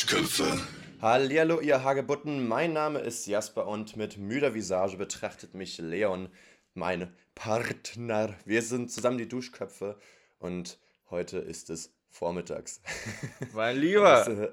Duschköpfe. 0.00 0.58
Hallihallo, 1.02 1.60
ihr 1.60 1.84
Hagebutten. 1.84 2.48
Mein 2.48 2.72
Name 2.72 3.00
ist 3.00 3.26
Jasper 3.26 3.66
und 3.66 3.98
mit 3.98 4.16
müder 4.16 4.54
Visage 4.54 4.96
betrachtet 4.96 5.52
mich 5.52 5.76
Leon, 5.76 6.30
mein 6.72 7.14
Partner. 7.34 8.34
Wir 8.46 8.62
sind 8.62 8.90
zusammen 8.90 9.18
die 9.18 9.28
Duschköpfe 9.28 10.00
und 10.38 10.78
heute 11.10 11.36
ist 11.36 11.68
es 11.68 11.92
vormittags. 12.08 12.80
Mein 13.52 13.76
Lieber. 13.76 14.24
Das, 14.24 14.28
äh, 14.28 14.48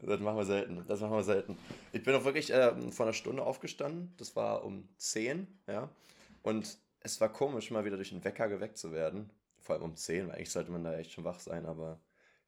das 0.00 0.20
machen 0.20 0.38
wir 0.38 0.46
selten. 0.46 0.82
Das 0.88 1.00
machen 1.00 1.16
wir 1.16 1.22
selten. 1.22 1.58
Ich 1.92 2.02
bin 2.02 2.14
auch 2.14 2.24
wirklich 2.24 2.50
äh, 2.50 2.72
vor 2.92 3.04
einer 3.04 3.12
Stunde 3.12 3.42
aufgestanden. 3.42 4.14
Das 4.16 4.34
war 4.36 4.64
um 4.64 4.88
10, 4.96 5.48
ja. 5.66 5.90
Und 6.42 6.78
es 7.00 7.20
war 7.20 7.30
komisch, 7.30 7.70
mal 7.70 7.84
wieder 7.84 7.96
durch 7.96 8.08
den 8.08 8.24
Wecker 8.24 8.48
geweckt 8.48 8.78
zu 8.78 8.90
werden. 8.90 9.28
Vor 9.60 9.74
allem 9.74 9.84
um 9.84 9.96
10, 9.96 10.28
weil 10.28 10.36
eigentlich 10.36 10.50
sollte 10.50 10.72
man 10.72 10.82
da 10.82 10.96
echt 10.96 11.12
schon 11.12 11.24
wach 11.24 11.40
sein, 11.40 11.66
aber 11.66 12.00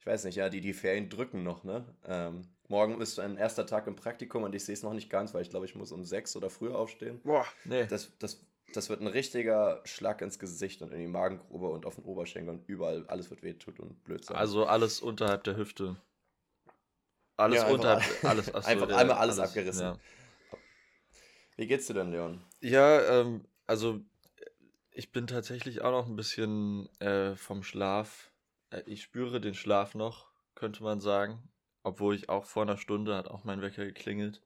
ich 0.05 0.07
weiß 0.07 0.25
nicht, 0.25 0.37
ja, 0.37 0.51
die, 0.51 0.61
die 0.61 0.75
Ferien 0.75 1.09
drücken 1.09 1.45
noch, 1.45 1.65
ne? 1.65 1.83
Ähm, 2.05 2.43
morgen 2.69 3.01
ist 3.01 3.19
ein 3.19 3.39
erster 3.39 3.65
Tag 3.65 3.87
im 3.87 3.97
Praktikum 3.97 4.43
und 4.43 4.55
ich 4.55 4.63
sehe 4.63 4.75
es 4.75 4.83
noch 4.83 4.93
nicht 4.93 5.09
ganz, 5.09 5.33
weil 5.33 5.41
ich 5.41 5.49
glaube, 5.49 5.65
ich 5.65 5.75
muss 5.75 5.93
um 5.93 6.05
6 6.05 6.37
oder 6.37 6.51
früher 6.51 6.77
aufstehen. 6.79 7.23
Boah, 7.25 7.47
nee. 7.65 7.87
Das, 7.87 8.11
das, 8.19 8.45
das 8.75 8.91
wird 8.91 9.01
ein 9.01 9.07
richtiger 9.07 9.81
Schlag 9.87 10.21
ins 10.21 10.39
Gesicht 10.39 10.83
und 10.83 10.93
in 10.93 10.99
die 10.99 11.07
Magengrube 11.07 11.69
und 11.69 11.87
auf 11.87 11.95
den 11.95 12.05
Oberschenkel 12.05 12.51
und 12.53 12.69
überall. 12.69 13.07
Alles 13.07 13.31
wird 13.31 13.43
wehtut 13.43 13.81
und 13.81 14.05
blöd 14.05 14.23
sein. 14.23 14.37
Also 14.37 14.67
alles 14.67 15.01
unterhalb 15.01 15.45
der 15.45 15.57
Hüfte. 15.57 15.97
Alles 17.39 17.57
Ja, 17.57 17.65
einfach 17.65 17.75
unterhalb, 17.75 18.25
alles, 18.27 18.55
achso, 18.55 18.69
einfach 18.69 18.89
der- 18.89 18.99
einmal 18.99 19.17
alles 19.17 19.39
abgerissen. 19.39 19.81
Ja, 19.87 19.99
Wie 21.57 21.67
geht's 21.67 21.87
dir 21.87 21.95
denn, 21.95 22.11
Leon? 22.11 22.43
ja 22.61 23.01
ähm, 23.21 23.47
also 23.67 24.01
ich 24.93 25.13
bin 25.13 25.27
tatsächlich 25.27 25.81
auch 25.81 25.91
noch 25.93 26.07
ein 26.07 26.17
bisschen 26.17 26.89
äh, 27.01 27.35
vom 27.37 27.63
Schlaf. 27.63 28.31
Äh, 28.75 28.83
ich 28.87 29.03
spüre 29.03 29.41
den 29.41 29.55
Schlaf 29.55 29.95
noch, 29.95 30.31
könnte 30.55 30.83
man 30.83 31.01
sagen. 31.01 31.49
Obwohl 31.83 32.15
ich 32.15 32.29
auch 32.29 32.47
vor 32.47 32.63
einer 32.63 32.79
Stunde 32.79 33.15
hat 33.15 33.29
auch 33.29 33.45
mein 33.45 33.61
Wecker 33.61 33.85
geklingelt. 33.85 34.43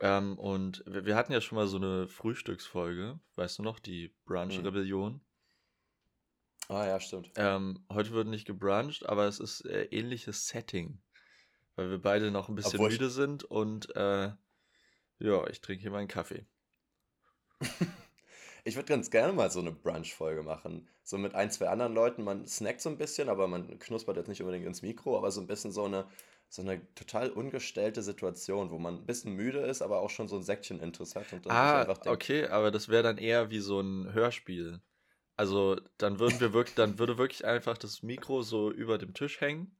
Ähm, 0.00 0.38
und 0.38 0.82
wir, 0.86 1.04
wir 1.04 1.14
hatten 1.14 1.32
ja 1.32 1.40
schon 1.40 1.56
mal 1.56 1.66
so 1.66 1.76
eine 1.76 2.08
Frühstücksfolge, 2.08 3.20
weißt 3.36 3.58
du 3.58 3.62
noch, 3.62 3.78
die 3.78 4.14
Brunch-Rebellion. 4.24 5.20
Ah, 6.68 6.86
ja, 6.86 7.00
stimmt. 7.00 7.30
Ähm, 7.36 7.84
heute 7.92 8.12
wird 8.12 8.28
nicht 8.28 8.46
gebruncht, 8.46 9.06
aber 9.06 9.26
es 9.26 9.40
ist 9.40 9.66
äh, 9.66 9.84
ähnliches 9.84 10.48
Setting. 10.48 11.02
Weil 11.76 11.90
wir 11.90 11.98
beide 12.00 12.30
noch 12.30 12.48
ein 12.48 12.54
bisschen 12.54 12.80
Obwohl 12.80 12.90
müde 12.90 13.10
sind 13.10 13.44
und 13.44 13.94
äh, 13.94 14.32
ja, 15.18 15.46
ich 15.48 15.60
trinke 15.60 15.82
hier 15.82 15.90
meinen 15.90 16.08
Kaffee. 16.08 16.46
Ich 18.64 18.74
würde 18.76 18.86
ganz 18.88 19.10
gerne 19.10 19.32
mal 19.32 19.50
so 19.52 19.60
eine 19.60 19.70
Brunch-Folge 19.72 20.42
machen. 20.42 20.88
So 21.04 21.16
mit 21.18 21.34
ein, 21.34 21.50
zwei 21.52 21.68
anderen 21.68 21.94
Leuten. 21.94 22.22
Man 22.24 22.46
snackt 22.46 22.80
so 22.80 22.88
ein 22.90 22.98
bisschen, 22.98 23.28
aber 23.28 23.46
man 23.48 23.78
knuspert 23.78 24.16
jetzt 24.16 24.26
nicht 24.28 24.40
unbedingt 24.40 24.66
ins 24.66 24.82
Mikro, 24.82 25.16
aber 25.16 25.30
so 25.32 25.40
ein 25.40 25.46
bisschen 25.48 25.70
so 25.72 25.84
eine, 25.84 26.08
so 26.48 26.62
eine 26.62 26.92
total 26.94 27.30
ungestellte 27.30 28.02
Situation, 28.02 28.70
wo 28.70 28.78
man 28.78 28.96
ein 28.98 29.06
bisschen 29.06 29.34
müde 29.34 29.60
ist, 29.60 29.82
aber 29.82 30.00
auch 30.00 30.10
schon 30.10 30.28
so 30.28 30.36
ein 30.36 30.42
Säckchen 30.44 30.80
Intus 30.80 31.14
hat. 31.16 31.32
Und 31.32 31.46
dann 31.46 31.58
sich 31.58 31.74
Ah, 31.74 31.76
einfach 31.76 31.98
denkt, 31.98 32.22
okay, 32.22 32.46
aber 32.48 32.70
das 32.70 32.88
wäre 32.88 33.02
dann 33.02 33.18
eher 33.18 33.50
wie 33.50 33.60
so 33.60 33.80
ein 33.80 34.12
Hörspiel. 34.12 34.80
Also 35.36 35.80
dann 35.98 36.18
würden 36.20 36.40
wir 36.40 36.52
wirklich, 36.52 36.74
dann 36.76 36.98
würde 36.98 37.18
wirklich 37.18 37.44
einfach 37.46 37.78
das 37.78 38.02
Mikro 38.02 38.42
so 38.42 38.70
über 38.72 38.98
dem 38.98 39.14
Tisch 39.14 39.40
hängen 39.40 39.78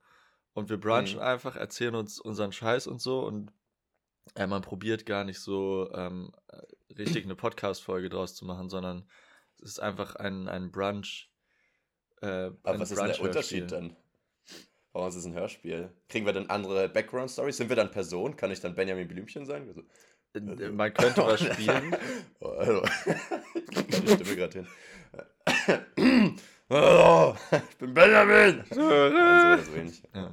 und 0.55 0.70
wir 0.70 0.78
brunchen 0.80 1.20
Mhm. 1.20 1.22
einfach, 1.22 1.56
erzählen 1.56 1.94
uns 1.97 2.20
unseren 2.20 2.53
Scheiß 2.53 2.86
und 2.88 3.00
so 3.03 3.20
und 3.27 3.53
äh, 4.34 4.47
man 4.47 4.62
probiert 4.62 5.06
gar 5.06 5.25
nicht 5.25 5.41
so 5.41 5.91
ähm, 5.95 6.33
äh, 6.48 6.95
richtig 6.95 7.25
eine 7.25 7.34
Podcast-Folge 7.34 8.09
draus 8.09 8.34
zu 8.34 8.45
machen, 8.45 8.69
sondern 8.69 9.09
es 9.59 9.70
ist 9.73 9.81
einfach 9.81 10.17
ein, 10.17 10.48
ein 10.48 10.70
Brunch. 10.73 11.31
Äh, 12.20 12.27
Aber 12.27 12.59
ein 12.65 12.81
was 12.81 12.91
ist 12.91 12.98
denn 13.00 13.06
der. 13.09 13.20
Unterschied 13.20 13.73
dann? 13.73 13.97
Warum 14.93 15.09
ist 15.09 15.15
es 15.16 15.25
ein 15.25 15.33
Hörspiel? 15.34 15.91
Kriegen 16.09 16.27
wir 16.27 16.33
dann 16.34 16.50
andere 16.50 16.88
Background-Stories? 16.88 17.56
Sind 17.56 17.69
wir 17.71 17.77
dann 17.77 17.91
Person? 17.91 18.37
Kann 18.37 18.50
ich 18.50 18.60
dann 18.60 18.75
Benjamin 18.75 19.09
Blümchen 19.09 19.47
sein? 19.47 19.69
Also, 19.69 19.83
Äh, 20.34 20.69
Man 20.71 20.93
könnte 20.94 21.22
was 21.27 21.41
spielen. 21.43 21.97
Oh, 22.41 22.54
hallo. 22.59 22.83
Ich 23.66 24.10
Stimme 24.12 24.37
gerade 24.37 24.59
hin. 24.60 24.69
Hallo, 26.71 27.37
ich 27.71 27.77
bin 27.77 27.93
Benjamin! 27.94 28.65
Also, 28.71 29.71
so 29.71 29.77
ähnlich. 29.77 30.03
Ja. 30.15 30.31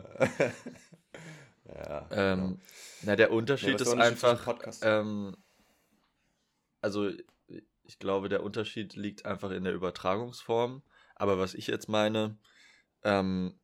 Ja, 1.88 2.00
genau. 2.10 2.22
Ähm, 2.22 2.60
na, 3.04 3.16
der 3.16 3.32
Unterschied 3.32 3.76
was 3.76 3.82
ist 3.82 3.88
Unterschied 3.90 4.24
einfach, 4.24 4.82
ähm, 4.82 5.38
also 6.82 7.10
ich 7.84 8.00
glaube, 8.00 8.30
der 8.30 8.44
Unterschied 8.44 8.96
liegt 8.96 9.26
einfach 9.26 9.52
in 9.52 9.64
der 9.64 9.74
Übertragungsform. 9.74 10.84
Aber 11.16 11.40
was 11.40 11.54
ich 11.54 11.68
jetzt 11.68 11.90
meine, 11.90 12.38
ähm, 13.04 13.60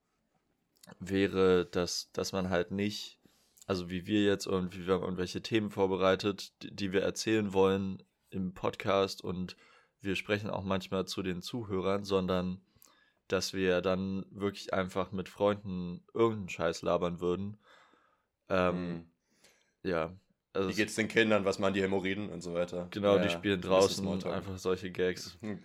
wäre, 0.99 1.65
dass, 1.65 2.11
dass 2.11 2.31
man 2.31 2.49
halt 2.49 2.71
nicht, 2.71 3.19
also 3.67 3.89
wie 3.89 4.05
wir 4.05 4.23
jetzt 4.23 4.47
und 4.47 4.75
wie 4.75 4.87
wir 4.87 4.95
irgendwelche 4.95 5.41
Themen 5.41 5.69
vorbereitet, 5.69 6.53
die, 6.61 6.75
die 6.75 6.91
wir 6.91 7.01
erzählen 7.01 7.53
wollen 7.53 8.03
im 8.29 8.53
Podcast 8.53 9.23
und 9.23 9.55
wir 10.01 10.15
sprechen 10.15 10.49
auch 10.49 10.63
manchmal 10.63 11.05
zu 11.05 11.23
den 11.23 11.41
Zuhörern, 11.41 12.03
sondern 12.03 12.61
dass 13.27 13.53
wir 13.53 13.81
dann 13.81 14.25
wirklich 14.29 14.73
einfach 14.73 15.11
mit 15.11 15.29
Freunden 15.29 16.03
irgendeinen 16.13 16.49
Scheiß 16.49 16.81
labern 16.83 17.19
würden. 17.21 17.57
Ähm, 18.49 18.75
Hm. 18.75 19.05
ja. 19.83 20.13
Also 20.53 20.69
Wie 20.69 20.73
geht's 20.73 20.95
den 20.95 21.07
Kindern? 21.09 21.43
Was 21.43 21.59
machen 21.59 21.73
die 21.73 21.81
Hämorrhoiden 21.81 22.29
und 22.29 22.41
so 22.41 22.53
weiter? 22.53 22.87
Genau, 22.91 23.17
Ja, 23.17 23.23
die 23.23 23.29
spielen 23.29 23.59
draußen 23.59 24.07
einfach 24.25 24.57
solche 24.57 24.89
Gags. 24.91 25.37
Hm. 25.41 25.59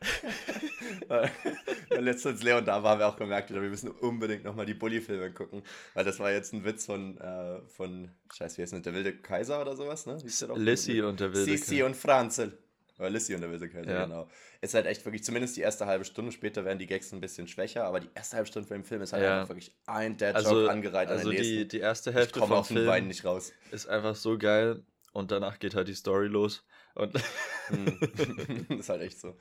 Letztens 1.90 2.42
Leon 2.42 2.64
da 2.64 2.82
war, 2.82 2.92
haben 2.92 3.00
wir 3.00 3.08
auch 3.08 3.16
gemerkt, 3.16 3.50
wir 3.50 3.60
müssen 3.60 3.90
unbedingt 3.90 4.44
nochmal 4.44 4.66
die 4.66 4.74
Bully-Filme 4.74 5.32
gucken. 5.32 5.62
Weil 5.94 6.04
das 6.04 6.20
war 6.20 6.30
jetzt 6.30 6.52
ein 6.52 6.64
Witz 6.64 6.86
von, 6.86 7.18
äh, 7.18 7.60
von 7.66 8.10
Scheiße, 8.32 8.58
wie 8.58 8.62
heißt 8.62 8.72
denn 8.74 8.82
der 8.82 8.94
wilde 8.94 9.16
Kaiser 9.16 9.60
oder 9.60 9.76
sowas, 9.76 10.06
ne? 10.06 10.18
Lissy 10.56 11.02
und 11.02 11.18
der 11.20 11.32
wilde 11.32 11.50
Sissi 11.50 11.76
Kaiser. 11.76 11.86
und 11.86 11.96
Franzel. 11.96 12.58
Oder 12.98 13.10
Lissy 13.10 13.34
und 13.34 13.40
der 13.42 13.50
wilde 13.50 13.68
Kaiser, 13.68 13.90
Ja. 13.92 14.04
genau. 14.04 14.28
Ist 14.60 14.74
halt 14.74 14.86
echt 14.86 15.04
wirklich, 15.04 15.22
zumindest 15.24 15.56
die 15.56 15.60
erste 15.60 15.86
halbe 15.86 16.04
Stunde, 16.04 16.32
später 16.32 16.64
werden 16.64 16.78
die 16.78 16.86
Gags 16.86 17.12
ein 17.12 17.20
bisschen 17.20 17.46
schwächer, 17.46 17.84
aber 17.84 18.00
die 18.00 18.08
erste 18.14 18.36
halbe 18.36 18.48
Stunde 18.48 18.66
von 18.66 18.78
dem 18.78 18.84
Film 18.84 19.02
ist 19.02 19.12
halt 19.12 19.22
Ja. 19.22 19.36
einfach 19.40 19.50
wirklich 19.50 19.74
ein 19.86 20.16
Dad-Joke 20.16 20.36
Also, 20.48 20.68
angereiht 20.68 21.08
also 21.08 21.28
an 21.28 21.34
den 21.36 21.42
die, 21.42 21.50
nächsten. 21.52 21.68
die 21.68 21.78
erste 21.80 22.12
Hälfte 22.12 22.40
vom 22.40 22.52
auf 22.52 22.68
den 22.68 22.74
Beinen 22.76 22.92
Film 22.92 23.08
nicht 23.08 23.24
raus. 23.24 23.52
ist 23.70 23.88
einfach 23.88 24.16
so 24.16 24.36
geil 24.36 24.82
und 25.12 25.30
danach 25.30 25.58
geht 25.58 25.74
halt 25.74 25.88
die 25.88 25.94
Story 25.94 26.26
los. 26.26 26.64
Und 26.94 27.14
Hm. 27.68 27.98
ist 28.80 28.88
halt 28.88 29.02
echt 29.02 29.20
so. 29.20 29.36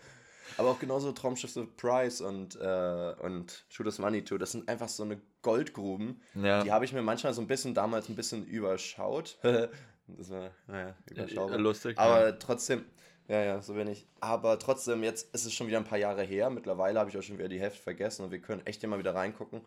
Aber 0.57 0.69
auch 0.69 0.79
genauso 0.79 1.11
Traumschiff 1.11 1.51
Surprise 1.51 2.23
und, 2.25 2.55
äh, 2.55 3.13
und 3.21 3.65
Shoot 3.69 3.85
Us 3.87 3.99
Money 3.99 4.23
Too, 4.23 4.37
das 4.37 4.51
sind 4.53 4.69
einfach 4.69 4.87
so 4.89 5.03
eine 5.03 5.19
Goldgruben. 5.41 6.21
ja, 6.35 6.63
Die 6.63 6.71
habe 6.71 6.85
ich 6.85 6.93
mir 6.93 7.01
manchmal 7.01 7.33
so 7.33 7.41
ein 7.41 7.47
bisschen 7.47 7.73
damals 7.73 8.07
ein 8.09 8.15
bisschen 8.15 8.45
überschaut. 8.45 9.37
das 9.43 10.29
war, 10.29 10.51
naja, 10.67 10.95
überschaubar. 11.09 11.57
lustig. 11.57 11.97
Aber 11.97 12.27
ja. 12.27 12.31
trotzdem, 12.33 12.85
ja, 13.27 13.43
ja, 13.43 13.61
so 13.61 13.75
wenig. 13.75 14.07
Aber 14.19 14.57
trotzdem, 14.57 15.03
jetzt 15.03 15.33
ist 15.35 15.45
es 15.45 15.53
schon 15.53 15.67
wieder 15.67 15.77
ein 15.77 15.83
paar 15.83 15.97
Jahre 15.97 16.23
her. 16.23 16.49
Mittlerweile 16.49 16.99
habe 16.99 17.09
ich 17.09 17.17
auch 17.17 17.21
schon 17.21 17.37
wieder 17.37 17.49
die 17.49 17.59
Hälfte 17.59 17.81
vergessen 17.81 18.23
und 18.23 18.31
wir 18.31 18.39
können 18.39 18.65
echt 18.65 18.83
immer 18.83 18.97
wieder 18.99 19.13
reingucken 19.15 19.61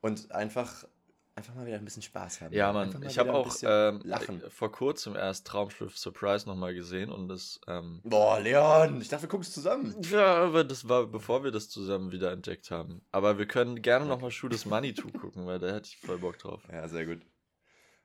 und 0.00 0.32
einfach, 0.32 0.86
einfach 1.34 1.54
mal 1.54 1.66
wieder 1.66 1.76
ein 1.76 1.84
bisschen 1.84 2.02
Spaß 2.02 2.40
haben. 2.40 2.54
Ja, 2.54 2.72
Mann, 2.72 3.04
ich 3.06 3.18
habe 3.18 3.34
auch 3.34 3.54
ähm, 3.62 4.00
lachen. 4.04 4.42
äh, 4.42 4.48
vor 4.48 4.72
kurzem 4.72 5.14
erst 5.14 5.46
Traumschiff 5.46 5.98
Surprise 5.98 6.48
nochmal 6.48 6.74
gesehen 6.74 7.12
und 7.12 7.28
das, 7.28 7.60
ähm, 7.68 8.00
Boah, 8.02 8.40
Leon, 8.40 9.00
ich 9.02 9.08
dachte, 9.08 9.24
wir 9.24 9.28
gucken 9.28 9.44
es 9.46 9.52
zusammen. 9.52 9.94
ja, 10.10 10.36
aber 10.44 10.64
das 10.64 10.88
war, 10.88 11.06
bevor 11.06 11.44
wir 11.44 11.50
das 11.50 11.68
zusammen 11.68 12.12
wieder 12.12 12.32
entdeckt 12.32 12.70
haben. 12.70 13.04
Aber 13.12 13.38
wir 13.38 13.46
können 13.46 13.82
gerne 13.82 14.06
nochmal 14.06 14.30
Shoot 14.30 14.52
Us 14.52 14.64
Money 14.64 14.94
to 14.94 15.08
gucken, 15.10 15.46
weil 15.46 15.58
da 15.58 15.68
hätte 15.74 15.88
ich 15.88 15.98
voll 15.98 16.18
Bock 16.18 16.38
drauf. 16.38 16.62
Ja, 16.72 16.88
sehr 16.88 17.04
gut. 17.04 17.20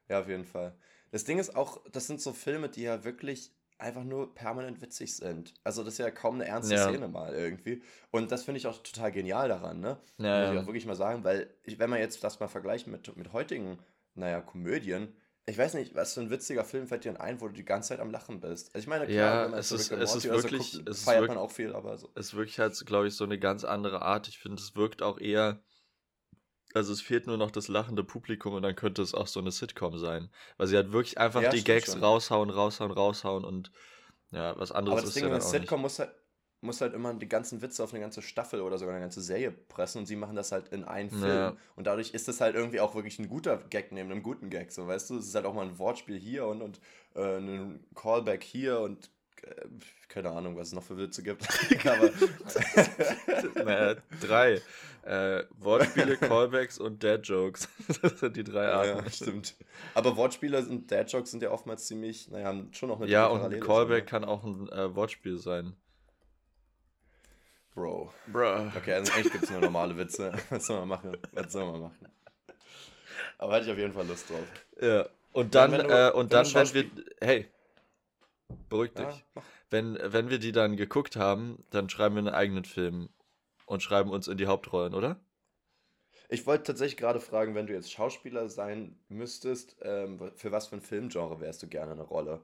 Ja, 0.09 0.19
auf 0.19 0.27
jeden 0.27 0.45
Fall. 0.45 0.77
Das 1.11 1.23
Ding 1.23 1.39
ist 1.39 1.55
auch, 1.55 1.81
das 1.93 2.07
sind 2.07 2.21
so 2.21 2.33
Filme, 2.33 2.67
die 2.67 2.81
ja 2.81 3.05
wirklich 3.05 3.53
einfach 3.79 4.03
nur 4.03 4.33
permanent 4.33 4.81
witzig 4.81 5.15
sind. 5.15 5.53
Also 5.63 5.83
das 5.83 5.93
ist 5.93 5.99
ja 5.99 6.09
kaum 6.11 6.35
eine 6.35 6.45
ernste 6.45 6.75
Ja. 6.75 6.87
Szene 6.89 7.07
mal 7.07 7.33
irgendwie. 7.33 7.81
Und 8.11 8.31
das 8.31 8.43
finde 8.43 8.57
ich 8.59 8.67
auch 8.67 8.81
total 8.81 9.11
genial 9.11 9.49
daran, 9.49 9.79
ne? 9.79 9.97
Ja, 10.17 10.41
Muss 10.45 10.53
ich 10.55 10.59
auch 10.61 10.65
wirklich 10.67 10.85
mal 10.85 10.95
sagen, 10.95 11.23
weil 11.23 11.49
ich, 11.63 11.77
wenn 11.79 11.89
man 11.89 11.99
jetzt 11.99 12.23
das 12.23 12.39
mal 12.39 12.47
vergleicht 12.47 12.87
mit, 12.87 13.15
mit 13.15 13.33
heutigen, 13.33 13.77
naja, 14.15 14.41
Komödien, 14.41 15.13
ich 15.45 15.57
weiß 15.57 15.75
nicht, 15.75 15.95
was 15.95 16.13
für 16.13 16.21
ein 16.21 16.29
witziger 16.29 16.65
Film 16.65 16.87
fällt 16.87 17.05
dir 17.05 17.21
ein, 17.21 17.39
wo 17.39 17.47
du 17.47 17.53
die 17.53 17.63
ganze 17.63 17.89
Zeit 17.89 17.99
am 18.01 18.11
Lachen 18.11 18.41
bist. 18.41 18.67
Also 18.75 18.83
ich 18.83 18.87
meine, 18.87 19.05
klar, 19.05 19.15
Ja, 19.15 19.43
wenn 19.45 19.51
man 19.51 19.59
es 19.61 19.71
ist- 19.71 19.91
es 19.91 20.15
ist 20.15 20.25
wirklich- 20.25 20.71
so 20.71 20.77
guckt, 20.79 20.89
es 20.89 20.97
ist 20.97 21.03
feiert 21.05 21.21
wirk- 21.23 21.27
man 21.29 21.37
auch 21.37 21.51
viel, 21.51 21.73
aber 21.73 21.97
so. 21.97 22.09
es 22.15 22.33
wirklich 22.33 22.59
halt, 22.59 22.85
glaube 22.85 23.07
ich, 23.07 23.15
so 23.15 23.23
eine 23.23 23.39
ganz 23.39 23.63
andere 23.63 24.01
Art. 24.01 24.27
Ich 24.27 24.39
finde, 24.39 24.61
es 24.61 24.75
wirkt 24.75 25.01
auch 25.01 25.19
eher. 25.19 25.61
Also 26.77 26.93
es 26.93 27.01
fehlt 27.01 27.27
nur 27.27 27.37
noch 27.37 27.51
das 27.51 27.67
lachende 27.67 28.03
Publikum 28.03 28.53
und 28.53 28.61
dann 28.63 28.75
könnte 28.75 29.01
es 29.01 29.13
auch 29.13 29.27
so 29.27 29.39
eine 29.39 29.51
Sitcom 29.51 29.97
sein. 29.97 30.29
Weil 30.57 30.67
sie 30.67 30.75
halt 30.77 30.91
wirklich 30.93 31.17
einfach 31.17 31.43
Ja, 31.43 31.49
die 31.49 31.63
Gags 31.63 31.93
schon. 31.93 32.03
raushauen, 32.03 32.49
raushauen, 32.49 32.91
raushauen 32.91 33.43
und 33.45 33.71
ja, 34.31 34.57
was 34.59 34.71
anderes 34.71 34.99
Aber 34.99 35.01
das 35.01 35.15
ist 35.15 35.15
Ding 35.15 35.25
ja 35.25 35.29
dann 35.29 35.41
auch 35.41 35.53
nicht. 35.53 35.69
Sitcom 35.69 35.81
muss 35.81 35.99
halt, 35.99 36.11
muss 36.61 36.81
halt 36.81 36.93
immer 36.93 37.13
die 37.13 37.29
ganzen 37.29 37.61
Witze 37.61 37.83
auf 37.83 37.91
eine 37.93 38.01
ganze 38.01 38.21
Staffel 38.21 38.61
oder 38.61 38.77
sogar 38.77 38.95
eine 38.95 39.03
ganze 39.03 39.21
Serie 39.21 39.51
pressen 39.51 39.99
und 39.99 40.05
sie 40.07 40.15
machen 40.15 40.35
das 40.35 40.51
halt 40.51 40.69
in 40.69 40.83
einen 40.83 41.11
Film. 41.11 41.53
Ja. 41.53 41.57
Und 41.75 41.87
dadurch 41.87 42.11
ist 42.13 42.27
es 42.27 42.41
halt 42.41 42.55
irgendwie 42.55 42.79
auch 42.79 42.95
wirklich 42.95 43.19
ein 43.19 43.29
guter 43.29 43.57
Gag 43.57 43.91
neben 43.91 44.11
einem 44.11 44.23
guten 44.23 44.49
Gag, 44.49 44.71
so 44.71 44.87
weißt 44.87 45.09
du? 45.11 45.17
Es 45.17 45.27
ist 45.27 45.35
halt 45.35 45.45
auch 45.45 45.53
mal 45.53 45.65
ein 45.67 45.79
Wortspiel 45.79 46.17
hier 46.19 46.45
und, 46.47 46.61
und 46.61 46.79
äh, 47.15 47.37
ein 47.37 47.85
Callback 47.95 48.43
hier 48.43 48.79
und 48.79 49.11
keine 50.09 50.29
Ahnung, 50.31 50.55
was 50.57 50.69
es 50.69 50.73
noch 50.73 50.83
für 50.83 50.97
Witze 50.97 51.23
gibt. 51.23 51.47
Aber 51.87 52.09
naja, 53.65 53.95
drei. 54.21 54.61
Äh, 55.03 55.45
Wortspiele, 55.59 56.17
Callbacks 56.17 56.79
und 56.79 57.01
Dad-Jokes. 57.03 57.69
Das 58.01 58.19
sind 58.19 58.35
die 58.35 58.43
drei 58.43 58.67
Arten. 58.67 59.05
ja, 59.05 59.09
stimmt. 59.09 59.55
Aber 59.93 60.17
Wortspiele 60.17 60.59
und 60.59 60.91
Dad-Jokes 60.91 61.31
sind 61.31 61.41
ja 61.43 61.51
oftmals 61.51 61.85
ziemlich, 61.87 62.27
naja, 62.29 62.47
haben 62.47 62.73
schon 62.73 62.89
noch 62.89 62.99
eine 62.99 63.09
Ja, 63.09 63.27
und 63.27 63.41
ein 63.41 63.59
Callback 63.61 64.05
kann 64.07 64.25
auch 64.25 64.43
ein 64.43 64.67
äh, 64.69 64.93
Wortspiel 64.95 65.37
sein. 65.37 65.75
Bro. 67.73 68.11
Bruh. 68.27 68.71
Okay, 68.75 68.93
also 68.93 69.13
eigentlich 69.13 69.31
gibt 69.31 69.43
es 69.45 69.51
nur 69.51 69.61
normale 69.61 69.95
Witze. 69.97 70.33
Was 70.49 70.65
soll 70.65 70.79
man 70.79 70.89
machen? 70.89 71.15
Was 71.33 71.51
soll 71.53 71.71
man 71.71 71.81
machen? 71.81 72.07
Aber 73.37 73.53
hatte 73.53 73.65
ich 73.67 73.71
auf 73.71 73.77
jeden 73.77 73.93
Fall 73.93 74.07
Lust 74.07 74.29
drauf. 74.29 74.39
Ja. 74.81 75.07
Und 75.31 75.53
dann, 75.53 75.71
wenn 75.71 75.87
du- 75.87 75.93
äh, 75.93 76.07
wenn 76.07 76.13
und 76.13 76.33
du 76.33 76.37
dann, 76.37 76.53
wenn 76.53 76.73
wir. 76.73 76.85
Hey. 77.21 77.47
Beruhig 78.69 78.93
dich. 78.93 79.25
Ja. 79.35 79.43
Wenn, 79.69 79.97
wenn 80.01 80.29
wir 80.29 80.39
die 80.39 80.51
dann 80.51 80.77
geguckt 80.77 81.15
haben, 81.15 81.63
dann 81.69 81.89
schreiben 81.89 82.15
wir 82.15 82.19
einen 82.19 82.29
eigenen 82.29 82.65
Film 82.65 83.09
und 83.65 83.83
schreiben 83.83 84.09
uns 84.11 84.27
in 84.27 84.37
die 84.37 84.47
Hauptrollen, 84.47 84.93
oder? 84.93 85.19
Ich 86.29 86.45
wollte 86.45 86.63
tatsächlich 86.63 86.97
gerade 86.97 87.19
fragen, 87.21 87.55
wenn 87.55 87.67
du 87.67 87.73
jetzt 87.73 87.91
Schauspieler 87.91 88.49
sein 88.49 88.99
müsstest, 89.07 89.77
ähm, 89.81 90.31
für 90.35 90.51
was 90.51 90.67
für 90.67 90.75
ein 90.75 90.81
Filmgenre 90.81 91.39
wärst 91.39 91.63
du 91.63 91.67
gerne 91.67 91.93
eine 91.93 92.03
Rolle? 92.03 92.43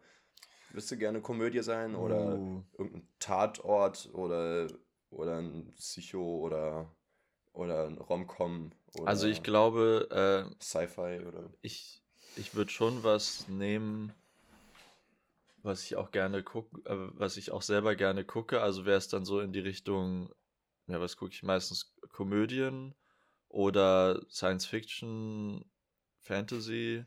Würdest 0.69 0.91
du 0.91 0.97
gerne 0.97 1.21
Komödie 1.21 1.61
sein 1.61 1.95
oder 1.95 2.35
Uh. 2.35 2.63
irgendein 2.77 3.07
Tatort 3.19 4.09
oder, 4.13 4.67
oder 5.09 5.37
ein 5.37 5.73
Psycho 5.77 6.39
oder, 6.39 6.95
oder 7.51 7.85
ein 7.87 7.97
Romcom 7.97 8.71
Also 9.05 9.27
ich 9.27 9.43
glaube, 9.43 10.07
äh, 10.11 10.63
Sci-Fi 10.63 11.25
oder 11.27 11.51
ich, 11.61 12.01
ich 12.37 12.55
würde 12.55 12.71
schon 12.71 13.03
was 13.03 13.47
nehmen, 13.49 14.13
was 15.63 15.83
ich 15.85 15.95
auch 15.95 16.11
gerne 16.11 16.43
gucke, 16.43 16.81
äh, 16.89 17.09
was 17.13 17.37
ich 17.37 17.51
auch 17.51 17.61
selber 17.61 17.95
gerne 17.95 18.23
gucke. 18.23 18.61
Also 18.61 18.85
wäre 18.85 18.97
es 18.97 19.07
dann 19.07 19.25
so 19.25 19.39
in 19.39 19.53
die 19.53 19.59
Richtung, 19.59 20.31
ja, 20.87 20.99
was 20.99 21.17
gucke 21.17 21.31
ich 21.31 21.41
meistens? 21.41 21.95
Komödien 22.09 22.93
oder 23.47 24.21
Science 24.29 24.65
Fiction, 24.65 25.65
Fantasy 26.19 27.05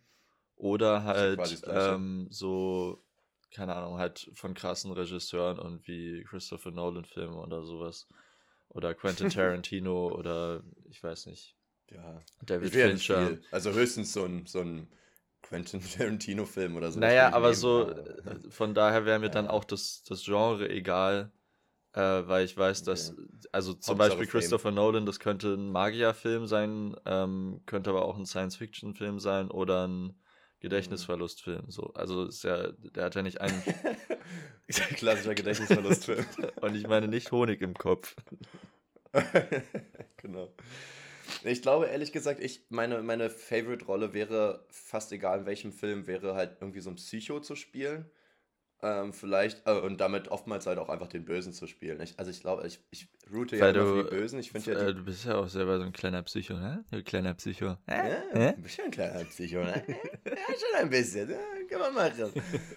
oder 0.56 1.04
halt 1.04 1.62
ähm, 1.66 2.28
so, 2.30 3.04
keine 3.50 3.76
Ahnung, 3.76 3.98
halt 3.98 4.30
von 4.34 4.54
krassen 4.54 4.90
Regisseuren 4.90 5.58
und 5.58 5.86
wie 5.86 6.24
Christopher 6.24 6.70
Nolan 6.70 7.04
Filme 7.04 7.36
oder 7.36 7.62
sowas. 7.62 8.08
Oder 8.68 8.94
Quentin 8.94 9.28
Tarantino 9.30 10.08
oder 10.08 10.62
ich 10.88 11.02
weiß 11.02 11.26
nicht, 11.26 11.56
ja. 11.90 12.22
David 12.42 12.72
Fincher. 12.72 13.38
Also 13.50 13.72
höchstens 13.72 14.12
so 14.12 14.24
ein, 14.24 14.46
so 14.46 14.60
ein 14.60 14.88
Quentin 15.48 15.80
Tarantino-Film 15.80 16.76
oder 16.76 16.90
so. 16.90 16.98
Naja, 17.00 17.32
aber 17.32 17.54
so, 17.54 17.82
aber- 17.90 17.96
äh, 18.26 18.50
von 18.50 18.74
daher 18.74 19.04
wäre 19.04 19.18
mir 19.18 19.28
dann 19.30 19.46
Ja. 19.46 19.50
auch 19.52 19.64
das, 19.64 20.02
das 20.02 20.24
Genre 20.24 20.68
egal, 20.68 21.30
äh, 21.92 22.00
weil 22.00 22.44
ich 22.44 22.56
weiß, 22.56 22.82
dass, 22.82 23.14
also 23.52 23.72
zum 23.74 23.92
Hauptsache 23.92 23.96
Beispiel 24.10 24.26
Fame. 24.26 24.40
Christopher 24.40 24.70
Nolan, 24.72 25.06
das 25.06 25.20
könnte 25.20 25.54
ein 25.54 25.70
Magierfilm 25.70 26.46
sein, 26.46 26.96
ähm, 27.06 27.60
könnte 27.66 27.90
aber 27.90 28.04
auch 28.04 28.16
ein 28.18 28.26
Science-Fiction-Film 28.26 29.18
sein 29.20 29.50
oder 29.50 29.86
ein 29.86 30.18
Gedächtnisverlustfilm. 30.60 31.70
So. 31.70 31.92
Also 31.94 32.24
ist 32.24 32.42
ja, 32.42 32.72
der 32.72 33.04
hat 33.04 33.14
ja 33.14 33.22
nicht 33.22 33.40
einen, 33.40 33.62
Klassischer 34.96 35.34
Gedächtnisverlustfilm. 35.34 36.24
und 36.60 36.74
ich 36.74 36.88
meine 36.88 37.06
nicht 37.08 37.30
Honig 37.30 37.60
im 37.60 37.74
Kopf. 37.74 38.16
genau. 40.16 40.52
Ich 41.44 41.62
glaube, 41.62 41.86
ehrlich 41.86 42.12
gesagt, 42.12 42.40
ich, 42.40 42.66
meine, 42.68 43.02
meine 43.02 43.30
Favorite-Rolle 43.30 44.12
wäre, 44.14 44.64
fast 44.70 45.12
egal 45.12 45.40
in 45.40 45.46
welchem 45.46 45.72
Film, 45.72 46.06
wäre 46.06 46.34
halt 46.34 46.58
irgendwie 46.60 46.80
so 46.80 46.90
ein 46.90 46.96
Psycho 46.96 47.40
zu 47.40 47.56
spielen. 47.56 48.10
Ähm, 48.82 49.14
vielleicht, 49.14 49.66
äh, 49.66 49.72
und 49.72 50.02
damit 50.02 50.28
oftmals 50.28 50.66
halt 50.66 50.78
auch 50.78 50.90
einfach 50.90 51.08
den 51.08 51.24
Bösen 51.24 51.54
zu 51.54 51.66
spielen. 51.66 51.98
Ich, 52.02 52.18
also 52.18 52.30
ich 52.30 52.40
glaube, 52.40 52.66
ich, 52.66 52.78
ich 52.90 53.08
route 53.32 53.56
ja 53.56 53.62
Weil 53.62 53.74
immer 53.74 53.84
du, 53.84 53.96
für 53.96 54.04
die 54.04 54.16
Bösen. 54.16 54.38
Ich 54.38 54.52
ja, 54.52 54.72
äh, 54.72 54.86
die, 54.86 54.94
du 54.94 55.04
bist 55.04 55.24
ja 55.24 55.36
auch 55.36 55.48
selber 55.48 55.78
so 55.78 55.84
ein 55.84 55.92
kleiner 55.92 56.22
Psycho, 56.22 56.54
ne? 56.54 56.84
Du 56.90 57.02
kleiner 57.02 57.32
Psycho. 57.32 57.78
Hä? 57.86 58.10
ja, 58.34 58.52
du 58.52 58.62
bist 58.62 58.76
ja 58.76 58.84
ein 58.84 58.90
kleiner 58.90 59.24
Psycho, 59.24 59.60
ne? 59.60 59.82
ja, 59.88 60.36
schon 60.36 60.78
ein 60.78 60.90
bisschen. 60.90 61.30
Ja, 61.30 61.38
kann 61.70 61.80
man 61.80 61.94
machen. 61.94 62.32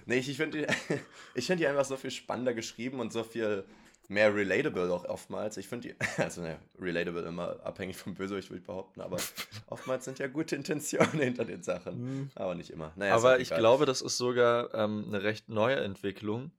nee, 0.05 0.19
ich, 0.19 0.29
ich 0.29 0.37
finde 0.37 0.59
die, 0.59 0.97
ich 1.35 1.45
find 1.45 1.59
die 1.59 1.67
einfach 1.67 1.85
so 1.85 1.97
viel 1.97 2.11
spannender 2.11 2.53
geschrieben 2.53 3.01
und 3.01 3.11
so 3.11 3.23
viel 3.23 3.65
mehr 4.09 4.33
relatable 4.35 4.91
auch 4.91 5.05
oftmals. 5.05 5.55
Ich 5.57 5.67
finde 5.67 5.89
die, 5.89 5.95
also 6.21 6.41
ne, 6.41 6.59
relatable 6.77 7.21
immer 7.25 7.63
abhängig 7.65 7.95
vom 7.95 8.15
Bösewicht, 8.15 8.49
würde 8.49 8.59
ich 8.59 8.65
behaupten, 8.67 9.01
aber 9.01 9.17
oftmals 9.67 10.05
sind 10.05 10.19
ja 10.19 10.27
gute 10.27 10.55
Intentionen 10.55 11.19
hinter 11.19 11.45
den 11.45 11.63
Sachen. 11.63 12.31
Aber 12.35 12.55
nicht 12.55 12.71
immer. 12.71 12.91
Naja, 12.95 13.15
Aber 13.15 13.39
ich 13.39 13.49
glaube, 13.49 13.85
das 13.85 14.01
ist 14.01 14.17
sogar 14.17 14.73
ähm, 14.73 15.05
eine 15.07 15.23
recht 15.23 15.47
neue 15.47 15.77
Entwicklung, 15.77 16.51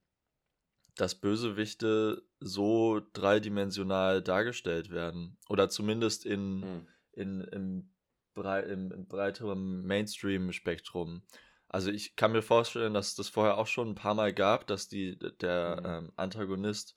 dass 0.97 1.15
Bösewichte 1.15 2.23
so 2.41 3.01
dreidimensional 3.13 4.23
dargestellt 4.23 4.91
werden. 4.91 5.37
Oder 5.49 5.69
zumindest 5.69 6.25
in, 6.27 6.63
Hm. 6.63 6.87
in, 7.13 7.41
im, 7.43 7.91
brei 8.35 8.61
im, 8.61 8.93
im 8.93 9.07
breiteren 9.07 9.83
Mainstream-Spektrum. 9.87 11.23
Also 11.69 11.91
ich 11.91 12.17
kann 12.17 12.33
mir 12.33 12.43
vorstellen, 12.43 12.95
dass 12.95 13.09
es 13.09 13.15
das 13.15 13.29
vorher 13.29 13.59
auch 13.59 13.67
schon 13.67 13.91
ein 13.91 13.95
paar 13.95 14.15
Mal 14.15 14.33
gab, 14.33 14.67
dass 14.67 14.89
die, 14.89 15.19
der 15.41 15.77
Mhm. 15.81 15.87
ähm, 15.87 16.13
Antagonist 16.17 16.97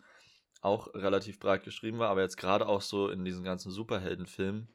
auch 0.63 0.94
relativ 0.94 1.39
breit 1.39 1.63
geschrieben 1.63 2.00
war, 2.00 2.10
aber 2.10 2.21
jetzt 2.21 2.38
gerade 2.38 2.68
auch 2.68 2.81
so 2.81 3.10
in 3.10 3.25
diesen 3.25 3.44
ganzen 3.44 3.71
Superheldenfilmen, 3.71 4.68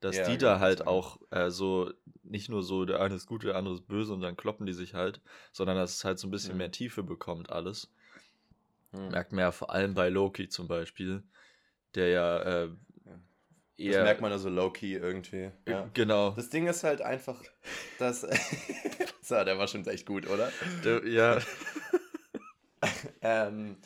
dass 0.00 0.16
Ja, 0.16 0.28
die 0.28 0.38
da 0.38 0.60
halt 0.60 0.78
sagen. 0.78 0.90
auch 0.90 1.18
äh, 1.30 1.50
so 1.50 1.92
nicht 2.22 2.48
nur 2.48 2.62
so, 2.62 2.84
der 2.84 3.00
eine 3.00 3.14
ist 3.14 3.26
gut, 3.26 3.44
der 3.44 3.56
andere 3.56 3.74
ist 3.74 3.86
böse 3.86 4.12
und 4.12 4.20
dann 4.20 4.36
kloppen 4.36 4.66
die 4.66 4.72
sich 4.72 4.94
halt, 4.94 5.20
sondern 5.52 5.76
dass 5.76 5.94
es 5.96 6.04
halt 6.04 6.18
so 6.18 6.26
ein 6.26 6.30
bisschen 6.30 6.52
Mhm. 6.52 6.58
mehr 6.58 6.70
Tiefe 6.70 7.02
bekommt 7.02 7.50
alles. 7.50 7.92
Hm. 8.92 9.08
Merkt 9.08 9.32
man 9.32 9.40
ja 9.40 9.52
vor 9.52 9.70
allem 9.70 9.94
bei 9.94 10.08
Loki 10.08 10.48
zum 10.48 10.68
Beispiel, 10.68 11.22
der 11.94 12.08
ja 12.08 12.38
äh, 12.64 12.68
Das 13.04 13.86
eher. 13.86 14.02
merkt 14.04 14.20
man 14.22 14.32
also 14.32 14.48
low-key 14.48 14.94
irgendwie. 14.94 15.50
Ja. 15.68 15.90
Genau. 15.92 16.30
Das 16.30 16.48
Ding 16.50 16.66
ist 16.66 16.82
halt 16.82 17.02
einfach, 17.02 17.42
dass. 17.98 18.20
so, 19.22 19.34
der 19.44 19.58
war 19.58 19.68
schon 19.68 19.86
echt 19.86 20.06
gut, 20.06 20.26
oder? 20.28 20.50
Der, 20.84 21.06
ja. 21.06 21.38
Ähm, 23.20 23.76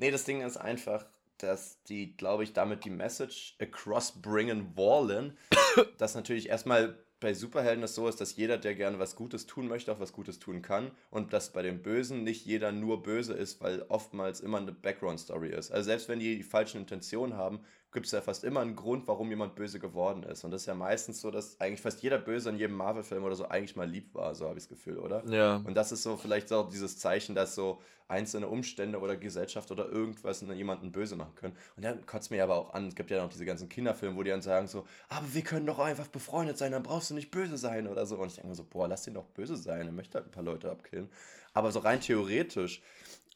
nee, 0.00 0.10
das 0.10 0.24
Ding 0.24 0.40
ist 0.40 0.56
einfach, 0.56 1.04
dass 1.38 1.82
die, 1.84 2.16
glaube 2.16 2.44
ich, 2.44 2.52
damit 2.52 2.84
die 2.84 2.90
Message 2.90 3.56
across 3.60 4.20
bringen 4.20 4.76
wollen, 4.76 5.36
dass 5.98 6.14
natürlich 6.14 6.48
erstmal 6.48 6.98
bei 7.20 7.34
Superhelden 7.34 7.84
es 7.84 7.94
so 7.94 8.08
ist, 8.08 8.20
dass 8.20 8.36
jeder, 8.36 8.56
der 8.56 8.74
gerne 8.74 8.98
was 8.98 9.14
Gutes 9.14 9.46
tun 9.46 9.68
möchte, 9.68 9.92
auch 9.92 10.00
was 10.00 10.14
Gutes 10.14 10.38
tun 10.38 10.62
kann 10.62 10.90
und 11.10 11.34
dass 11.34 11.52
bei 11.52 11.60
den 11.60 11.82
Bösen 11.82 12.24
nicht 12.24 12.46
jeder 12.46 12.72
nur 12.72 13.02
böse 13.02 13.34
ist, 13.34 13.60
weil 13.60 13.82
oftmals 13.88 14.40
immer 14.40 14.56
eine 14.56 14.72
Background-Story 14.72 15.50
ist. 15.50 15.70
Also 15.70 15.84
selbst 15.84 16.08
wenn 16.08 16.18
die 16.18 16.38
die 16.38 16.42
falschen 16.42 16.80
Intentionen 16.80 17.36
haben, 17.36 17.60
gibt 17.92 18.06
es 18.06 18.12
ja 18.12 18.20
fast 18.20 18.44
immer 18.44 18.60
einen 18.60 18.76
Grund, 18.76 19.08
warum 19.08 19.30
jemand 19.30 19.54
böse 19.54 19.80
geworden 19.80 20.22
ist. 20.22 20.44
Und 20.44 20.52
das 20.52 20.62
ist 20.62 20.66
ja 20.66 20.74
meistens 20.74 21.20
so, 21.20 21.30
dass 21.30 21.60
eigentlich 21.60 21.80
fast 21.80 22.02
jeder 22.02 22.18
Böse 22.18 22.50
in 22.50 22.58
jedem 22.58 22.76
Marvel-Film 22.76 23.24
oder 23.24 23.34
so 23.34 23.48
eigentlich 23.48 23.76
mal 23.76 23.88
lieb 23.88 24.14
war, 24.14 24.34
so 24.34 24.46
habe 24.46 24.58
ich 24.58 24.64
das 24.64 24.68
Gefühl, 24.68 24.98
oder? 24.98 25.24
Ja. 25.26 25.56
Und 25.56 25.74
das 25.74 25.90
ist 25.90 26.02
so 26.02 26.16
vielleicht 26.16 26.48
so 26.48 26.62
dieses 26.64 26.98
Zeichen, 26.98 27.34
dass 27.34 27.54
so 27.54 27.80
einzelne 28.10 28.48
Umstände 28.48 28.98
oder 28.98 29.16
Gesellschaft 29.16 29.70
oder 29.70 29.88
irgendwas 29.88 30.40
jemanden 30.40 30.92
böse 30.92 31.16
machen 31.16 31.34
können. 31.36 31.56
Und 31.76 31.84
dann 31.84 32.04
kotzt 32.06 32.30
mir 32.30 32.42
aber 32.42 32.56
auch 32.56 32.74
an, 32.74 32.88
es 32.88 32.94
gibt 32.94 33.10
ja 33.10 33.22
noch 33.22 33.30
diese 33.30 33.44
ganzen 33.44 33.68
Kinderfilme, 33.68 34.16
wo 34.16 34.22
die 34.22 34.30
dann 34.30 34.42
sagen 34.42 34.66
so, 34.66 34.86
aber 35.08 35.32
wir 35.32 35.42
können 35.42 35.66
doch 35.66 35.78
einfach 35.78 36.08
befreundet 36.08 36.58
sein, 36.58 36.72
dann 36.72 36.82
brauchst 36.82 37.10
du 37.10 37.14
nicht 37.14 37.30
böse 37.30 37.56
sein 37.56 37.86
oder 37.86 38.06
so. 38.06 38.16
Und 38.16 38.28
ich 38.28 38.34
denke 38.34 38.48
mir 38.48 38.54
so, 38.54 38.64
boah, 38.64 38.88
lass 38.88 39.04
den 39.04 39.14
doch 39.14 39.26
böse 39.26 39.56
sein, 39.56 39.86
er 39.86 39.92
möchte 39.92 40.18
halt 40.18 40.26
ein 40.26 40.32
paar 40.32 40.42
Leute 40.42 40.70
abkillen. 40.70 41.08
Aber 41.54 41.70
so 41.70 41.80
rein 41.80 42.00
theoretisch. 42.00 42.82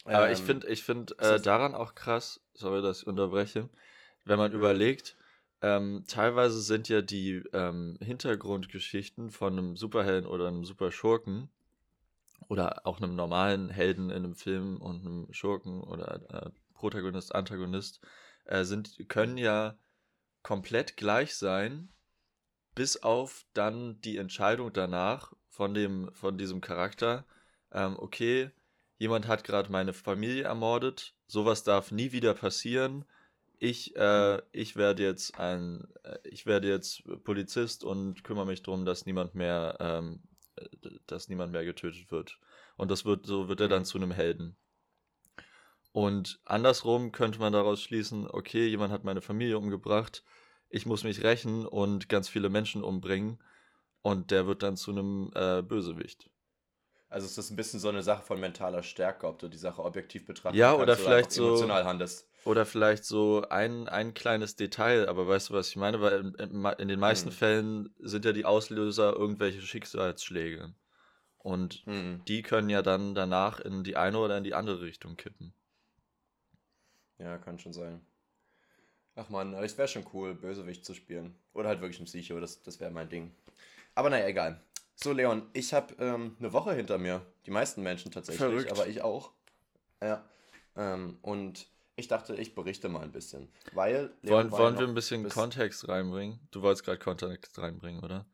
Aber 0.03 0.31
ich 0.31 0.39
ähm, 0.39 0.45
finde 0.45 0.67
ich 0.67 0.83
find, 0.83 1.19
äh, 1.19 1.39
daran 1.39 1.73
auch 1.73 1.95
krass, 1.95 2.41
sorry, 2.53 2.81
dass 2.81 3.01
ich 3.01 3.07
unterbreche, 3.07 3.69
wenn 4.25 4.37
man 4.37 4.51
überlegt, 4.51 5.15
ähm, 5.61 6.03
teilweise 6.07 6.61
sind 6.61 6.89
ja 6.89 7.01
die 7.01 7.43
ähm, 7.53 7.97
Hintergrundgeschichten 8.01 9.31
von 9.31 9.57
einem 9.57 9.77
Superhelden 9.77 10.29
oder 10.29 10.47
einem 10.47 10.65
Superschurken 10.65 11.49
oder 12.49 12.85
auch 12.85 12.97
einem 12.99 13.15
normalen 13.15 13.69
Helden 13.69 14.09
in 14.09 14.17
einem 14.17 14.35
Film 14.35 14.77
und 14.81 15.05
einem 15.05 15.27
Schurken 15.31 15.81
oder 15.81 16.21
äh, 16.29 16.49
Protagonist, 16.73 17.33
Antagonist, 17.33 18.01
äh, 18.45 18.63
sind, 18.63 19.07
können 19.07 19.37
ja 19.37 19.77
komplett 20.43 20.97
gleich 20.97 21.35
sein, 21.35 21.89
bis 22.75 22.97
auf 22.97 23.45
dann 23.53 23.99
die 24.01 24.17
Entscheidung 24.17 24.71
danach 24.73 25.33
von 25.49 25.73
dem, 25.73 26.11
von 26.13 26.37
diesem 26.37 26.61
Charakter, 26.61 27.25
ähm, 27.71 27.95
okay, 27.97 28.51
jemand 28.97 29.27
hat 29.27 29.43
gerade 29.43 29.71
meine 29.71 29.93
Familie 29.93 30.43
ermordet, 30.43 31.15
sowas 31.27 31.63
darf 31.63 31.91
nie 31.91 32.11
wieder 32.11 32.33
passieren. 32.33 33.05
Ich, 33.59 33.95
äh, 33.95 34.41
ich 34.51 34.75
werde 34.75 35.03
jetzt 35.03 35.39
ein, 35.39 35.87
äh, 36.03 36.17
ich 36.23 36.45
werde 36.45 36.69
jetzt 36.69 37.03
Polizist 37.23 37.83
und 37.83 38.23
kümmere 38.23 38.45
mich 38.45 38.63
darum, 38.63 38.85
dass 38.85 39.05
niemand 39.05 39.35
mehr, 39.35 39.77
ähm, 39.79 40.23
äh, 40.55 40.67
dass 41.07 41.29
niemand 41.29 41.51
mehr 41.51 41.65
getötet 41.65 42.11
wird. 42.11 42.39
Und 42.77 42.91
das 42.91 43.05
wird, 43.05 43.25
so 43.25 43.47
wird 43.47 43.61
er 43.61 43.67
dann 43.69 43.83
Mhm. 43.83 43.85
zu 43.85 43.97
einem 43.97 44.11
Helden. 44.11 44.57
Und 45.93 46.39
andersrum 46.45 47.11
könnte 47.11 47.39
man 47.39 47.51
daraus 47.53 47.81
schließen, 47.81 48.27
okay, 48.29 48.67
jemand 48.67 48.91
hat 48.93 49.03
meine 49.03 49.21
Familie 49.21 49.57
umgebracht, 49.57 50.23
ich 50.69 50.85
muss 50.85 51.03
mich 51.03 51.23
rächen 51.23 51.65
und 51.65 52.07
ganz 52.09 52.27
viele 52.29 52.49
Menschen 52.49 52.83
umbringen 52.83 53.41
und 54.01 54.31
der 54.31 54.47
wird 54.47 54.63
dann 54.63 54.77
zu 54.77 54.91
einem 54.91 55.31
äh, 55.35 55.61
Bösewicht. 55.63 56.29
Also 57.09 57.25
es 57.25 57.37
ist 57.37 57.49
ein 57.51 57.55
bisschen 57.55 57.79
so 57.79 57.89
eine 57.89 58.03
Sache 58.03 58.23
von 58.23 58.39
mentaler 58.39 58.83
Stärke, 58.83 59.27
ob 59.27 59.39
du 59.39 59.47
die 59.47 59.57
Sache 59.57 59.83
objektiv 59.83 60.25
betrachtest 60.25 60.57
ja, 60.57 60.73
oder 60.75 60.97
vielleicht 60.97 61.31
so 61.31 61.43
emotional 61.43 61.85
handelst. 61.85 62.29
Oder 62.45 62.67
vielleicht 62.67 63.05
so 63.05 63.43
ein, 63.49 63.89
ein 63.89 64.13
kleines 64.13 64.55
Detail, 64.55 65.09
aber 65.09 65.27
weißt 65.27 65.49
du, 65.49 65.55
was 65.55 65.69
ich 65.69 65.77
meine? 65.77 65.99
Weil 65.99 66.33
in, 66.37 66.65
in 66.77 66.87
den 66.87 66.99
meisten 66.99 67.29
hm. 67.29 67.35
Fällen 67.35 67.95
sind 67.99 68.23
ja 68.23 68.33
die 68.33 68.45
Auslöser 68.45 69.13
irgendwelche 69.13 69.61
Schicksalsschläge. 69.61 70.73
Und 71.39 71.83
hm. 71.85 72.21
die 72.27 72.43
können 72.43 72.69
ja 72.69 72.83
dann 72.83 73.15
danach 73.15 73.59
in 73.59 73.83
die 73.83 73.97
eine 73.97 74.19
oder 74.19 74.37
in 74.37 74.43
die 74.43 74.53
andere 74.53 74.81
Richtung 74.81 75.17
kippen. 75.17 75.53
Ja, 77.17 77.39
kann 77.39 77.57
schon 77.57 77.73
sein. 77.73 77.99
Ach 79.15 79.29
man, 79.29 79.53
es 79.55 79.77
wäre 79.77 79.87
schon 79.87 80.05
cool, 80.13 80.35
Bösewicht 80.35 80.85
zu 80.85 80.93
spielen. 80.93 81.35
Oder 81.53 81.69
halt 81.69 81.81
wirklich 81.81 81.99
ein 81.99 82.05
Psycho, 82.05 82.39
das, 82.39 82.61
das 82.61 82.79
wäre 82.79 82.91
mein 82.91 83.09
Ding. 83.09 83.31
Aber 83.95 84.11
naja, 84.11 84.27
egal. 84.27 84.61
So, 84.95 85.13
Leon, 85.13 85.49
ich 85.53 85.73
habe 85.73 85.95
ähm, 85.99 86.35
eine 86.39 86.53
Woche 86.53 86.73
hinter 86.73 86.99
mir. 86.99 87.25
Die 87.47 87.51
meisten 87.51 87.81
Menschen 87.81 88.11
tatsächlich, 88.11 88.47
Verrückt. 88.47 88.71
aber 88.71 88.87
ich 88.87 89.01
auch. 89.01 89.31
Ja. 90.01 90.23
Ähm, 90.75 91.17
und 91.21 91.67
ich 91.95 92.07
dachte, 92.07 92.35
ich 92.35 92.55
berichte 92.55 92.89
mal 92.89 93.01
ein 93.01 93.11
bisschen. 93.11 93.47
Weil. 93.73 94.11
Wollen, 94.23 94.51
wollen 94.51 94.77
wir 94.77 94.87
ein 94.87 94.93
bisschen 94.93 95.27
Kontext 95.29 95.87
reinbringen? 95.87 96.39
Du 96.51 96.61
wolltest 96.61 96.83
gerade 96.83 96.99
Kontext 96.99 97.57
reinbringen, 97.57 98.03
oder? 98.03 98.25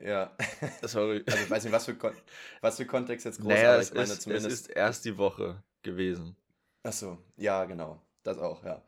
Ja. 0.00 0.36
Sorry. 0.82 1.22
Also 1.26 1.38
ich 1.42 1.50
weiß 1.50 1.64
nicht, 1.64 1.72
was 1.72 1.84
für, 1.84 1.96
Kon 1.96 2.12
was 2.60 2.76
für 2.76 2.86
Kontext 2.86 3.26
jetzt 3.26 3.40
groß 3.40 3.48
naja, 3.48 3.74
aber 3.74 3.82
ich 3.82 3.92
meine 3.92 4.04
ist, 4.04 4.22
zumindest. 4.22 4.46
Es 4.46 4.60
ist 4.60 4.66
erst 4.68 5.04
die 5.04 5.18
Woche 5.18 5.62
gewesen. 5.82 6.36
Ach 6.84 6.92
so, 6.92 7.18
ja, 7.36 7.64
genau. 7.64 8.00
Das 8.22 8.38
auch, 8.38 8.64
ja. 8.64 8.82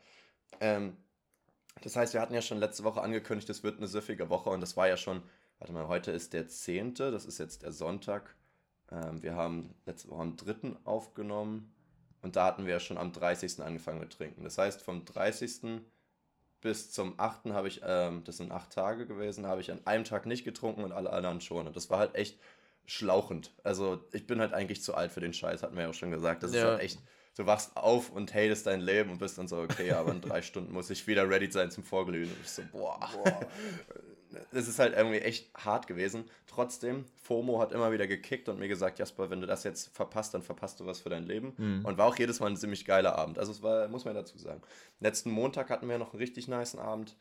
Ähm, 0.61 0.97
das 1.83 1.97
heißt, 1.97 2.14
wir 2.14 2.21
hatten 2.21 2.35
ja 2.35 2.42
schon 2.42 2.59
letzte 2.59 2.85
Woche 2.85 3.02
angekündigt, 3.02 3.50
es 3.50 3.62
wird 3.62 3.78
eine 3.78 3.88
süffige 3.88 4.30
Woche 4.30 4.50
und 4.50 4.61
das 4.61 4.76
war 4.76 4.88
ja 4.88 4.97
schon, 4.97 5.23
warte 5.59 5.73
mal, 5.73 5.88
heute 5.88 6.12
ist 6.12 6.33
der 6.33 6.49
10., 6.49 6.94
das 6.94 7.25
ist 7.25 7.38
jetzt 7.38 7.62
der 7.62 7.73
Sonntag. 7.73 8.35
Ähm, 8.90 9.23
wir 9.23 9.35
haben 9.35 9.75
letzte 9.87 10.09
Woche 10.11 10.23
am 10.23 10.37
3. 10.37 10.76
aufgenommen 10.85 11.73
und 12.25 12.37
da 12.37 12.47
hatten 12.47 12.66
wir 12.66 12.73
ja 12.73 12.81
schon 12.81 12.99
am 12.99 13.12
30. 13.12 13.61
angefangen 13.61 14.00
mit 14.00 14.12
Trinken. 14.12 14.43
Das 14.43 14.59
heißt, 14.59 14.83
vom 14.83 15.04
30. 15.04 15.83
bis 16.61 16.90
zum 16.90 17.14
8. 17.19 17.47
habe 17.52 17.69
ich, 17.69 17.83
ähm, 17.87 18.25
das 18.25 18.38
sind 18.38 18.50
acht 18.50 18.73
Tage 18.73 19.07
gewesen, 19.07 19.47
habe 19.47 19.61
ich 19.61 19.71
an 19.71 19.81
einem 19.85 20.04
Tag 20.04 20.26
nicht 20.26 20.45
getrunken 20.45 20.83
und 20.83 20.93
alle 20.93 21.12
anderen 21.12 21.40
schon. 21.40 21.66
Und 21.66 21.76
das 21.76 21.90
war 21.90 21.99
halt 21.99 22.14
echt 22.14 22.38
schlauchend. 22.87 23.52
Also 23.62 24.04
ich 24.12 24.26
bin 24.26 24.40
halt 24.40 24.52
eigentlich 24.52 24.83
zu 24.83 24.95
alt 24.95 25.12
für 25.12 25.21
den 25.21 25.33
Scheiß, 25.33 25.62
hatten 25.62 25.76
wir 25.76 25.85
ja 25.85 25.90
auch 25.90 25.95
schon 25.95 26.11
gesagt. 26.11 26.43
Das 26.43 26.52
ja. 26.52 26.59
ist 26.59 26.64
halt 26.64 26.81
echt 26.81 26.99
du 27.37 27.47
wachst 27.47 27.76
auf 27.76 28.11
und 28.11 28.33
hatest 28.33 28.66
dein 28.66 28.81
Leben 28.81 29.11
und 29.11 29.19
bist 29.19 29.38
dann 29.38 29.49
so, 29.49 29.59
okay, 29.59 29.93
aber 29.93 30.12
in 30.12 30.21
drei 30.21 30.43
Stunden 30.43 30.73
muss 30.73 30.90
ich 30.90 31.07
wieder 31.07 31.28
ready 31.28 31.50
sein 31.50 31.71
zum 31.71 31.85
Vorglühen. 31.85 32.31
Und 32.31 32.38
ich 32.43 32.50
so, 32.50 32.62
boah. 32.73 32.99
boah. 33.12 33.40
Das 34.52 34.68
ist 34.68 34.78
halt 34.78 34.96
irgendwie 34.96 35.18
echt 35.18 35.50
hart 35.54 35.86
gewesen. 35.86 36.24
Trotzdem, 36.46 37.04
FOMO 37.22 37.60
hat 37.60 37.72
immer 37.72 37.92
wieder 37.92 38.06
gekickt 38.06 38.48
und 38.48 38.58
mir 38.58 38.68
gesagt, 38.68 38.98
Jasper, 38.98 39.30
wenn 39.30 39.40
du 39.40 39.46
das 39.46 39.64
jetzt 39.64 39.94
verpasst, 39.94 40.34
dann 40.34 40.42
verpasst 40.42 40.80
du 40.80 40.86
was 40.86 41.00
für 41.00 41.08
dein 41.08 41.24
Leben. 41.24 41.54
Mhm. 41.56 41.84
Und 41.84 41.98
war 41.98 42.06
auch 42.06 42.16
jedes 42.16 42.40
Mal 42.40 42.48
ein 42.48 42.56
ziemlich 42.56 42.84
geiler 42.84 43.18
Abend. 43.18 43.38
Also 43.38 43.52
es 43.52 43.62
war, 43.62 43.88
muss 43.88 44.04
man 44.04 44.14
dazu 44.14 44.38
sagen. 44.38 44.62
Letzten 45.00 45.30
Montag 45.30 45.70
hatten 45.70 45.88
wir 45.88 45.98
noch 45.98 46.12
einen 46.12 46.20
richtig 46.20 46.48
niceen 46.48 46.80
Abend. 46.80 47.16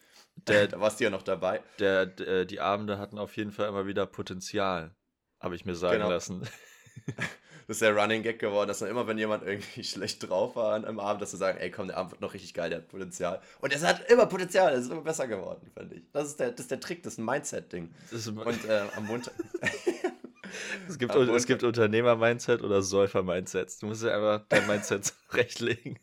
Der, 0.48 0.68
da 0.70 0.80
warst 0.80 1.00
du 1.00 1.04
ja 1.04 1.10
noch 1.10 1.24
dabei. 1.24 1.62
Der, 1.80 2.06
der, 2.06 2.46
die 2.46 2.60
Abende 2.60 2.98
hatten 2.98 3.18
auf 3.18 3.36
jeden 3.38 3.52
Fall 3.52 3.68
immer 3.68 3.88
wieder 3.88 4.06
Potenzial, 4.06 4.96
habe 5.40 5.56
ich 5.56 5.66
mir 5.66 5.76
sagen 5.76 5.98
genau. 5.98 6.10
lassen. 6.10 6.48
das 7.68 7.76
ist 7.76 7.82
der 7.82 7.96
Running 7.96 8.24
Gag 8.24 8.40
geworden, 8.40 8.68
dass 8.68 8.80
dann 8.80 8.90
immer, 8.90 9.08
wenn 9.08 9.18
jemand 9.18 9.44
irgendwie 9.44 9.84
schlecht 9.84 10.28
drauf 10.28 10.56
war 10.56 10.74
an 10.74 10.86
einem 10.86 11.00
Abend, 11.00 11.22
dass 11.22 11.32
sie 11.32 11.38
sagen, 11.38 11.58
ey 11.60 11.72
komm, 11.72 11.88
der 11.88 11.98
Abend 11.98 12.12
wird 12.12 12.22
noch 12.22 12.34
richtig 12.34 12.54
geil, 12.54 12.70
der 12.70 12.80
hat 12.80 12.88
Potenzial. 12.88 13.42
Und 13.62 13.74
es 13.74 13.84
hat 13.84 14.10
immer 14.10 14.26
Potenzial, 14.26 14.74
es 14.74 14.86
ist 14.86 14.92
immer 14.92 15.02
besser 15.02 15.28
geworden, 15.28 15.70
finde 15.76 15.96
ich. 15.96 16.04
Das 16.12 16.28
ist 16.28 16.40
der, 16.40 16.52
das 16.52 16.62
ist 16.62 16.72
der 16.72 16.80
Trick, 16.80 17.04
das 17.04 17.14
ist 17.14 17.20
ein 17.20 17.26
Mindset-Ding. 17.26 17.94
Und 18.12 18.66
äh, 18.66 18.84
am 18.96 19.06
Montag. 19.06 19.34
es 20.88 20.98
gibt, 20.98 21.16
es 21.16 21.46
gibt 21.46 21.64
Unternehmer-Mindset 21.64 22.62
oder 22.62 22.82
Säufer-Mindsets. 22.82 23.80
Du 23.80 23.88
musst 23.88 24.04
ja 24.04 24.16
einfach 24.16 24.46
dein 24.50 24.68
Mindset 24.68 25.14
rechtlegen. 25.32 26.00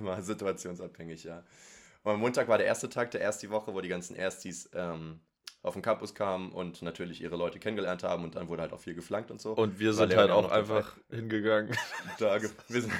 Mal 0.00 0.22
situationsabhängig, 0.22 1.24
ja. 1.24 1.42
Und 2.02 2.12
am 2.12 2.20
Montag 2.20 2.48
war 2.48 2.58
der 2.58 2.66
erste 2.66 2.88
Tag 2.88 3.10
der 3.10 3.20
ersten 3.20 3.50
Woche, 3.50 3.74
wo 3.74 3.80
die 3.80 3.88
ganzen 3.88 4.14
Erstis 4.16 4.68
ähm, 4.74 5.20
auf 5.62 5.74
den 5.74 5.82
Campus 5.82 6.14
kamen 6.14 6.52
und 6.52 6.82
natürlich 6.82 7.20
ihre 7.20 7.36
Leute 7.36 7.58
kennengelernt 7.58 8.04
haben 8.04 8.22
und 8.22 8.36
dann 8.36 8.48
wurde 8.48 8.62
halt 8.62 8.72
auch 8.72 8.78
viel 8.78 8.94
geflankt 8.94 9.30
und 9.30 9.40
so. 9.40 9.52
Und 9.52 9.80
wir 9.80 9.92
sind 9.92 10.14
halt 10.14 10.30
auch 10.30 10.50
einfach 10.50 10.94
dabei. 11.08 11.16
hingegangen. 11.16 11.76
Da, 12.18 12.40
wir, 12.68 12.80
sind, 12.80 12.92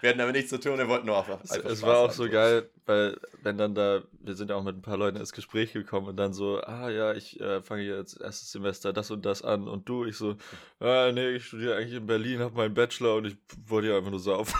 wir 0.00 0.10
hatten 0.10 0.18
damit 0.18 0.34
nichts 0.34 0.50
zu 0.50 0.58
tun, 0.58 0.76
wir 0.78 0.88
wollten 0.88 1.06
nur 1.06 1.18
einfach. 1.18 1.38
Es, 1.42 1.56
es 1.56 1.82
war 1.82 1.98
auch 1.98 2.10
so 2.10 2.28
geil, 2.28 2.68
weil 2.86 3.18
wenn 3.42 3.56
dann 3.56 3.74
da, 3.74 4.02
wir 4.20 4.34
sind 4.34 4.50
ja 4.50 4.56
auch 4.56 4.62
mit 4.62 4.76
ein 4.76 4.82
paar 4.82 4.96
Leuten 4.96 5.16
ins 5.16 5.32
Gespräch 5.32 5.72
gekommen 5.72 6.06
und 6.06 6.16
dann 6.16 6.32
so, 6.32 6.60
ah 6.60 6.90
ja, 6.90 7.14
ich 7.14 7.40
äh, 7.40 7.62
fange 7.62 7.82
jetzt 7.82 8.20
erstes 8.20 8.52
Semester 8.52 8.92
das 8.92 9.10
und 9.10 9.24
das 9.24 9.42
an 9.42 9.68
und 9.68 9.88
du, 9.88 10.04
ich 10.04 10.16
so, 10.16 10.36
ah 10.80 11.10
nee, 11.12 11.30
ich 11.30 11.46
studiere 11.46 11.76
eigentlich 11.76 11.94
in 11.94 12.06
Berlin, 12.06 12.40
habe 12.40 12.56
meinen 12.56 12.74
Bachelor 12.74 13.16
und 13.16 13.26
ich 13.26 13.36
wollte 13.66 13.88
ja 13.88 13.96
einfach 13.96 14.10
nur 14.10 14.20
saufen. 14.20 14.58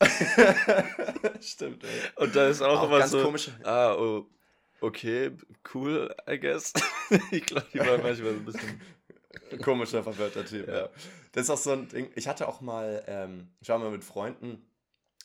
Stimmt, 1.40 1.84
ey. 1.84 1.90
Und 2.16 2.34
da 2.34 2.48
ist 2.48 2.62
auch, 2.62 2.80
auch 2.80 2.88
immer 2.88 3.06
so, 3.06 3.22
komisch. 3.22 3.50
ah, 3.64 3.94
oh, 3.94 4.26
okay, 4.84 5.32
cool, 5.72 6.14
I 6.28 6.38
guess. 6.38 6.72
ich 7.30 7.46
glaube, 7.46 7.66
die 7.72 7.78
war 7.78 7.98
manchmal 7.98 8.14
so 8.16 8.28
ein 8.30 8.44
bisschen 8.44 8.80
komischer, 9.62 10.02
verwirrter 10.02 10.44
Typ, 10.44 10.68
ja. 10.68 10.74
ja. 10.82 10.88
Das 11.32 11.44
ist 11.44 11.50
auch 11.50 11.58
so 11.58 11.72
ein 11.72 11.88
Ding. 11.88 12.10
Ich 12.14 12.28
hatte 12.28 12.48
auch 12.48 12.60
mal, 12.60 13.02
ähm, 13.06 13.48
ich 13.60 13.68
war 13.68 13.78
mal 13.78 13.90
mit 13.90 14.04
Freunden 14.04 14.64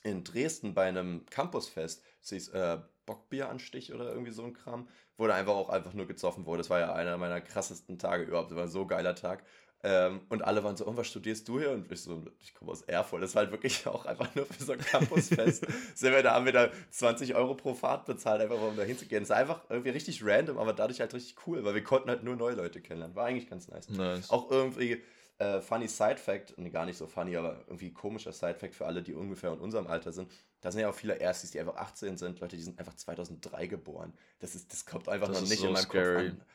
in 0.03 0.23
Dresden 0.23 0.73
bei 0.73 0.87
einem 0.87 1.25
Campusfest. 1.29 2.03
Das 2.21 2.29
hieß 2.29 2.49
äh, 2.49 2.79
Bockbieranstich 3.05 3.93
oder 3.93 4.11
irgendwie 4.11 4.31
so 4.31 4.43
ein 4.43 4.53
Kram, 4.53 4.87
wo 5.17 5.27
da 5.27 5.35
einfach 5.35 5.53
auch 5.53 5.69
einfach 5.69 5.93
nur 5.93 6.07
gezoffen 6.07 6.45
wurde. 6.45 6.59
Das 6.59 6.69
war 6.69 6.79
ja 6.79 6.93
einer 6.93 7.17
meiner 7.17 7.41
krassesten 7.41 7.97
Tage 7.99 8.23
überhaupt. 8.23 8.51
Das 8.51 8.57
war 8.57 8.67
so 8.67 8.83
ein 8.83 8.87
geiler 8.87 9.15
Tag. 9.15 9.43
Ähm, 9.81 10.21
und 10.27 10.41
alle 10.41 10.63
waren 10.63 10.75
so, 10.75 10.85
oh, 10.87 10.97
was 10.97 11.07
studierst 11.07 11.47
du 11.47 11.59
hier? 11.59 11.71
Und 11.71 11.89
ich 11.89 12.01
so, 12.01 12.21
ich 12.41 12.53
komme 12.53 12.71
aus 12.71 12.81
Erfurt. 12.81 13.23
Das 13.23 13.33
war 13.35 13.43
halt 13.43 13.51
wirklich 13.51 13.87
auch 13.87 14.05
einfach 14.05 14.33
nur 14.35 14.45
für 14.45 14.61
so 14.61 14.73
ein 14.73 14.79
Campusfest. 14.79 15.65
Sind 15.95 16.11
wir 16.11 16.21
da, 16.21 16.33
haben 16.33 16.45
wir 16.45 16.51
da 16.51 16.69
20 16.91 17.35
Euro 17.35 17.55
pro 17.55 17.73
Fahrt 17.73 18.05
bezahlt, 18.05 18.41
einfach 18.41 18.61
um 18.61 18.75
da 18.75 18.83
hinzugehen. 18.83 19.21
Das 19.21 19.29
ist 19.29 19.35
einfach 19.35 19.61
irgendwie 19.69 19.91
richtig 19.91 20.25
random, 20.25 20.57
aber 20.57 20.73
dadurch 20.73 20.99
halt 20.99 21.13
richtig 21.13 21.35
cool, 21.47 21.63
weil 21.63 21.75
wir 21.75 21.83
konnten 21.83 22.09
halt 22.09 22.23
nur 22.23 22.35
neue 22.35 22.55
Leute 22.55 22.81
kennenlernen. 22.81 23.15
War 23.15 23.27
eigentlich 23.27 23.49
ganz 23.49 23.69
nice. 23.69 23.87
nice. 23.89 24.29
Auch 24.29 24.51
irgendwie 24.51 25.01
äh, 25.39 25.61
funny 25.61 25.87
Side-Fact, 25.87 26.57
nee, 26.57 26.69
gar 26.69 26.85
nicht 26.85 26.97
so 26.97 27.07
funny, 27.07 27.37
aber 27.37 27.63
irgendwie 27.67 27.91
komischer 27.91 28.33
Side-Fact 28.33 28.75
für 28.75 28.85
alle, 28.85 29.01
die 29.01 29.13
ungefähr 29.13 29.53
in 29.53 29.59
unserem 29.59 29.87
Alter 29.87 30.11
sind. 30.11 30.29
Da 30.59 30.71
sind 30.71 30.81
ja 30.81 30.89
auch 30.89 30.93
viele 30.93 31.15
Erstis, 31.15 31.51
die 31.51 31.59
einfach 31.61 31.77
18 31.77 32.17
sind, 32.17 32.41
Leute, 32.41 32.57
die 32.57 32.61
sind 32.61 32.77
einfach 32.77 32.95
2003 32.95 33.67
geboren. 33.67 34.13
Das, 34.39 34.55
ist, 34.55 34.73
das 34.73 34.85
kommt 34.85 35.07
einfach 35.07 35.29
das 35.29 35.41
noch 35.41 35.47
nicht 35.47 35.59
so 35.59 35.67
in 35.67 35.73
meinem 35.73 35.83
scary. 35.83 36.29
Kopf 36.29 36.39
an. 36.39 36.45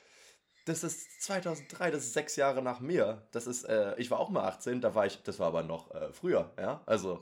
Das 0.65 0.83
ist 0.83 1.23
2003, 1.23 1.91
das 1.91 2.05
ist 2.05 2.15
sechs 2.15 2.37
Jahre 2.37 2.63
nach 2.63 2.81
mir. 2.81 3.23
Das 3.33 3.47
ist, 3.47 3.65
äh, 3.65 3.95
ich 3.99 4.11
war 4.11 4.19
auch 4.19 4.31
mal 4.31 4.45
18, 4.45 4.81
da 4.81 4.95
war 4.95 5.05
ich, 5.05 5.23
das 5.23 5.39
war 5.39 5.49
aber 5.49 5.63
noch 5.63 5.95
äh, 5.95 6.11
früher, 6.13 6.51
ja. 6.59 6.81
Also, 6.87 7.21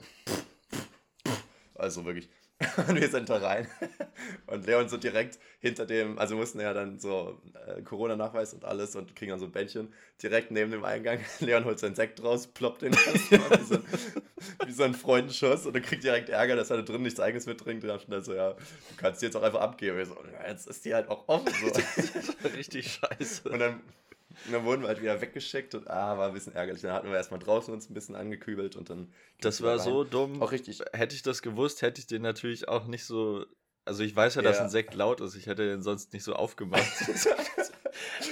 also 1.74 2.04
wirklich. 2.04 2.28
Und 2.88 3.00
wir 3.00 3.08
sind 3.08 3.28
da 3.28 3.36
rein. 3.38 3.66
Und 4.46 4.66
Leon 4.66 4.88
so 4.88 4.96
direkt 4.96 5.38
hinter 5.60 5.86
dem, 5.86 6.18
also 6.18 6.36
mussten 6.36 6.60
ja 6.60 6.72
dann 6.74 6.98
so 6.98 7.40
äh, 7.66 7.82
Corona-Nachweis 7.82 8.54
und 8.54 8.64
alles 8.64 8.96
und 8.96 9.14
kriegen 9.16 9.30
dann 9.30 9.40
so 9.40 9.46
ein 9.46 9.52
Bändchen 9.52 9.92
direkt 10.22 10.50
neben 10.50 10.70
dem 10.70 10.84
Eingang. 10.84 11.20
Leon 11.40 11.64
holt 11.64 11.78
seinen 11.78 11.94
Sekt 11.94 12.22
raus, 12.22 12.46
ploppt 12.46 12.82
den 12.82 12.92
wie, 12.92 13.64
so 13.64 13.74
ein, 13.74 13.84
wie 14.66 14.72
so 14.72 14.82
ein 14.82 14.94
Freundenschuss 14.94 15.66
und 15.66 15.74
er 15.74 15.80
kriegt 15.80 16.04
direkt 16.04 16.28
Ärger, 16.28 16.56
dass 16.56 16.70
er 16.70 16.78
da 16.78 16.82
drin 16.82 17.02
nichts 17.02 17.20
eigenes 17.20 17.46
mittrinkt. 17.46 17.84
Und 17.84 18.08
dann 18.08 18.24
so, 18.24 18.34
ja, 18.34 18.52
du 18.52 18.56
kannst 18.96 19.22
die 19.22 19.26
jetzt 19.26 19.36
auch 19.36 19.42
einfach 19.42 19.60
abgeben. 19.60 20.04
So, 20.04 20.16
jetzt 20.46 20.66
ist 20.66 20.84
die 20.84 20.94
halt 20.94 21.08
auch 21.08 21.28
offen. 21.28 21.52
So. 21.60 22.48
richtig 22.56 23.00
scheiße. 23.00 23.48
Und 23.48 23.58
dann 23.58 23.80
und 24.46 24.52
dann 24.52 24.64
wurden 24.64 24.82
wir 24.82 24.88
halt 24.88 25.00
wieder 25.00 25.20
weggeschickt 25.20 25.74
und 25.74 25.88
ah, 25.88 26.18
war 26.18 26.28
ein 26.28 26.34
bisschen 26.34 26.54
ärgerlich. 26.54 26.82
Dann 26.82 26.92
hatten 26.92 27.08
wir 27.08 27.16
erstmal 27.16 27.40
draußen 27.40 27.72
uns 27.72 27.88
ein 27.88 27.94
bisschen 27.94 28.14
angekübelt 28.14 28.76
und 28.76 28.90
dann. 28.90 29.12
Das 29.40 29.62
war 29.62 29.78
so 29.78 30.04
dumm. 30.04 30.42
Auch 30.42 30.52
richtig. 30.52 30.80
Hätte 30.92 31.14
ich 31.14 31.22
das 31.22 31.42
gewusst, 31.42 31.82
hätte 31.82 32.00
ich 32.00 32.06
den 32.06 32.22
natürlich 32.22 32.68
auch 32.68 32.86
nicht 32.86 33.04
so. 33.04 33.44
Also 33.84 34.04
ich 34.04 34.14
weiß 34.14 34.36
ja, 34.36 34.42
dass 34.42 34.60
ein 34.60 34.70
Sekt 34.70 34.94
laut 34.94 35.20
ist. 35.20 35.34
Ich 35.34 35.46
hätte 35.46 35.66
den 35.66 35.82
sonst 35.82 36.12
nicht 36.12 36.22
so 36.24 36.34
aufgemacht. 36.34 36.82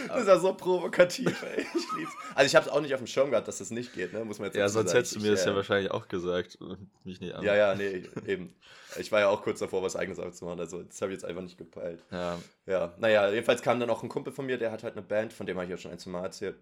das 0.09 0.21
ist 0.23 0.29
ja 0.29 0.39
so 0.39 0.55
provokativ, 0.55 1.43
ey. 1.43 1.63
Ich 1.75 1.97
lieb's. 1.97 2.13
Also 2.35 2.47
ich 2.47 2.55
habe 2.55 2.67
es 2.67 2.73
auch 2.73 2.81
nicht 2.81 2.95
auf 2.95 3.01
dem 3.01 3.07
Schirm 3.07 3.31
gehabt, 3.31 3.49
dass 3.49 3.59
das 3.59 3.71
nicht 3.71 3.93
geht, 3.93 4.13
ne? 4.13 4.25
Muss 4.25 4.39
man 4.39 4.47
jetzt 4.47 4.57
Ja, 4.57 4.69
sonst 4.69 4.91
sagen. 4.91 4.99
hättest 4.99 5.17
du 5.17 5.21
mir 5.21 5.33
ich, 5.33 5.39
das 5.39 5.45
ja 5.47 5.53
äh, 5.53 5.57
wahrscheinlich 5.57 5.91
auch 5.91 6.07
gesagt 6.09 6.57
und 6.61 6.89
mich 7.05 7.21
nicht 7.21 7.35
an. 7.35 7.45
Ja, 7.45 7.57
ja, 7.57 7.75
nee, 7.75 8.05
eben. 8.27 8.55
Ich 8.99 9.11
war 9.11 9.21
ja 9.21 9.29
auch 9.29 9.43
kurz 9.43 9.59
davor, 9.59 9.83
was 9.83 9.97
eigenes 9.97 10.19
aufzumachen, 10.19 10.61
also 10.61 10.83
das 10.83 11.01
habe 11.03 11.13
ich 11.13 11.17
jetzt 11.17 11.25
einfach 11.25 11.43
nicht 11.43 11.59
gepeilt. 11.59 12.05
Ja. 12.11 12.39
Ja, 12.67 12.95
naja, 12.99 13.29
jedenfalls 13.31 13.63
kam 13.63 13.81
dann 13.81 13.91
auch 13.91 14.03
ein 14.03 14.09
Kumpel 14.09 14.33
von 14.33 14.47
mir, 14.47 14.59
der 14.59 14.71
hat 14.73 14.83
halt 14.83 14.95
eine 14.95 15.03
Band, 15.03 15.33
von 15.33 15.47
dem 15.47 15.57
habe 15.57 15.65
ich 15.67 15.71
ja 15.71 15.77
schon 15.79 15.91
ein, 15.91 15.99
zwei 15.99 16.11
Mal 16.11 16.23
erzählt. 16.25 16.57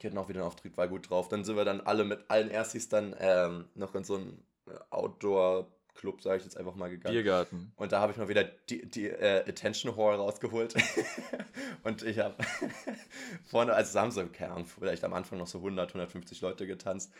Die 0.00 0.06
hatten 0.06 0.18
auch 0.18 0.28
wieder 0.28 0.40
einen 0.40 0.48
Auftritt, 0.48 0.76
war 0.76 0.88
gut 0.88 1.10
drauf. 1.10 1.28
Dann 1.28 1.44
sind 1.44 1.56
wir 1.56 1.64
dann 1.64 1.80
alle 1.80 2.04
mit 2.04 2.24
allen 2.28 2.50
Erstis 2.50 2.88
dann 2.88 3.14
ähm, 3.18 3.66
noch 3.74 3.94
in 3.94 4.02
so 4.04 4.16
einem 4.16 4.38
Outdoor- 4.90 5.68
Club, 5.94 6.22
sage 6.22 6.38
ich 6.38 6.44
jetzt 6.44 6.56
einfach 6.56 6.74
mal 6.74 6.90
gegangen. 6.90 7.14
Biergarten. 7.14 7.72
Und 7.76 7.92
da 7.92 8.00
habe 8.00 8.12
ich 8.12 8.18
mal 8.18 8.28
wieder 8.28 8.44
die, 8.44 8.88
die 8.88 9.08
äh, 9.08 9.48
Attention 9.48 9.96
Hall 9.96 10.16
rausgeholt. 10.16 10.74
und 11.84 12.02
ich 12.02 12.18
habe 12.18 12.36
vorne, 13.44 13.74
also 13.74 14.00
haben 14.00 14.10
so, 14.10 14.22
Ahnung, 14.22 14.66
vielleicht 14.66 15.04
am 15.04 15.12
Anfang 15.12 15.38
noch 15.38 15.46
so 15.46 15.58
100, 15.58 15.90
150 15.90 16.40
Leute 16.40 16.66
getanzt. 16.66 17.12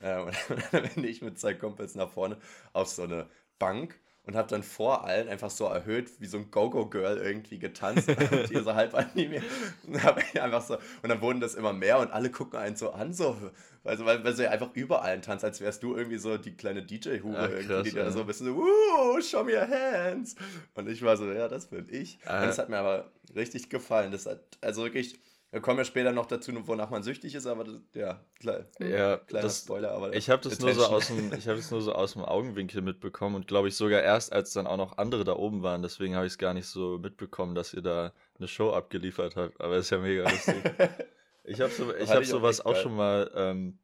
Äh, 0.00 0.20
und 0.20 0.34
dann 0.72 0.88
bin 0.94 1.04
ich 1.04 1.22
mit 1.22 1.38
zwei 1.38 1.54
Kumpels 1.54 1.94
nach 1.94 2.10
vorne 2.10 2.38
auf 2.72 2.88
so 2.88 3.02
eine 3.02 3.28
Bank 3.58 3.98
und 4.26 4.36
habe 4.36 4.48
dann 4.48 4.62
vor 4.62 5.04
allen 5.04 5.28
einfach 5.28 5.50
so 5.50 5.66
erhöht 5.66 6.10
wie 6.20 6.26
so 6.26 6.38
ein 6.38 6.50
Go-Go-Girl 6.50 7.18
irgendwie 7.18 7.58
getanzt 7.58 8.08
und 8.08 8.48
hier 8.48 8.62
so 8.62 8.74
halb 8.74 8.94
animiert. 8.94 9.44
Und, 9.86 10.02
hab 10.04 10.22
ich 10.22 10.40
einfach 10.40 10.62
so, 10.62 10.76
und 11.02 11.08
dann 11.08 11.20
wurden 11.20 11.40
das 11.40 11.54
immer 11.54 11.72
mehr 11.72 11.98
und 11.98 12.12
alle 12.12 12.30
gucken 12.30 12.58
einen 12.58 12.76
so 12.76 12.90
an, 12.90 13.12
so, 13.12 13.36
also, 13.82 14.04
weil, 14.04 14.22
weil 14.22 14.34
sie 14.34 14.46
einfach 14.46 14.70
überall 14.74 15.20
tanzt, 15.20 15.44
als 15.44 15.60
wärst 15.60 15.82
du 15.82 15.96
irgendwie 15.96 16.18
so 16.18 16.36
die 16.36 16.52
kleine 16.52 16.82
DJ-Hure 16.82 17.38
Ah, 17.38 17.48
irgendwie, 17.48 17.66
krass, 17.66 17.82
die 17.84 17.92
da 17.92 18.02
ja. 18.02 18.10
so 18.10 18.20
ein 18.20 18.26
bisschen 18.26 18.46
so, 18.46 19.20
show 19.22 19.42
me 19.42 19.52
your 19.52 19.66
hands. 19.66 20.36
Und 20.74 20.88
ich 20.88 21.02
war 21.02 21.16
so, 21.16 21.30
ja, 21.32 21.48
das 21.48 21.66
bin 21.66 21.86
ich. 21.90 22.18
Ah. 22.26 22.40
Und 22.40 22.48
das 22.48 22.58
hat 22.58 22.68
mir 22.68 22.78
aber 22.78 23.10
richtig 23.34 23.70
gefallen. 23.70 24.12
Das 24.12 24.26
hat, 24.26 24.40
also 24.60 24.82
wirklich, 24.82 25.18
wir 25.50 25.60
kommen 25.60 25.78
ja 25.78 25.84
später 25.84 26.12
noch 26.12 26.26
dazu, 26.26 26.52
wonach 26.66 26.90
man 26.90 27.02
süchtig 27.02 27.34
ist, 27.34 27.46
aber 27.46 27.64
das, 27.64 27.80
ja, 27.94 28.24
klar, 28.38 28.66
Ja, 28.78 29.16
kleiner 29.16 29.42
das, 29.46 29.60
Spoiler, 29.60 29.92
aber 29.92 30.14
ich 30.14 30.30
habe 30.30 30.42
das 30.42 30.60
nur 30.60 30.72
so 30.74 30.86
aus 30.86 31.08
dem, 31.08 31.32
ich 31.32 31.48
habe 31.48 31.56
das 31.56 31.70
nur 31.70 31.80
so 31.82 31.92
aus 31.92 32.12
dem 32.12 32.24
Augenwinkel 32.24 32.82
mitbekommen 32.82 33.34
und 33.34 33.48
glaube 33.48 33.68
ich 33.68 33.76
sogar 33.76 34.02
erst, 34.02 34.32
als 34.32 34.52
dann 34.52 34.66
auch 34.66 34.76
noch 34.76 34.98
andere 34.98 35.24
da 35.24 35.34
oben 35.34 35.62
waren. 35.62 35.82
Deswegen 35.82 36.14
habe 36.14 36.26
ich 36.26 36.32
es 36.32 36.38
gar 36.38 36.54
nicht 36.54 36.66
so 36.66 36.98
mitbekommen, 36.98 37.54
dass 37.54 37.74
ihr 37.74 37.82
da 37.82 38.12
eine 38.38 38.48
Show 38.48 38.70
abgeliefert 38.70 39.36
habt. 39.36 39.60
Aber 39.60 39.76
ist 39.76 39.90
ja 39.90 39.98
mega 39.98 40.28
lustig. 40.28 40.56
Ich 41.42 41.60
habe 41.60 41.72
so, 41.72 41.92
ich 41.94 42.08
hab 42.08 42.18
auch 42.18 42.24
sowas 42.24 42.60
auch 42.60 42.74
geil. 42.74 42.82
schon 42.82 42.94
mal 42.94 43.30
ähm, 43.34 43.78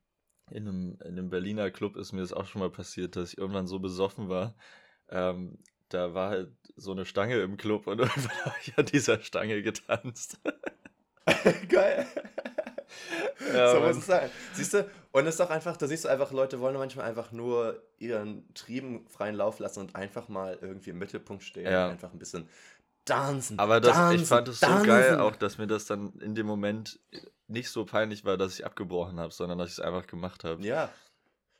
in, 0.50 0.68
einem, 0.68 0.98
in 1.00 1.18
einem 1.18 1.30
Berliner 1.30 1.70
Club 1.70 1.96
ist 1.96 2.12
mir 2.12 2.20
das 2.20 2.32
auch 2.32 2.46
schon 2.46 2.60
mal 2.60 2.70
passiert, 2.70 3.16
dass 3.16 3.32
ich 3.32 3.38
irgendwann 3.38 3.66
so 3.66 3.78
besoffen 3.80 4.28
war. 4.28 4.54
Ähm, 5.08 5.58
da 5.88 6.14
war 6.14 6.30
halt 6.30 6.52
so 6.76 6.92
eine 6.92 7.06
Stange 7.06 7.40
im 7.40 7.56
Club 7.56 7.86
und 7.86 7.98
irgendwann 8.00 8.44
habe 8.44 8.54
ich 8.62 8.76
an 8.78 8.86
dieser 8.86 9.20
Stange 9.20 9.62
getanzt. 9.62 10.38
Geil. 11.68 12.06
Ja, 13.52 13.72
so 13.72 13.80
muss 13.80 13.96
es 13.96 14.06
sein. 14.06 14.30
Siehst 14.54 14.74
du, 14.74 14.88
und 15.12 15.24
es 15.26 15.30
ist 15.34 15.40
doch 15.40 15.50
einfach, 15.50 15.76
da 15.76 15.86
siehst 15.86 16.04
du 16.04 16.08
einfach, 16.08 16.32
Leute 16.32 16.60
wollen 16.60 16.76
manchmal 16.76 17.06
einfach 17.08 17.32
nur 17.32 17.82
ihren 17.98 18.52
Trieben 18.54 19.06
freien 19.08 19.34
Lauf 19.34 19.58
lassen 19.58 19.80
und 19.80 19.96
einfach 19.96 20.28
mal 20.28 20.58
irgendwie 20.60 20.90
im 20.90 20.98
Mittelpunkt 20.98 21.42
stehen 21.42 21.70
Ja. 21.70 21.86
und 21.86 21.92
einfach 21.92 22.12
ein 22.12 22.18
bisschen 22.18 22.48
tanzen. 23.04 23.58
Aber 23.58 23.80
das, 23.80 23.92
tanzen, 23.92 24.22
ich 24.22 24.28
fand 24.28 24.48
es 24.48 24.60
so 24.60 24.66
tanzen. 24.66 24.86
geil, 24.86 25.20
auch 25.20 25.36
dass 25.36 25.58
mir 25.58 25.66
das 25.66 25.86
dann 25.86 26.12
in 26.20 26.34
dem 26.34 26.46
Moment 26.46 26.98
nicht 27.48 27.70
so 27.70 27.84
peinlich 27.84 28.24
war, 28.24 28.36
dass 28.36 28.54
ich 28.54 28.64
abgebrochen 28.66 29.18
habe, 29.20 29.32
sondern 29.32 29.58
dass 29.58 29.68
ich 29.68 29.74
es 29.78 29.80
einfach 29.80 30.06
gemacht 30.06 30.44
habe. 30.44 30.62
Ja. 30.62 30.90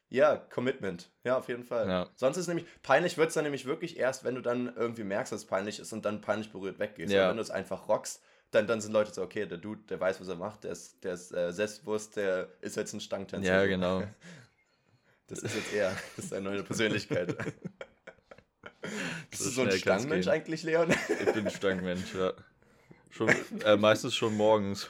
Ja, 0.09 0.37
Commitment. 0.37 1.11
Ja, 1.25 1.37
auf 1.37 1.49
jeden 1.49 1.65
Fall. 1.65 1.89
Ja. 1.89 2.07
Sonst 2.15 2.37
ist 2.37 2.47
nämlich, 2.47 2.65
peinlich 2.83 3.19
wird 3.19 3.29
es 3.29 3.35
dann 3.35 3.43
nämlich 3.43 3.67
wirklich 3.67 3.99
erst, 3.99 4.23
wenn 4.23 4.37
du 4.37 4.41
dann 4.41 4.73
irgendwie 4.77 5.03
merkst, 5.03 5.33
dass 5.33 5.41
es 5.41 5.47
peinlich 5.47 5.81
ist 5.81 5.93
und 5.93 6.05
dann 6.05 6.21
peinlich 6.21 6.53
berührt 6.53 6.79
weggehst. 6.79 7.13
Ja. 7.13 7.23
Aber 7.23 7.31
wenn 7.31 7.37
du 7.39 7.43
es 7.43 7.51
einfach 7.51 7.89
rockst, 7.89 8.23
dann, 8.57 8.67
dann 8.67 8.81
sind 8.81 8.93
Leute 8.93 9.13
so, 9.13 9.23
okay, 9.23 9.47
der 9.47 9.59
Dude, 9.59 9.83
der 9.89 10.01
weiß, 10.01 10.21
was 10.21 10.29
er 10.29 10.37
macht, 10.37 10.65
der 10.65 10.73
ist, 10.73 11.05
der 11.05 11.13
ist 11.15 11.33
äh, 11.33 11.53
selbstbewusst, 11.53 12.17
der 12.17 12.49
ist 12.61 12.77
jetzt 12.77 12.93
ein 12.95 13.01
Stangtänzer. 13.01 13.47
Ja, 13.47 13.67
genau. 13.67 14.03
Das 15.29 15.41
ist 15.41 15.57
jetzt 15.57 15.73
er. 15.73 15.91
Das 16.15 16.27
ist 16.27 16.31
seine 16.31 16.49
neue 16.49 16.63
Persönlichkeit. 16.63 17.37
Bist 19.29 19.43
So 19.43 19.49
du 19.49 19.51
so 19.51 19.63
ein 19.63 19.73
Stangenmensch 19.73 20.29
eigentlich, 20.29 20.63
Leon? 20.63 20.89
Ich 20.93 21.33
bin 21.33 21.47
ein 21.47 21.51
Stankmensch, 21.51 22.15
ja. 22.15 22.33
Schon, 23.11 23.31
äh, 23.65 23.77
meistens 23.77 24.15
schon 24.15 24.37
morgens. 24.37 24.89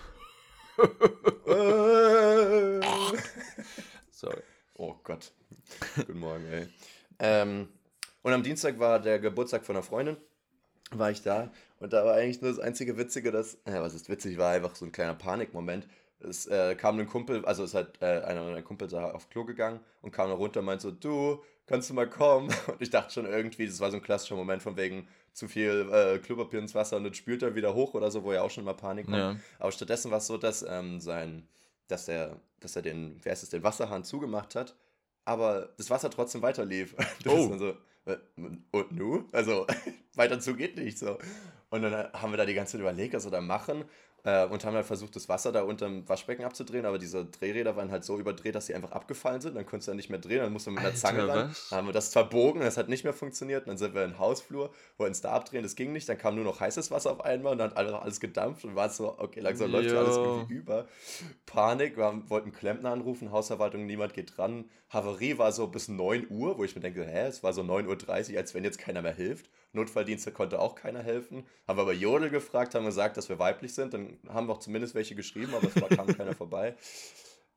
Sorry. 4.11 4.43
oh 4.75 4.95
Gott. 5.03 5.33
Guten 5.97 6.19
Morgen, 6.19 6.45
ey. 6.53 6.69
Ähm, 7.19 7.69
und 8.21 8.33
am 8.35 8.43
Dienstag 8.43 8.79
war 8.79 9.01
der 9.01 9.19
Geburtstag 9.19 9.65
von 9.65 9.77
einer 9.77 9.83
Freundin. 9.83 10.19
War 10.91 11.11
ich 11.11 11.23
da. 11.23 11.51
Und 11.79 11.93
da 11.93 12.05
war 12.05 12.15
eigentlich 12.15 12.41
nur 12.41 12.51
das 12.51 12.59
einzige 12.61 12.97
Witzige, 12.97 13.31
dass, 13.33 13.59
ja, 13.67 13.83
was 13.83 13.95
ist 13.95 14.09
witzig, 14.09 14.39
war 14.39 14.53
einfach 14.53 14.75
so 14.75 14.85
ein 14.85 14.93
kleiner 14.93 15.15
Panikmoment. 15.15 15.87
Es 16.21 16.47
äh, 16.47 16.75
kam 16.75 16.99
ein 16.99 17.07
Kumpel, 17.07 17.45
also 17.45 17.63
es 17.65 17.75
hat 17.75 18.01
äh, 18.01 18.07
einer 18.23 18.43
meiner 18.45 18.63
Kumpels 18.63 18.95
auf 18.95 19.29
Klo 19.29 19.45
gegangen 19.45 19.81
und 20.01 20.11
kam 20.13 20.29
dann 20.31 20.39
runter 20.39 20.61
und 20.61 20.67
meinte 20.67 20.83
so, 20.85 20.91
du, 20.91 21.43
kannst 21.67 21.91
du 21.91 21.95
mal 21.95 22.09
kommen? 22.09 22.49
Und 22.69 22.81
ich 22.81 22.89
dachte 22.91 23.13
schon 23.13 23.27
irgendwie, 23.27 23.67
das 23.67 23.81
war 23.81 23.91
so 23.91 23.99
ein 23.99 24.03
klassischer 24.03 24.37
Moment 24.37 24.63
von 24.63 24.77
wegen 24.79 25.07
zu 25.35 25.47
viel 25.49 25.87
äh, 25.93 26.19
Klopapier 26.19 26.61
ins 26.61 26.75
Wasser 26.75 26.97
und 26.97 27.05
dann 27.05 27.13
spült 27.13 27.43
er 27.43 27.55
wieder 27.55 27.75
hoch 27.75 27.93
oder 27.93 28.11
so, 28.11 28.25
wo 28.25 28.33
ja 28.33 28.41
auch 28.41 28.51
schon 28.51 28.65
mal 28.65 28.73
Panik 28.73 29.05
kommt. 29.05 29.19
Ja. 29.19 29.37
Aber 29.59 29.71
stattdessen 29.71 30.11
war 30.11 30.17
es 30.19 30.27
so, 30.27 30.39
dass 30.39 30.65
ähm, 30.67 30.99
sein, 31.01 31.47
dass 31.89 32.09
er, 32.09 32.41
dass 32.61 32.75
er 32.77 32.81
den, 32.81 33.21
wer 33.23 33.35
ist 33.35 33.43
es, 33.43 33.51
den 33.51 33.63
Wasserhahn 33.63 34.03
zugemacht 34.03 34.55
hat, 34.55 34.75
aber 35.27 35.69
das 35.77 35.91
Wasser 35.91 36.09
trotzdem 36.09 36.41
weiter 36.41 36.65
lief. 36.65 36.95
Das 37.25 37.33
Oh. 37.35 37.43
ist 37.43 37.51
dann 37.51 37.59
so, 37.59 37.69
äh, 37.71 37.75
und 38.71 38.93
nu? 38.93 39.29
Also 39.33 39.67
weiter 40.15 40.41
zu 40.41 40.55
geht 40.55 40.77
nicht 40.77 40.99
so. 40.99 41.19
Und 41.71 41.83
dann 41.83 41.93
äh, 41.93 42.09
haben 42.13 42.33
wir 42.33 42.37
da 42.37 42.47
die 42.47 42.55
ganze 42.55 42.73
Zeit 42.73 42.81
überlegt, 42.81 43.15
was 43.15 43.25
wir 43.25 43.31
da 43.31 43.41
machen. 43.41 43.85
Äh, 44.27 44.45
und 44.47 44.65
haben 44.65 44.75
halt 44.75 44.87
versucht, 44.87 45.15
das 45.15 45.29
Wasser 45.29 45.53
da 45.53 45.63
unterm 45.63 46.09
Waschbecken 46.09 46.45
abzudrehen, 46.45 46.85
aber 46.85 46.99
diese 46.99 47.27
Drehräder 47.27 47.77
waren 47.77 47.93
halt 47.93 48.05
so 48.05 48.19
überdreht, 48.19 48.57
dass 48.57 48.67
sie 48.67 48.75
einfach 48.75 48.91
abgefallen 48.91 49.41
sind. 49.41 49.55
Dann 49.55 49.65
konntest 49.65 49.87
du 49.87 49.93
ja 49.93 49.95
nicht 49.95 50.11
mehr 50.11 50.19
drehen, 50.19 50.41
dann 50.41 50.53
mussten 50.53 50.73
wir 50.73 50.81
mit 50.81 50.85
Alter, 50.85 50.97
Zange 50.97 51.29
ran. 51.29 51.51
was? 51.51 51.69
Dann 51.69 51.79
haben 51.79 51.87
wir 51.87 51.93
das 51.93 52.09
verbogen, 52.13 52.61
das 52.61 52.77
hat 52.77 52.89
nicht 52.89 53.05
mehr 53.05 53.13
funktioniert. 53.13 53.69
Dann 53.69 53.79
sind 53.79 53.95
wir 53.95 54.03
in 54.03 54.11
den 54.11 54.19
Hausflur, 54.19 54.73
wollten 54.97 55.13
es 55.13 55.21
da 55.21 55.31
abdrehen, 55.31 55.63
das 55.63 55.77
ging 55.77 55.93
nicht. 55.93 56.09
Dann 56.09 56.19
kam 56.19 56.35
nur 56.35 56.43
noch 56.43 56.59
heißes 56.59 56.91
Wasser 56.91 57.13
auf 57.13 57.25
einmal 57.25 57.53
und 57.53 57.59
dann 57.59 57.71
hat 57.71 57.77
alles, 57.77 57.93
alles 57.93 58.19
gedampft 58.19 58.65
und 58.65 58.75
war 58.75 58.91
so, 58.91 59.17
okay, 59.17 59.39
langsam 59.39 59.71
läuft 59.71 59.95
alles 59.95 60.17
irgendwie 60.17 60.55
über. 60.55 60.89
Panik, 61.47 61.97
wir 61.97 62.07
haben, 62.07 62.29
wollten 62.29 62.51
Klempner 62.51 62.91
anrufen, 62.91 63.31
Hausverwaltung, 63.31 63.87
niemand 63.87 64.13
geht 64.13 64.37
dran. 64.37 64.65
Havarie 64.89 65.39
war 65.39 65.53
so 65.53 65.69
bis 65.69 65.87
9 65.87 66.27
Uhr, 66.31 66.59
wo 66.59 66.65
ich 66.65 66.75
mir 66.75 66.81
denke, 66.81 67.05
hä, 67.05 67.29
es 67.29 67.45
war 67.45 67.53
so 67.53 67.63
9.30 67.63 68.33
Uhr, 68.33 68.39
als 68.39 68.55
wenn 68.55 68.65
jetzt 68.65 68.79
keiner 68.79 69.03
mehr 69.03 69.15
hilft. 69.15 69.49
Notfalldienste 69.77 70.33
konnte 70.33 70.59
auch 70.59 70.75
keiner 70.75 71.03
helfen. 71.03 71.47
Haben 71.69 71.79
wir 71.79 71.83
aber 71.83 71.93
Jodel 71.93 72.31
gefragt, 72.31 72.75
haben 72.75 72.85
gesagt, 72.85 73.17
dass 73.17 73.29
wir 73.29 73.39
weiblich 73.39 73.75
sind. 73.75 73.95
Dann 73.95 74.19
haben 74.29 74.49
wir 74.49 74.55
auch 74.55 74.59
zumindest 74.59 74.95
welche 74.95 75.15
geschrieben, 75.15 75.55
aber 75.55 75.69
es 75.69 75.81
war, 75.81 75.89
kam 75.89 76.07
keiner 76.09 76.35
vorbei. 76.35 76.75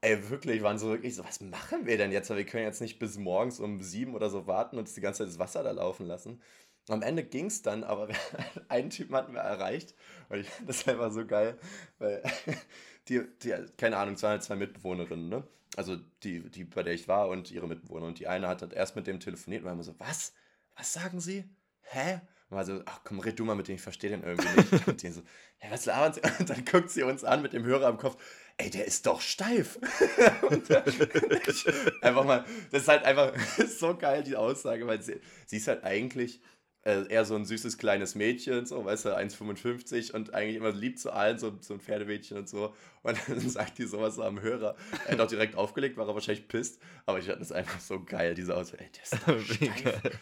Ey, 0.02 0.30
wirklich, 0.30 0.62
waren 0.62 0.80
so 0.80 0.88
wirklich 0.88 1.16
so, 1.16 1.26
was 1.26 1.42
machen 1.42 1.86
wir 1.86 1.98
denn 1.98 2.12
jetzt? 2.12 2.30
Weil 2.30 2.38
wir 2.38 2.46
können 2.46 2.64
jetzt 2.64 2.80
nicht 2.80 3.00
bis 3.00 3.18
morgens 3.18 3.60
um 3.60 3.82
sieben 3.82 4.16
oder 4.16 4.30
so 4.30 4.48
warten 4.48 4.78
und 4.78 4.84
uns 4.84 4.94
die 4.94 5.02
ganze 5.02 5.20
Zeit 5.20 5.28
das 5.30 5.40
Wasser 5.40 5.64
da 5.64 5.72
laufen 5.72 6.06
lassen. 6.06 6.42
Am 6.88 7.02
Ende 7.02 7.24
ging 7.24 7.48
es 7.48 7.62
dann, 7.62 7.84
aber 7.84 8.08
wir, 8.08 8.16
einen 8.70 8.90
Typen 8.90 9.16
hatten 9.16 9.34
wir 9.34 9.42
erreicht. 9.42 9.96
Und 10.30 10.40
ich 10.40 10.50
fand 10.50 10.70
das 10.70 10.88
einfach 10.88 11.12
so 11.12 11.26
geil, 11.26 11.58
weil 11.98 12.24
die, 13.10 13.22
die 13.42 13.54
keine 13.78 13.98
Ahnung, 13.98 14.16
es 14.16 14.24
waren 14.24 14.32
halt 14.32 14.44
zwei 14.44 14.56
Mitbewohnerinnen, 14.56 15.30
ne? 15.30 15.44
Also 15.76 15.98
die, 16.24 16.50
die, 16.50 16.64
bei 16.64 16.84
der 16.84 16.94
ich 16.94 17.08
war 17.08 17.30
und 17.30 17.52
ihre 17.52 17.68
Mitbewohner. 17.68 18.08
Und 18.08 18.20
die 18.20 18.28
eine 18.28 18.48
hat 18.48 18.62
halt 18.62 18.74
erst 18.74 18.96
mit 18.96 19.08
dem 19.08 19.20
telefoniert 19.20 19.62
und 19.62 19.66
war 19.68 19.74
immer 19.74 19.84
so, 19.84 20.00
was? 20.00 20.34
Was 20.76 20.94
sagen 20.94 21.20
sie? 21.20 21.44
Hä? 21.92 22.22
Und 22.50 22.58
war 22.58 22.66
so, 22.66 22.82
ach 22.86 23.02
komm, 23.04 23.20
red 23.20 23.38
du 23.38 23.46
mal 23.46 23.56
mit 23.56 23.68
dem, 23.68 23.76
ich 23.76 23.82
verstehe 23.82 24.10
den 24.10 24.24
irgendwie 24.24 24.48
nicht. 24.58 24.88
Und 24.88 25.02
die 25.02 25.10
so, 25.10 25.22
ja, 25.62 25.70
was 25.72 25.86
labern 25.86 26.14
sie? 26.14 26.22
Und 26.40 26.50
dann 26.50 26.66
guckt 26.66 26.90
sie 26.90 27.04
uns 27.04 27.24
an 27.24 27.42
mit 27.42 27.54
dem 27.54 27.64
Hörer 27.64 27.88
am 27.88 27.98
Kopf, 27.98 28.18
ey, 28.58 28.70
der 28.70 28.86
ist 28.86 29.06
doch 29.06 29.22
steif. 29.22 29.80
dann, 30.68 30.84
einfach 32.02 32.24
mal, 32.24 32.46
das 32.72 32.84
ist 32.84 32.88
halt 32.88 33.04
einfach 33.06 33.34
so 33.68 33.96
geil, 33.96 34.24
die 34.24 34.36
Aussage, 34.36 34.86
weil 34.88 35.02
sie, 35.02 35.20
sie 35.46 35.58
ist 35.58 35.68
halt 35.68 35.84
eigentlich 35.84 36.42
äh, 36.84 37.08
eher 37.08 37.26
so 37.26 37.36
ein 37.36 37.46
süßes 37.46 37.78
kleines 37.78 38.16
Mädchen, 38.16 38.66
so, 38.66 38.84
weißt 38.84 39.06
du, 39.06 39.10
1,55 39.16 40.14
und 40.14 40.34
eigentlich 40.34 40.56
immer 40.56 40.72
lieb 40.72 40.98
zu 40.98 41.12
allen, 41.12 41.38
so, 41.38 41.58
so 41.62 41.74
ein 41.76 41.80
Pferdemädchen 41.80 42.38
und 42.38 42.50
so. 42.50 42.74
Und 43.04 43.18
dann 43.28 43.40
sagt 43.42 43.78
die 43.78 43.86
sowas 43.86 44.16
so 44.16 44.24
am 44.24 44.42
Hörer. 44.42 44.76
Er 45.06 45.14
hat 45.14 45.20
auch 45.22 45.28
direkt 45.28 45.56
aufgelegt, 45.56 45.98
war 45.98 46.08
er 46.08 46.14
wahrscheinlich 46.16 46.48
pisst, 46.48 46.82
aber 47.06 47.20
ich 47.20 47.26
fand 47.26 47.42
das 47.42 47.52
einfach 47.52 47.80
so 47.80 48.04
geil, 48.04 48.34
diese 48.34 48.56
Aussage, 48.56 48.84
ey, 48.84 48.92
der 48.92 49.04
ist 49.04 49.28
doch 49.28 49.40
steif. 49.40 50.20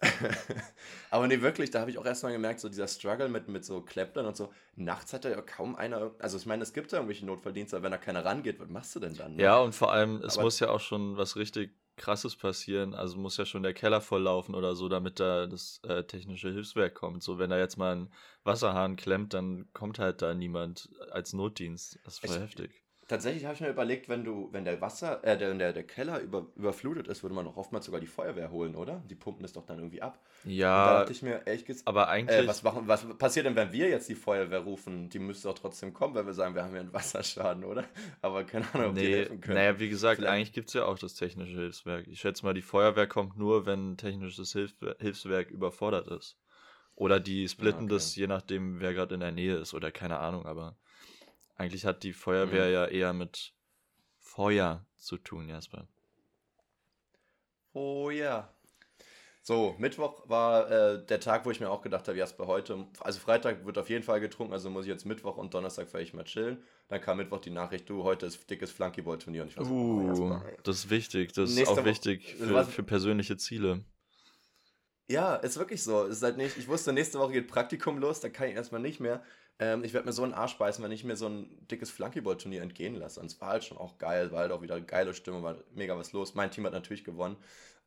Aber 1.10 1.26
nee, 1.26 1.40
wirklich, 1.40 1.70
da 1.70 1.80
habe 1.80 1.90
ich 1.90 1.98
auch 1.98 2.04
erstmal 2.06 2.32
gemerkt, 2.32 2.60
so 2.60 2.68
dieser 2.68 2.88
Struggle 2.88 3.28
mit, 3.28 3.48
mit 3.48 3.64
so 3.64 3.80
Kleppern 3.80 4.26
und 4.26 4.36
so. 4.36 4.52
Nachts 4.76 5.12
hat 5.12 5.24
da 5.24 5.30
ja 5.30 5.40
kaum 5.40 5.76
einer, 5.76 6.12
also 6.18 6.36
ich 6.36 6.46
meine, 6.46 6.62
es 6.62 6.72
gibt 6.72 6.92
ja 6.92 6.98
irgendwelche 6.98 7.26
Notfalldienste, 7.26 7.76
aber 7.76 7.84
wenn 7.84 7.92
da 7.92 7.98
keiner 7.98 8.24
rangeht, 8.24 8.58
was 8.60 8.68
machst 8.68 8.94
du 8.96 9.00
denn 9.00 9.14
dann? 9.16 9.36
ne? 9.36 9.42
Ja, 9.42 9.58
und 9.58 9.74
vor 9.74 9.92
allem, 9.92 10.22
es 10.22 10.34
Aber- 10.36 10.44
muss 10.44 10.60
ja 10.60 10.70
auch 10.70 10.80
schon 10.80 11.16
was 11.16 11.36
richtig 11.36 11.72
krasses 11.96 12.36
passieren. 12.36 12.92
Also 12.94 13.16
muss 13.16 13.38
ja 13.38 13.46
schon 13.46 13.62
der 13.62 13.72
Keller 13.72 14.02
volllaufen 14.02 14.54
oder 14.54 14.74
so, 14.76 14.88
damit 14.90 15.18
da 15.18 15.46
das 15.46 15.80
äh, 15.82 16.04
technische 16.04 16.50
Hilfswerk 16.50 16.94
kommt. 16.94 17.22
So, 17.22 17.38
wenn 17.38 17.48
da 17.48 17.58
jetzt 17.58 17.78
mal 17.78 17.96
ein 17.96 18.12
Wasserhahn 18.44 18.96
klemmt, 18.96 19.32
dann 19.32 19.72
kommt 19.72 19.98
halt 19.98 20.20
da 20.20 20.34
niemand 20.34 20.90
als 21.10 21.32
Notdienst. 21.32 21.98
Das 22.04 22.14
ist 22.14 22.26
voll 22.26 22.36
Ich- 22.36 22.42
heftig. 22.42 22.82
Tatsächlich 23.08 23.44
habe 23.44 23.54
ich 23.54 23.60
mir 23.60 23.68
überlegt, 23.68 24.08
wenn 24.08 24.24
du, 24.24 24.48
wenn 24.52 24.64
der 24.64 24.80
Wasser, 24.80 25.22
äh, 25.22 25.38
der, 25.38 25.54
der, 25.54 25.72
der 25.72 25.84
Keller 25.86 26.20
über, 26.20 26.46
überflutet 26.56 27.06
ist, 27.08 27.22
würde 27.22 27.34
man 27.36 27.44
doch 27.44 27.56
oftmals 27.56 27.84
sogar 27.86 28.00
die 28.00 28.06
Feuerwehr 28.08 28.50
holen, 28.50 28.74
oder? 28.74 29.02
Die 29.08 29.14
pumpen 29.14 29.42
das 29.42 29.52
doch 29.52 29.64
dann 29.64 29.78
irgendwie 29.78 30.02
ab. 30.02 30.18
Und 30.72 30.84
da 30.84 30.92
Ja, 30.92 30.98
dachte 30.98 31.12
ich 31.12 31.22
mir, 31.22 31.46
ehrlich 31.46 31.64
gesagt, 31.64 31.86
aber 31.88 32.08
eigentlich. 32.08 32.36
äh, 32.36 32.46
was, 32.46 32.62
machen, 32.64 32.88
was 32.88 33.06
passiert 33.18 33.46
denn, 33.46 33.54
wenn 33.56 33.72
wir 33.72 33.88
jetzt 33.88 34.08
die 34.08 34.16
Feuerwehr 34.16 34.60
rufen? 34.60 35.08
Die 35.08 35.20
müsste 35.20 35.48
doch 35.48 35.54
trotzdem 35.58 35.94
kommen, 35.94 36.14
wenn 36.16 36.26
wir 36.26 36.34
sagen, 36.34 36.54
wir 36.56 36.64
haben 36.64 36.72
hier 36.72 36.80
einen 36.80 36.92
Wasserschaden, 36.92 37.64
oder? 37.64 37.84
Aber 38.22 38.44
keine 38.44 38.66
Ahnung, 38.74 38.90
ob 38.90 38.98
die 38.98 39.06
Nee, 39.06 39.14
helfen 39.14 39.40
können. 39.40 39.54
naja, 39.54 39.78
wie 39.78 39.88
gesagt, 39.88 40.16
Vielleicht- 40.16 40.32
eigentlich 40.34 40.52
gibt 40.52 40.68
es 40.68 40.74
ja 40.74 40.84
auch 40.84 40.98
das 40.98 41.14
technische 41.14 41.56
Hilfswerk. 41.56 42.06
Ich 42.08 42.20
schätze 42.20 42.44
mal, 42.44 42.54
die 42.54 42.62
Feuerwehr 42.62 43.06
kommt 43.06 43.36
nur, 43.36 43.64
wenn 43.66 43.96
technisches 43.96 44.52
Hilf 44.52 44.74
Hilfswerk 44.98 45.50
überfordert 45.50 46.08
ist. 46.08 46.38
Oder 46.94 47.20
die 47.20 47.48
splitten 47.48 47.88
okay. 47.88 47.88
das, 47.88 48.16
je 48.16 48.26
nachdem, 48.26 48.80
wer 48.80 48.94
gerade 48.94 49.14
in 49.14 49.20
der 49.20 49.32
Nähe 49.32 49.56
ist 49.56 49.74
oder 49.74 49.92
keine 49.92 50.18
Ahnung, 50.18 50.46
aber 50.46 50.76
eigentlich 51.56 51.84
hat 51.84 52.02
die 52.02 52.12
Feuerwehr 52.12 52.66
Mhm. 52.66 52.72
ja 52.72 52.86
eher 52.86 53.12
mit 53.12 53.52
Feuer 54.20 54.84
zu 54.96 55.16
tun, 55.16 55.48
Jasper. 55.48 55.86
Oh 57.72 58.10
ja. 58.10 58.52
So, 59.42 59.76
Mittwoch 59.78 60.28
war 60.28 60.68
äh, 60.70 61.06
der 61.06 61.20
Tag, 61.20 61.46
wo 61.46 61.52
ich 61.52 61.60
mir 61.60 61.70
auch 61.70 61.80
gedacht 61.82 62.08
habe, 62.08 62.18
Jasper, 62.18 62.48
heute, 62.48 62.84
also 62.98 63.20
Freitag 63.20 63.64
wird 63.64 63.78
auf 63.78 63.88
jeden 63.88 64.02
Fall 64.02 64.18
getrunken, 64.20 64.52
also 64.52 64.70
muss 64.70 64.86
ich 64.86 64.88
jetzt 64.88 65.04
Mittwoch 65.04 65.36
und 65.36 65.54
Donnerstag 65.54 65.88
vielleicht 65.88 66.14
mal 66.14 66.24
chillen. 66.24 66.60
Dann 66.88 67.00
kam 67.00 67.18
Mittwoch 67.18 67.38
die 67.40 67.50
Nachricht, 67.50 67.88
du, 67.88 68.02
heute 68.02 68.26
ist 68.26 68.50
dickes 68.50 68.72
Flunkyball-Turnier 68.72 69.42
und 69.42 69.48
ich 69.48 69.54
so, 69.54 69.60
oh, 69.62 69.66
Uh, 69.66 70.08
Jasper. 70.08 70.52
das 70.64 70.76
ist 70.78 70.90
wichtig. 70.90 71.32
Das 71.32 71.50
ist 71.50 71.68
auch 71.68 71.84
wichtig 71.84 72.34
für, 72.34 72.54
Was- 72.54 72.68
für 72.70 72.82
persönliche 72.82 73.36
Ziele. 73.36 73.84
Ja, 75.08 75.36
ist 75.36 75.56
wirklich 75.56 75.84
so. 75.84 76.02
Ist 76.02 76.24
halt 76.24 76.36
nicht, 76.36 76.56
ich 76.58 76.66
wusste, 76.66 76.92
nächste 76.92 77.20
Woche 77.20 77.34
geht 77.34 77.46
Praktikum 77.46 77.98
los, 77.98 78.18
da 78.18 78.28
kann 78.28 78.48
ich 78.48 78.56
erstmal 78.56 78.80
nicht 78.80 78.98
mehr. 78.98 79.22
Ähm, 79.58 79.84
ich 79.84 79.92
werde 79.92 80.06
mir 80.06 80.12
so 80.12 80.22
einen 80.22 80.34
Arsch 80.34 80.58
beißen, 80.58 80.84
wenn 80.84 80.92
ich 80.92 81.04
mir 81.04 81.16
so 81.16 81.28
ein 81.28 81.66
dickes 81.68 81.90
Flunkyball-Turnier 81.90 82.62
entgehen 82.62 82.94
lasse. 82.94 83.20
Und 83.20 83.26
es 83.26 83.40
war 83.40 83.48
halt 83.48 83.64
schon 83.64 83.78
auch 83.78 83.98
geil, 83.98 84.32
war 84.32 84.40
halt 84.40 84.52
auch 84.52 84.62
wieder 84.62 84.80
geile 84.80 85.14
Stimme, 85.14 85.42
war 85.42 85.56
mega 85.74 85.96
was 85.96 86.12
los. 86.12 86.34
Mein 86.34 86.50
Team 86.50 86.64
hat 86.66 86.72
natürlich 86.72 87.04
gewonnen, 87.04 87.36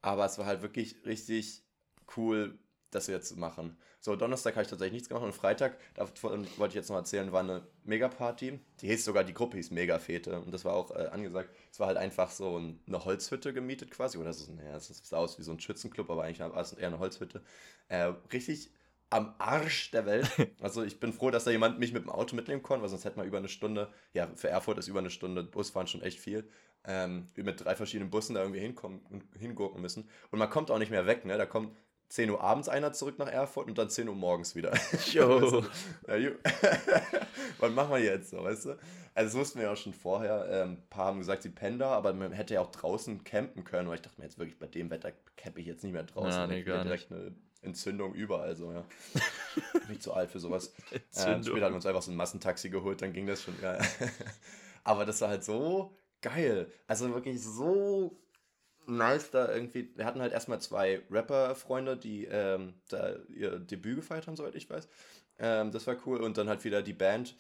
aber 0.02 0.26
es 0.26 0.38
war 0.38 0.46
halt 0.46 0.62
wirklich 0.62 1.06
richtig 1.06 1.64
cool, 2.18 2.58
das 2.92 3.08
jetzt 3.08 3.38
machen. 3.38 3.78
So, 4.00 4.16
Donnerstag 4.16 4.56
habe 4.56 4.64
ich 4.64 4.70
tatsächlich 4.70 4.94
nichts 4.94 5.10
gemacht 5.10 5.26
und 5.26 5.34
Freitag, 5.34 5.78
davon 5.94 6.48
wollte 6.58 6.72
ich 6.72 6.76
jetzt 6.76 6.90
noch 6.90 6.96
erzählen, 6.96 7.32
war 7.32 7.42
eine 7.42 7.68
Mega-Party. 7.84 8.60
Die 8.82 8.88
hieß 8.88 9.06
sogar, 9.06 9.24
die 9.24 9.34
Gruppe 9.34 9.58
hieß 9.58 9.72
Mega-Fete 9.72 10.40
und 10.40 10.52
das 10.52 10.66
war 10.66 10.74
auch 10.74 10.92
äh, 10.92 11.08
angesagt. 11.12 11.50
Es 11.72 11.80
war 11.80 11.88
halt 11.88 11.98
einfach 11.98 12.32
so 12.32 12.56
eine 12.58 13.06
Holzhütte 13.06 13.54
gemietet 13.54 13.92
quasi, 13.92 14.18
oder 14.18 14.34
so, 14.34 14.52
naja, 14.54 14.76
es 14.76 14.88
sah 15.04 15.18
aus 15.18 15.38
wie 15.38 15.44
so 15.44 15.52
ein 15.52 15.60
Schützenclub, 15.60 16.10
aber 16.10 16.24
eigentlich 16.24 16.40
war 16.40 16.56
es 16.58 16.74
eher 16.74 16.88
eine 16.88 17.00
Holzhütte. 17.00 17.44
Äh, 17.90 18.14
richtig 18.34 18.72
am 19.10 19.34
Arsch 19.38 19.92
der 19.92 20.06
Welt. 20.06 20.30
Also 20.62 20.84
ich 20.84 21.00
bin 21.00 21.14
froh, 21.14 21.32
dass 21.32 21.46
da 21.46 21.52
jemand 21.52 21.80
mich 21.80 21.94
mit 21.94 22.04
dem 22.04 22.10
Auto 22.10 22.36
mitnehmen 22.36 22.62
konnte, 22.62 22.82
weil 22.84 22.90
sonst 22.90 23.06
hätte 23.06 23.18
man 23.18 23.28
über 23.28 23.38
eine 23.38 23.48
Stunde, 23.48 23.90
ja, 24.14 24.28
für 24.36 24.50
Erfurt 24.50 24.78
ist 24.78 24.88
über 24.88 25.00
eine 25.00 25.10
Stunde 25.10 25.44
Busfahren 25.44 25.88
schon 25.88 26.02
echt 26.02 26.20
viel, 26.20 26.50
ähm, 26.86 27.28
mit 27.36 27.64
drei 27.64 27.76
verschiedenen 27.76 28.10
Bussen 28.10 28.36
da 28.36 28.42
irgendwie 28.42 28.60
hinkommen, 28.60 29.02
hingurken 29.38 29.82
müssen. 29.82 30.10
Und 30.32 30.40
man 30.40 30.50
kommt 30.50 30.70
auch 30.70 30.80
nicht 30.80 30.92
mehr 30.92 31.08
weg, 31.08 31.26
ne? 31.26 31.38
Da 31.38 31.46
kommt 31.46 31.76
10 32.10 32.30
Uhr 32.30 32.42
abends 32.42 32.68
einer 32.70 32.92
zurück 32.92 33.20
nach 33.20 33.28
Erfurt 33.28 33.68
und 33.68 33.78
dann 33.78 33.90
10 33.90 34.10
Uhr 34.10 34.16
morgens 34.16 34.56
wieder. 34.56 34.74
Jo. 35.14 35.64
Was 37.60 37.72
machen 37.72 37.92
wir 37.92 38.00
jetzt 38.00 38.32
so, 38.32 38.44
weißt 38.44 38.66
du? 38.66 38.70
Also 38.70 38.80
das 39.14 39.34
wussten 39.36 39.60
wir 39.60 39.68
ja 39.68 39.74
auch 39.74 39.78
schon 39.78 39.94
vorher. 39.94 40.48
Ähm, 40.50 40.72
ein 40.72 40.90
paar 40.90 41.06
haben 41.06 41.20
gesagt, 41.20 41.44
sie 41.44 41.50
pennen 41.50 41.78
da, 41.78 41.92
aber 41.92 42.14
man 42.14 42.32
hätte 42.32 42.56
ja 42.56 42.62
auch 42.62 42.72
draußen 42.72 43.24
campen 43.24 43.64
können. 43.64 43.88
Aber 43.88 43.96
ich 43.96 44.02
dachte 44.02 44.20
mir 44.20 44.26
jetzt 44.26 44.40
wirklich, 44.40 44.58
bei 44.58 44.68
dem 44.68 44.90
Wetter 44.90 45.12
campe 45.38 45.62
ich 45.62 45.68
jetzt 45.68 45.84
nicht 45.84 45.94
mehr 45.94 46.04
draußen. 46.04 46.32
Ja, 46.32 46.48
nee, 46.48 46.64
gar 46.64 46.84
direkt 46.84 47.12
nicht. 47.12 47.22
eine 47.22 47.36
Entzündung 47.62 48.14
überall 48.14 48.56
so, 48.56 48.72
ja. 48.72 48.86
nicht 49.90 50.02
zu 50.02 50.14
alt 50.14 50.32
für 50.32 50.40
sowas. 50.40 50.74
Äh, 50.92 51.00
später 51.44 51.66
haben 51.66 51.74
wir 51.74 51.76
uns 51.76 51.86
einfach 51.86 52.02
so 52.02 52.12
ein 52.12 52.18
Massentaxi 52.18 52.70
geholt, 52.70 53.02
dann 53.02 53.14
ging 53.14 53.28
das 53.28 53.44
schon. 53.44 53.56
Ja. 53.62 53.78
aber 54.84 55.06
das 55.06 55.22
war 55.22 55.30
halt 55.30 55.44
so 55.44 55.96
geil. 56.22 56.72
Also 56.88 57.14
wirklich 57.14 57.42
so 57.42 58.18
nice 58.88 59.32
da 59.32 59.54
irgendwie. 59.54 59.92
Wir 59.96 60.06
hatten 60.06 60.22
halt 60.22 60.34
erstmal 60.34 60.62
zwei 60.62 61.02
Rapper-Freunde, 61.10 61.98
die 61.98 62.26
ähm, 62.26 62.74
da 62.90 63.16
ihr 63.30 63.60
Debüt 63.60 63.98
gefeiert 63.98 64.28
haben, 64.28 64.36
soweit 64.36 64.56
ich 64.56 64.70
weiß. 64.70 64.88
Ähm, 65.40 65.72
das 65.72 65.88
war 65.88 65.98
cool. 66.06 66.22
Und 66.22 66.38
dann 66.38 66.50
halt 66.50 66.64
wieder 66.64 66.82
die 66.82 66.94
Band, 66.94 67.36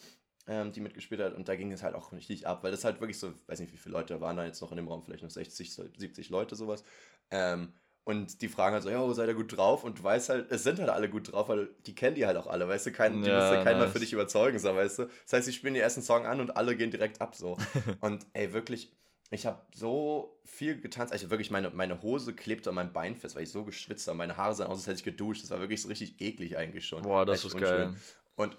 ähm, 0.47 0.71
die 0.71 0.81
mitgespielt 0.81 1.21
hat. 1.21 1.33
Und 1.33 1.47
da 1.47 1.55
ging 1.55 1.71
es 1.71 1.83
halt 1.83 1.95
auch 1.95 2.11
richtig 2.11 2.47
ab, 2.47 2.63
weil 2.63 2.71
das 2.71 2.83
halt 2.83 2.99
wirklich 3.01 3.19
so, 3.19 3.33
weiß 3.47 3.59
nicht, 3.59 3.73
wie 3.73 3.77
viele 3.77 3.93
Leute 3.93 4.19
waren 4.21 4.37
da 4.37 4.45
jetzt 4.45 4.61
noch 4.61 4.71
in 4.71 4.77
dem 4.77 4.87
Raum, 4.87 5.03
vielleicht 5.03 5.23
noch 5.23 5.29
60, 5.29 5.73
70 5.73 6.29
Leute, 6.29 6.55
sowas. 6.55 6.83
Ähm, 7.31 7.73
und 8.09 8.41
die 8.41 8.47
fragen 8.47 8.73
halt 8.73 8.81
so, 8.81 8.89
ja, 8.89 8.99
wo 9.01 9.13
seid 9.13 9.27
ihr 9.27 9.35
gut 9.35 9.55
drauf? 9.55 9.83
Und 9.83 9.99
du 9.99 10.03
weißt 10.03 10.29
halt, 10.29 10.51
es 10.51 10.63
sind 10.63 10.79
halt 10.79 10.89
alle 10.89 11.09
gut 11.09 11.31
drauf, 11.31 11.47
weil 11.47 11.69
die 11.85 11.93
kennen 11.93 12.15
die 12.15 12.25
halt 12.25 12.37
auch 12.37 12.47
alle, 12.47 12.67
weißt 12.67 12.87
du? 12.87 12.91
Kein, 12.91 13.21
die 13.21 13.29
ja, 13.29 13.39
musste 13.39 13.63
keiner 13.63 13.81
nice. 13.81 13.91
für 13.91 13.99
dich 13.99 14.13
überzeugen, 14.13 14.57
so, 14.57 14.75
weißt 14.75 14.99
du? 14.99 15.09
Das 15.25 15.33
heißt, 15.33 15.45
sie 15.45 15.53
spielen 15.53 15.75
den 15.75 15.83
ersten 15.83 16.01
Song 16.01 16.25
an 16.25 16.41
und 16.41 16.57
alle 16.57 16.75
gehen 16.75 16.89
direkt 16.89 17.21
ab, 17.21 17.35
so. 17.35 17.55
und 18.01 18.25
ey, 18.33 18.51
wirklich, 18.51 18.91
ich 19.29 19.45
habe 19.45 19.61
so 19.75 20.39
viel 20.43 20.81
getanzt. 20.81 21.13
Also 21.13 21.29
wirklich, 21.29 21.51
meine, 21.51 21.69
meine 21.69 22.01
Hose 22.01 22.33
klebte 22.33 22.69
an 22.69 22.75
meinem 22.75 22.93
Bein 22.93 23.15
fest, 23.15 23.35
weil 23.35 23.43
ich 23.43 23.51
so 23.51 23.63
geschwitzt 23.63 24.07
habe. 24.07 24.17
Meine 24.17 24.37
Haare 24.37 24.55
sahen 24.55 24.67
aus, 24.67 24.79
als 24.79 24.87
hätte 24.87 24.97
ich 24.97 25.03
geduscht. 25.03 25.43
Das 25.43 25.51
war 25.51 25.59
wirklich 25.59 25.83
so 25.83 25.87
richtig 25.87 26.19
eklig 26.19 26.57
eigentlich 26.57 26.87
schon. 26.87 27.03
Boah, 27.03 27.27
das 27.27 27.37
Echt 27.37 27.45
ist 27.45 27.53
unschön. 27.53 27.69
geil. 27.69 27.93
Und 28.35 28.57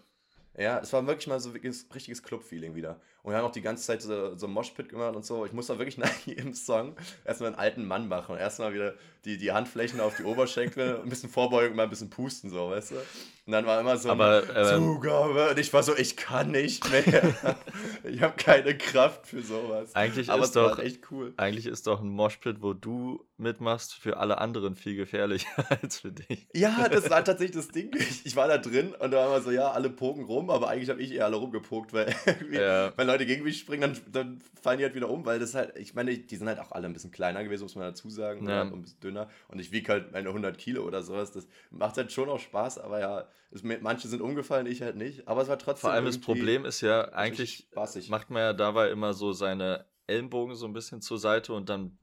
ja, 0.56 0.78
es 0.78 0.92
war 0.92 1.06
wirklich 1.08 1.26
mal 1.26 1.40
so 1.40 1.50
ein 1.50 1.56
richtiges 1.94 2.22
Club-Feeling 2.22 2.76
wieder. 2.76 3.00
Und 3.22 3.32
wir 3.32 3.38
haben 3.38 3.46
auch 3.46 3.52
die 3.52 3.62
ganze 3.62 3.84
Zeit 3.84 4.02
so, 4.02 4.36
so 4.36 4.48
Moshpit 4.48 4.88
gemacht 4.88 5.14
und 5.14 5.24
so. 5.24 5.44
Ich 5.44 5.52
muss 5.52 5.66
da 5.66 5.78
wirklich 5.78 5.98
nach 5.98 6.14
jedem 6.24 6.54
Song 6.54 6.96
erstmal 7.24 7.50
einen 7.50 7.58
alten 7.58 7.86
Mann 7.86 8.08
machen 8.08 8.32
und 8.32 8.38
erstmal 8.38 8.72
wieder 8.72 8.94
die, 9.24 9.36
die 9.36 9.52
Handflächen 9.52 10.00
auf 10.00 10.16
die 10.16 10.24
Oberschenkel, 10.24 11.00
ein 11.02 11.08
bisschen 11.08 11.28
vorbeugen, 11.28 11.76
mal 11.76 11.84
ein 11.84 11.90
bisschen 11.90 12.08
pusten, 12.08 12.48
so, 12.48 12.70
weißt 12.70 12.92
du? 12.92 12.96
Und 13.46 13.52
dann 13.52 13.66
war 13.66 13.80
immer 13.80 13.96
so 13.96 14.10
Aber, 14.10 14.44
ähm, 14.54 14.78
Zugabe 14.78 15.50
und 15.50 15.58
ich 15.58 15.72
war 15.72 15.82
so, 15.82 15.96
ich 15.96 16.16
kann 16.16 16.52
nicht 16.52 16.88
mehr. 16.90 17.34
ich 18.04 18.22
habe 18.22 18.34
keine 18.36 18.78
Kraft 18.78 19.26
für 19.26 19.42
sowas. 19.42 19.94
Eigentlich 19.94 20.30
Aber 20.30 20.44
ist 20.44 20.56
doch 20.56 20.78
echt 20.78 21.10
cool. 21.10 21.34
Eigentlich 21.36 21.66
ist 21.66 21.86
doch 21.86 22.00
ein 22.00 22.08
Moshpit, 22.08 22.62
wo 22.62 22.74
du 22.74 23.26
mitmachst, 23.36 23.94
für 23.94 24.18
alle 24.18 24.38
anderen 24.38 24.76
viel 24.76 24.94
gefährlicher 24.94 25.48
als 25.82 26.00
für 26.00 26.12
dich. 26.12 26.46
Ja, 26.54 26.88
das 26.88 27.10
war 27.10 27.24
tatsächlich 27.24 27.56
das 27.56 27.68
Ding. 27.68 27.90
Ich, 27.98 28.24
ich 28.24 28.36
war 28.36 28.46
da 28.46 28.58
drin 28.58 28.94
und 28.94 29.10
da 29.10 29.18
war 29.18 29.26
immer 29.26 29.40
so, 29.42 29.50
ja, 29.50 29.70
alle 29.70 29.90
poken 29.90 30.24
rum, 30.24 30.48
aber 30.48 30.68
eigentlich 30.68 30.88
habe 30.88 31.02
ich 31.02 31.12
eher 31.12 31.24
alle 31.24 31.36
rumgepokt, 31.36 31.92
weil 31.92 32.14
ja. 32.52 32.96
wenn 32.96 33.08
Leute 33.10 33.26
gegen 33.26 33.44
mich 33.44 33.58
springen, 33.58 33.80
dann, 33.80 34.12
dann 34.12 34.40
fallen 34.62 34.78
die 34.78 34.84
halt 34.84 34.94
wieder 34.94 35.10
um, 35.10 35.24
weil 35.24 35.38
das 35.38 35.54
halt, 35.54 35.76
ich 35.76 35.94
meine, 35.94 36.16
die 36.16 36.36
sind 36.36 36.48
halt 36.48 36.58
auch 36.58 36.72
alle 36.72 36.86
ein 36.86 36.92
bisschen 36.92 37.10
kleiner 37.10 37.42
gewesen, 37.44 37.62
muss 37.62 37.74
man 37.74 37.84
dazu 37.84 38.10
sagen, 38.10 38.48
ja. 38.48 38.62
ein 38.62 38.82
bisschen 38.82 39.00
dünner. 39.00 39.28
Und 39.48 39.58
ich 39.58 39.72
wiege 39.72 39.92
halt 39.92 40.12
meine 40.12 40.28
100 40.28 40.56
Kilo 40.58 40.84
oder 40.84 41.02
sowas. 41.02 41.32
Das 41.32 41.46
macht 41.70 41.96
halt 41.96 42.12
schon 42.12 42.28
auch 42.28 42.40
Spaß, 42.40 42.78
aber 42.78 43.00
ja, 43.00 43.28
es, 43.50 43.62
manche 43.62 44.08
sind 44.08 44.20
umgefallen, 44.20 44.66
ich 44.66 44.82
halt 44.82 44.96
nicht. 44.96 45.26
Aber 45.28 45.42
es 45.42 45.48
war 45.48 45.58
trotzdem. 45.58 45.82
Vor 45.82 45.92
allem 45.92 46.04
das 46.04 46.18
Problem 46.18 46.64
ist 46.64 46.80
ja, 46.80 47.12
eigentlich 47.12 47.68
macht 48.08 48.30
man 48.30 48.42
ja 48.42 48.52
dabei 48.52 48.90
immer 48.90 49.14
so 49.14 49.32
seine 49.32 49.84
Ellenbogen 50.06 50.54
so 50.54 50.66
ein 50.66 50.72
bisschen 50.72 51.00
zur 51.00 51.18
Seite 51.18 51.52
und 51.52 51.68
dann 51.68 51.98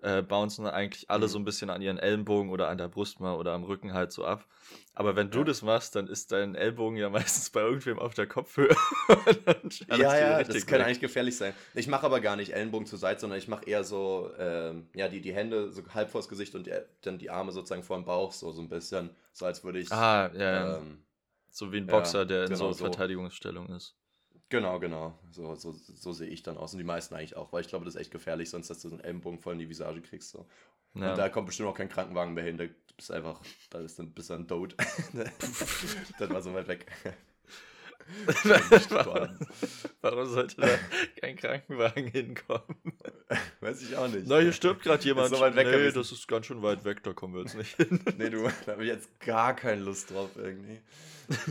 äh, 0.00 0.22
bouncen 0.22 0.66
eigentlich 0.66 1.10
alle 1.10 1.26
mhm. 1.26 1.30
so 1.30 1.38
ein 1.38 1.44
bisschen 1.44 1.70
an 1.70 1.82
ihren 1.82 1.98
Ellenbogen 1.98 2.50
oder 2.50 2.68
an 2.68 2.78
der 2.78 2.88
Brust 2.88 3.20
mal 3.20 3.34
oder 3.34 3.52
am 3.52 3.64
Rücken 3.64 3.94
halt 3.94 4.12
so 4.12 4.24
ab. 4.24 4.46
Aber 4.94 5.16
wenn 5.16 5.30
du 5.30 5.38
ja. 5.38 5.44
das 5.44 5.62
machst, 5.62 5.94
dann 5.94 6.08
ist 6.08 6.32
dein 6.32 6.54
Ellbogen 6.54 6.96
ja 6.96 7.08
meistens 7.10 7.50
bei 7.50 7.60
irgendwem 7.60 7.98
auf 7.98 8.14
der 8.14 8.26
Kopfhöhe. 8.26 8.74
ja, 9.88 10.18
ja, 10.18 10.42
das 10.42 10.66
kann 10.66 10.82
eigentlich 10.82 11.00
gefährlich 11.00 11.36
sein. 11.36 11.54
Ich 11.74 11.88
mache 11.88 12.06
aber 12.06 12.20
gar 12.20 12.36
nicht 12.36 12.52
Ellenbogen 12.52 12.86
zur 12.86 12.98
Seite, 12.98 13.20
sondern 13.20 13.38
ich 13.38 13.48
mache 13.48 13.64
eher 13.64 13.84
so, 13.84 14.30
ähm, 14.38 14.88
ja, 14.94 15.08
die, 15.08 15.20
die 15.20 15.34
Hände 15.34 15.72
so 15.72 15.82
halb 15.94 16.10
vors 16.10 16.28
Gesicht 16.28 16.54
und 16.54 16.66
die, 16.66 16.72
dann 17.02 17.18
die 17.18 17.30
Arme 17.30 17.52
sozusagen 17.52 17.82
vor 17.82 17.96
dem 17.96 18.04
Bauch, 18.04 18.32
so, 18.32 18.52
so 18.52 18.62
ein 18.62 18.68
bisschen. 18.68 19.10
So 19.32 19.46
als 19.46 19.64
würde 19.64 19.78
ich. 19.78 19.90
Ah, 19.92 20.30
ja. 20.34 20.78
Ähm, 20.78 21.04
so 21.50 21.72
wie 21.72 21.78
ein 21.78 21.86
Boxer, 21.86 22.20
ja, 22.20 22.24
der 22.24 22.44
in 22.44 22.50
genau 22.50 22.72
so 22.72 22.84
Verteidigungsstellung 22.84 23.68
ist. 23.70 23.96
Genau, 24.50 24.78
genau. 24.78 25.18
So, 25.30 25.54
so, 25.54 25.72
so 25.72 26.12
sehe 26.12 26.28
ich 26.28 26.42
dann 26.42 26.56
aus. 26.56 26.72
Und 26.72 26.78
die 26.78 26.84
meisten 26.84 27.14
eigentlich 27.14 27.36
auch, 27.36 27.52
weil 27.52 27.60
ich 27.60 27.68
glaube, 27.68 27.84
das 27.84 27.94
ist 27.94 28.00
echt 28.00 28.10
gefährlich, 28.10 28.48
sonst 28.48 28.70
dass 28.70 28.80
du 28.80 28.88
so 28.88 28.94
einen 28.94 29.04
Ellenbogen 29.04 29.38
voll 29.38 29.54
in 29.54 29.58
die 29.58 29.68
Visage 29.68 30.00
kriegst. 30.00 30.30
So. 30.30 30.46
Ja. 30.94 31.10
Und 31.10 31.18
da 31.18 31.28
kommt 31.28 31.46
bestimmt 31.46 31.68
auch 31.68 31.76
kein 31.76 31.88
Krankenwagen 31.88 32.34
mehr 32.34 32.44
hin. 32.44 32.56
Da 32.56 32.64
bist 32.96 33.12
einfach, 33.12 33.40
da 33.70 33.80
ist 33.80 33.98
dann 33.98 34.12
bist 34.12 34.30
du 34.30 34.34
ein 34.34 34.46
Dood. 34.46 34.74
das 36.18 36.30
war 36.30 36.42
so 36.42 36.54
weit 36.54 36.68
weg. 36.68 36.86
Warum 40.00 40.26
sollte 40.26 40.60
da 40.60 40.68
kein 41.20 41.36
Krankenwagen 41.36 42.06
hinkommen? 42.06 42.76
Weiß 43.60 43.82
ich 43.82 43.96
auch 43.96 44.08
nicht. 44.08 44.26
Na, 44.26 44.38
hier 44.38 44.52
stirbt 44.52 44.82
gerade 44.82 45.04
jemand. 45.04 45.28
So 45.28 45.40
weit 45.40 45.54
weg 45.56 45.66
nee, 45.66 45.90
das 45.90 46.12
ist 46.12 46.26
ganz 46.26 46.46
schön 46.46 46.62
weit 46.62 46.84
weg, 46.84 47.02
da 47.02 47.12
kommen 47.12 47.34
wir 47.34 47.42
jetzt 47.42 47.56
nicht 47.56 47.76
hin. 47.76 48.00
nee, 48.18 48.30
du, 48.30 48.48
da 48.64 48.72
habe 48.72 48.84
ich 48.84 48.88
jetzt 48.88 49.20
gar 49.20 49.54
keine 49.54 49.82
Lust 49.82 50.10
drauf 50.10 50.30
irgendwie. 50.36 50.80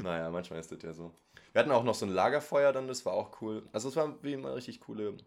Naja, 0.02 0.32
manchmal 0.32 0.60
ist 0.60 0.72
das 0.72 0.82
ja 0.82 0.94
so. 0.94 1.14
Wir 1.58 1.62
hatten 1.62 1.72
auch 1.72 1.84
noch 1.84 1.96
so 1.96 2.06
ein 2.06 2.12
Lagerfeuer 2.12 2.72
dann, 2.72 2.88
das 2.88 3.04
war 3.04 3.14
auch 3.14 3.42
cool. 3.42 3.68
Also 3.72 3.90
es 3.90 3.96
war 3.96 4.22
wie 4.22 4.34
immer 4.34 4.54
richtig 4.54 4.80
coole 4.80 5.18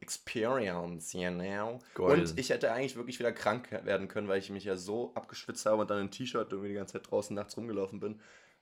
Experience, 0.00 1.12
you 1.12 1.28
know. 1.28 1.78
Gold. 1.92 2.20
Und 2.30 2.38
ich 2.38 2.48
hätte 2.48 2.72
eigentlich 2.72 2.96
wirklich 2.96 3.18
wieder 3.18 3.32
krank 3.32 3.70
werden 3.70 4.08
können, 4.08 4.26
weil 4.26 4.38
ich 4.38 4.48
mich 4.48 4.64
ja 4.64 4.78
so 4.78 5.12
abgeschwitzt 5.14 5.66
habe 5.66 5.82
und 5.82 5.90
dann 5.90 5.98
ein 5.98 6.10
T-Shirt 6.10 6.50
irgendwie 6.50 6.70
die 6.70 6.74
ganze 6.74 6.94
Zeit 6.94 7.10
draußen 7.10 7.36
nachts 7.36 7.54
rumgelaufen 7.58 8.00
bin. 8.00 8.18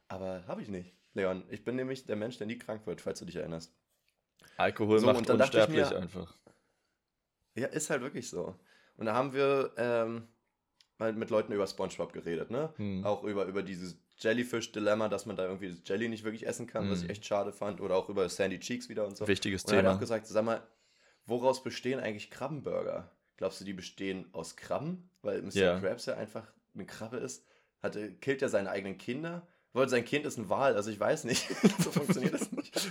Aber 0.08 0.44
habe 0.48 0.62
ich 0.62 0.68
nicht, 0.68 0.96
Leon. 1.14 1.44
Ich 1.48 1.62
bin 1.62 1.76
nämlich 1.76 2.06
der 2.06 2.16
Mensch, 2.16 2.38
der 2.38 2.48
nie 2.48 2.58
krank 2.58 2.88
wird, 2.88 3.00
falls 3.00 3.20
du 3.20 3.24
dich 3.24 3.36
erinnerst. 3.36 3.72
Alkohol 4.56 4.98
so, 4.98 5.06
macht 5.06 5.30
unsterblich 5.30 5.90
mir, 5.90 5.96
einfach. 5.96 6.36
Ja, 7.54 7.68
ist 7.68 7.88
halt 7.88 8.02
wirklich 8.02 8.30
so. 8.30 8.58
Und 8.96 9.06
da 9.06 9.14
haben 9.14 9.32
wir 9.32 9.70
ähm, 9.76 10.26
mal 10.98 11.12
mit 11.12 11.30
Leuten 11.30 11.52
über 11.52 11.68
Spongebob 11.68 12.12
geredet, 12.12 12.50
ne? 12.50 12.74
Hm. 12.78 13.04
Auch 13.06 13.22
über, 13.22 13.44
über 13.44 13.62
dieses 13.62 14.01
Jellyfish-Dilemma, 14.22 15.08
dass 15.08 15.26
man 15.26 15.36
da 15.36 15.44
irgendwie 15.44 15.70
das 15.70 15.80
Jelly 15.84 16.08
nicht 16.08 16.24
wirklich 16.24 16.46
essen 16.46 16.66
kann, 16.66 16.84
hm. 16.84 16.90
was 16.90 17.02
ich 17.02 17.10
echt 17.10 17.24
schade 17.24 17.52
fand. 17.52 17.80
Oder 17.80 17.96
auch 17.96 18.08
über 18.08 18.28
Sandy 18.28 18.58
Cheeks 18.58 18.88
wieder 18.88 19.06
und 19.06 19.16
so. 19.16 19.26
Wichtiges 19.26 19.64
und 19.64 19.70
Thema. 19.70 19.80
Und 19.80 19.86
hat 19.86 19.96
auch 19.96 20.00
gesagt, 20.00 20.26
sag 20.26 20.44
mal, 20.44 20.62
woraus 21.26 21.62
bestehen 21.62 22.00
eigentlich 22.00 22.30
Krabbenburger? 22.30 23.10
Glaubst 23.36 23.60
du, 23.60 23.64
die 23.64 23.72
bestehen 23.72 24.26
aus 24.32 24.56
Krabben? 24.56 25.10
Weil 25.22 25.42
Mr. 25.42 25.56
Yeah. 25.56 25.80
Krabs 25.80 26.06
ja 26.06 26.16
einfach 26.16 26.46
eine 26.74 26.86
Krabbe 26.86 27.18
ist. 27.18 27.44
Hatte, 27.82 28.12
killt 28.12 28.42
ja 28.42 28.48
seine 28.48 28.70
eigenen 28.70 28.98
Kinder. 28.98 29.46
Wollte 29.72 29.90
sein 29.90 30.04
Kind 30.04 30.26
ist 30.26 30.36
ein 30.36 30.50
Wal, 30.50 30.76
also 30.76 30.90
ich 30.90 31.00
weiß 31.00 31.24
nicht. 31.24 31.48
so 31.78 31.90
funktioniert 31.90 32.34
das 32.34 32.52
nicht. 32.52 32.74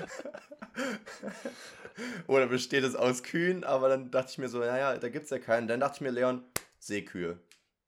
Oder 2.28 2.48
besteht 2.48 2.84
es 2.84 2.96
aus 2.96 3.24
Kühen, 3.24 3.64
aber 3.64 3.90
dann 3.90 4.10
dachte 4.10 4.32
ich 4.32 4.38
mir 4.40 4.50
so, 4.50 4.60
naja, 4.60 4.98
da 4.98 5.10
gibt 5.10 5.26
es 5.26 5.30
ja 5.30 5.38
keinen. 5.38 5.68
Dann 5.68 5.80
dachte 5.80 5.98
ich 5.98 6.02
mir, 6.02 6.12
Leon, 6.12 6.44
Seekühe. 6.80 7.38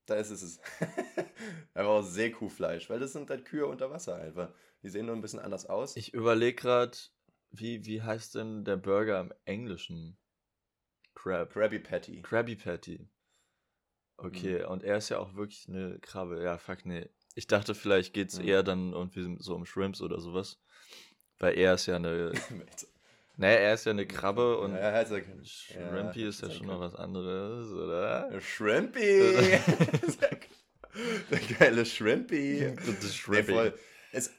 Da 0.05 0.15
ist 0.15 0.31
es. 0.31 0.59
einfach 1.73 1.91
auch 1.91 2.01
Seekuhfleisch, 2.03 2.89
weil 2.89 2.99
das 2.99 3.13
sind 3.13 3.29
halt 3.29 3.45
Kühe 3.45 3.65
unter 3.65 3.89
Wasser 3.89 4.15
einfach. 4.15 4.53
Die 4.81 4.89
sehen 4.89 5.05
nur 5.05 5.15
ein 5.15 5.21
bisschen 5.21 5.39
anders 5.39 5.65
aus. 5.65 5.95
Ich 5.95 6.13
überlege 6.13 6.55
gerade, 6.55 6.97
wie, 7.51 7.85
wie 7.85 8.01
heißt 8.01 8.35
denn 8.35 8.65
der 8.65 8.77
Burger 8.77 9.19
im 9.21 9.33
Englischen? 9.45 10.17
Crab. 11.15 11.53
Krabby 11.53 11.79
Patty. 11.79 12.21
Krabby 12.21 12.55
Patty. 12.55 13.09
Okay, 14.17 14.59
mhm. 14.59 14.71
und 14.71 14.83
er 14.83 14.97
ist 14.97 15.09
ja 15.09 15.19
auch 15.19 15.35
wirklich 15.35 15.67
eine 15.67 15.99
Krabbe. 15.99 16.43
Ja, 16.43 16.57
fuck, 16.57 16.85
nee. 16.85 17.09
Ich 17.35 17.47
dachte, 17.47 17.73
vielleicht 17.73 18.13
geht 18.13 18.29
es 18.29 18.39
mhm. 18.39 18.47
eher 18.47 18.63
dann 18.63 18.93
irgendwie 18.93 19.37
so 19.39 19.55
um 19.55 19.65
Shrimps 19.65 20.01
oder 20.01 20.19
sowas. 20.19 20.61
Weil 21.39 21.57
er 21.57 21.73
ist 21.75 21.85
ja 21.85 21.95
eine. 21.95 22.31
naja, 23.35 23.57
er 23.57 23.73
ist 23.73 23.85
ja 23.85 23.91
eine 23.91 24.05
Krabbe 24.05 24.57
und 24.59 24.75
ja, 24.75 24.91
also, 24.91 25.17
Shrimpy 25.43 26.21
ja, 26.21 26.29
ist 26.29 26.41
ja 26.41 26.51
schon 26.51 26.67
noch 26.67 26.79
was 26.79 26.95
anderes, 26.95 27.71
oder? 27.71 28.29
Shrimpy! 28.39 29.59
Der 31.31 31.39
geile 31.57 31.85
Shrimpy. 31.85 32.75
Das 32.75 33.27
Nee, 33.27 33.43
voll. 33.43 33.73
Es 34.11 34.29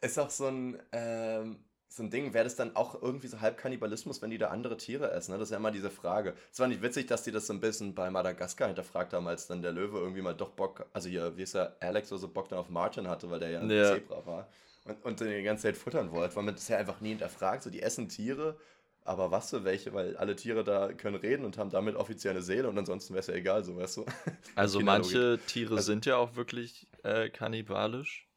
ist 0.00 0.18
auch 0.18 0.30
so 0.30 0.48
ein, 0.48 0.82
ähm, 0.90 1.64
so 1.86 2.02
ein 2.02 2.10
Ding, 2.10 2.34
wäre 2.34 2.42
das 2.42 2.56
dann 2.56 2.74
auch 2.74 3.00
irgendwie 3.00 3.28
so 3.28 3.40
halb 3.40 3.56
Kannibalismus, 3.56 4.20
wenn 4.20 4.30
die 4.30 4.38
da 4.38 4.48
andere 4.48 4.76
Tiere 4.76 5.12
essen? 5.12 5.30
Ne? 5.30 5.38
Das 5.38 5.48
ist 5.48 5.52
ja 5.52 5.58
immer 5.58 5.70
diese 5.70 5.90
Frage. 5.90 6.34
Es 6.52 6.58
war 6.58 6.66
nicht 6.66 6.82
witzig, 6.82 7.06
dass 7.06 7.22
die 7.22 7.30
das 7.30 7.46
so 7.46 7.52
ein 7.52 7.60
bisschen 7.60 7.94
bei 7.94 8.10
Madagaskar 8.10 8.66
hinterfragt 8.66 9.12
haben, 9.12 9.28
als 9.28 9.46
dann 9.46 9.62
der 9.62 9.70
Löwe 9.70 9.98
irgendwie 9.98 10.22
mal 10.22 10.34
doch 10.34 10.50
Bock, 10.50 10.86
also 10.92 11.08
hier, 11.08 11.36
wie 11.36 11.42
ist 11.42 11.54
er, 11.54 11.76
Alex 11.78 12.10
oder 12.10 12.22
so 12.22 12.28
Bock 12.28 12.48
dann 12.48 12.58
auf 12.58 12.68
Martin 12.68 13.06
hatte, 13.06 13.30
weil 13.30 13.38
der 13.38 13.50
ja 13.50 13.60
ein 13.60 13.70
Ja. 13.70 13.94
Zebra 13.94 14.26
war 14.26 14.48
und, 14.84 15.04
und 15.04 15.20
den 15.20 15.28
die 15.36 15.42
ganze 15.42 15.64
Zeit 15.64 15.76
futtern 15.76 16.10
wollte, 16.12 16.36
weil 16.36 16.42
man 16.44 16.54
das 16.54 16.68
ja 16.68 16.76
einfach 16.78 17.00
nie 17.00 17.10
hinterfragt. 17.10 17.62
So, 17.62 17.70
die 17.70 17.82
essen 17.82 18.08
Tiere, 18.08 18.58
aber 19.02 19.30
was 19.30 19.50
für 19.50 19.64
welche, 19.64 19.92
weil 19.92 20.16
alle 20.16 20.36
Tiere 20.36 20.64
da 20.64 20.92
können 20.92 21.16
reden 21.16 21.44
und 21.44 21.58
haben 21.58 21.70
damit 21.70 21.96
offiziell 21.96 22.32
eine 22.34 22.42
Seele 22.42 22.68
und 22.68 22.78
ansonsten 22.78 23.14
wäre 23.14 23.20
es 23.20 23.26
ja 23.26 23.34
egal, 23.34 23.64
so 23.64 23.76
weißt 23.76 23.98
du. 23.98 24.06
Also 24.54 24.80
manche 24.80 25.38
Tiere 25.46 25.74
Also- 25.76 25.86
sind 25.86 26.06
ja 26.06 26.16
auch 26.16 26.36
wirklich 26.36 26.86
äh, 27.02 27.28
kannibalisch 27.30 28.28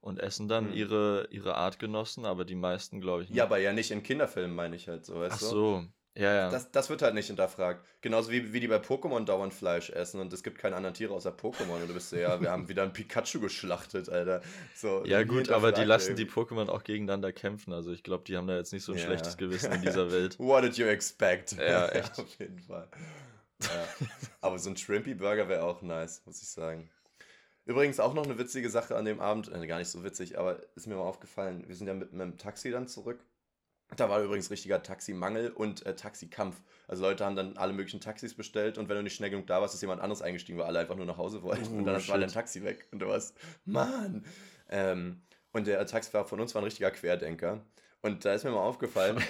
und 0.00 0.20
essen 0.20 0.48
dann 0.48 0.68
Hm. 0.68 0.74
ihre, 0.74 1.28
ihre 1.30 1.56
Artgenossen, 1.56 2.24
aber 2.24 2.44
die 2.44 2.54
meisten 2.54 3.00
glaube 3.00 3.24
ich 3.24 3.28
nicht. 3.30 3.38
Ja, 3.38 3.44
aber 3.44 3.58
ja 3.58 3.72
nicht 3.72 3.90
in 3.90 4.02
Kinderfilmen, 4.02 4.54
meine 4.54 4.76
ich 4.76 4.88
halt 4.88 5.04
so, 5.04 5.16
weißt 5.20 5.34
Ach 5.36 5.40
du. 5.40 5.44
so, 5.46 5.84
ja, 6.16 6.34
ja. 6.34 6.50
Das, 6.50 6.70
das 6.70 6.88
wird 6.88 7.02
halt 7.02 7.14
nicht 7.14 7.26
hinterfragt. 7.26 7.84
Genauso 8.00 8.30
wie, 8.30 8.52
wie 8.52 8.60
die 8.60 8.68
bei 8.68 8.76
Pokémon 8.76 9.24
dauernd 9.24 9.52
Fleisch 9.52 9.90
essen 9.90 10.20
und 10.20 10.32
es 10.32 10.42
gibt 10.42 10.58
keine 10.58 10.74
anderen 10.74 10.94
Tiere 10.94 11.12
außer 11.12 11.30
Pokémon. 11.30 11.82
Und 11.82 11.88
du 11.88 11.94
bist 11.94 12.10
so, 12.10 12.16
ja, 12.16 12.40
wir 12.40 12.50
haben 12.50 12.68
wieder 12.68 12.82
ein 12.82 12.92
Pikachu 12.92 13.40
geschlachtet, 13.40 14.08
Alter. 14.08 14.40
So, 14.74 15.04
ja 15.04 15.22
gut, 15.24 15.50
aber 15.50 15.72
die 15.72 15.84
lassen 15.84 16.16
die 16.16 16.22
irgendwie. 16.22 16.54
Pokémon 16.54 16.68
auch 16.68 16.84
gegeneinander 16.84 17.32
kämpfen. 17.32 17.72
Also 17.72 17.92
ich 17.92 18.02
glaube, 18.02 18.24
die 18.24 18.36
haben 18.36 18.46
da 18.46 18.56
jetzt 18.56 18.72
nicht 18.72 18.84
so 18.84 18.92
ein 18.92 18.98
Ja, 18.98 19.04
schlechtes 19.04 19.34
ja. 19.34 19.38
Gewissen 19.38 19.72
in 19.72 19.82
dieser 19.82 20.10
Welt. 20.10 20.36
What 20.38 20.64
did 20.64 20.76
you 20.76 20.86
expect? 20.86 21.52
Ja, 21.52 21.88
echt. 21.90 22.18
auf 22.18 22.38
jeden 22.38 22.60
Fall. 22.60 22.88
Ja. 23.62 23.88
Aber 24.40 24.58
so 24.58 24.70
ein 24.70 24.76
Shrimpy-Burger 24.76 25.48
wäre 25.48 25.64
auch 25.64 25.82
nice, 25.82 26.22
muss 26.24 26.40
ich 26.40 26.48
sagen. 26.48 26.90
Übrigens 27.66 28.00
auch 28.00 28.14
noch 28.14 28.24
eine 28.24 28.38
witzige 28.38 28.70
Sache 28.70 28.96
an 28.96 29.04
dem 29.04 29.20
Abend, 29.20 29.52
äh, 29.52 29.66
gar 29.66 29.78
nicht 29.78 29.88
so 29.88 30.04
witzig, 30.04 30.38
aber 30.38 30.60
ist 30.76 30.86
mir 30.86 30.94
mal 30.94 31.02
aufgefallen, 31.02 31.64
wir 31.66 31.74
sind 31.74 31.88
ja 31.88 31.94
mit, 31.94 32.12
mit 32.12 32.22
dem 32.22 32.38
Taxi 32.38 32.70
dann 32.70 32.86
zurück. 32.86 33.18
Da 33.94 34.08
war 34.08 34.20
übrigens 34.20 34.50
richtiger 34.50 34.82
Taximangel 34.82 35.50
und 35.50 35.86
äh, 35.86 35.94
Taxikampf. 35.94 36.60
Also 36.88 37.04
Leute 37.04 37.24
haben 37.24 37.36
dann 37.36 37.56
alle 37.56 37.72
möglichen 37.72 38.00
Taxis 38.00 38.34
bestellt 38.34 38.78
und 38.78 38.88
wenn 38.88 38.96
du 38.96 39.02
nicht 39.04 39.14
schnell 39.14 39.30
genug 39.30 39.46
da 39.46 39.60
warst, 39.60 39.74
ist 39.74 39.80
jemand 39.80 40.00
anderes 40.00 40.22
eingestiegen, 40.22 40.58
weil 40.58 40.66
alle 40.66 40.80
einfach 40.80 40.96
nur 40.96 41.06
nach 41.06 41.18
Hause 41.18 41.42
wollten. 41.42 41.74
Oh, 41.74 41.78
und 41.78 41.84
dann 41.84 41.94
war 41.94 42.00
shit. 42.00 42.14
dein 42.14 42.28
Taxi 42.28 42.64
weg 42.64 42.88
und 42.90 42.98
du 42.98 43.06
warst, 43.06 43.36
Mann. 43.64 44.24
Ähm, 44.68 45.22
und 45.52 45.66
der 45.68 45.86
Taxifahrer 45.86 46.24
von 46.24 46.40
uns 46.40 46.54
war 46.54 46.62
ein 46.62 46.64
richtiger 46.64 46.90
Querdenker. 46.90 47.64
Und 48.02 48.24
da 48.24 48.34
ist 48.34 48.44
mir 48.44 48.50
mal 48.50 48.58
aufgefallen, 48.58 49.22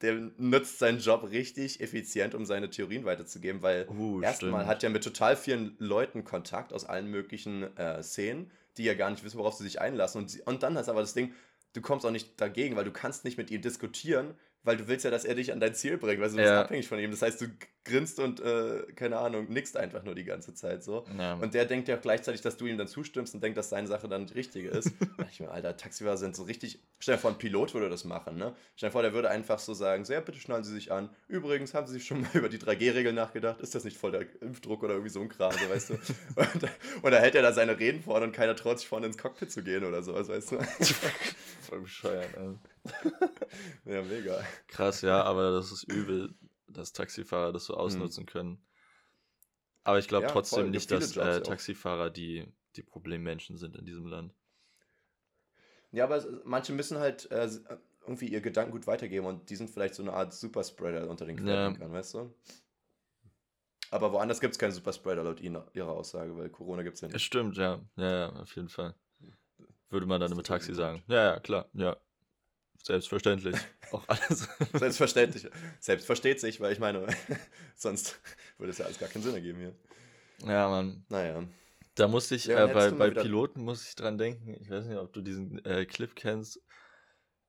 der 0.00 0.14
nutzt 0.36 0.78
seinen 0.78 0.98
Job 0.98 1.30
richtig 1.30 1.80
effizient, 1.80 2.34
um 2.34 2.44
seine 2.44 2.70
Theorien 2.70 3.04
weiterzugeben, 3.04 3.62
weil 3.62 3.86
Uh, 3.88 4.20
erstmal 4.22 4.66
hat 4.66 4.82
er 4.82 4.90
mit 4.90 5.04
total 5.04 5.36
vielen 5.36 5.76
Leuten 5.78 6.24
Kontakt 6.24 6.72
aus 6.72 6.84
allen 6.84 7.06
möglichen 7.06 7.76
äh, 7.76 8.02
Szenen, 8.02 8.50
die 8.76 8.84
ja 8.84 8.94
gar 8.94 9.10
nicht 9.10 9.22
wissen, 9.22 9.38
worauf 9.38 9.54
sie 9.54 9.64
sich 9.64 9.80
einlassen. 9.80 10.22
Und, 10.22 10.30
sie, 10.30 10.42
und 10.42 10.62
dann 10.62 10.76
ist 10.76 10.88
aber 10.88 11.00
das 11.00 11.14
Ding, 11.14 11.32
du 11.72 11.80
kommst 11.80 12.04
auch 12.06 12.10
nicht 12.10 12.40
dagegen, 12.40 12.76
weil 12.76 12.84
du 12.84 12.92
kannst 12.92 13.24
nicht 13.24 13.38
mit 13.38 13.50
ihm 13.50 13.62
diskutieren, 13.62 14.34
weil 14.62 14.76
du 14.76 14.88
willst 14.88 15.04
ja, 15.04 15.10
dass 15.10 15.24
er 15.24 15.34
dich 15.34 15.52
an 15.52 15.60
dein 15.60 15.74
Ziel 15.74 15.98
bringt, 15.98 16.20
weil 16.20 16.30
du 16.30 16.36
bist 16.36 16.48
Ja. 16.48 16.62
abhängig 16.62 16.88
von 16.88 16.98
ihm. 16.98 17.10
Das 17.10 17.22
heißt, 17.22 17.40
du 17.40 17.46
grinst 17.84 18.20
und, 18.20 18.40
äh, 18.40 18.84
keine 18.94 19.18
Ahnung, 19.18 19.46
nickst 19.48 19.76
einfach 19.76 20.04
nur 20.04 20.14
die 20.14 20.24
ganze 20.24 20.54
Zeit 20.54 20.84
so. 20.84 21.04
Ja. 21.18 21.34
Und 21.34 21.54
der 21.54 21.64
denkt 21.64 21.88
ja 21.88 21.96
auch 21.96 22.00
gleichzeitig, 22.00 22.40
dass 22.40 22.56
du 22.56 22.66
ihm 22.66 22.78
dann 22.78 22.86
zustimmst 22.86 23.34
und 23.34 23.42
denkt, 23.42 23.58
dass 23.58 23.70
seine 23.70 23.88
Sache 23.88 24.08
dann 24.08 24.26
die 24.26 24.34
richtige 24.34 24.68
ist. 24.68 24.92
Da 25.12 25.24
dachte 25.24 25.30
ich 25.32 25.40
mir, 25.40 25.50
Alter, 25.50 25.76
Taxifahrer 25.76 26.16
sind 26.16 26.34
so 26.34 26.44
richtig. 26.44 26.80
Stell 26.98 27.16
dir 27.16 27.20
vor, 27.20 27.30
ein 27.30 27.38
Pilot 27.38 27.74
würde 27.74 27.90
das 27.90 28.04
machen, 28.04 28.36
ne? 28.36 28.54
Stell 28.76 28.88
dir 28.88 28.92
vor, 28.92 29.02
der 29.02 29.12
würde 29.12 29.30
einfach 29.30 29.58
so 29.58 29.74
sagen: 29.74 30.04
So, 30.04 30.12
ja, 30.12 30.20
bitte 30.20 30.38
schnallen 30.38 30.64
Sie 30.64 30.72
sich 30.72 30.90
an. 30.90 31.10
Übrigens, 31.28 31.74
haben 31.74 31.86
Sie 31.86 31.94
sich 31.94 32.06
schon 32.06 32.22
mal 32.22 32.30
über 32.34 32.48
die 32.48 32.58
3G-Regel 32.58 33.12
nachgedacht? 33.12 33.60
Ist 33.60 33.74
das 33.74 33.84
nicht 33.84 33.96
voll 33.96 34.12
der 34.12 34.26
Impfdruck 34.40 34.82
oder 34.82 34.94
irgendwie 34.94 35.10
so 35.10 35.20
ein 35.20 35.28
Kram, 35.28 35.52
so, 35.52 35.68
weißt 35.68 35.90
du? 35.90 35.94
Und, 36.36 36.68
und 37.02 37.10
da 37.10 37.18
hält 37.18 37.34
er 37.34 37.42
da 37.42 37.52
seine 37.52 37.78
Reden 37.78 38.02
vorne 38.02 38.26
und 38.26 38.32
keiner 38.32 38.56
traut 38.56 38.78
sich 38.78 38.88
vorne 38.88 39.06
ins 39.06 39.18
Cockpit 39.18 39.50
zu 39.50 39.62
gehen 39.62 39.84
oder 39.84 40.02
sowas, 40.02 40.28
weißt 40.28 40.52
du? 40.52 40.58
Voll 41.62 41.80
bescheuert, 41.80 42.30
ey. 42.36 43.92
ja, 43.92 44.02
mega. 44.02 44.42
Krass, 44.68 45.02
ja, 45.02 45.22
aber 45.22 45.52
das 45.52 45.70
ist 45.70 45.84
übel, 45.84 46.34
dass 46.72 46.92
Taxifahrer 46.92 47.52
das 47.52 47.64
so 47.64 47.74
ausnutzen 47.74 48.26
können. 48.26 48.64
Aber 49.84 49.98
ich 49.98 50.08
glaube 50.08 50.24
Hm. 50.24 50.28
Ja, 50.28 50.32
trotzdem 50.34 50.60
voll, 50.60 50.70
nicht, 50.70 50.90
dass 50.90 51.16
äh. 51.16 51.40
Taxifahrer 51.42 52.10
die, 52.10 52.46
die 52.76 52.82
Problemmenschen 52.82 53.56
sind 53.56 53.76
in 53.76 53.84
diesem 53.84 54.06
Land. 54.06 54.34
Ja, 55.90 56.04
aber 56.04 56.24
manche 56.44 56.72
müssen 56.72 56.98
halt 56.98 57.30
äh, 57.30 57.48
irgendwie 58.06 58.28
ihr 58.28 58.40
Gedankengut 58.40 58.86
weitergeben 58.86 59.26
und 59.26 59.50
die 59.50 59.56
sind 59.56 59.70
vielleicht 59.70 59.94
so 59.94 60.02
eine 60.02 60.12
Art 60.12 60.32
Superspreader 60.32 61.08
unter 61.08 61.26
den 61.26 61.36
Ja. 61.38 61.44
Querdenkern, 61.44 61.92
weißt 61.92 62.14
du? 62.14 62.34
Aber 63.90 64.10
woanders 64.12 64.40
gibt 64.40 64.52
es 64.52 64.58
keinen 64.58 64.72
Superspreader 64.72 65.22
laut 65.22 65.40
ihrer 65.40 65.92
Aussage, 65.92 66.34
weil 66.36 66.48
Corona 66.48 66.82
gibt 66.82 66.94
es 66.94 67.02
ja 67.02 67.08
Es 67.08 67.14
nicht. 67.14 67.24
stimmt, 67.24 67.58
ja. 67.58 67.80
Ja, 67.96 68.10
ja, 68.10 68.32
auf 68.32 68.56
jeden 68.56 68.70
Fall. 68.70 68.94
Würde 69.90 70.06
man 70.06 70.18
dann 70.18 70.32
im 70.32 70.42
Taxi 70.42 70.74
sagen. 70.74 71.02
Ja, 71.08 71.34
ja, 71.34 71.40
klar, 71.40 71.68
ja. 71.74 71.96
Selbstverständlich. 72.82 73.56
Auch 73.92 74.06
alles. 74.08 74.48
Selbstverständlich. 74.72 75.48
Selbst 75.78 76.04
versteht 76.04 76.40
sich, 76.40 76.60
weil 76.60 76.72
ich 76.72 76.80
meine, 76.80 77.06
sonst 77.76 78.20
würde 78.58 78.70
es 78.72 78.78
ja 78.78 78.86
alles 78.86 78.98
gar 78.98 79.08
keinen 79.08 79.22
Sinn 79.22 79.34
ergeben 79.34 79.58
hier. 79.58 79.74
ja, 80.44 80.68
Mann. 80.68 81.04
Naja. 81.08 81.44
Da 81.94 82.08
musste 82.08 82.34
ich, 82.34 82.46
Ja, 82.46 82.66
äh, 82.66 82.72
bei, 82.72 82.90
bei 82.90 83.10
Piloten 83.10 83.62
muss 83.62 83.86
ich 83.86 83.94
dran 83.94 84.18
denken. 84.18 84.56
Ich 84.60 84.70
weiß 84.70 84.86
nicht, 84.86 84.98
ob 84.98 85.12
du 85.12 85.20
diesen 85.20 85.64
äh, 85.64 85.84
Clip 85.84 86.14
kennst. 86.16 86.60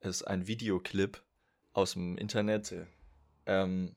Es 0.01 0.17
ist 0.17 0.23
ein 0.23 0.47
Videoclip 0.47 1.23
aus 1.71 1.93
dem 1.93 2.17
Internet. 2.17 2.71
Erzähl. 2.71 2.87
Ähm, 3.45 3.95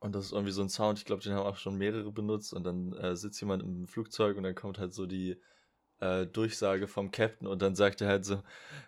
und 0.00 0.14
das 0.14 0.26
ist 0.26 0.32
irgendwie 0.32 0.52
so 0.52 0.62
ein 0.62 0.68
Sound, 0.68 0.98
ich 0.98 1.04
glaube, 1.04 1.22
den 1.22 1.32
haben 1.32 1.46
auch 1.46 1.56
schon 1.56 1.78
mehrere 1.78 2.12
benutzt. 2.12 2.52
Und 2.52 2.64
dann 2.64 2.92
äh, 2.94 3.16
sitzt 3.16 3.40
jemand 3.40 3.62
im 3.62 3.86
Flugzeug 3.86 4.36
und 4.36 4.42
dann 4.42 4.54
kommt 4.54 4.78
halt 4.78 4.92
so 4.92 5.06
die 5.06 5.40
äh, 6.00 6.26
Durchsage 6.26 6.86
vom 6.88 7.10
Captain 7.10 7.46
und 7.46 7.62
dann 7.62 7.74
sagt 7.74 8.00
er 8.00 8.08
halt 8.08 8.24
so, 8.24 8.42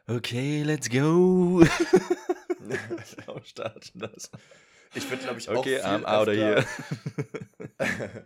okay, 0.06 0.62
let's 0.62 0.88
go. 0.90 1.62
Warum 3.26 3.44
starten 3.44 3.98
das? 4.00 4.30
Ich 4.94 5.08
würde, 5.10 5.22
glaube 5.22 5.38
ich, 5.38 5.48
auch 5.48 5.56
Okay, 5.56 5.80
out 5.82 6.28
of 6.28 6.34
here. 6.34 6.64
öfter- 7.78 8.24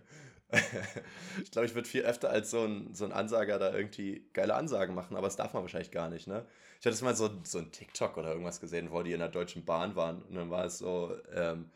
ich 1.42 1.51
glaube, 1.51 1.66
ich 1.66 1.75
würde 1.75 1.88
viel 1.88 2.03
öfter 2.03 2.31
als 2.31 2.51
so 2.51 2.64
ein, 2.64 2.95
so 2.95 3.05
ein 3.05 3.12
Ansager 3.12 3.59
da 3.59 3.73
irgendwie 3.75 4.25
geile 4.33 4.55
Ansagen 4.55 4.95
machen, 4.95 5.16
aber 5.16 5.27
das 5.27 5.37
darf 5.37 5.55
man 5.55 5.62
wahrscheinlich 5.62 5.90
gar 5.90 6.09
nicht, 6.09 6.27
ne? 6.27 6.45
Ich 6.81 6.87
hatte 6.87 6.95
es 6.95 7.03
mal 7.03 7.14
so, 7.16 7.31
so 7.45 7.59
ein 7.59 7.71
TikTok 7.73 8.16
oder 8.16 8.31
irgendwas 8.31 8.61
gesehen, 8.61 8.90
wo 8.90 9.03
die 9.03 9.12
in 9.12 9.21
der 9.21 9.29
Deutschen 9.29 9.64
Bahn 9.64 9.95
waren 9.97 10.23
und 10.23 10.35
dann 10.35 10.51
war 10.51 10.64
es 10.64 10.79
so, 10.79 11.16
ähm, 11.35 11.71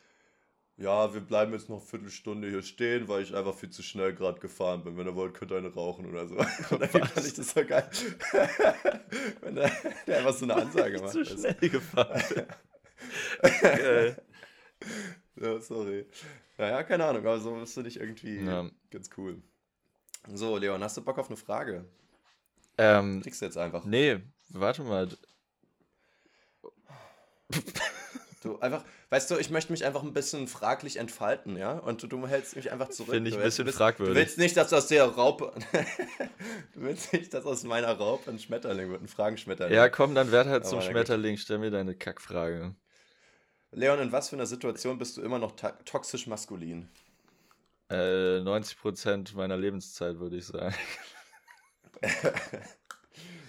ja, 0.78 1.12
wir 1.14 1.20
bleiben 1.22 1.52
jetzt 1.52 1.68
noch 1.68 1.78
eine 1.78 1.86
Viertelstunde 1.86 2.48
hier 2.50 2.62
stehen, 2.62 3.08
weil 3.08 3.22
ich 3.22 3.34
einfach 3.34 3.54
viel 3.54 3.70
zu 3.70 3.82
schnell 3.82 4.14
gerade 4.14 4.38
gefahren 4.40 4.84
bin. 4.84 4.96
Wenn 4.96 5.06
ihr 5.06 5.14
wollt, 5.14 5.34
könnt 5.34 5.50
ihr 5.52 5.56
eine 5.58 5.72
rauchen 5.72 6.06
oder 6.06 6.26
so. 6.28 6.34
Und 6.36 6.80
irgendwie 6.82 7.00
Was? 7.00 7.10
fand 7.12 7.26
ich 7.26 7.34
das 7.34 7.50
so 7.50 7.64
geil. 7.64 7.88
Wenn 9.40 9.54
der, 9.54 9.70
der 10.06 10.18
einfach 10.18 10.34
so 10.34 10.44
eine 10.44 10.54
Ansage 10.62 10.98
macht. 11.00 11.12
Zu 11.12 11.24
schnell 11.24 11.54
gefahren. 11.54 12.22
Geil. 13.62 14.22
Ja, 15.40 15.60
sorry. 15.60 16.06
Naja, 16.58 16.82
keine 16.82 17.04
Ahnung, 17.04 17.22
aber 17.26 17.38
so 17.40 17.54
bist 17.54 17.76
du 17.76 17.82
nicht 17.82 17.98
irgendwie 17.98 18.40
Ja. 18.44 18.68
ganz 18.90 19.10
cool. 19.16 19.42
So, 20.28 20.56
Leon, 20.56 20.82
hast 20.82 20.96
du 20.96 21.02
Bock 21.04 21.18
auf 21.18 21.28
eine 21.28 21.36
Frage? 21.36 21.84
Ähm, 22.78 23.22
Kriegst 23.22 23.40
du 23.40 23.46
jetzt 23.46 23.56
einfach. 23.58 23.84
nee, 23.84 24.18
warte 24.50 24.82
mal. 24.82 25.08
Du 28.46 28.58
einfach, 28.60 28.84
weißt 29.10 29.30
du, 29.30 29.36
ich 29.36 29.50
möchte 29.50 29.72
mich 29.72 29.84
einfach 29.84 30.02
ein 30.02 30.12
bisschen 30.12 30.48
fraglich 30.48 30.96
entfalten, 30.96 31.56
ja? 31.56 31.72
Und 31.78 32.02
du, 32.02 32.06
du 32.06 32.26
hältst 32.26 32.56
mich 32.56 32.70
einfach 32.72 32.88
zurück. 32.88 33.14
Finde 33.14 33.30
ich 33.30 33.36
ein 33.36 33.42
bisschen 33.42 33.64
du 33.64 33.66
willst, 33.66 33.78
fragwürdig. 33.78 34.14
Du 34.14 34.20
willst 34.20 34.38
nicht, 34.38 34.56
dass 34.56 34.72
aus 34.72 34.86
der 34.86 35.04
Raupe. 35.04 35.52
du 36.74 36.80
willst 36.82 37.12
nicht, 37.12 37.34
dass 37.34 37.44
aus 37.44 37.64
meiner 37.64 37.92
Raupe 37.92 38.30
ein 38.30 38.38
Schmetterling 38.38 38.90
wird, 38.90 39.02
ein 39.02 39.08
Fragenschmetterling. 39.08 39.74
Ja, 39.74 39.88
komm, 39.88 40.14
dann 40.14 40.32
werd 40.32 40.46
halt 40.46 40.64
zum 40.64 40.78
Aber 40.78 40.86
gut. 40.86 40.92
Schmetterling, 40.92 41.36
stell 41.36 41.58
mir 41.58 41.70
deine 41.70 41.94
Kackfrage. 41.94 42.74
Leon, 43.72 43.98
in 44.00 44.12
was 44.12 44.28
für 44.30 44.36
einer 44.36 44.46
Situation 44.46 44.98
bist 44.98 45.16
du 45.16 45.22
immer 45.22 45.38
noch 45.38 45.52
toxisch 45.84 46.26
maskulin? 46.26 46.88
Äh, 47.90 48.38
90% 48.40 49.36
meiner 49.36 49.56
Lebenszeit, 49.56 50.18
würde 50.18 50.36
ich 50.36 50.46
sagen. 50.46 50.74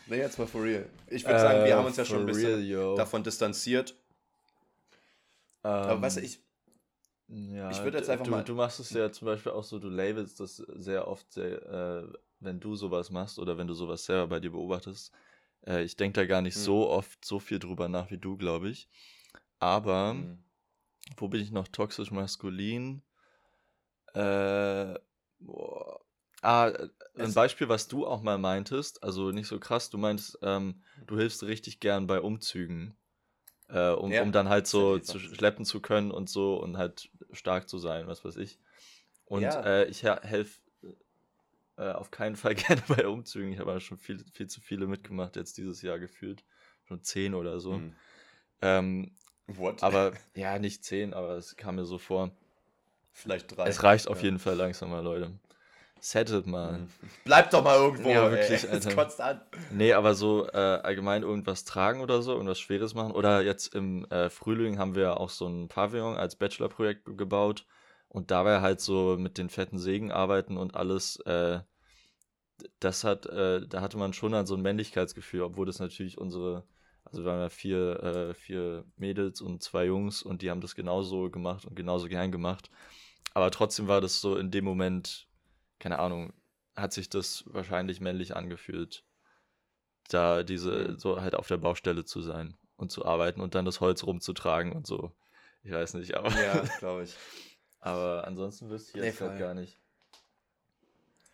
Nee, 0.10 0.20
jetzt 0.20 0.40
mal 0.40 0.48
for 0.48 0.64
real. 0.64 0.86
Ich 1.08 1.26
würde 1.26 1.40
sagen, 1.40 1.60
wir 1.66 1.68
Äh, 1.68 1.74
haben 1.74 1.86
uns 1.86 1.98
ja 1.98 2.06
schon 2.06 2.22
ein 2.22 2.26
bisschen 2.26 2.62
real, 2.62 2.96
davon 2.96 3.24
distanziert. 3.24 3.94
Aber 5.86 6.02
Ähm, 6.02 6.02
weißt 6.02 6.18
du, 6.18 6.22
ich, 6.22 6.44
ja, 7.28 7.68
ich 7.68 7.84
würd 7.84 7.94
jetzt 7.96 8.10
einfach 8.10 8.26
du, 8.26 8.32
mal- 8.32 8.44
Du 8.44 8.56
machst 8.56 8.80
es 8.80 8.94
ja 8.94 9.12
zum 9.12 9.26
Beispiel 9.28 9.52
auch 9.52 9.64
so, 9.64 9.80
du 9.80 9.90
labelst 9.90 10.40
das 10.40 10.58
sehr 10.58 11.08
oft, 11.08 11.32
sehr, 11.32 11.62
äh, 11.64 12.18
wenn 12.40 12.60
du 12.60 12.76
sowas 12.76 13.10
machst 13.12 13.40
oder 13.40 13.58
wenn 13.58 13.68
du 13.68 13.74
sowas 13.74 14.06
selber 14.06 14.28
bei 14.28 14.40
dir 14.40 14.52
beobachtest. 14.52 15.12
Äh, 15.66 15.84
ich 15.84 15.96
denke 15.98 16.22
da 16.22 16.26
gar 16.26 16.42
nicht 16.42 16.56
Hm. 16.56 16.64
so 16.66 16.90
oft 16.90 17.24
so 17.26 17.40
viel 17.40 17.60
drüber 17.60 17.90
nach 17.90 18.12
wie 18.12 18.18
du, 18.20 18.38
glaube 18.38 18.70
ich. 18.70 18.90
Aber 19.60 20.16
Hm. 20.16 20.38
wo 21.18 21.28
bin 21.30 21.42
ich 21.42 21.52
noch 21.52 21.68
toxisch 21.70 22.12
maskulin? 22.12 23.04
Äh, 24.14 24.96
boah. 25.40 26.00
Ah, 26.42 26.68
äh, 26.70 26.90
ein 27.18 27.34
Beispiel, 27.34 27.68
was 27.70 27.88
du 27.88 28.06
auch 28.06 28.22
mal 28.22 28.38
meintest, 28.38 29.04
also 29.04 29.32
nicht 29.32 29.48
so 29.48 29.60
krass, 29.60 29.90
du 29.90 29.98
meintest, 29.98 30.38
ähm, 30.44 30.84
du 31.08 31.18
hilfst 31.18 31.44
richtig 31.44 31.80
gern 31.80 32.06
bei 32.08 32.22
Umzügen, 32.22 32.97
äh, 33.70 33.90
um, 33.92 34.12
Ja, 34.12 34.24
um 34.24 34.32
dann 34.32 34.50
halt 34.50 34.68
so 34.68 35.00
zu 35.00 35.20
schleppen 35.20 35.66
zu 35.66 35.82
können 35.82 36.12
und 36.12 36.30
so 36.30 36.62
und 36.62 36.78
halt 36.78 37.10
stark 37.32 37.70
zu 37.70 37.78
sein, 37.78 38.08
was 38.08 38.24
weiß 38.24 38.38
ich. 38.38 38.60
Und 39.26 39.44
Ja. 39.44 39.62
äh, 39.64 39.86
ich 39.86 40.04
helfe 40.04 40.60
äh, 41.78 41.92
auf 41.92 42.12
keinen 42.12 42.36
Fall 42.36 42.56
gerne 42.56 42.82
bei 42.88 43.08
Umzügen. 43.08 43.52
Ich 43.54 43.60
habe 43.60 43.80
schon 43.80 43.98
viel, 43.98 44.24
viel 44.34 44.48
zu 44.48 44.62
viele 44.62 44.88
mitgemacht 44.88 45.36
jetzt 45.36 45.58
dieses 45.58 45.82
Jahr 45.82 46.00
gefühlt. 46.00 46.44
Schon 46.86 47.04
zehn 47.04 47.34
oder 47.34 47.60
so. 47.60 47.76
Hm. 47.76 47.96
Ähm, 48.62 49.12
What? 49.48 49.82
Aber, 49.84 50.14
ja, 50.36 50.60
nicht 50.60 50.84
zehn, 50.84 51.14
aber 51.14 51.38
es 51.38 51.56
kam 51.56 51.76
mir 51.76 51.86
so 51.86 51.98
vor. 51.98 52.32
Vielleicht 53.14 53.56
drei. 53.56 53.68
Es 53.68 53.84
reicht 53.84 54.08
auf 54.08 54.20
ja. 54.20 54.26
jeden 54.26 54.40
Fall 54.40 54.56
langsam 54.56 54.90
mal, 54.90 55.04
Leute. 55.04 55.32
Settet 56.00 56.48
mal. 56.48 56.76
Hm. 56.76 56.88
Bleibt 57.26 57.54
doch 57.54 57.64
mal 57.64 57.76
irgendwo. 57.78 58.10
Ja, 58.10 58.32
wirklich, 58.32 58.64
ey. 58.66 58.70
Alter. 58.70 58.96
kotzt 58.96 59.22
an. 59.22 59.42
Nee, 59.72 59.94
aber 59.94 60.16
so 60.16 60.48
äh, 60.48 60.58
allgemein 60.58 61.24
irgendwas 61.24 61.64
tragen 61.66 62.02
oder 62.02 62.22
so, 62.22 62.34
irgendwas 62.34 62.60
Schweres 62.60 62.94
machen. 62.94 63.12
Oder 63.12 63.42
jetzt 63.42 63.74
im 63.76 64.06
äh, 64.06 64.30
Frühling 64.30 64.80
haben 64.80 64.96
wir 64.96 65.20
auch 65.20 65.30
so 65.30 65.48
ein 65.48 65.68
Pavillon 65.68 66.16
als 66.16 66.36
Bachelorprojekt 66.36 67.18
gebaut. 67.18 67.66
Und 68.10 68.32
dabei 68.32 68.62
halt 68.62 68.80
so 68.80 69.18
mit 69.20 69.38
den 69.38 69.50
fetten 69.50 69.80
Sägen 69.80 70.12
arbeiten 70.12 70.58
und 70.58 70.76
alles, 70.76 71.18
äh, 71.26 71.60
das 72.80 73.04
hat, 73.04 73.26
äh, 73.26 73.68
da 73.68 73.82
hatte 73.82 73.98
man 73.98 74.14
schon 74.14 74.32
dann 74.32 74.48
so 74.48 74.56
ein 74.56 74.62
Männlichkeitsgefühl, 74.62 75.42
obwohl 75.42 75.66
das 75.66 75.80
natürlich 75.80 76.18
unsere, 76.18 76.64
also 77.04 77.24
wir 77.24 77.32
waren 77.32 77.42
ja 77.42 77.50
vier, 77.50 78.04
äh, 78.04 78.34
vier 78.34 78.86
Mädels 78.96 79.42
und 79.42 79.62
zwei 79.62 79.86
Jungs 79.86 80.24
und 80.24 80.42
die 80.42 80.50
haben 80.50 80.62
das 80.62 80.74
genauso 80.74 81.30
gemacht 81.30 81.66
und 81.66 81.76
genauso 81.76 82.08
gern 82.08 82.32
gemacht. 82.32 82.70
Aber 83.34 83.52
trotzdem 83.52 83.88
war 83.88 84.02
das 84.02 84.22
so 84.22 84.38
in 84.38 84.52
dem 84.52 84.66
Moment, 84.66 85.27
keine 85.80 86.00
Ahnung, 86.00 86.34
hat 86.76 86.94
sich 86.94 87.10
das 87.10 87.44
wahrscheinlich 87.48 88.00
männlich 88.02 88.36
angefühlt, 88.36 89.04
da 90.10 90.44
diese, 90.44 90.90
mhm. 90.90 91.00
so 91.00 91.22
halt 91.22 91.36
auf 91.36 91.48
der 91.48 91.58
Baustelle 91.58 92.06
zu 92.06 92.22
sein 92.22 92.56
und 92.78 92.92
zu 92.92 93.06
arbeiten 93.06 93.42
und 93.42 93.56
dann 93.56 93.66
das 93.66 93.82
Holz 93.82 94.04
rumzutragen 94.04 94.74
und 94.74 94.88
so. 94.88 95.12
Ich 95.64 95.72
weiß 95.72 95.96
nicht, 95.96 96.16
aber. 96.16 96.30
Ja, 96.30 96.62
glaube 96.80 97.04
ich. 97.04 97.16
Aber 97.80 98.26
ansonsten 98.26 98.70
wüsste 98.70 98.98
ich 98.98 99.04
jetzt 99.04 99.22
nee, 99.22 99.40
gar 99.40 99.54
nicht. 99.54 99.80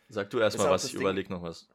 Sag 0.10 0.30
du 0.30 0.40
erstmal 0.40 0.70
was, 0.70 0.86
ich 0.86 0.94
überlege 0.94 1.32
noch 1.32 1.42
was. 1.42 1.68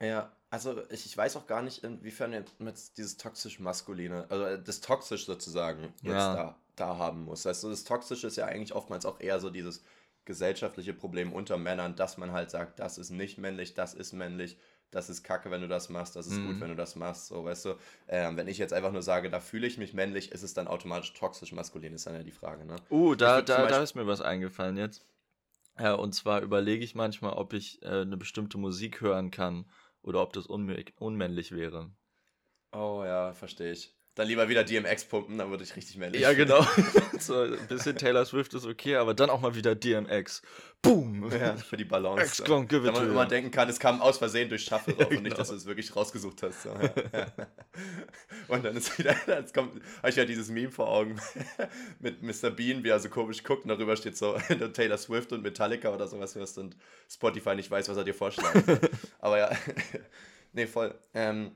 Ja, 0.00 0.32
also 0.50 0.82
ich, 0.90 1.06
ich 1.06 1.16
weiß 1.16 1.36
auch 1.36 1.46
gar 1.46 1.62
nicht, 1.62 1.82
inwiefern 1.82 2.32
jetzt 2.32 2.98
dieses 2.98 3.16
toxisch-maskuline, 3.16 4.26
also 4.30 4.44
äh, 4.44 4.62
das 4.62 4.80
toxisch 4.80 5.26
sozusagen 5.26 5.94
jetzt 6.02 6.04
ja. 6.04 6.34
da, 6.34 6.58
da 6.76 6.98
haben 6.98 7.24
muss. 7.24 7.46
Also 7.46 7.70
das 7.70 7.84
Toxische 7.84 8.26
ist 8.26 8.36
ja 8.36 8.46
eigentlich 8.46 8.74
oftmals 8.74 9.06
auch 9.06 9.20
eher 9.20 9.40
so 9.40 9.50
dieses 9.50 9.82
gesellschaftliche 10.24 10.94
Problem 10.94 11.32
unter 11.32 11.56
Männern, 11.58 11.96
dass 11.96 12.16
man 12.16 12.32
halt 12.32 12.50
sagt, 12.50 12.80
das 12.80 12.98
ist 12.98 13.10
nicht 13.10 13.38
männlich, 13.38 13.74
das 13.74 13.94
ist 13.94 14.12
männlich 14.12 14.56
das 14.94 15.10
ist 15.10 15.24
kacke, 15.24 15.50
wenn 15.50 15.60
du 15.60 15.68
das 15.68 15.88
machst, 15.88 16.16
das 16.16 16.26
ist 16.26 16.38
mhm. 16.38 16.46
gut, 16.46 16.60
wenn 16.60 16.68
du 16.68 16.76
das 16.76 16.94
machst, 16.96 17.26
so, 17.26 17.44
weißt 17.44 17.64
du. 17.66 17.74
Ähm, 18.08 18.36
wenn 18.36 18.48
ich 18.48 18.58
jetzt 18.58 18.72
einfach 18.72 18.92
nur 18.92 19.02
sage, 19.02 19.28
da 19.28 19.40
fühle 19.40 19.66
ich 19.66 19.76
mich 19.76 19.92
männlich, 19.92 20.32
ist 20.32 20.42
es 20.42 20.54
dann 20.54 20.68
automatisch 20.68 21.12
toxisch 21.14 21.52
maskulin, 21.52 21.92
ist 21.92 22.06
dann 22.06 22.14
ja 22.14 22.22
die 22.22 22.30
Frage, 22.30 22.64
ne? 22.64 22.76
Uh, 22.90 23.14
da, 23.14 23.42
da, 23.42 23.66
da 23.66 23.82
ist 23.82 23.94
mir 23.94 24.06
was 24.06 24.20
eingefallen 24.20 24.76
jetzt. 24.76 25.04
Ja, 25.78 25.94
und 25.94 26.14
zwar 26.14 26.42
überlege 26.42 26.84
ich 26.84 26.94
manchmal, 26.94 27.32
ob 27.32 27.52
ich 27.52 27.82
äh, 27.82 28.02
eine 28.02 28.16
bestimmte 28.16 28.58
Musik 28.58 29.00
hören 29.00 29.32
kann 29.32 29.66
oder 30.02 30.22
ob 30.22 30.32
das 30.32 30.46
unmännlich 30.46 31.52
wäre. 31.52 31.90
Oh 32.72 33.02
ja, 33.04 33.32
verstehe 33.32 33.72
ich. 33.72 33.96
Dann 34.16 34.28
lieber 34.28 34.48
wieder 34.48 34.62
DMX 34.62 35.06
pumpen, 35.06 35.38
dann 35.38 35.50
würde 35.50 35.64
ich 35.64 35.74
richtig 35.74 35.96
männlich. 35.96 36.22
Ja, 36.22 36.32
genau. 36.34 36.64
so, 37.18 37.40
ein 37.40 37.66
bisschen 37.68 37.96
Taylor 37.96 38.24
Swift 38.24 38.54
ist 38.54 38.64
okay, 38.64 38.94
aber 38.94 39.12
dann 39.12 39.28
auch 39.28 39.40
mal 39.40 39.56
wieder 39.56 39.74
DMX. 39.74 40.40
Boom! 40.82 41.32
Ja, 41.32 41.56
für 41.56 41.76
die 41.76 41.84
Balance. 41.84 42.36
So. 42.36 42.44
Damit 42.44 42.92
man 42.92 43.08
immer 43.08 43.26
denken 43.26 43.50
kann, 43.50 43.68
es 43.68 43.80
kam 43.80 44.00
aus 44.00 44.18
Versehen 44.18 44.48
durch 44.48 44.64
Shuffle 44.64 44.94
drauf 44.94 45.10
ja, 45.10 45.16
und 45.16 45.24
nicht, 45.24 45.32
genau. 45.32 45.36
dass 45.38 45.48
du 45.48 45.56
es 45.56 45.66
wirklich 45.66 45.96
rausgesucht 45.96 46.44
hast. 46.44 46.62
So, 46.62 46.68
ja. 46.68 47.26
und 48.48 48.64
dann 48.64 48.76
ist 48.76 48.96
wieder, 48.98 49.16
jetzt 49.26 49.52
kommt, 49.52 49.82
habe 49.98 50.10
ich 50.10 50.16
ja 50.16 50.24
dieses 50.24 50.48
Meme 50.48 50.70
vor 50.70 50.88
Augen 50.88 51.20
mit 51.98 52.22
Mr. 52.22 52.50
Bean, 52.50 52.84
wie 52.84 52.90
er 52.90 53.00
so 53.00 53.08
komisch 53.08 53.42
guckt 53.42 53.64
und 53.64 53.70
darüber 53.70 53.96
steht 53.96 54.16
so 54.16 54.38
Taylor 54.74 54.98
Swift 54.98 55.32
und 55.32 55.42
Metallica 55.42 55.92
oder 55.92 56.06
sowas 56.06 56.36
hörst 56.36 56.58
und 56.58 56.76
Spotify 57.10 57.56
nicht 57.56 57.70
weiß, 57.70 57.88
was 57.88 57.96
er 57.96 58.04
dir 58.04 58.14
vorschlägt. 58.14 58.90
aber 59.18 59.38
ja, 59.38 59.50
nee, 60.52 60.68
voll. 60.68 60.94
Ähm, 61.14 61.50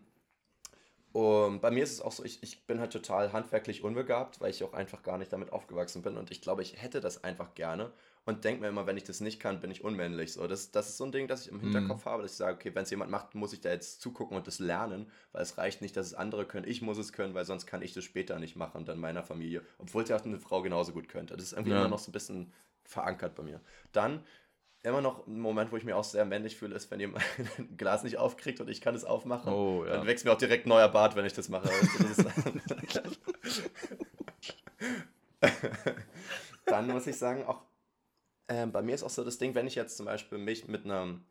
und 1.12 1.60
bei 1.60 1.70
mir 1.70 1.82
ist 1.82 1.92
es 1.92 2.00
auch 2.00 2.12
so, 2.12 2.24
ich, 2.24 2.42
ich 2.42 2.66
bin 2.66 2.80
halt 2.80 2.92
total 2.92 3.32
handwerklich 3.32 3.82
unbegabt, 3.82 4.40
weil 4.40 4.50
ich 4.50 4.62
auch 4.62 4.74
einfach 4.74 5.02
gar 5.02 5.16
nicht 5.16 5.32
damit 5.32 5.52
aufgewachsen 5.52 6.02
bin. 6.02 6.16
Und 6.16 6.30
ich 6.30 6.42
glaube, 6.42 6.62
ich 6.62 6.80
hätte 6.80 7.00
das 7.00 7.24
einfach 7.24 7.54
gerne 7.54 7.92
und 8.26 8.44
denke 8.44 8.60
mir 8.60 8.68
immer, 8.68 8.86
wenn 8.86 8.98
ich 8.98 9.04
das 9.04 9.20
nicht 9.20 9.40
kann, 9.40 9.60
bin 9.60 9.70
ich 9.70 9.82
unmännlich. 9.82 10.34
So, 10.34 10.46
das, 10.46 10.70
das 10.70 10.90
ist 10.90 10.98
so 10.98 11.04
ein 11.04 11.12
Ding, 11.12 11.26
das 11.26 11.46
ich 11.46 11.52
im 11.52 11.60
Hinterkopf 11.60 12.04
mhm. 12.04 12.10
habe, 12.10 12.22
dass 12.22 12.32
ich 12.32 12.36
sage, 12.36 12.56
okay, 12.56 12.74
wenn 12.74 12.82
es 12.82 12.90
jemand 12.90 13.10
macht, 13.10 13.34
muss 13.34 13.54
ich 13.54 13.62
da 13.62 13.70
jetzt 13.70 14.02
zugucken 14.02 14.36
und 14.36 14.46
das 14.46 14.58
lernen, 14.58 15.10
weil 15.32 15.42
es 15.42 15.56
reicht 15.56 15.80
nicht, 15.80 15.96
dass 15.96 16.06
es 16.06 16.14
andere 16.14 16.44
können. 16.44 16.68
Ich 16.68 16.82
muss 16.82 16.98
es 16.98 17.14
können, 17.14 17.32
weil 17.32 17.46
sonst 17.46 17.64
kann 17.64 17.80
ich 17.80 17.94
das 17.94 18.04
später 18.04 18.38
nicht 18.38 18.54
machen, 18.54 18.84
dann 18.84 19.00
meiner 19.00 19.22
Familie. 19.22 19.62
Obwohl 19.78 20.02
es 20.02 20.10
ja 20.10 20.16
auch 20.16 20.24
eine 20.24 20.38
Frau 20.38 20.60
genauso 20.60 20.92
gut 20.92 21.08
könnte. 21.08 21.36
Das 21.36 21.46
ist 21.46 21.52
irgendwie 21.52 21.70
ja. 21.70 21.78
immer 21.80 21.88
noch 21.88 22.00
so 22.00 22.10
ein 22.10 22.12
bisschen 22.12 22.52
verankert 22.84 23.34
bei 23.34 23.44
mir. 23.44 23.60
Dann 23.92 24.22
immer 24.88 25.00
noch 25.00 25.26
ein 25.26 25.40
Moment, 25.40 25.72
wo 25.72 25.76
ich 25.76 25.84
mich 25.84 25.94
auch 25.94 26.04
sehr 26.04 26.24
männlich 26.24 26.56
fühle, 26.56 26.74
ist, 26.74 26.90
wenn 26.90 27.00
jemand 27.00 27.24
ein 27.58 27.76
Glas 27.76 28.02
nicht 28.02 28.18
aufkriegt 28.18 28.60
und 28.60 28.68
ich 28.68 28.80
kann 28.80 28.94
es 28.94 29.04
aufmachen. 29.04 29.52
Oh, 29.52 29.84
ja. 29.84 29.92
Dann 29.98 30.06
wächst 30.06 30.24
mir 30.24 30.32
auch 30.32 30.38
direkt 30.38 30.66
neuer 30.66 30.88
Bart, 30.88 31.16
wenn 31.16 31.24
ich 31.24 31.32
das 31.32 31.48
mache. 31.48 31.68
dann 36.66 36.86
muss 36.88 37.06
ich 37.06 37.16
sagen, 37.16 37.44
auch 37.44 37.62
äh, 38.48 38.66
bei 38.66 38.82
mir 38.82 38.94
ist 38.94 39.02
auch 39.02 39.10
so 39.10 39.24
das 39.24 39.38
Ding, 39.38 39.54
wenn 39.54 39.66
ich 39.66 39.74
jetzt 39.74 39.96
zum 39.96 40.06
Beispiel 40.06 40.38
mich 40.38 40.68
mit 40.68 40.84
einem 40.84 41.24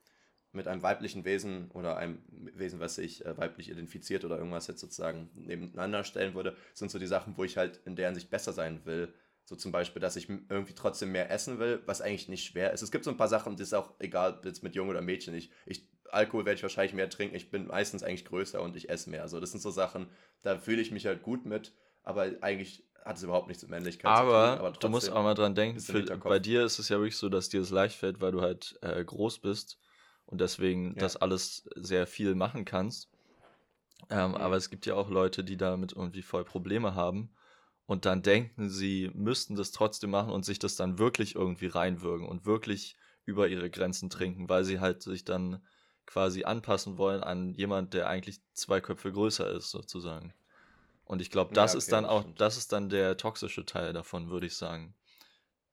mit 0.53 0.67
einem 0.67 0.81
weiblichen 0.81 1.25
Wesen 1.25 1.69
oder 1.71 1.97
einem 1.97 2.23
Wesen, 2.29 2.79
was 2.79 2.95
sich 2.95 3.25
äh, 3.25 3.37
weiblich 3.37 3.69
identifiziert 3.69 4.25
oder 4.25 4.37
irgendwas 4.37 4.67
jetzt 4.67 4.79
sozusagen 4.79 5.29
nebeneinander 5.35 6.03
stellen 6.03 6.33
würde, 6.33 6.55
sind 6.73 6.89
so 6.89 6.99
die 6.99 7.05
Sachen, 7.05 7.37
wo 7.37 7.43
ich 7.43 7.57
halt 7.57 7.81
in 7.85 7.95
deren 7.95 8.15
Sicht 8.15 8.29
besser 8.29 8.53
sein 8.53 8.85
will 8.85 9.13
so 9.47 9.55
zum 9.55 9.71
Beispiel, 9.71 10.01
dass 10.01 10.17
ich 10.17 10.27
irgendwie 10.27 10.73
trotzdem 10.73 11.13
mehr 11.13 11.31
essen 11.31 11.57
will, 11.57 11.81
was 11.85 12.01
eigentlich 12.01 12.27
nicht 12.27 12.43
schwer 12.43 12.73
ist. 12.73 12.81
Es 12.81 12.91
gibt 12.91 13.05
so 13.05 13.11
ein 13.11 13.15
paar 13.15 13.29
Sachen, 13.29 13.55
das 13.55 13.67
ist 13.67 13.73
auch 13.73 13.93
egal, 13.99 14.41
jetzt 14.43 14.61
mit 14.61 14.75
Jung 14.75 14.89
oder 14.89 15.01
Mädchen. 15.01 15.33
Ich, 15.33 15.49
ich, 15.65 15.87
Alkohol 16.11 16.43
werde 16.43 16.57
ich 16.57 16.63
wahrscheinlich 16.63 16.93
mehr 16.93 17.09
trinken. 17.09 17.33
Ich 17.33 17.49
bin 17.49 17.67
meistens 17.67 18.03
eigentlich 18.03 18.25
größer 18.25 18.61
und 18.61 18.75
ich 18.75 18.89
esse 18.89 19.09
mehr. 19.09 19.21
Also 19.21 19.39
das 19.39 19.51
sind 19.51 19.61
so 19.61 19.71
Sachen, 19.71 20.09
da 20.41 20.57
fühle 20.57 20.81
ich 20.81 20.91
mich 20.91 21.05
halt 21.05 21.23
gut 21.23 21.45
mit, 21.45 21.71
aber 22.03 22.29
eigentlich 22.41 22.83
hat 23.05 23.15
es 23.15 23.23
überhaupt 23.23 23.47
nichts 23.47 23.63
mit 23.63 23.71
Männlichkeit 23.71 24.11
aber, 24.11 24.49
zu 24.51 24.57
tun. 24.57 24.65
Aber 24.65 24.77
du 24.77 24.89
musst 24.89 25.09
auch 25.09 25.23
mal 25.23 25.33
dran 25.33 25.55
denken, 25.55 25.79
für, 25.79 26.03
bei 26.03 26.39
dir 26.39 26.65
ist 26.65 26.77
es 26.77 26.89
ja 26.89 26.97
wirklich 26.97 27.15
so, 27.15 27.29
dass 27.29 27.47
dir 27.47 27.61
es 27.61 27.69
leicht 27.69 27.95
fällt, 27.95 28.19
weil 28.19 28.33
du 28.33 28.41
halt 28.41 28.77
äh, 28.81 29.01
groß 29.01 29.39
bist 29.39 29.79
und 30.25 30.41
deswegen 30.41 30.87
ja. 30.87 30.99
das 30.99 31.15
alles 31.15 31.69
sehr 31.75 32.05
viel 32.05 32.35
machen 32.35 32.65
kannst. 32.65 33.09
Ähm, 34.09 34.31
mhm. 34.31 34.35
Aber 34.35 34.57
es 34.57 34.69
gibt 34.69 34.85
ja 34.85 34.95
auch 34.95 35.09
Leute, 35.09 35.45
die 35.45 35.55
damit 35.55 35.93
irgendwie 35.93 36.21
voll 36.21 36.43
Probleme 36.43 36.95
haben 36.95 37.29
und 37.87 38.05
dann 38.05 38.21
denken, 38.21 38.69
sie 38.69 39.09
müssten 39.15 39.55
das 39.55 39.71
trotzdem 39.71 40.11
machen 40.11 40.31
und 40.31 40.45
sich 40.45 40.59
das 40.59 40.75
dann 40.75 40.99
wirklich 40.99 41.35
irgendwie 41.35 41.67
reinwürgen 41.67 42.27
und 42.27 42.45
wirklich 42.45 42.97
über 43.25 43.47
ihre 43.47 43.69
Grenzen 43.69 44.09
trinken, 44.09 44.49
weil 44.49 44.65
sie 44.65 44.79
halt 44.79 45.01
sich 45.01 45.23
dann 45.23 45.65
quasi 46.05 46.43
anpassen 46.43 46.97
wollen 46.97 47.23
an 47.23 47.53
jemand, 47.53 47.93
der 47.93 48.07
eigentlich 48.07 48.41
zwei 48.53 48.81
Köpfe 48.81 49.11
größer 49.11 49.49
ist, 49.49 49.71
sozusagen. 49.71 50.33
Und 51.05 51.21
ich 51.21 51.31
glaube, 51.31 51.53
das 51.53 51.71
ja, 51.71 51.77
okay, 51.77 51.85
ist 51.85 51.91
dann 51.93 52.05
auch, 52.05 52.25
das 52.37 52.57
ist 52.57 52.73
dann 52.73 52.89
der 52.89 53.15
toxische 53.15 53.65
Teil 53.65 53.93
davon, 53.93 54.29
würde 54.29 54.47
ich 54.47 54.57
sagen. 54.57 54.93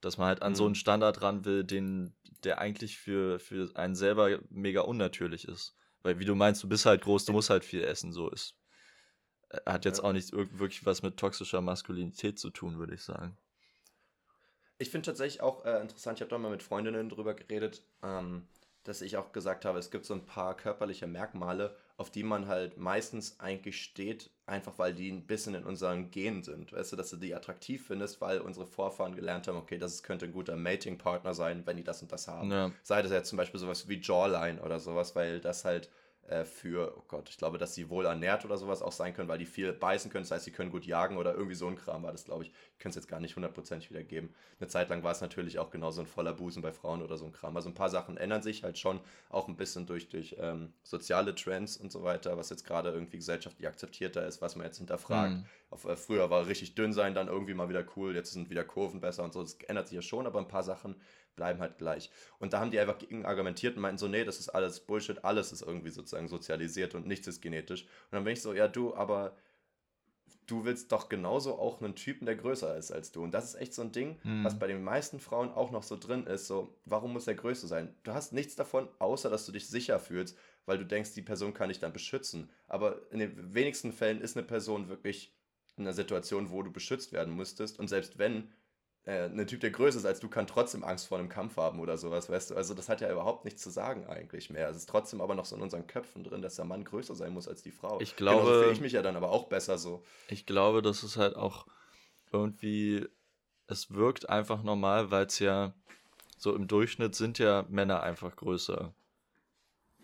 Dass 0.01 0.17
man 0.17 0.29
halt 0.29 0.43
an 0.43 0.53
mhm. 0.53 0.57
so 0.57 0.67
einen 0.67 0.75
Standard 0.77 1.21
ran 1.23 1.45
will, 1.45 1.65
den, 1.65 2.15
der 2.45 2.59
eigentlich 2.59 2.97
für, 2.97 3.41
für 3.41 3.71
einen 3.75 3.97
selber 3.97 4.39
mega 4.51 4.83
unnatürlich 4.83 5.49
ist. 5.49 5.75
Weil, 6.03 6.21
wie 6.21 6.25
du 6.25 6.37
meinst, 6.37 6.63
du 6.63 6.69
bist 6.69 6.87
halt 6.87 7.03
groß, 7.03 7.25
du 7.25 7.33
musst 7.33 7.51
halt 7.51 7.65
viel 7.65 7.83
essen, 7.83 8.13
so 8.13 8.31
ist 8.31 8.55
hat 9.67 9.85
jetzt 9.85 9.99
ja. 9.99 10.05
auch 10.05 10.13
nicht 10.13 10.33
wirklich 10.33 10.85
was 10.87 11.03
mit 11.03 11.17
toxischer 11.17 11.61
Maskulinität 11.61 12.39
zu 12.39 12.51
tun, 12.51 12.79
würde 12.79 12.95
ich 12.95 13.03
sagen. 13.03 13.37
Ich 14.79 14.91
finde 14.91 15.07
tatsächlich 15.07 15.41
auch 15.41 15.65
äh, 15.65 15.81
interessant, 15.81 16.19
ich 16.19 16.23
habe 16.23 16.31
da 16.31 16.39
mal 16.39 16.51
mit 16.51 16.63
Freundinnen 16.63 17.09
drüber 17.09 17.35
geredet, 17.35 17.83
ähm, 18.03 18.47
dass 18.83 19.01
ich 19.01 19.17
auch 19.17 19.33
gesagt 19.33 19.65
habe, 19.65 19.79
es 19.79 19.91
gibt 19.91 20.05
so 20.05 20.15
ein 20.15 20.27
paar 20.27 20.57
körperliche 20.57 21.07
Merkmale, 21.07 21.75
auf 21.97 22.11
die 22.11 22.23
man 22.23 22.49
halt 22.49 22.77
meistens 22.77 23.41
eigentlich 23.41 23.83
steht, 23.83 24.31
einfach 24.47 24.79
weil 24.79 24.93
die 24.93 25.11
ein 25.11 25.27
bisschen 25.27 25.55
in 25.55 25.65
unseren 25.65 26.11
Genen 26.11 26.43
sind. 26.43 26.73
Weißt 26.73 26.93
du, 26.93 26.97
dass 26.97 27.09
du 27.09 27.17
die 27.17 27.35
attraktiv 27.35 27.87
findest, 27.87 28.21
weil 28.21 28.41
unsere 28.41 28.67
Vorfahren 28.67 29.17
gelernt 29.17 29.49
haben, 29.49 29.57
okay, 29.57 29.79
das 29.79 30.03
könnte 30.03 30.27
ein 30.27 30.33
guter 30.33 30.57
Mating-Partner 30.57 31.33
sein, 31.33 31.63
wenn 31.67 31.79
die 31.79 31.85
das 31.85 32.03
und 32.03 32.13
das 32.13 32.29
haben. 32.29 32.51
Ja. 32.51 32.73
Sei 32.83 33.01
das 33.01 33.11
jetzt 33.11 33.31
zum 33.31 33.39
Beispiel 33.39 33.61
sowas 33.61 33.89
wie 33.89 34.01
Jawline 34.01 34.61
oder 34.61 34.81
sowas, 34.81 35.17
weil 35.17 35.41
das 35.41 35.65
halt 35.65 35.89
äh, 36.29 36.45
für, 36.45 36.97
oh 36.97 37.05
Gott, 37.09 37.29
ich 37.29 37.37
glaube, 37.37 37.59
dass 37.59 37.75
sie 37.75 37.91
wohl 37.91 38.07
ernährt 38.07 38.45
oder 38.45 38.57
sowas 38.57 38.83
auch 38.83 38.93
sein 38.93 39.15
können, 39.15 39.29
weil 39.29 39.39
die 39.39 39.47
viel 39.47 39.73
beißen 39.73 40.11
können. 40.11 40.25
Das 40.25 40.31
heißt, 40.31 40.45
sie 40.45 40.51
können 40.51 40.71
gut 40.71 40.87
jagen 40.87 41.17
oder 41.17 41.35
irgendwie 41.35 41.55
so 41.55 41.67
ein 41.67 41.77
Kram 41.77 42.03
war 42.03 42.13
das, 42.13 42.25
glaube 42.25 42.45
ich. 42.45 42.53
Ich 42.73 42.79
kann 42.79 42.91
es 42.91 42.97
jetzt 42.97 43.09
gar 43.09 43.21
nicht 43.21 43.37
hundertprozentig 43.37 43.91
wiedergeben. 43.91 44.35
Eine 44.59 44.69
Zeit 44.69 44.89
lang 44.89 45.03
war 45.03 45.13
es 45.13 45.21
natürlich 45.21 45.59
auch 45.59 45.71
genauso 45.71 46.01
ein 46.01 46.07
voller 46.07 46.33
Busen 46.33 46.63
bei 46.63 46.73
Frauen 46.73 47.03
oder 47.03 47.17
so 47.17 47.27
ein 47.27 47.33
Kram. 47.33 47.57
Also 47.57 47.69
ein 47.69 47.75
paar 47.75 47.91
Sachen 47.91 48.17
ändern 48.17 48.43
sich 48.43 48.63
halt 48.63 48.79
schon 48.79 49.01
auch 49.29 49.49
ein 49.49 49.57
bisschen 49.57 49.87
durch, 49.87 50.09
durch 50.09 50.37
ähm, 50.39 50.73
soziale 50.83 51.35
Trends 51.35 51.77
und 51.77 51.93
so 51.93 52.03
weiter, 52.03 52.37
was 52.37 52.51
jetzt 52.51 52.65
gerade 52.65 52.91
irgendwie 52.91 53.19
gesellschaftlich 53.19 53.69
akzeptierter 53.69 54.27
ist, 54.27 54.41
was 54.41 54.57
man 54.57 54.67
jetzt 54.67 54.79
hinterfragt. 54.79 55.35
Mhm. 55.35 55.47
Auf, 55.71 55.85
äh, 55.85 55.97
früher 55.97 56.31
war 56.31 56.47
richtig 56.47 56.75
dünn 56.75 56.93
sein 56.93 57.15
dann 57.15 57.29
irgendwie 57.29 57.55
mal 57.55 57.69
wieder 57.69 57.85
cool, 57.97 58.15
jetzt 58.15 58.33
sind 58.33 58.51
wieder 58.51 58.65
Kurven 58.65 59.01
besser 59.01 59.25
und 59.25 59.33
so. 59.33 59.43
Das 59.43 59.55
ändert 59.67 59.89
sich 59.89 59.97
ja 59.97 60.03
schon, 60.03 60.27
aber 60.27 60.39
ein 60.39 60.49
paar 60.49 60.63
Sachen 60.63 60.97
bleiben 61.37 61.61
halt 61.61 61.79
gleich. 61.79 62.11
Und 62.39 62.53
da 62.53 62.61
haben 62.61 62.71
die 62.71 62.79
einfach 62.79 62.99
gegen 62.99 63.25
argumentiert 63.25 63.77
und 63.77 63.83
meinten 63.83 63.99
so, 63.99 64.09
nee, 64.09 64.25
das 64.25 64.39
ist 64.39 64.49
alles 64.51 64.81
Bullshit, 64.81 65.25
alles 65.25 65.53
ist 65.53 65.63
irgendwie 65.63 65.91
sozusagen 65.91 66.29
sozialisiert 66.29 66.95
und 66.95 67.07
nichts 67.07 67.27
ist 67.27 67.41
genetisch. 67.41 67.83
Und 67.83 68.13
dann 68.13 68.25
bin 68.25 68.33
ich 68.33 68.43
so, 68.43 68.53
ja 68.55 68.69
du, 68.69 68.95
aber 68.95 69.37
du 70.47 70.65
willst 70.65 70.93
doch 70.93 71.09
genauso 71.09 71.59
auch 71.59 71.81
einen 71.81 71.95
Typen, 71.95 72.27
der 72.27 72.37
größer 72.37 72.77
ist 72.77 72.91
als 72.93 73.13
du. 73.13 73.23
Und 73.23 73.33
das 73.33 73.45
ist 73.47 73.55
echt 73.55 73.75
so 73.75 73.83
ein 73.83 73.93
Ding, 73.93 74.19
Mhm. 74.25 74.45
was 74.45 74.59
bei 74.59 74.67
den 74.67 74.83
meisten 74.83 75.19
Frauen 75.19 75.51
auch 75.51 75.71
noch 75.71 75.83
so 75.83 75.97
drin 75.97 76.27
ist. 76.27 76.47
So, 76.47 76.77
warum 76.85 77.13
muss 77.15 77.25
der 77.25 77.35
größer 77.35 77.67
sein? 77.67 77.95
Du 78.03 78.13
hast 78.13 78.33
nichts 78.33 78.55
davon, 78.55 78.89
außer 78.99 79.31
dass 79.31 79.47
du 79.47 79.53
dich 79.53 79.69
sicher 79.69 79.99
fühlst, 79.99 80.37
weil 80.67 80.79
du 80.79 80.85
denkst, 80.85 81.15
die 81.15 81.23
Person 81.23 81.55
kann 81.55 81.69
dich 81.71 81.79
dann 81.79 81.93
beschützen. 81.93 82.51
Aber 82.69 83.01
in 83.11 83.21
den 83.21 83.55
wenigsten 83.55 83.93
Fällen 83.93 84.21
ist 84.21 84.37
eine 84.37 84.47
Person 84.47 84.89
wirklich 84.89 85.33
in 85.77 85.85
einer 85.85 85.95
Situation, 85.95 86.51
wo 86.51 86.63
du 86.63 86.71
beschützt 86.71 87.13
werden 87.13 87.35
müsstest. 87.35 87.79
Und 87.79 87.89
selbst 87.89 88.19
wenn 88.19 88.53
äh, 89.07 89.25
ein 89.27 89.47
Typ, 89.47 89.61
der 89.61 89.71
größer 89.71 89.99
ist 89.99 90.07
als 90.07 90.21
du, 90.21 90.29
kann 90.29 90.47
trotzdem 90.47 90.83
Angst 90.85 91.07
vor 91.09 91.19
einem 91.19 91.29
Kampf 91.29 91.57
haben 91.57 91.79
oder 91.81 91.99
sowas, 91.99 92.31
weißt 92.31 92.51
du? 92.51 92.55
Also 92.55 92.73
das 92.75 92.89
hat 92.89 93.01
ja 93.01 93.11
überhaupt 93.13 93.45
nichts 93.45 93.63
zu 93.63 93.71
sagen 93.71 94.07
eigentlich 94.07 94.49
mehr. 94.51 94.69
Es 94.69 94.77
ist 94.77 94.89
trotzdem 94.89 95.21
aber 95.21 95.35
noch 95.35 95.45
so 95.45 95.57
in 95.57 95.63
unseren 95.63 95.87
Köpfen 95.87 96.25
drin, 96.25 96.41
dass 96.43 96.57
der 96.57 96.65
Mann 96.65 96.85
größer 96.85 97.15
sein 97.15 97.33
muss 97.33 97.47
als 97.49 97.63
die 97.63 97.71
Frau. 97.71 98.01
Ich 98.01 98.17
Genauso 98.17 98.43
glaube- 98.45 98.61
fühle 98.61 98.73
ich 98.73 98.81
mich 98.81 98.93
ja 98.93 99.03
dann 99.03 99.17
aber 99.17 99.31
auch 99.31 99.49
besser 99.49 99.77
so. 99.79 100.03
Ich 100.29 100.47
glaube, 100.47 100.81
das 100.83 101.05
ist 101.05 101.17
halt 101.17 101.37
auch 101.37 101.67
irgendwie, 102.33 103.07
es 103.67 103.93
wirkt 103.93 104.29
einfach 104.29 104.63
normal, 104.63 105.11
weil 105.11 105.27
es 105.27 105.39
ja 105.39 105.75
so 106.37 106.55
im 106.55 106.67
Durchschnitt 106.67 107.15
sind 107.15 107.39
ja 107.39 107.65
Männer 107.69 108.03
einfach 108.03 108.35
größer. 108.37 108.95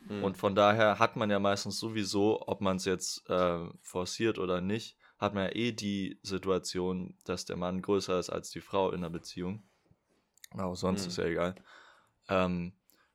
Mhm. 0.09 0.25
Und 0.25 0.37
von 0.37 0.55
daher 0.55 0.99
hat 0.99 1.17
man 1.17 1.31
ja 1.31 1.39
meistens 1.39 1.79
sowieso, 1.79 2.47
ob 2.47 2.61
man 2.61 2.77
es 2.77 2.85
jetzt 2.85 3.29
äh, 3.29 3.67
forciert 3.83 4.39
oder 4.39 4.61
nicht, 4.61 4.97
hat 5.21 5.35
man 5.35 5.45
ja 5.45 5.55
eh 5.55 5.73
die 5.73 6.19
Situation, 6.23 7.15
dass 7.25 7.45
der 7.45 7.57
Mann 7.57 7.83
größer 7.83 8.19
ist 8.19 8.31
als 8.31 8.51
die 8.51 8.63
Frau 8.63 8.91
in 8.91 9.03
der 9.03 9.11
Beziehung. 9.11 9.63
Aber 10.53 10.75
sonst 10.75 11.03
Mhm. 11.03 11.09
ist 11.09 11.17
ja 11.19 11.25
egal. 11.25 11.55
Ähm, 12.29 12.73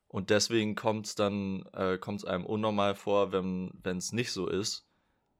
und 0.08 0.30
deswegen 0.30 0.76
kommt 0.76 1.06
es 1.06 1.14
dann, 1.16 1.66
äh, 1.72 1.98
kommt 1.98 2.20
es 2.20 2.24
einem 2.24 2.46
unnormal 2.46 2.94
vor, 2.94 3.32
wenn 3.32 3.72
es 3.84 4.12
nicht 4.12 4.32
so 4.32 4.46
ist, 4.46 4.86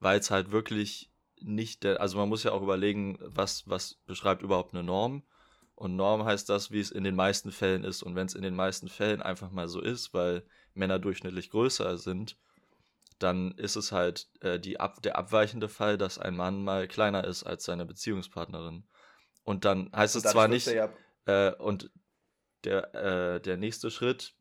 weil 0.01 0.19
es 0.19 0.31
halt 0.31 0.51
wirklich 0.51 1.11
nicht 1.41 1.85
der, 1.85 2.01
also 2.01 2.19
man 2.19 2.29
muss 2.29 2.43
ja 2.43 2.53
auch 2.53 2.63
überlegen, 2.63 3.17
was, 3.21 3.69
was 3.69 3.95
beschreibt 4.07 4.43
überhaupt 4.43 4.75
eine 4.75 4.83
Norm. 4.83 5.23
Und 5.75 5.95
Norm 5.95 6.25
heißt 6.25 6.49
das, 6.49 6.71
wie 6.71 6.81
es 6.81 6.91
in 6.91 7.05
den 7.05 7.15
meisten 7.15 7.53
Fällen 7.53 7.85
ist. 7.85 8.03
Und 8.03 8.17
wenn 8.17 8.27
es 8.27 8.35
in 8.35 8.43
den 8.43 8.57
meisten 8.57 8.89
Fällen 8.89 9.23
einfach 9.23 9.51
mal 9.51 9.69
so 9.69 9.81
ist, 9.81 10.13
weil 10.15 10.43
Männer 10.75 10.99
durchschnittlich 10.99 11.51
größer 11.51 11.97
sind, 11.99 12.37
dann 13.19 13.53
ist 13.53 13.77
es 13.77 13.93
halt 13.93 14.29
äh, 14.41 14.59
die 14.61 14.81
ab, 14.81 15.03
der 15.03 15.17
abweichende 15.17 15.69
Fall, 15.69 15.99
dass 15.99 16.19
ein 16.19 16.37
Mann 16.37 16.63
mal 16.65 16.89
kleiner 16.89 17.25
ist 17.25 17.45
als 17.45 17.65
seine 17.65 17.87
Beziehungspartnerin. 17.87 18.85
Und 19.45 19.65
dann 19.65 19.91
heißt 19.95 20.17
Und 20.17 20.25
es 20.25 20.31
zwar 20.33 20.49
nicht, 20.49 20.67
Ja, 20.69 20.91
äh, 21.27 21.53
und 21.55 21.91
der, 22.65 22.95
äh, 22.95 23.41
der 23.41 23.57
nächste 23.57 23.91
Schritt 23.91 24.35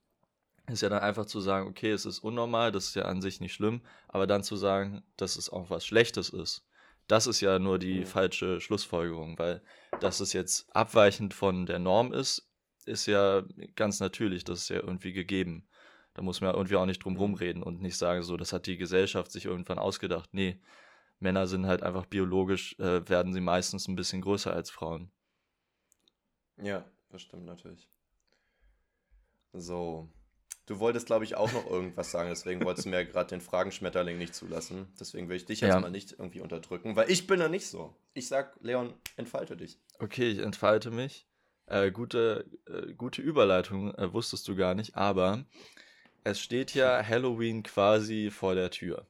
ist 0.67 0.81
ja 0.81 0.89
dann 0.89 1.01
einfach 1.01 1.25
zu 1.25 1.41
sagen, 1.41 1.67
okay, 1.67 1.91
es 1.91 2.05
ist 2.05 2.19
unnormal, 2.19 2.71
das 2.71 2.87
ist 2.87 2.95
ja 2.95 3.03
an 3.03 3.21
sich 3.21 3.39
nicht 3.39 3.53
schlimm, 3.53 3.81
aber 4.07 4.25
dann 4.27 4.43
zu 4.43 4.55
sagen, 4.55 5.03
dass 5.17 5.35
es 5.37 5.49
auch 5.49 5.69
was 5.69 5.85
Schlechtes 5.85 6.29
ist. 6.29 6.65
Das 7.07 7.27
ist 7.27 7.41
ja 7.41 7.59
nur 7.59 7.77
die 7.77 7.99
Mhm. 7.99 8.05
falsche 8.05 8.59
Schlussfolgerung, 8.61 9.37
weil 9.37 9.61
dass 9.99 10.19
es 10.19 10.33
jetzt 10.33 10.67
abweichend 10.75 11.33
von 11.35 11.67
der 11.67 11.79
Norm 11.79 12.13
ist, 12.13 12.49
ist 12.85 13.05
ja 13.05 13.43
ganz 13.75 13.99
natürlich, 13.99 14.43
das 14.43 14.61
ist 14.61 14.69
ja 14.69 14.77
irgendwie 14.77 15.13
gegeben. 15.13 15.67
Da 16.15 16.21
muss 16.23 16.41
man 16.41 16.49
ja 16.49 16.55
irgendwie 16.55 16.75
auch 16.77 16.85
nicht 16.87 17.03
drum 17.03 17.13
Mhm. 17.13 17.19
rumreden 17.19 17.63
und 17.63 17.81
nicht 17.81 17.97
sagen, 17.97 18.23
so, 18.23 18.35
das 18.37 18.51
hat 18.53 18.65
die 18.65 18.77
Gesellschaft 18.77 19.31
sich 19.31 19.45
irgendwann 19.45 19.77
ausgedacht. 19.79 20.29
Nee, 20.33 20.59
Männer 21.19 21.45
sind 21.47 21.67
halt 21.67 21.83
einfach 21.83 22.05
biologisch, 22.07 22.77
äh, 22.79 23.07
werden 23.07 23.33
sie 23.33 23.41
meistens 23.41 23.87
ein 23.87 23.95
bisschen 23.95 24.21
größer 24.21 24.51
als 24.53 24.69
Frauen. 24.71 25.11
ja, 26.57 26.85
das 27.09 27.21
stimmt 27.21 27.45
natürlich. 27.45 27.89
So. 29.53 30.09
Du 30.67 30.79
wolltest, 30.79 31.05
glaube 31.05 31.25
ich, 31.25 31.35
auch 31.35 31.51
noch 31.51 31.69
irgendwas 31.69 32.09
sagen, 32.09 32.29
deswegen 32.29 32.63
wolltest 32.63 32.85
du 32.85 32.89
mir 32.89 33.05
gerade 33.05 33.29
den 33.29 33.41
Fragenschmetterling 33.41 34.17
nicht 34.17 34.33
zulassen. 34.33 34.87
Deswegen 34.99 35.29
will 35.29 35.35
ich 35.35 35.45
dich 35.45 35.61
jetzt 35.61 35.69
Ja. 35.69 35.79
mal 35.79 35.91
nicht 35.91 36.13
irgendwie 36.13 36.41
unterdrücken, 36.41 36.95
weil 36.95 37.11
ich 37.11 37.27
bin 37.27 37.39
da 37.39 37.47
nicht 37.47 37.67
so. 37.67 37.95
Ich 38.15 38.27
sag, 38.27 38.57
Leon, 38.61 38.93
entfalte 39.15 39.55
dich. 39.55 39.79
Okay, 39.99 40.29
ich 40.31 40.39
entfalte 40.39 40.89
mich. 40.89 41.27
Äh, 41.67 41.91
gute, 41.91 42.49
äh, 42.65 42.93
gute 42.93 43.21
Überleitung, 43.21 43.93
äh, 43.93 44.11
wusstest 44.11 44.47
du 44.47 44.55
gar 44.55 44.73
nicht, 44.73 44.95
aber 44.95 45.45
es 46.25 46.39
steht 46.41 46.73
ja 46.73 47.01
Halloween 47.07 47.63
quasi 47.63 48.29
vor 48.31 48.55
der 48.55 48.69
Tür. 48.71 49.07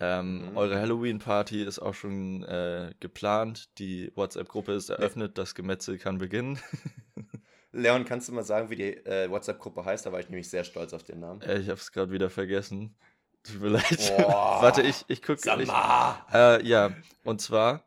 Ähm, 0.00 0.50
Mhm. 0.50 0.56
Eure 0.56 0.80
Halloween-Party 0.80 1.62
ist 1.62 1.78
auch 1.78 1.94
schon 1.94 2.44
äh, 2.44 2.92
geplant, 3.00 3.68
die 3.78 4.12
WhatsApp-Gruppe 4.14 4.72
ist 4.72 4.90
eröffnet, 4.90 5.38
das 5.38 5.54
Gemetzel 5.54 5.98
kann 5.98 6.18
beginnen. 6.18 6.58
Leon, 7.72 8.04
kannst 8.04 8.28
du 8.28 8.32
mal 8.32 8.44
sagen, 8.44 8.70
wie 8.70 8.76
die 8.76 8.96
äh, 9.06 9.30
WhatsApp-Gruppe 9.30 9.84
heißt? 9.84 10.06
Da 10.06 10.12
war 10.12 10.20
ich 10.20 10.28
nämlich 10.28 10.48
sehr 10.48 10.64
stolz 10.64 10.92
auf 10.92 11.02
den 11.04 11.20
Namen. 11.20 11.40
äh, 11.42 11.58
ich 11.58 11.68
habe 11.68 11.80
es 11.80 11.90
gerade 11.92 12.12
wieder 12.12 12.30
vergessen. 12.30 12.96
Tut 13.42 13.60
mir 13.60 13.68
leid. 13.68 13.84
Warte, 14.18 14.82
ich, 14.82 15.04
ich 15.08 15.22
gucke. 15.22 15.40
Äh, 16.32 16.66
ja, 16.66 16.92
und 17.24 17.40
zwar 17.40 17.84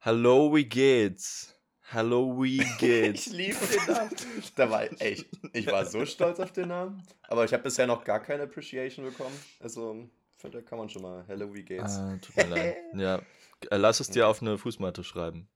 Hallo, 0.00 0.54
wie 0.54 0.64
geht's? 0.64 1.57
Hallo, 1.90 2.42
wie 2.42 2.58
Ich 2.82 3.26
liebe 3.30 3.56
den 3.66 3.94
Namen. 3.94 4.10
Da 4.56 4.70
war 4.70 4.82
echt, 5.00 5.26
ich 5.54 5.66
war 5.68 5.86
so 5.86 6.04
stolz 6.04 6.38
auf 6.38 6.52
den 6.52 6.68
Namen. 6.68 7.02
Aber 7.28 7.44
ich 7.46 7.52
habe 7.54 7.62
bisher 7.62 7.86
noch 7.86 8.04
gar 8.04 8.20
keine 8.20 8.42
Appreciation 8.42 9.06
bekommen. 9.06 9.34
Also, 9.60 10.06
ich 10.36 10.50
da 10.50 10.60
kann 10.60 10.78
man 10.78 10.90
schon 10.90 11.00
mal. 11.02 11.24
Hello, 11.26 11.54
wie 11.54 11.62
geht's? 11.62 11.96
Ah, 11.96 12.18
tut 12.20 12.36
mir 12.36 12.46
leid. 12.46 12.76
Ja, 12.94 13.22
äh, 13.70 13.76
lass 13.78 14.00
es 14.00 14.10
dir 14.10 14.28
auf 14.28 14.42
eine 14.42 14.58
Fußmatte 14.58 15.02
schreiben. 15.02 15.48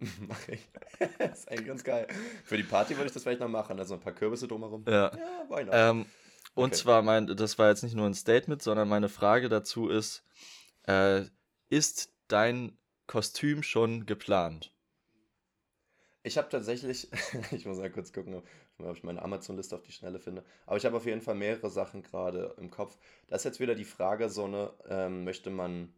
Mach 0.20 0.48
ich. 0.48 0.66
das 1.18 1.40
ist 1.40 1.50
eigentlich 1.50 1.66
ganz 1.66 1.84
geil. 1.84 2.06
Für 2.44 2.56
die 2.56 2.62
Party 2.62 2.96
würde 2.96 3.06
ich 3.06 3.12
das 3.12 3.22
vielleicht 3.22 3.40
noch 3.40 3.48
machen. 3.48 3.78
Also 3.78 3.94
ein 3.94 4.00
paar 4.00 4.14
Kürbisse 4.14 4.48
drumherum. 4.48 4.84
Ja. 4.88 5.12
Ja, 5.14 5.46
why 5.48 5.64
not? 5.64 5.74
Ähm, 5.74 6.06
und 6.54 6.68
Okay. 6.72 6.76
zwar, 6.76 7.02
mein, 7.02 7.26
das 7.26 7.58
war 7.58 7.68
jetzt 7.68 7.82
nicht 7.82 7.94
nur 7.94 8.06
ein 8.06 8.14
Statement, 8.14 8.62
sondern 8.62 8.88
meine 8.88 9.10
Frage 9.10 9.48
dazu 9.50 9.88
ist, 9.88 10.24
äh, 10.86 11.24
ist 11.68 12.10
dein 12.28 12.78
Kostüm 13.06 13.62
schon 13.62 14.06
geplant? 14.06 14.73
Ich 16.26 16.38
habe 16.38 16.48
tatsächlich, 16.48 17.08
ich 17.52 17.66
muss 17.66 17.78
mal 17.78 17.90
kurz 17.90 18.12
gucken, 18.12 18.42
ob 18.78 18.96
ich 18.96 19.04
meine 19.04 19.22
Amazon-Liste 19.22 19.76
auf 19.76 19.82
die 19.82 19.92
Schnelle 19.92 20.18
finde. 20.18 20.42
Aber 20.66 20.78
ich 20.78 20.86
habe 20.86 20.96
auf 20.96 21.04
jeden 21.04 21.20
Fall 21.20 21.34
mehrere 21.34 21.68
Sachen 21.70 22.02
gerade 22.02 22.54
im 22.58 22.70
Kopf. 22.70 22.96
Das 23.28 23.42
ist 23.42 23.44
jetzt 23.44 23.60
wieder 23.60 23.74
die 23.74 23.84
Frage, 23.84 24.30
so 24.30 24.44
eine, 24.46 24.72
ähm, 24.88 25.24
möchte 25.24 25.50
man, 25.50 25.92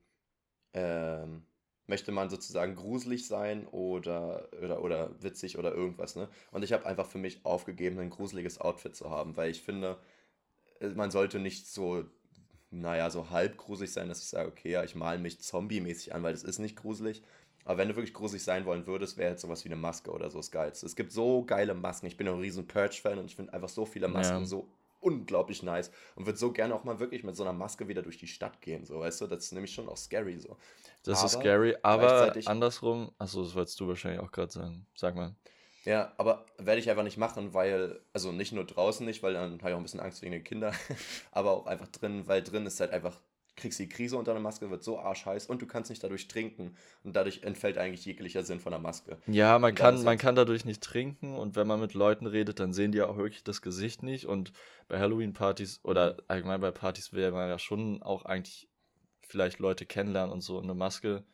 ähm, 0.74 1.44
möchte 1.86 2.12
man 2.12 2.28
sozusagen 2.30 2.74
gruselig 2.74 3.28
sein 3.28 3.68
oder, 3.68 4.48
oder, 4.62 4.82
oder 4.82 5.22
witzig 5.22 5.58
oder 5.58 5.72
irgendwas, 5.72 6.16
ne? 6.16 6.28
Und 6.50 6.64
ich 6.64 6.72
habe 6.72 6.86
einfach 6.86 7.06
für 7.06 7.18
mich 7.18 7.44
aufgegeben, 7.44 8.00
ein 8.00 8.10
gruseliges 8.10 8.60
Outfit 8.60 8.96
zu 8.96 9.10
haben, 9.10 9.36
weil 9.36 9.50
ich 9.50 9.62
finde, 9.62 9.98
äh, 10.80 10.88
man 10.88 11.10
sollte 11.12 11.38
nicht 11.38 11.68
so, 11.68 12.04
naja, 12.70 13.10
so 13.10 13.30
halb 13.30 13.56
gruselig 13.58 13.92
sein, 13.92 14.08
dass 14.08 14.20
ich 14.20 14.28
sage, 14.28 14.48
okay, 14.48 14.70
ja, 14.72 14.84
ich 14.84 14.94
male 14.96 15.18
mich 15.20 15.40
zombie-mäßig 15.40 16.14
an, 16.14 16.22
weil 16.22 16.32
das 16.32 16.42
ist 16.44 16.58
nicht 16.58 16.76
gruselig. 16.76 17.22
Aber 17.66 17.78
wenn 17.78 17.88
du 17.88 17.96
wirklich 17.96 18.14
gruselig 18.14 18.44
sein 18.44 18.64
wollen 18.64 18.86
würdest, 18.86 19.18
wäre 19.18 19.32
jetzt 19.32 19.42
sowas 19.42 19.64
wie 19.64 19.68
eine 19.68 19.76
Maske 19.76 20.10
oder 20.12 20.30
so 20.30 20.38
das 20.38 20.50
Geilste. 20.50 20.86
Es 20.86 20.96
gibt 20.96 21.12
so 21.12 21.44
geile 21.44 21.74
Masken. 21.74 22.06
Ich 22.06 22.16
bin 22.16 22.28
ein 22.28 22.38
riesen 22.40 22.66
Purge-Fan 22.66 23.18
und 23.18 23.26
ich 23.26 23.36
finde 23.36 23.52
einfach 23.52 23.68
so 23.68 23.84
viele 23.86 24.08
Masken 24.08 24.44
Ja. 24.44 24.46
so 24.46 24.68
unglaublich 25.00 25.62
nice 25.62 25.90
und 26.16 26.26
würde 26.26 26.38
so 26.38 26.52
gerne 26.52 26.74
auch 26.74 26.84
mal 26.84 26.98
wirklich 27.00 27.22
mit 27.24 27.36
so 27.36 27.42
einer 27.44 27.52
Maske 27.52 27.88
wieder 27.88 28.02
durch 28.02 28.18
die 28.18 28.26
Stadt 28.28 28.60
gehen, 28.62 28.86
so, 28.86 29.00
weißt 29.00 29.20
du? 29.20 29.26
Das 29.26 29.44
ist 29.44 29.52
nämlich 29.52 29.72
schon 29.74 29.88
auch 29.88 29.96
scary, 29.96 30.38
so. 30.38 30.56
Das 31.04 31.22
ist 31.22 31.34
Aber 31.34 31.40
scary, 31.40 31.76
aber 31.82 32.32
andersrum, 32.44 33.12
achso, 33.18 33.42
das 33.44 33.54
wolltest 33.54 33.78
du 33.80 33.88
wahrscheinlich 33.88 34.20
auch 34.20 34.32
gerade 34.32 34.52
sagen. 34.52 34.86
Sag 34.94 35.14
mal. 35.14 35.34
Ja, 35.84 36.12
aber 36.16 36.46
werde 36.58 36.80
ich 36.80 36.90
einfach 36.90 37.04
nicht 37.04 37.16
machen, 37.16 37.54
weil, 37.54 38.00
also 38.12 38.32
nicht 38.32 38.52
nur 38.52 38.64
draußen 38.66 39.06
nicht, 39.06 39.22
weil 39.22 39.34
dann 39.34 39.58
habe 39.60 39.70
ich 39.70 39.74
auch 39.74 39.78
ein 39.78 39.84
bisschen 39.84 40.00
Angst 40.00 40.20
wegen 40.22 40.32
den 40.32 40.42
Kindern, 40.44 40.74
aber 41.30 41.52
auch 41.52 41.66
einfach 41.66 41.86
drin, 41.88 42.26
weil 42.26 42.42
drin 42.42 42.66
ist 42.66 42.80
halt 42.80 42.90
einfach, 42.90 43.20
kriegst 43.56 43.78
die 43.78 43.88
Krise 43.88 44.16
unter 44.16 44.32
der 44.32 44.42
Maske, 44.42 44.70
wird 44.70 44.84
so 44.84 44.98
arschheiß 44.98 45.46
und 45.46 45.62
du 45.62 45.66
kannst 45.66 45.90
nicht 45.90 46.04
dadurch 46.04 46.28
trinken 46.28 46.76
und 47.04 47.16
dadurch 47.16 47.42
entfällt 47.42 47.78
eigentlich 47.78 48.04
jeglicher 48.04 48.42
Sinn 48.44 48.60
von 48.60 48.70
der 48.72 48.80
Maske. 48.80 49.16
Ja, 49.26 49.58
man 49.58 49.74
kann, 49.74 50.02
man 50.04 50.16
ist- 50.16 50.20
kann 50.20 50.34
dadurch 50.36 50.64
nicht 50.64 50.82
trinken 50.82 51.34
und 51.36 51.56
wenn 51.56 51.66
man 51.66 51.80
mit 51.80 51.94
Leuten 51.94 52.26
redet, 52.26 52.60
dann 52.60 52.72
sehen 52.72 52.92
die 52.92 52.98
ja 52.98 53.06
auch 53.06 53.16
wirklich 53.16 53.42
das 53.44 53.62
Gesicht 53.62 54.02
nicht 54.02 54.26
und 54.26 54.52
bei 54.88 54.98
Halloween-Partys 55.00 55.80
oder 55.82 56.16
allgemein 56.28 56.60
bei 56.60 56.70
Partys 56.70 57.12
will 57.12 57.30
man 57.32 57.48
ja 57.48 57.58
schon 57.58 58.02
auch 58.02 58.24
eigentlich 58.24 58.68
vielleicht 59.22 59.58
Leute 59.58 59.86
kennenlernen 59.86 60.32
und 60.32 60.42
so 60.42 60.58
und 60.58 60.64
eine 60.64 60.74
Maske 60.74 61.24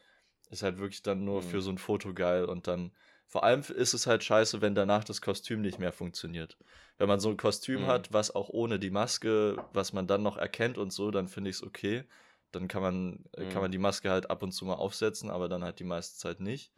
ist 0.51 0.63
halt 0.63 0.79
wirklich 0.79 1.03
dann 1.03 1.25
nur 1.25 1.43
Mhm. 1.43 1.47
für 1.47 1.61
so 1.61 1.71
ein 1.71 1.79
Foto 1.79 2.15
geil 2.15 2.45
und 2.45 2.67
dann 2.67 2.93
vor 3.33 3.45
allem 3.45 3.63
ist 3.63 3.95
es 3.95 4.07
halt 4.07 4.23
scheiße, 4.23 4.61
wenn 4.61 4.75
danach 4.75 5.05
das 5.05 5.23
Kostüm 5.23 5.63
nicht 5.63 5.79
mehr 5.79 5.91
funktioniert. 5.93 6.59
Wenn 6.99 7.09
man 7.09 7.19
so 7.19 7.31
ein 7.31 7.39
Kostüm 7.39 7.81
Mhm. 7.81 7.87
hat, 7.87 8.13
was 8.13 8.31
auch 8.35 8.51
ohne 8.51 8.79
die 8.79 8.91
Maske, 8.91 9.57
was 9.73 9.95
man 9.95 10.07
dann 10.07 10.23
noch 10.23 10.37
erkennt 10.37 10.77
und 10.77 10.93
so, 10.93 11.11
dann 11.11 11.29
finde 11.29 11.49
ich 11.49 11.57
es 11.57 11.63
okay. 11.63 12.05
Dann 12.51 12.69
kann 12.69 12.83
man, 12.83 13.25
äh, 13.33 13.45
Mhm. 13.45 13.49
kann 13.49 13.63
man 13.63 13.73
die 13.73 13.79
Maske 13.79 14.11
halt 14.11 14.29
ab 14.31 14.43
und 14.43 14.53
zu 14.53 14.67
mal 14.67 14.75
aufsetzen, 14.75 15.31
aber 15.31 15.49
dann 15.49 15.65
halt 15.65 15.79
die 15.79 15.85
meiste 15.85 16.19
Zeit 16.19 16.41
nicht. 16.41 16.73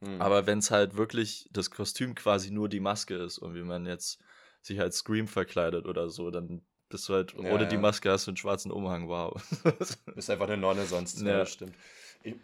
Hm. 0.00 0.18
Aber 0.18 0.46
wenn 0.46 0.60
es 0.60 0.70
halt 0.70 0.96
wirklich 0.96 1.46
das 1.52 1.70
Kostüm 1.70 2.14
quasi 2.14 2.50
nur 2.50 2.70
die 2.70 2.80
Maske 2.80 3.14
ist 3.16 3.36
und 3.36 3.54
wie 3.54 3.62
man 3.62 3.84
jetzt 3.84 4.20
sich 4.62 4.80
als 4.80 4.96
Scream 4.96 5.28
verkleidet 5.28 5.84
oder 5.84 6.08
so, 6.08 6.30
dann 6.30 6.62
bist 6.88 7.06
du 7.10 7.12
halt, 7.12 7.34
Ja, 7.34 7.50
ohne 7.50 7.66
die 7.66 7.74
ja. 7.74 7.80
Maske 7.80 8.10
hast 8.10 8.26
du 8.26 8.30
einen 8.30 8.38
schwarzen 8.38 8.72
Umhang, 8.72 9.08
wow. 9.08 9.34
Ist 10.16 10.30
einfach 10.30 10.46
eine 10.46 10.56
Nonne 10.56 10.86
sonst, 10.86 11.20
ja, 11.20 11.28
Ja. 11.40 11.44
stimmt. 11.44 11.74
Ich, 12.22 12.34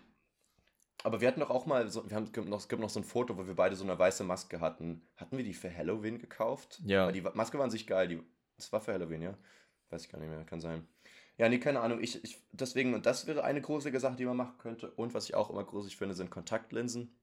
aber 1.03 1.21
wir 1.21 1.29
hatten 1.29 1.41
doch 1.41 1.51
auch 1.51 1.67
mal, 1.67 1.89
so, 1.89 2.09
wir 2.09 2.17
haben, 2.17 2.25
es 2.25 2.33
gibt 2.33 2.49
noch, 2.49 2.59
es 2.59 2.69
gibt 2.69 2.81
noch 2.81 2.91
so 2.91 3.01
ein 3.01 3.05
Foto, 3.05 3.37
wo 3.37 3.47
wir 3.47 3.55
beide 3.55 3.77
so 3.77 3.85
eine 3.85 3.99
weiße 3.99 4.25
Maske 4.25 4.61
hatten. 4.61 5.03
Hatten 5.17 5.37
wir 5.37 5.45
die 5.45 5.55
für 5.55 5.75
Halloween 5.75 6.19
gekauft? 6.19 6.81
Ja. 6.85 7.07
Weil 7.07 7.13
die 7.13 7.23
Maske 7.23 7.59
war 7.59 7.65
an 7.65 7.71
sich 7.71 7.87
geil, 7.87 8.09
die, 8.09 8.23
das 8.57 8.73
war 8.73 8.81
für 8.81 8.93
Halloween, 8.93 9.23
ja? 9.23 9.39
Weiß 9.89 10.05
ich 10.05 10.11
gar 10.11 10.19
nicht 10.19 10.29
mehr, 10.29 10.45
kann 10.45 10.61
sein. 10.61 10.87
Ja, 11.39 11.49
nee, 11.49 11.59
keine 11.59 11.81
Ahnung. 11.81 12.01
Ich, 12.03 12.23
ich, 12.23 12.39
deswegen, 12.53 12.93
und 12.95 13.07
das 13.07 13.27
wäre 13.27 13.45
eine 13.45 13.63
gruselige 13.63 13.99
Sache, 13.99 14.17
die 14.17 14.27
man 14.27 14.37
machen 14.37 14.59
könnte. 14.59 14.91
Und 14.91 15.15
was 15.15 15.25
ich 15.25 15.35
auch 15.35 15.49
immer 15.49 15.65
gruselig 15.65 15.97
finde, 15.97 16.15
sind 16.15 16.31
Kontaktlinsen. 16.31 17.19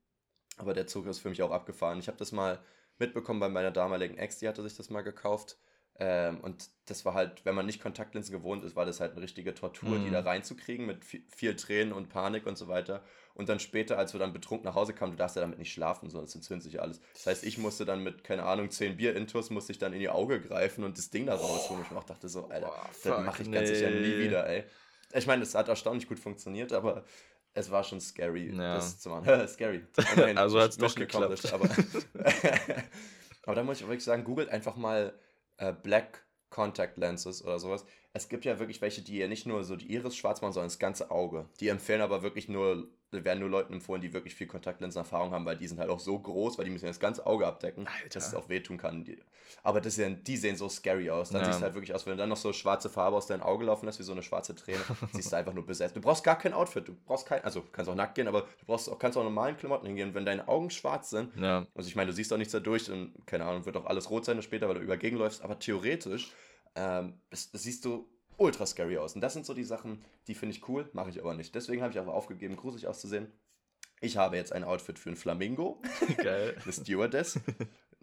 Aber 0.58 0.74
der 0.74 0.88
Zug 0.88 1.06
ist 1.06 1.20
für 1.20 1.30
mich 1.30 1.44
auch 1.44 1.52
abgefahren. 1.52 2.00
Ich 2.00 2.08
habe 2.08 2.18
das 2.18 2.32
mal 2.32 2.60
mitbekommen 2.98 3.40
bei 3.40 3.48
meiner 3.48 3.72
damaligen 3.72 4.18
Ex, 4.18 4.40
die 4.40 4.48
hatte 4.48 4.64
sich 4.64 4.76
das 4.76 4.90
mal 4.90 5.02
gekauft. 5.02 5.58
Ähm, 6.00 6.40
und 6.42 6.70
das 6.86 7.06
war 7.06 7.16
halt, 7.16 7.44
wenn 7.44 7.56
man 7.56 7.66
nicht 7.66 7.82
Kontaktlinsen 7.82 8.32
gewohnt 8.32 8.64
ist, 8.64 8.76
war 8.76 8.86
das 8.86 9.00
halt 9.00 9.14
eine 9.14 9.22
richtige 9.22 9.54
Tortur, 9.56 9.98
die 9.98 10.12
da 10.12 10.22
Mhm. 10.22 10.28
reinzukriegen 10.28 10.86
mit 10.86 11.04
viel, 11.04 11.24
viel 11.36 11.56
Tränen 11.56 11.92
und 11.92 12.10
Panik 12.10 12.46
und 12.46 12.56
so 12.58 12.68
weiter. 12.68 13.04
Und 13.34 13.50
dann 13.50 13.60
später, 13.60 13.98
als 13.98 14.14
wir 14.14 14.20
dann 14.20 14.32
betrunken 14.34 14.66
nach 14.66 14.76
Hause 14.76 14.94
kamen, 14.94 15.12
du 15.14 15.18
darfst 15.18 15.36
ja 15.36 15.42
damit 15.42 15.58
nicht 15.60 15.72
schlafen, 15.74 16.08
es 16.08 16.36
entzündet 16.36 16.64
sich 16.64 16.80
alles. 16.82 17.00
Das 17.14 17.26
heißt, 17.28 17.44
ich 17.46 17.58
musste 17.58 17.86
dann 17.86 18.04
mit, 18.04 18.24
keine 18.24 18.44
Ahnung, 18.44 18.70
10 18.70 18.98
Bier-Intus, 18.98 19.50
musste 19.50 19.72
ich 19.72 19.80
dann 19.80 19.94
in 19.94 20.00
die 20.00 20.10
Auge 20.10 20.40
greifen 20.40 20.84
und 20.84 20.98
das 20.98 21.10
Ding 21.10 21.26
da 21.26 21.36
rausholen. 21.36 21.82
Und 21.84 21.92
ich 21.92 21.98
auch 21.98 22.04
dachte 22.04 22.30
so, 22.30 22.48
Alter, 22.48 22.68
Boah, 22.68 22.90
das 23.04 23.26
mache 23.26 23.42
ich 23.44 23.52
ganz 23.52 23.70
sicher 23.70 23.90
nie 23.90 24.00
nee. 24.02 24.20
wieder, 24.20 24.48
ey. 24.48 24.64
Ich 25.14 25.26
meine, 25.28 25.44
es 25.44 25.56
hat 25.56 25.68
erstaunlich 25.68 26.08
gut 26.08 26.20
funktioniert, 26.20 26.74
aber 26.74 27.04
es 27.54 27.72
war 27.72 27.84
schon 27.84 28.00
scary, 28.02 28.52
Ja. 28.56 28.76
das 28.76 29.00
zu 29.00 29.10
machen. 29.10 29.26
scary. 29.48 29.84
Also 30.36 30.60
hat's 30.60 30.78
doch 30.78 30.96
Mission 30.96 31.08
geklappt. 31.08 31.54
Aber, 31.54 31.70
aber 33.44 33.56
da 33.56 33.64
muss 33.64 33.80
ich 33.82 33.88
wirklich 33.88 34.04
sagen, 34.04 34.24
googelt 34.24 34.50
einfach 34.50 34.76
mal 34.76 35.14
äh, 35.58 35.74
Black 35.74 36.26
Contact 36.50 36.98
Lenses 36.98 37.44
oder 37.44 37.60
sowas. 37.60 37.86
Es 38.14 38.30
gibt 38.30 38.46
ja 38.46 38.58
wirklich 38.60 38.82
welche, 38.82 39.02
die 39.02 39.18
ja 39.18 39.28
nicht 39.28 39.46
nur 39.46 39.64
so 39.64 39.76
die 39.76 39.92
Iris 39.94 40.16
schwarz 40.16 40.42
machen, 40.42 40.54
sondern 40.54 40.70
das 40.70 40.80
ganze 40.80 41.12
Auge. 41.12 41.48
Die 41.60 41.68
empfehlen 41.68 42.02
aber 42.02 42.24
wirklich 42.24 42.48
nur, 42.50 42.88
werden 43.12 43.40
nur 43.40 43.50
Leuten 43.50 43.74
empfohlen, 43.74 44.02
die 44.02 44.14
wirklich 44.14 44.36
viel 44.36 44.48
Kontaktlinsenerfahrung 44.48 45.32
haben, 45.32 45.46
weil 45.46 45.58
die 45.58 45.68
sind 45.68 45.80
halt 45.80 45.90
auch 45.90 46.00
so 46.00 46.20
groß, 46.20 46.58
weil 46.58 46.66
die 46.66 46.72
müssen 46.72 46.86
ja 46.86 46.90
das 46.90 47.00
ganze 47.00 47.26
Auge 47.26 47.48
abdecken, 47.48 47.88
Alter. 47.88 48.10
dass 48.20 48.28
es 48.28 48.34
auch 48.34 48.50
wehtun 48.50 48.78
kann. 48.78 49.06
Aber 49.64 49.80
das 49.82 49.96
sehen, 49.96 50.24
die 50.26 50.38
sehen 50.38 50.56
so 50.56 50.68
scary 50.70 51.10
aus. 51.10 51.30
Dann 51.30 51.42
Ja. 51.42 51.46
siehst 51.46 51.60
du 51.60 51.64
halt 51.64 51.74
wirklich 51.74 51.94
aus, 51.94 52.06
wenn 52.06 52.14
du 52.14 52.18
dann 52.18 52.30
noch 52.30 52.38
so 52.38 52.52
schwarze 52.54 52.90
Farbe 52.90 53.16
aus 53.16 53.28
deinem 53.28 53.44
Auge 53.44 53.66
laufen 53.66 53.86
lässt, 53.86 54.00
wie 54.00 54.04
so 54.04 54.12
eine 54.12 54.24
schwarze 54.24 54.56
Träne, 54.56 54.80
siehst 55.14 55.32
du 55.32 55.36
einfach 55.36 55.54
nur 55.54 55.66
besetzt. 55.66 55.96
Du 55.96 56.02
brauchst 56.02 56.24
gar 56.24 56.38
kein 56.38 56.54
Outfit, 56.54 56.88
du 56.88 56.96
brauchst 57.06 57.26
kein, 57.28 57.44
also 57.44 57.64
kannst 57.72 57.90
auch 57.90 57.96
nackt 57.96 58.16
gehen, 58.16 58.28
aber 58.28 58.42
du 58.42 58.66
brauchst 58.66 58.90
auch, 58.90 59.00
kannst 59.00 59.18
auch 59.18 59.24
normalen 59.24 59.56
Klamotten 59.58 59.86
hingehen. 59.88 60.14
Wenn 60.14 60.26
deine 60.26 60.48
Augen 60.48 60.70
schwarz 60.70 61.10
sind, 61.10 61.36
Ja, 61.38 61.66
also 61.76 61.88
ich 61.88 61.96
meine, 61.96 62.10
du 62.12 62.14
siehst 62.16 62.32
auch 62.34 62.38
nichts 62.38 62.52
dadurch 62.52 62.92
und 62.92 63.26
keine 63.26 63.46
Ahnung, 63.46 63.66
wird 63.66 63.78
auch 63.78 63.86
alles 63.86 64.10
rot 64.10 64.26
sein 64.26 64.42
später, 64.42 64.68
weil 64.68 64.76
du 64.76 64.82
über 64.82 64.98
Gegend 64.98 65.20
läufst, 65.20 65.42
aber 65.42 65.58
theoretisch 65.60 66.32
ähm, 66.76 67.20
das, 67.30 67.52
das 67.52 67.64
siehst 67.64 67.86
du 67.86 68.08
ultra 68.38 68.66
scary 68.66 68.98
aus. 68.98 69.16
Und 69.16 69.22
das 69.22 69.34
sind 69.34 69.46
so 69.46 69.54
die 69.54 69.64
Sachen, 69.64 70.04
die 70.28 70.36
finde 70.36 70.56
ich 70.56 70.68
cool, 70.70 70.90
mache 70.94 71.10
ich 71.10 71.20
aber 71.20 71.34
nicht. 71.34 71.54
Deswegen 71.56 71.82
habe 71.82 71.92
ich 71.92 72.00
aber 72.00 72.14
aufgegeben, 72.14 72.56
gruselig 72.56 72.88
auszusehen. 72.88 73.32
Ich 74.00 74.18
habe 74.18 74.36
jetzt 74.36 74.54
ein 74.54 74.64
Outfit 74.64 75.00
für 75.00 75.10
einen 75.10 75.18
Flamingo, 75.18 75.82
geil. 76.18 76.56
eine 76.64 76.74
Stewardess, 76.74 77.40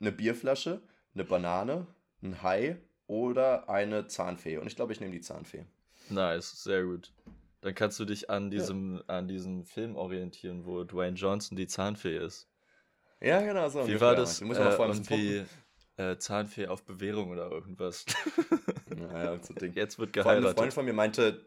eine 0.01 0.11
Bierflasche, 0.12 0.82
eine 1.14 1.24
Banane, 1.24 1.87
ein 2.22 2.43
Hai 2.43 2.78
oder 3.07 3.68
eine 3.68 4.07
Zahnfee. 4.09 4.59
Und 4.59 4.66
ich 4.66 4.76
glaube, 4.76 4.93
ich 4.93 5.01
nehme 5.01 5.12
die 5.12 5.20
Zahnfee. 5.20 5.64
Nice, 6.11 6.62
sehr 6.64 6.85
gut. 6.85 7.12
Dann 7.61 7.74
kannst 7.74 7.99
du 8.01 8.05
dich 8.05 8.28
an 8.28 8.51
diesem, 8.51 9.03
an 9.07 9.26
diesem 9.28 9.64
Film 9.64 9.97
orientieren, 9.97 10.66
wo 10.66 10.85
Dwayne 10.85 11.16
Johnson 11.16 11.57
die 11.57 11.66
Zahnfee 11.66 12.18
ist. 12.18 12.49
Ja, 13.20 13.41
genau 13.41 13.68
so. 13.70 13.87
Wie 13.87 14.01
war 14.01 14.14
das? 14.14 14.41
Du 14.41 14.45
musst 14.45 14.61
Äh, 14.61 14.64
ein 14.64 14.76
bisschen 14.76 15.05
irgendwie 15.05 15.45
äh, 15.97 16.17
Zahnfee 16.19 16.67
auf 16.69 16.83
Bewährung 16.85 17.31
oder 17.31 17.51
irgendwas. 17.51 18.05
Naja, 18.97 19.37
so 19.43 19.53
Ding. 19.55 19.73
Jetzt 19.75 19.99
wird 19.99 20.15
Vor 20.17 20.27
allem 20.27 20.31
eine 20.37 20.41
geheiratet. 20.43 20.59
Freundin 20.59 20.73
von 20.73 20.85
mir 20.85 20.93
meinte, 20.93 21.45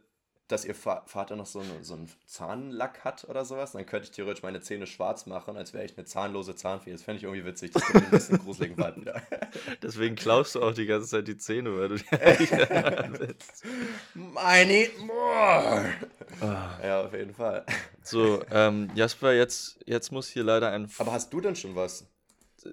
dass 0.50 0.66
ihr 0.66 0.76
Va- 0.84 1.04
Vater 1.06 1.38
noch 1.38 1.46
so, 1.46 1.60
eine, 1.60 1.82
so 1.84 1.94
einen 1.94 2.10
Zahnlack 2.26 3.06
hat 3.06 3.24
oder 3.30 3.46
sowas. 3.46 3.72
Dann 3.72 3.86
könnte 3.86 4.06
ich 4.06 4.12
theoretisch 4.12 4.44
meine 4.44 4.60
Zähne 4.60 4.86
schwarz 4.86 5.26
machen, 5.28 5.56
als 5.56 5.74
wäre 5.74 5.86
ich 5.86 5.98
eine 5.98 6.06
zahnlose 6.06 6.56
Zahnfee. 6.56 6.92
Das 6.92 7.04
fände 7.04 7.18
ich 7.20 7.24
irgendwie 7.24 7.46
witzig. 7.46 7.72
Das 7.72 7.84
ein 7.94 8.10
bisschen 8.10 8.40
gruseligen 8.40 8.78
Vibe 8.78 9.02
wieder. 9.02 9.22
Deswegen 9.82 10.16
klaust 10.16 10.56
du 10.56 10.62
auch 10.62 10.74
die 10.74 10.86
ganze 10.86 11.08
Zeit 11.08 11.28
die 11.30 11.38
Zähne, 11.38 11.78
weil 11.78 11.88
du 11.90 11.96
die. 11.96 12.06
I 14.16 14.66
need 14.66 14.98
more! 15.00 15.86
Ah. 16.42 16.80
Ja, 16.84 17.02
auf 17.06 17.14
jeden 17.14 17.34
Fall. 17.34 17.66
So, 18.04 18.42
ähm, 18.52 18.90
Jasper, 18.96 19.34
jetzt, 19.34 19.80
jetzt 19.86 20.12
muss 20.12 20.28
hier 20.28 20.44
leider 20.44 20.72
ein. 20.72 20.90
Aber 20.98 21.12
hast 21.14 21.32
du 21.32 21.42
denn 21.42 21.56
schon 21.56 21.76
was? 21.76 22.06
Äh, 22.66 22.70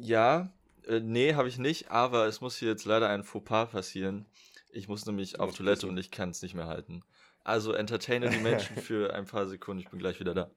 ja, 0.00 0.52
äh, 0.86 1.00
nee, 1.00 1.34
habe 1.34 1.48
ich 1.48 1.58
nicht, 1.58 1.90
aber 1.90 2.26
es 2.26 2.40
muss 2.40 2.56
hier 2.56 2.68
jetzt 2.68 2.84
leider 2.84 3.08
ein 3.08 3.24
Fauxpas 3.24 3.70
passieren. 3.70 4.26
Ich 4.70 4.88
muss 4.88 5.06
nämlich 5.06 5.38
auf 5.40 5.56
Toilette 5.56 5.86
und 5.86 5.96
ich 5.96 6.10
kann 6.10 6.30
es 6.30 6.42
nicht 6.42 6.54
mehr 6.54 6.66
halten. 6.66 7.02
Also 7.44 7.72
entertaine 7.72 8.30
die 8.30 8.38
Menschen 8.38 8.76
für 8.82 9.14
ein 9.14 9.26
paar 9.26 9.46
Sekunden, 9.46 9.82
ich 9.82 9.90
bin 9.90 9.98
gleich 9.98 10.18
wieder 10.18 10.34
da. 10.34 10.50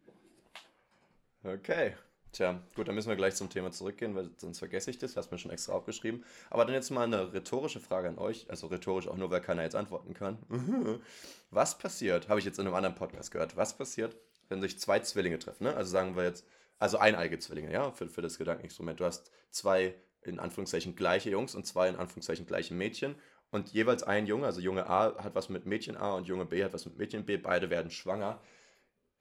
Okay. 1.43 1.95
Tja, 2.31 2.61
gut, 2.75 2.87
dann 2.87 2.95
müssen 2.95 3.09
wir 3.09 3.15
gleich 3.15 3.35
zum 3.35 3.49
Thema 3.49 3.71
zurückgehen, 3.71 4.13
weil 4.13 4.29
sonst 4.37 4.59
vergesse 4.59 4.91
ich 4.91 4.97
das. 4.97 5.13
Du 5.13 5.17
hast 5.17 5.31
mir 5.31 5.37
schon 5.37 5.51
extra 5.51 5.73
aufgeschrieben. 5.73 6.23
Aber 6.49 6.65
dann 6.65 6.73
jetzt 6.73 6.91
mal 6.91 7.03
eine 7.03 7.33
rhetorische 7.33 7.79
Frage 7.79 8.09
an 8.09 8.17
euch. 8.17 8.49
Also 8.49 8.67
rhetorisch 8.67 9.07
auch 9.07 9.17
nur, 9.17 9.31
weil 9.31 9.41
keiner 9.41 9.63
jetzt 9.63 9.75
antworten 9.75 10.13
kann. 10.13 10.37
Was 11.51 11.77
passiert, 11.77 12.27
habe 12.27 12.39
ich 12.39 12.45
jetzt 12.45 12.59
in 12.59 12.67
einem 12.67 12.75
anderen 12.75 12.95
Podcast 12.95 13.31
gehört, 13.31 13.55
was 13.55 13.77
passiert, 13.77 14.17
wenn 14.49 14.59
sich 14.59 14.79
zwei 14.79 14.99
Zwillinge 14.99 15.39
treffen? 15.39 15.63
Ne? 15.63 15.75
Also 15.75 15.89
sagen 15.89 16.17
wir 16.17 16.25
jetzt, 16.25 16.45
also 16.77 16.97
eineige 16.97 17.39
Zwillinge, 17.39 17.71
ja, 17.71 17.91
für, 17.91 18.09
für 18.09 18.21
das 18.21 18.37
Gedankenexperiment. 18.37 18.99
Du 18.99 19.05
hast 19.05 19.31
zwei 19.49 19.95
in 20.27 20.39
Anführungszeichen 20.39 20.95
gleiche 20.95 21.29
Jungs 21.29 21.55
und 21.55 21.65
zwei 21.65 21.89
in 21.89 21.95
Anführungszeichen 21.95 22.45
gleiche 22.45 22.73
Mädchen. 22.73 23.15
Und 23.49 23.69
jeweils 23.71 24.03
ein 24.03 24.27
Junge, 24.27 24.45
also 24.45 24.59
Junge 24.59 24.87
A 24.87 25.23
hat 25.23 25.35
was 25.35 25.49
mit 25.49 25.65
Mädchen 25.65 25.97
A 25.97 26.15
und 26.15 26.27
Junge 26.27 26.45
B 26.45 26.63
hat 26.63 26.73
was 26.73 26.85
mit 26.85 26.97
Mädchen 26.97 27.25
B. 27.25 27.37
Beide 27.37 27.69
werden 27.69 27.91
schwanger. 27.91 28.41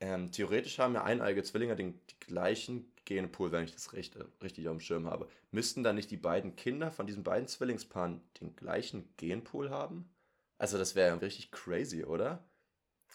Ähm, 0.00 0.30
theoretisch 0.30 0.78
haben 0.78 0.94
ja 0.94 1.04
eineige 1.04 1.42
Zwillinge 1.42 1.76
den 1.76 2.00
die 2.10 2.20
gleichen 2.20 2.92
Genpool, 3.04 3.52
wenn 3.52 3.64
ich 3.64 3.72
das 3.72 3.92
recht, 3.92 4.18
richtig 4.42 4.68
auf 4.68 4.76
dem 4.76 4.80
Schirm 4.80 5.06
habe. 5.06 5.28
Müssten 5.52 5.82
dann 5.82 5.96
nicht 5.96 6.10
die 6.10 6.16
beiden 6.16 6.56
Kinder 6.56 6.90
von 6.90 7.06
diesen 7.06 7.22
beiden 7.22 7.48
Zwillingspaaren 7.48 8.20
den 8.40 8.56
gleichen 8.56 9.08
Genpool 9.16 9.70
haben? 9.70 10.10
Also 10.58 10.76
das 10.76 10.94
wäre 10.94 11.08
ja 11.08 11.14
richtig 11.14 11.50
crazy, 11.50 12.04
oder? 12.04 12.44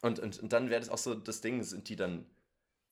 Und, 0.02 0.20
und, 0.20 0.39
und 0.39 0.54
dann 0.54 0.70
wäre 0.70 0.80
das 0.80 0.89
auch 0.89 0.98
so 0.98 1.14
das 1.14 1.42
Ding, 1.42 1.62
sind 1.64 1.89
die 1.89 1.96
dann, 1.96 2.26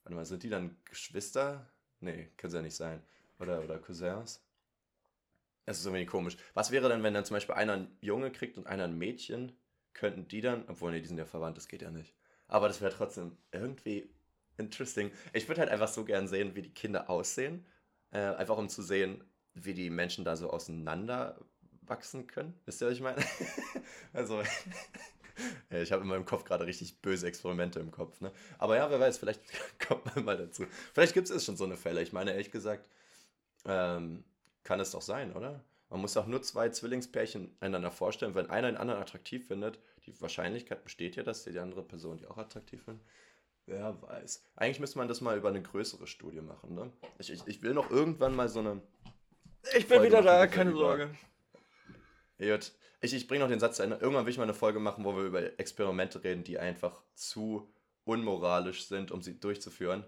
warte 0.04 0.16
mal, 0.16 0.26
sind 0.26 0.44
die 0.44 0.50
dann 0.50 0.78
Geschwister? 0.86 1.68
Nee, 2.02 2.30
können 2.38 2.52
sie 2.52 2.58
ja 2.58 2.64
nicht 2.64 2.76
sein. 2.76 3.02
Oder, 3.40 3.64
oder 3.64 3.80
Cousins? 3.80 4.42
Das 5.70 5.78
ist 5.78 5.86
irgendwie 5.86 6.08
komisch. 6.08 6.36
Was 6.56 6.72
wäre 6.72 6.90
denn, 6.90 7.04
wenn 7.04 7.14
dann 7.14 7.26
zum 7.26 7.36
Beispiel 7.36 7.54
einer 7.54 7.74
ein 7.74 7.96
Junge 8.02 8.32
kriegt 8.32 8.58
und 8.58 8.66
einer 8.66 8.86
ein 8.86 8.98
Mädchen? 8.98 9.52
Könnten 9.94 10.28
die 10.28 10.42
dann, 10.42 10.64
obwohl, 10.68 10.92
nee, 10.92 11.00
die 11.00 11.06
sind 11.06 11.20
ja 11.20 11.28
verwandt, 11.28 11.58
das 11.58 11.68
geht 11.68 11.84
ja 11.84 11.92
nicht. 11.92 12.16
Aber 12.48 12.68
das 12.68 12.82
wäre 12.82 12.92
trotzdem 12.92 13.38
irgendwie 13.52 14.10
interesting. 14.58 15.12
Ich 15.32 15.48
würde 15.48 15.62
halt 15.62 15.70
einfach 15.70 15.88
so 15.88 16.06
gern 16.06 16.28
sehen, 16.28 16.56
wie 16.56 16.64
die 16.64 16.74
Kinder 16.74 17.08
aussehen. 17.08 17.68
Äh, 18.10 18.18
einfach 18.18 18.58
um 18.58 18.68
zu 18.68 18.82
sehen, 18.82 19.24
wie 19.54 19.76
die 19.76 19.92
Menschen 19.92 20.26
da 20.26 20.36
so 20.36 20.50
auseinander 20.50 21.40
wachsen 21.84 22.26
können. 22.26 22.60
Wisst 22.66 22.82
ihr, 22.82 22.88
was 22.88 22.96
ich 22.96 23.02
meine? 23.02 23.24
also, 24.14 24.42
ja, 25.70 25.78
ich 25.84 25.92
habe 25.92 26.02
in 26.02 26.08
meinem 26.08 26.26
Kopf 26.26 26.46
gerade 26.46 26.66
richtig 26.66 27.00
böse 27.00 27.28
Experimente 27.28 27.80
im 27.80 27.92
Kopf. 27.92 28.22
Ne? 28.22 28.32
Aber 28.58 28.76
ja, 28.76 28.90
wer 28.90 29.00
weiß, 29.00 29.20
vielleicht 29.20 29.44
kommt 29.88 30.16
man 30.16 30.26
mal 30.26 30.38
dazu. 30.38 30.66
Vielleicht 30.96 31.14
gibt 31.14 31.30
es 31.30 31.46
schon 31.46 31.58
so 31.58 31.66
eine 31.66 31.78
Fälle. 31.78 32.02
Ich 32.02 32.12
meine, 32.12 32.32
ehrlich 32.32 32.50
gesagt, 32.50 32.90
ähm, 33.66 34.24
kann 34.64 34.80
es 34.80 34.92
doch 34.92 35.02
sein, 35.02 35.34
oder? 35.36 35.64
Man 35.90 36.02
muss 36.02 36.16
auch 36.18 36.28
nur 36.28 36.42
zwei 36.44 36.70
Zwillingspärchen 36.70 37.56
einander 37.60 37.90
vorstellen. 37.92 38.36
Wenn 38.36 38.50
einer 38.50 38.72
den 38.72 38.78
anderen 38.78 39.02
attraktiv 39.02 39.48
findet, 39.48 39.80
die 40.06 40.22
Wahrscheinlichkeit 40.22 40.84
besteht 40.84 41.16
ja, 41.16 41.24
dass 41.24 41.44
die 41.44 41.58
andere 41.58 41.84
Person 41.84 42.18
die 42.18 42.28
auch 42.28 42.38
attraktiv 42.38 42.84
findet. 42.84 43.04
Wer 43.66 44.00
weiß. 44.02 44.44
Eigentlich 44.56 44.80
müsste 44.80 44.98
man 45.00 45.08
das 45.08 45.22
mal 45.22 45.38
über 45.38 45.50
eine 45.50 45.62
größere 45.62 46.08
Studie 46.08 46.42
machen, 46.42 46.76
ne? 46.76 46.92
Ich, 47.18 47.32
ich, 47.32 47.42
ich 47.48 47.62
will 47.62 47.74
noch 47.74 47.90
irgendwann 47.90 48.36
mal 48.36 48.50
so 48.50 48.60
eine. 48.60 48.82
Ich 49.76 49.88
bin 49.88 49.98
Folge 49.98 50.06
wieder 50.08 50.22
da, 50.22 50.48
keine 50.48 50.72
über- 50.72 50.80
Sorge. 50.80 51.10
Gut. 52.40 52.72
Ich, 53.02 53.14
ich 53.14 53.28
bringe 53.28 53.44
noch 53.44 53.50
den 53.50 53.60
Satz 53.60 53.78
zu 53.78 53.84
Ende. 53.84 53.98
Irgendwann 53.98 54.26
will 54.26 54.32
ich 54.32 54.38
mal 54.38 54.44
eine 54.44 54.54
Folge 54.54 54.80
machen, 54.80 55.06
wo 55.06 55.16
wir 55.16 55.24
über 55.24 55.60
Experimente 55.60 56.24
reden, 56.24 56.44
die 56.44 56.60
einfach 56.60 57.02
zu 57.14 57.72
unmoralisch 58.06 58.86
sind, 58.88 59.12
um 59.12 59.22
sie 59.22 59.40
durchzuführen. 59.40 60.04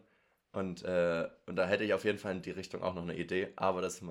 Und, 0.54 0.84
äh, 0.84 1.30
und 1.46 1.56
da 1.56 1.66
hätte 1.66 1.86
ich 1.86 1.94
auf 1.94 2.04
jeden 2.04 2.18
Fall 2.18 2.34
in 2.34 2.42
die 2.42 2.52
Richtung 2.52 2.84
auch 2.84 2.94
noch 2.94 3.04
eine 3.04 3.16
Idee, 3.16 3.54
aber 3.56 3.82
das. 3.82 4.02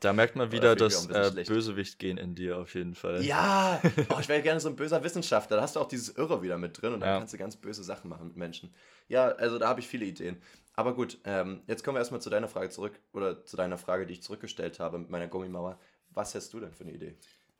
Da 0.00 0.12
merkt 0.12 0.36
man 0.36 0.52
wieder 0.52 0.76
das 0.76 1.08
äh, 1.08 1.30
schlecht. 1.30 1.48
Bösewicht-Gen 1.48 2.18
in 2.18 2.34
dir 2.34 2.58
auf 2.58 2.74
jeden 2.74 2.94
Fall. 2.94 3.22
Ja! 3.24 3.80
Oh, 4.10 4.18
ich 4.20 4.28
wäre 4.28 4.42
gerne 4.42 4.60
so 4.60 4.68
ein 4.68 4.76
böser 4.76 5.02
Wissenschaftler. 5.02 5.56
Da 5.56 5.62
hast 5.62 5.76
du 5.76 5.80
auch 5.80 5.88
dieses 5.88 6.10
Irre 6.16 6.42
wieder 6.42 6.58
mit 6.58 6.80
drin 6.80 6.92
und 6.94 7.00
dann 7.00 7.08
Ja. 7.08 7.18
kannst 7.18 7.32
du 7.32 7.38
ganz 7.38 7.56
böse 7.56 7.82
Sachen 7.82 8.10
machen 8.10 8.26
mit 8.28 8.36
Menschen. 8.36 8.74
Ja, 9.08 9.28
also 9.28 9.58
da 9.58 9.68
habe 9.68 9.80
ich 9.80 9.88
viele 9.88 10.04
Ideen. 10.04 10.42
Aber 10.74 10.94
gut, 10.94 11.18
ähm, 11.24 11.62
jetzt 11.66 11.82
kommen 11.82 11.94
wir 11.96 12.00
erstmal 12.00 12.20
zu 12.20 12.30
deiner 12.30 12.48
Frage 12.48 12.68
zurück 12.70 13.00
oder 13.12 13.44
zu 13.44 13.56
deiner 13.56 13.78
Frage, 13.78 14.06
die 14.06 14.12
ich 14.14 14.22
zurückgestellt 14.22 14.80
habe 14.80 14.98
mit 14.98 15.08
meiner 15.10 15.28
Gummimauer. 15.28 15.78
Was 16.10 16.34
hast 16.34 16.52
du 16.52 16.60
denn 16.60 16.72
für 16.72 16.84
eine 16.84 16.92
Idee? 16.92 17.16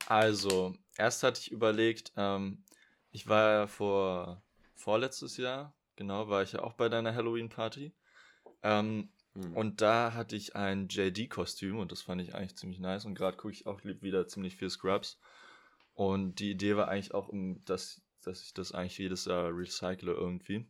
Also, 0.06 0.74
erst 0.96 1.22
hatte 1.22 1.40
ich 1.40 1.52
überlegt, 1.52 2.12
ähm, 2.16 2.64
ich 3.12 3.28
war 3.28 3.52
ja 3.52 3.66
vor 3.66 4.42
vorletztes 4.74 5.36
Jahr, 5.36 5.74
genau, 5.96 6.28
war 6.28 6.42
ich 6.42 6.52
ja 6.52 6.62
auch 6.62 6.72
bei 6.74 6.88
deiner 6.88 7.14
Halloween-Party. 7.14 7.92
Ähm, 8.62 9.12
Hm. 9.34 9.56
und 9.56 9.80
da 9.80 10.12
hatte 10.14 10.34
ich 10.34 10.56
ein 10.56 10.88
JD-Kostüm 10.88 11.78
und 11.78 11.92
das 11.92 12.02
fand 12.02 12.20
ich 12.20 12.34
eigentlich 12.34 12.56
ziemlich 12.56 12.80
nice. 12.80 13.04
Und 13.04 13.14
gerade 13.14 13.36
gucke 13.36 13.52
ich 13.54 13.64
auch 13.66 13.80
wieder 13.84 14.26
ziemlich 14.26 14.56
viel 14.56 14.70
Scrubs. 14.70 15.20
Und 15.94 16.40
die 16.40 16.50
Idee 16.50 16.76
war 16.76 16.88
eigentlich 16.88 17.14
auch, 17.14 17.30
dass, 17.64 18.02
dass 18.22 18.42
ich 18.42 18.54
das 18.54 18.72
eigentlich 18.72 18.98
jedes 18.98 19.26
Jahr 19.26 19.50
recycle 19.56 20.12
irgendwie. 20.12 20.66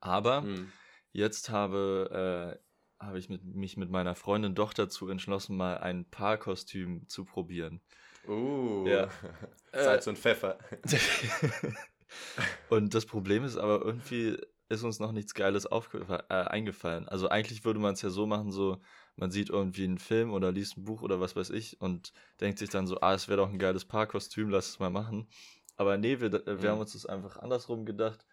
Aber 0.00 0.42
Hm. 0.42 0.72
Jetzt 1.12 1.48
habe, 1.48 2.58
äh, 3.00 3.02
habe 3.02 3.18
ich 3.18 3.30
mit, 3.30 3.42
mich 3.42 3.78
mit 3.78 3.90
meiner 3.90 4.14
Freundin 4.14 4.54
doch 4.54 4.74
dazu 4.74 5.08
entschlossen, 5.08 5.56
mal 5.56 5.78
ein 5.78 6.04
Paarkostüm 6.10 7.08
zu 7.08 7.24
probieren. 7.24 7.80
Uh, 8.28 8.86
Ja. 8.86 9.08
Salz 9.72 10.06
und 10.08 10.18
Pfeffer. 10.18 10.58
und 12.68 12.94
das 12.94 13.06
Problem 13.06 13.44
ist 13.44 13.56
aber 13.56 13.82
irgendwie 13.82 14.36
ist 14.68 14.82
uns 14.82 14.98
noch 15.00 15.12
nichts 15.12 15.34
Geiles 15.34 15.66
äh, 15.66 16.16
eingefallen. 16.28 17.08
Also 17.08 17.28
eigentlich 17.28 17.64
würde 17.64 17.80
man 17.80 17.94
es 17.94 18.02
ja 18.02 18.10
so 18.10 18.26
machen, 18.26 18.50
so 18.52 18.80
man 19.16 19.30
sieht 19.30 19.48
irgendwie 19.50 19.84
einen 19.84 19.98
Film 19.98 20.32
oder 20.32 20.52
liest 20.52 20.76
ein 20.76 20.84
Buch 20.84 21.02
oder 21.02 21.20
was 21.20 21.36
weiß 21.36 21.50
ich 21.50 21.80
und 21.80 22.12
denkt 22.40 22.58
sich 22.58 22.70
dann 22.70 22.86
so, 22.86 23.00
ah, 23.00 23.14
es 23.14 23.28
wäre 23.28 23.38
doch 23.38 23.48
ein 23.50 23.58
geiles 23.58 23.84
Paarkostüm, 23.84 24.50
lass 24.50 24.68
es 24.70 24.78
mal 24.78 24.90
machen. 24.90 25.28
Aber 25.76 25.96
nee, 25.98 26.20
wir, 26.20 26.32
wir 26.32 26.56
Mhm. 26.58 26.66
haben 26.70 26.80
uns 26.80 26.92
das 26.92 27.06
einfach 27.06 27.38
andersrum 27.38 27.84
gedacht. 27.86 28.26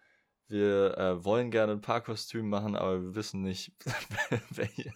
Wir 0.48 0.96
äh, 0.98 1.24
wollen 1.24 1.50
gerne 1.50 1.72
ein 1.72 1.80
Paarkostüm 1.80 2.48
machen, 2.48 2.76
aber 2.76 3.02
wir 3.02 3.14
wissen 3.14 3.42
nicht, 3.42 3.72
welche, 4.50 4.92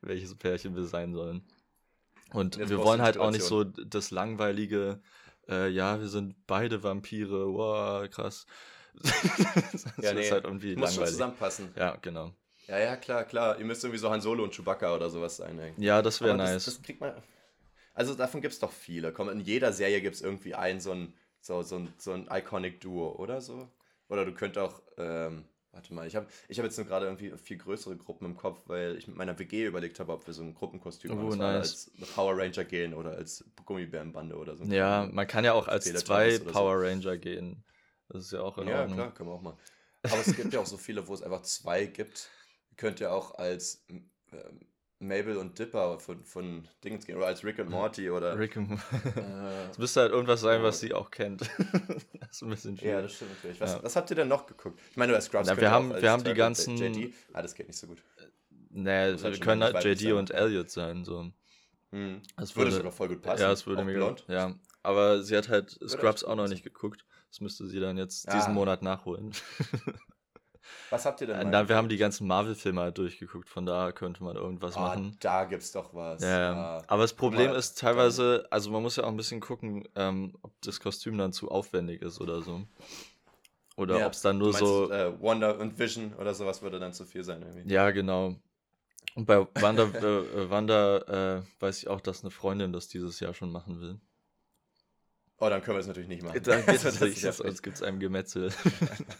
welches 0.00 0.34
Pärchen 0.36 0.74
wir 0.76 0.84
sein 0.84 1.12
sollen. 1.14 1.46
Und 2.32 2.56
Jetzt 2.56 2.70
wir 2.70 2.78
wollen 2.78 3.02
halt 3.02 3.18
auch 3.18 3.30
nicht 3.30 3.44
so 3.44 3.64
das 3.64 4.10
langweilige, 4.10 5.00
äh, 5.48 5.68
ja, 5.68 6.00
wir 6.00 6.08
sind 6.08 6.46
beide 6.46 6.82
Vampire, 6.82 7.46
wow, 7.52 8.08
krass. 8.10 8.46
Ja, 10.02 10.12
nee, 10.12 10.22
ist 10.22 10.32
halt 10.32 10.44
irgendwie 10.44 10.76
Muss 10.76 10.94
schon 10.94 11.06
zusammenpassen. 11.06 11.72
Ja, 11.76 11.96
genau. 12.00 12.32
Ja, 12.66 12.78
ja, 12.78 12.96
klar, 12.96 13.24
klar. 13.24 13.58
Ihr 13.58 13.64
müsst 13.64 13.82
irgendwie 13.82 13.98
so 13.98 14.10
Han 14.10 14.20
Solo 14.20 14.44
und 14.44 14.54
Chewbacca 14.54 14.94
oder 14.94 15.08
sowas 15.10 15.36
sein. 15.36 15.58
Ey. 15.58 15.72
Ja, 15.78 16.02
das 16.02 16.20
wäre 16.20 16.36
nice. 16.36 16.64
Das, 16.64 16.74
das 16.76 16.82
kriegt 16.82 17.00
man. 17.00 17.14
Also 17.94 18.14
davon 18.14 18.40
gibt 18.40 18.52
es 18.54 18.60
doch 18.60 18.70
viele. 18.72 19.12
Komm, 19.12 19.28
in 19.30 19.40
jeder 19.40 19.72
Serie 19.72 20.00
gibt 20.00 20.16
es 20.16 20.22
irgendwie 20.22 20.54
ein 20.54 20.78
so 20.80 20.92
ein, 20.92 21.14
so, 21.40 21.62
so, 21.62 21.76
ein, 21.76 21.92
so 21.98 22.12
ein 22.12 22.28
Iconic 22.30 22.80
Duo 22.80 23.16
oder 23.16 23.40
so. 23.40 23.68
Oder 24.08 24.24
du 24.24 24.32
könnt 24.32 24.56
auch, 24.58 24.80
ähm, 24.98 25.44
warte 25.72 25.92
mal, 25.94 26.06
ich 26.06 26.14
habe 26.14 26.26
ich 26.48 26.58
hab 26.58 26.64
jetzt 26.64 26.76
nur 26.78 26.86
gerade 26.86 27.06
irgendwie 27.06 27.32
viel 27.38 27.56
größere 27.58 27.96
Gruppen 27.96 28.26
im 28.26 28.36
Kopf, 28.36 28.60
weil 28.66 28.96
ich 28.96 29.08
mit 29.08 29.16
meiner 29.16 29.38
WG 29.38 29.64
überlegt 29.66 29.98
habe, 29.98 30.12
ob 30.12 30.26
wir 30.26 30.34
so 30.34 30.42
ein 30.42 30.54
Gruppenkostüm 30.54 31.10
Oh, 31.12 31.34
nice. 31.34 31.90
als 31.98 32.10
Power 32.14 32.36
Ranger 32.38 32.64
gehen 32.64 32.94
oder 32.94 33.12
als 33.12 33.44
Gummibärenbande 33.64 34.36
oder 34.36 34.56
so. 34.56 34.64
ja, 34.64 35.08
man 35.10 35.26
kann 35.26 35.44
ja 35.44 35.54
auch 35.54 35.68
als 35.68 35.92
zwei. 35.92 36.38
Power 36.38 36.80
Ranger 36.82 37.16
gehen. 37.16 37.64
Das 38.08 38.24
ist 38.24 38.32
ja 38.32 38.40
auch 38.40 38.58
in 38.58 38.68
Ja, 38.68 38.80
Ordnung. 38.80 38.96
klar, 38.96 39.14
können 39.14 39.28
wir 39.28 39.34
auch 39.34 39.42
mal. 39.42 39.56
Aber 40.04 40.20
es 40.20 40.34
gibt 40.36 40.52
ja 40.52 40.60
auch 40.60 40.66
so 40.66 40.76
viele, 40.76 41.06
wo 41.08 41.14
es 41.14 41.22
einfach 41.22 41.42
zwei 41.42 41.86
gibt. 41.86 42.28
Ihr 42.70 42.76
könnt 42.76 43.00
ja 43.00 43.10
auch 43.10 43.34
als 43.34 43.84
ähm, 43.90 44.60
Mabel 45.00 45.36
und 45.36 45.58
Dipper 45.58 45.98
von, 46.00 46.24
von 46.24 46.66
Dingens 46.82 47.06
gehen 47.06 47.16
oder 47.16 47.26
als 47.26 47.44
Rick 47.44 47.58
und 47.58 47.68
Morty 47.70 48.10
oder. 48.10 48.38
Rick 48.38 48.56
und 48.56 48.72
Äh, 48.72 49.68
Es 49.70 49.78
müsste 49.78 50.00
halt 50.00 50.12
irgendwas 50.12 50.40
sein, 50.40 50.62
was 50.62 50.80
Ja. 50.82 50.88
sie 50.88 50.94
auch 50.94 51.10
kennt. 51.10 51.42
das 52.20 52.30
ist 52.30 52.42
ein 52.42 52.50
bisschen 52.50 52.74
ja, 52.76 52.80
schwierig. 52.80 53.02
das 53.04 53.14
stimmt 53.14 53.30
natürlich. 53.34 53.60
Was, 53.60 53.72
Ja. 53.74 53.82
was 53.82 53.96
habt 53.96 54.10
ihr 54.10 54.16
denn 54.16 54.28
noch 54.28 54.46
geguckt? 54.46 54.80
Ich 54.90 54.96
meine, 54.96 55.12
bei 55.12 55.20
Scrubs 55.20 55.46
Na, 55.46 55.52
könnt 55.52 55.60
wir 55.62 55.68
ihr 55.68 55.72
haben- 55.72 56.02
wir 56.02 56.10
haben 56.10 56.24
die 56.24 56.34
ganzen- 56.34 56.76
JD. 56.76 57.14
Ah, 57.32 57.42
das 57.42 57.54
geht 57.54 57.66
nicht 57.68 57.78
so 57.78 57.86
gut. 57.88 58.02
Nee, 58.70 59.12
Muss 59.12 59.22
halt 59.24 59.32
wir 59.32 59.34
schon 59.36 59.44
können 59.44 59.64
halt 59.64 59.84
JD 59.84 60.00
sein. 60.00 60.12
und 60.14 60.30
Elliot 60.30 60.70
sein. 60.70 61.04
So. 61.04 61.30
Hm. 61.90 62.22
Das 62.36 62.54
Würde 62.54 62.66
würde, 62.66 62.76
sogar 62.76 62.92
voll 62.92 63.08
gut 63.08 63.22
passen. 63.22 63.42
ja, 63.42 63.48
das 63.48 63.66
würde 63.66 63.82
Auch 63.82 63.86
mir 63.86 63.94
blond. 63.94 64.24
Ja, 64.28 64.54
aber 64.82 65.22
sie 65.22 65.36
hat 65.36 65.48
halt 65.48 65.78
Scrubs 65.88 66.22
auch 66.24 66.36
noch 66.36 66.48
nicht 66.48 66.62
geguckt. 66.62 67.04
Das 67.30 67.40
müsste 67.40 67.66
sie 67.66 67.80
dann 67.80 67.96
jetzt 67.98 68.28
Ah. 68.28 68.36
diesen 68.36 68.54
Monat 68.54 68.82
nachholen. 68.82 69.32
Was 70.90 71.06
habt 71.06 71.20
ihr 71.22 71.26
denn? 71.28 71.36
Äh, 71.40 71.44
Na, 71.44 71.68
wir 71.68 71.76
haben 71.76 71.88
die 71.88 71.96
ganzen 71.96 72.26
Marvel-Filme 72.26 72.80
halt 72.82 72.98
durchgeguckt, 72.98 73.48
von 73.48 73.64
da 73.64 73.90
könnte 73.92 74.22
man 74.22 74.36
irgendwas 74.36 74.76
Ah, 74.76 74.80
machen. 74.80 75.16
da 75.20 75.44
gibt's 75.44 75.72
doch 75.72 75.94
was. 75.94 76.22
Ja. 76.22 76.52
Ah. 76.78 76.82
aber 76.88 77.02
das 77.02 77.14
Problem 77.14 77.50
mal, 77.50 77.56
ist 77.56 77.78
teilweise, 77.78 78.46
also 78.50 78.70
man 78.70 78.82
muss 78.82 78.96
ja 78.96 79.04
auch 79.04 79.08
ein 79.08 79.16
bisschen 79.16 79.40
gucken, 79.40 79.88
ähm, 79.94 80.36
ob 80.42 80.52
das 80.62 80.78
Kostüm 80.80 81.16
dann 81.16 81.32
zu 81.32 81.50
aufwendig 81.50 82.02
ist 82.02 82.20
oder 82.20 82.42
so. 82.42 82.62
Oder 83.76 83.98
Ja, 84.00 84.06
ob 84.06 84.12
es 84.12 84.20
dann 84.22 84.38
nur 84.38 84.48
meinst, 84.52 84.58
so. 84.60 84.90
Äh, 84.90 85.18
Wonder 85.20 85.58
und 85.58 85.78
Vision 85.78 86.12
oder 86.14 86.34
sowas 86.34 86.60
würde 86.62 86.78
dann 86.80 86.92
zu 86.92 87.04
viel 87.06 87.22
sein 87.24 87.42
irgendwie. 87.42 87.72
Ja, 87.72 87.90
genau. 87.90 88.34
Und 89.14 89.24
bei 89.26 89.46
Wanda, 89.60 89.84
äh, 89.84 89.88
äh, 90.44 90.50
Wanda 90.50 91.38
äh, 91.38 91.42
weiß 91.60 91.78
ich 91.78 91.88
auch, 91.88 92.00
dass 92.00 92.22
eine 92.22 92.30
Freundin 92.30 92.72
das 92.72 92.88
dieses 92.88 93.20
Jahr 93.20 93.34
schon 93.34 93.50
machen 93.52 93.80
will. 93.80 94.00
Oh, 95.40 95.48
dann 95.48 95.62
können 95.62 95.76
wir 95.76 95.80
es 95.80 95.86
natürlich 95.86 96.08
nicht 96.08 96.22
machen. 96.22 96.40
Da 96.42 96.56
geht 96.60 96.84
Das 96.84 97.00
es 97.00 97.22
ja 97.22 97.32
sonst 97.32 97.62
gibt 97.62 97.76
es 97.76 97.82
ein 97.82 97.98
Gemetzel. 98.00 98.50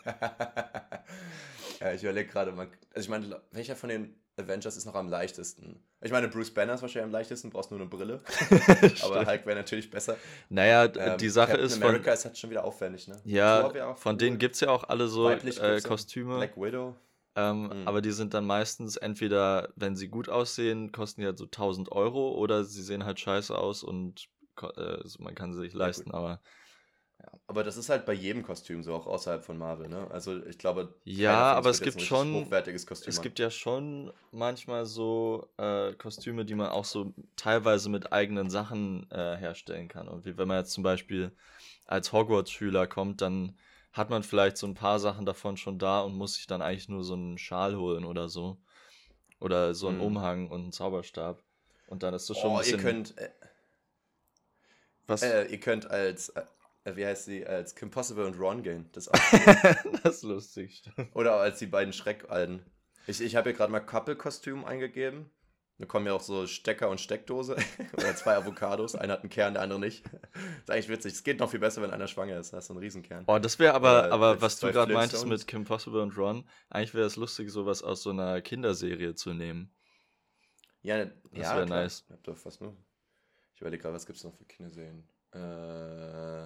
ja, 1.81 1.93
ich 1.93 2.03
überlege 2.03 2.29
gerade 2.31 2.53
mal. 2.53 2.69
Also 2.95 3.07
ich 3.07 3.09
meine, 3.09 3.41
welcher 3.53 3.77
von 3.77 3.89
den 3.89 4.15
Avengers 4.37 4.77
ist 4.77 4.85
noch 4.85 4.95
am 4.95 5.09
leichtesten? 5.09 5.81
Ich 6.01 6.11
meine, 6.13 6.29
Bruce 6.29 6.51
Banner 6.53 6.75
ist 6.75 6.83
wahrscheinlich 6.83 7.05
am 7.07 7.13
leichtesten, 7.13 7.51
brauchst 7.51 7.71
nur 7.71 7.81
eine 7.81 7.89
Brille. 7.89 8.21
Aber 9.03 9.27
Hulk 9.27 9.47
wäre 9.47 9.57
natürlich 9.59 9.91
besser. 9.91 10.17
Naja, 10.49 10.85
Ähm, 10.97 11.19
die 11.19 11.29
Sache 11.29 11.51
Captain 11.53 11.67
ist 11.67 11.75
von. 11.75 11.83
America 11.85 12.13
ist 12.13 12.25
halt 12.25 12.39
schon 12.39 12.51
wieder 12.51 12.65
aufwendig, 12.65 13.09
ne? 13.09 13.21
Ja, 13.25 13.95
von 13.95 14.13
cool. 14.13 14.19
denen 14.19 14.39
gibt 14.39 14.55
es 14.57 14.61
ja 14.61 14.71
auch 14.71 14.85
alle 14.85 15.09
so 15.09 15.29
äh, 15.31 15.39
gibt's 15.39 15.85
Kostüme. 15.85 16.37
Black 16.37 16.57
Widow. 16.57 16.95
Ähm, 17.37 17.69
Mhm. 17.69 17.87
Aber 17.87 18.01
die 18.01 18.11
sind 18.11 18.35
dann 18.35 18.45
meistens 18.47 18.97
entweder, 18.97 19.69
wenn 19.77 19.95
sie 19.95 20.09
gut 20.09 20.29
aussehen, 20.29 20.91
kosten 20.91 21.21
die 21.21 21.27
halt 21.27 21.39
so 21.39 21.45
1000 21.45 21.93
Euro 21.93 22.33
oder 22.33 22.65
sie 22.65 22.83
sehen 22.83 23.05
halt 23.05 23.21
scheiße 23.21 23.57
aus 23.57 23.85
und 23.85 24.29
also 24.63 25.23
man 25.23 25.35
kann 25.35 25.53
sie 25.55 25.61
sich 25.61 25.73
Ja, 25.73 25.79
leisten, 25.81 26.07
gut. 26.07 26.15
aber 26.15 26.41
Ja. 27.21 27.33
Aber 27.49 27.65
das 27.65 27.77
ist 27.77 27.89
halt 27.89 28.07
bei 28.07 28.13
jedem 28.13 28.45
Kostüm 28.45 28.85
so, 28.85 28.95
auch 28.95 29.07
außerhalb 29.09 29.45
von 29.45 29.59
Marvel, 29.59 29.89
ne? 29.89 30.09
Also 30.13 30.41
ich 30.47 30.57
glaube. 30.57 30.95
Ja, 31.03 31.53
aber 31.55 31.71
es 31.71 31.81
gibt 31.81 32.01
schon- 32.01 32.33
Hochwertiges 32.33 32.87
Kostüm. 32.87 33.09
es 33.11 33.17
haben. 33.17 33.23
gibt 33.25 33.41
ja 33.41 33.51
schon 33.51 34.13
manchmal 34.31 34.87
so 34.87 35.49
äh, 35.57 35.95
Kostüme, 35.95 36.45
die 36.45 36.55
man 36.55 36.69
auch 36.69 36.85
so 36.85 37.13
teilweise 37.35 37.89
mit 37.91 38.13
eigenen 38.13 38.51
Sachen 38.51 39.11
äh, 39.11 39.37
herstellen 39.37 39.89
kann. 39.89 40.07
Und 40.07 40.27
wie 40.27 40.39
wenn 40.39 40.47
man 40.47 40.59
jetzt 40.59 40.71
zum 40.73 40.85
Beispiel 40.85 41.33
als 41.87 42.13
Hogwarts-Schüler 42.13 42.87
kommt, 42.87 43.21
dann 43.21 43.59
hat 43.93 44.11
man 44.11 44.23
vielleicht 44.23 44.57
so 44.57 44.69
ein 44.69 44.75
paar 44.75 45.01
Sachen 45.01 45.27
davon 45.27 45.57
schon 45.57 45.81
da 45.81 46.03
und 46.03 46.15
muss 46.15 46.35
sich 46.35 46.47
dann 46.47 46.63
eigentlich 46.63 46.89
nur 46.89 47.03
so 47.03 47.15
einen 47.15 47.37
Schal 47.37 47.77
holen 47.77 48.05
oder 48.05 48.29
so. 48.29 48.59
Oder 49.41 49.75
so 49.75 49.89
einen 49.89 49.99
Mhm. 49.99 50.05
Umhang 50.05 50.49
und 50.51 50.61
einen 50.61 50.73
Zauberstab. 50.73 51.43
Und 51.89 52.03
dann 52.03 52.13
ist 52.15 52.29
das 52.29 52.37
schon 52.39 52.51
Oh, 52.51 52.55
ein 52.55 52.59
bisschen. 52.59 52.79
ihr 52.79 52.85
könnt, 52.85 53.19
äh, 53.19 53.31
was? 55.09 55.23
äh, 55.23 55.45
ihr 55.47 55.59
könnt 55.59 55.91
als, 55.91 56.29
äh, 56.31 56.45
wie 56.95 57.05
heißt 57.05 57.25
sie, 57.25 57.47
als 57.47 57.75
Kim 57.75 57.91
Possible 57.91 58.25
und 58.25 58.39
Ron 58.39 58.63
gehen. 58.63 58.89
Das 58.93 59.09
auch. 59.09 59.19
das 60.03 60.17
ist 60.17 60.23
lustig. 60.23 60.83
Oder 61.15 61.35
als 61.35 61.59
die 61.59 61.67
beiden 61.67 61.93
Schreckalten. 61.93 62.65
Ich, 63.07 63.21
ich 63.21 63.37
habe 63.37 63.51
hier 63.51 63.57
gerade 63.57 63.73
mal 63.73 63.81
Couple-Kostüm 63.81 64.65
eingegeben. 64.65 65.31
Da 65.79 65.87
kommen 65.87 66.07
ja 66.07 66.13
auch 66.13 66.21
so 66.21 66.47
Stecker 66.47 66.91
und 66.91 67.01
Steckdose. 67.01 67.57
Oder 67.97 68.17
zwei 68.17 68.37
Avocados. 68.37 68.97
Einer 68.97 69.13
hat 69.13 69.21
einen 69.21 69.31
Kern, 69.31 69.55
der 69.55 69.63
andere 69.63 69.79
nicht. 69.79 70.05
ist 70.61 70.71
eigentlich 70.71 70.89
witzig. 70.89 71.13
Es 71.13 71.23
geht 71.23 71.39
noch 71.39 71.51
viel 71.51 71.61
besser, 71.61 71.81
wenn 71.83 71.93
einer 71.93 72.09
schwanger 72.09 72.39
ist. 72.39 72.53
Da 72.53 72.57
hast 72.57 72.69
du 72.69 72.75
einen 72.75 72.83
Riesenkern. 72.83 73.25
Oh, 73.29 73.39
das 73.39 73.61
wäre 73.61 73.75
aber, 73.75 74.01
Oder 74.07 74.13
aber 74.13 74.43
was 74.43 74.59
du 74.59 74.73
gerade 74.73 74.93
meintest 74.93 75.27
mit 75.27 75.47
Kim 75.47 75.65
Possible 75.65 76.03
und 76.03 76.17
Ron, 76.19 76.49
eigentlich 76.69 76.95
wäre 76.95 77.07
es 77.07 77.15
lustig, 77.15 77.51
sowas 77.51 77.83
aus 77.83 78.03
so 78.03 78.11
einer 78.11 78.41
Kinderserie 78.43 79.15
zu 79.15 79.33
nehmen. 79.33 79.73
Ja, 80.83 81.05
Das 81.05 81.13
ja, 81.33 81.57
wär 81.57 81.67
klar. 81.67 81.83
nice. 81.83 82.05
Ich 82.07 82.13
hab 82.13 82.25
doch 82.25 82.37
fast 82.37 82.61
nur. 82.61 82.77
Ich 83.59 83.61
überlege 83.63 83.83
gerade, 83.83 83.97
was 83.97 84.07
gibt 84.07 84.19
es 84.19 84.23
noch 84.23 84.37
für 84.37 84.45
Kinderserien? 84.45 85.03
Äh, 85.35 86.45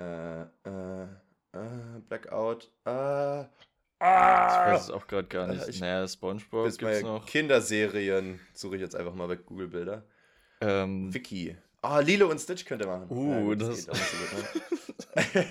äh, 0.00 0.42
äh, 0.42 1.02
äh, 1.02 2.00
Blackout. 2.08 2.70
Äh, 2.86 3.40
Ich 3.40 3.46
ah, 3.98 4.72
weiß 4.72 4.82
es 4.82 4.90
auch 4.90 5.08
gerade 5.08 5.26
gar 5.26 5.48
nicht. 5.48 5.66
Äh, 5.66 5.70
ich- 5.70 5.80
naja, 5.80 6.06
Spongebob 6.06 6.66
gibt's 6.66 6.80
mal 6.80 7.02
noch. 7.02 7.26
Kinderserien 7.26 8.38
suche 8.54 8.76
ich 8.76 8.82
jetzt 8.82 8.94
einfach 8.94 9.14
mal 9.14 9.26
bei 9.26 9.34
Google 9.34 9.66
Bilder. 9.66 10.04
Ähm, 10.60 11.12
Wiki. 11.12 11.56
Ah, 11.82 11.98
Lilo 11.98 12.30
und 12.30 12.38
Stitch 12.38 12.64
könnt 12.64 12.82
ihr 12.82 12.86
machen. 12.86 13.08
Uh, 13.10 13.46
gut, 13.46 13.60
das- 13.60 13.86
geht 13.86 13.90
auch 13.90 13.94
nicht 13.94 14.08
so 14.08 14.36
gut, 14.36 15.34
ne? 15.34 15.44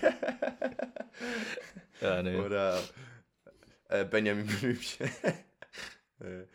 ja, 1.99 2.23
nee. 2.23 2.37
Oder 2.37 2.81
äh, 3.89 4.05
Benjamin 4.05 4.47
Blümchen. 4.47 5.07
äh, 6.21 6.45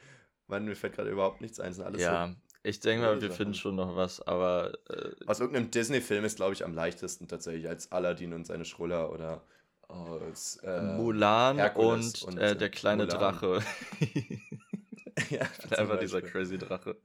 Mann, 0.47 0.65
mir 0.65 0.75
fällt 0.75 0.95
gerade 0.95 1.11
überhaupt 1.11 1.43
nichts 1.43 1.61
ein. 1.61 1.67
das 1.69 1.77
sind 1.77 1.85
alles 1.85 2.01
ja, 2.01 2.35
ich 2.63 2.81
denke 2.81 3.05
mal, 3.05 3.21
wir 3.21 3.29
Sachen. 3.29 3.37
finden 3.37 3.55
schon 3.55 3.75
noch 3.77 3.97
was, 3.97 4.21
aber 4.21 4.73
äh, 4.89 5.11
aus 5.27 5.41
irgendeinem 5.41 5.71
Disney-Film 5.71 6.25
ist, 6.25 6.37
glaube 6.37 6.53
ich, 6.55 6.65
am 6.65 6.75
leichtesten 6.75 7.29
tatsächlich 7.29 7.69
als 7.69 7.91
Aladdin 7.93 8.33
und 8.33 8.47
seine 8.47 8.65
Schruller 8.65 9.13
oder 9.13 9.43
aus 9.89 10.57
äh, 10.63 10.81
Mulan 10.81 11.57
Herkules 11.59 12.23
und, 12.23 12.35
und, 12.35 12.39
äh, 12.39 12.57
der 12.57 12.71
kleine 12.71 13.05
Mulan. 13.05 13.19
Drache. 13.19 13.63
ja, 15.31 15.41
Einfach 15.77 15.99
dieser 15.99 16.23
crazy 16.23 16.57
Drache. 16.59 16.97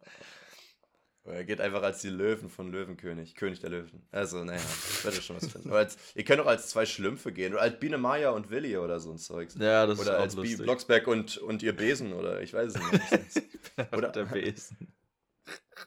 Er 1.26 1.44
geht 1.44 1.60
einfach 1.60 1.84
als 1.84 2.00
die 2.00 2.08
Löwen 2.10 2.50
von 2.50 2.72
Löwenkönig, 2.72 3.36
König 3.36 3.60
der 3.60 3.70
Löwen. 3.70 4.02
Also, 4.12 4.46
naja, 4.46 4.62
ich 4.62 5.04
werde 5.04 5.22
schon 5.22 5.36
was 5.36 5.48
finden. 5.52 5.68
Oder 5.70 5.80
als, 5.80 5.98
ihr 6.16 6.24
könnt 6.24 6.40
auch 6.40 6.46
als 6.46 6.70
zwei 6.70 6.86
Schlümpfe 6.86 7.34
gehen. 7.34 7.52
Oder 7.52 7.64
als 7.64 7.78
Biene 7.80 7.98
Maya 7.98 8.30
und 8.30 8.50
Willi 8.50 8.78
oder 8.78 9.02
so 9.02 9.12
ein 9.12 9.18
Zeugs. 9.18 9.56
Ja, 9.60 9.86
das 9.86 10.00
Oder 10.00 10.14
ist 10.14 10.22
als 10.22 10.34
auch 10.38 10.42
Bi 10.42 10.48
lustig. 10.48 10.64
Blocksberg 10.66 11.08
und, 11.08 11.38
und 11.40 11.64
ihr 11.64 11.76
Besen 11.76 12.14
oder 12.14 12.42
ich 12.42 12.54
weiß 12.54 12.76
es 12.76 12.92
nicht. 13.12 13.44
Oder- 13.94 14.08
der 14.10 14.24
Besen. 14.24 14.94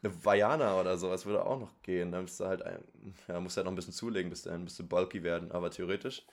Eine 0.02 0.24
Vajana 0.24 0.80
oder 0.80 0.96
sowas 0.98 1.26
würde 1.26 1.44
auch 1.44 1.58
noch 1.58 1.82
gehen. 1.82 2.12
Da 2.12 2.20
musst 2.20 2.38
du 2.40 2.46
halt, 2.46 2.62
ein, 2.62 2.82
ja, 3.28 3.40
musst 3.40 3.56
halt 3.56 3.64
noch 3.66 3.72
ein 3.72 3.76
bisschen 3.76 3.92
zulegen, 3.92 4.30
bis 4.30 4.42
dahin, 4.42 4.66
du 4.66 4.86
bulky 4.86 5.22
werden. 5.22 5.50
Aber 5.52 5.70
theoretisch 5.70 6.24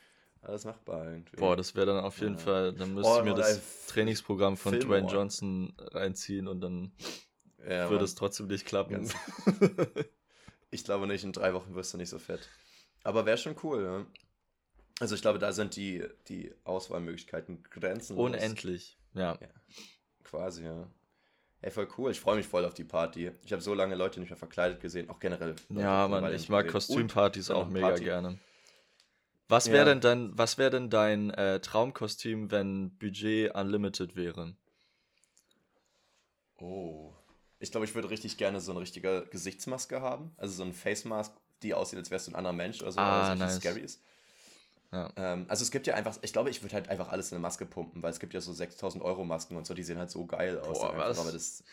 alles 0.41 0.65
machbar 0.65 1.05
irgendwie. 1.11 1.35
Boah, 1.37 1.55
das 1.57 1.75
wäre 1.75 1.87
dann 1.87 2.03
auf 2.03 2.19
jeden 2.21 2.35
Ja. 2.35 2.39
Fall, 2.39 2.73
dann 2.73 2.93
müsste 2.93 3.11
Oh, 3.11 3.17
ich 3.19 3.23
mir 3.23 3.33
das 3.33 3.87
Trainingsprogramm 3.87 4.55
von 4.57 4.73
Film- 4.73 4.87
Dwayne 4.87 5.07
Johnson 5.07 5.73
reinziehen 5.77 6.47
und 6.47 6.61
dann 6.61 6.91
ja, 7.67 7.89
würde 7.89 8.05
es 8.05 8.15
trotzdem 8.15 8.47
nicht 8.47 8.65
klappen. 8.65 9.11
Ich 10.69 10.83
glaube 10.83 11.07
nicht, 11.07 11.23
in 11.23 11.31
drei 11.31 11.53
Wochen 11.53 11.75
wirst 11.75 11.93
du 11.93 11.97
nicht 11.97 12.09
so 12.09 12.19
fett. 12.19 12.49
Aber 13.03 13.25
wäre 13.25 13.37
schon 13.37 13.55
cool, 13.63 13.83
ja. 13.83 14.05
Also 14.99 15.15
ich 15.15 15.21
glaube, 15.21 15.39
da 15.39 15.53
sind 15.53 15.77
die, 15.77 16.03
die 16.27 16.53
Auswahlmöglichkeiten 16.65 17.63
grenzenlos. 17.63 18.25
Unendlich. 18.25 18.97
Ja. 19.13 19.39
Quasi, 20.25 20.65
ja. 20.65 20.89
Ey, 21.67 21.71
voll 21.71 21.89
cool. 21.97 22.11
Ich 22.11 22.21
freue 22.21 22.37
mich 22.37 22.47
voll 22.47 22.63
auf 22.63 22.73
die 22.75 22.85
Party. 22.85 23.29
Ich 23.43 23.51
habe 23.51 23.61
so 23.61 23.73
lange 23.73 23.93
Leute 23.95 24.21
nicht 24.21 24.29
mehr 24.29 24.37
verkleidet 24.37 24.79
gesehen, 24.79 25.09
auch 25.09 25.19
generell. 25.19 25.53
Leute 25.67 25.81
Ja, 25.81 26.07
Mann, 26.07 26.33
ich 26.33 26.47
mag. 26.47 26.65
Kostümpartys 26.69 27.51
auch 27.51 27.67
mega 27.67 27.89
Party. 27.89 28.05
gerne. 28.05 28.39
Was 29.49 29.67
wäre 29.67 29.79
Ja. 29.79 29.83
denn 29.93 29.99
dein, 29.99 30.37
was 30.37 30.57
wäre 30.57 30.69
denn 30.69 30.89
dein 30.89 31.29
äh, 31.31 31.59
Traumkostüm, 31.59 32.51
wenn 32.51 32.97
Budget 32.97 33.53
unlimited 33.53 34.15
wäre? 34.15 34.55
Oh. 36.57 37.13
Ich 37.59 37.71
glaube, 37.71 37.85
ich 37.85 37.95
würde 37.95 38.09
richtig 38.09 38.37
gerne 38.37 38.61
so 38.61 38.71
eine 38.71 38.79
richtige 38.79 39.27
Gesichtsmaske 39.29 39.99
haben. 39.99 40.31
Also 40.37 40.53
so 40.53 40.63
eine 40.63 40.71
Face 40.73 41.03
Mask, 41.03 41.33
die 41.63 41.73
aussieht, 41.73 41.99
als 41.99 42.11
wärst 42.11 42.27
du 42.27 42.31
ein 42.31 42.35
anderer 42.35 42.53
Mensch 42.53 42.81
oder 42.81 42.93
so, 42.93 43.01
Ah, 43.01 43.31
richtig 43.31 43.39
nice. 43.45 43.55
scary 43.57 43.81
ist. 43.81 44.01
Ja. 44.91 45.11
Ähm, 45.17 45.45
also 45.49 45.63
es 45.63 45.71
gibt 45.71 45.85
ja 45.87 45.95
einfach, 45.95 46.17
ich 46.21 46.31
glaube, 46.31 46.49
ich 46.49 46.63
würde 46.63 46.75
halt 46.75 46.89
einfach 46.89 47.09
alles 47.09 47.31
in 47.31 47.35
eine 47.35 47.41
Maske 47.41 47.65
pumpen, 47.65 48.01
weil 48.01 48.11
es 48.11 48.19
gibt 48.19 48.33
ja 48.33 48.41
so 48.41 48.53
6000 48.53 49.03
Euro 49.03 49.25
Masken 49.25 49.57
und 49.57 49.65
so, 49.67 49.73
die 49.73 49.83
sehen 49.83 49.97
halt 49.97 50.11
so 50.11 50.25
geil 50.25 50.59
aus. 50.59 50.79
Boah, 50.79 50.97
was? 50.97 51.19
Aber 51.19 51.31
das, 51.31 51.63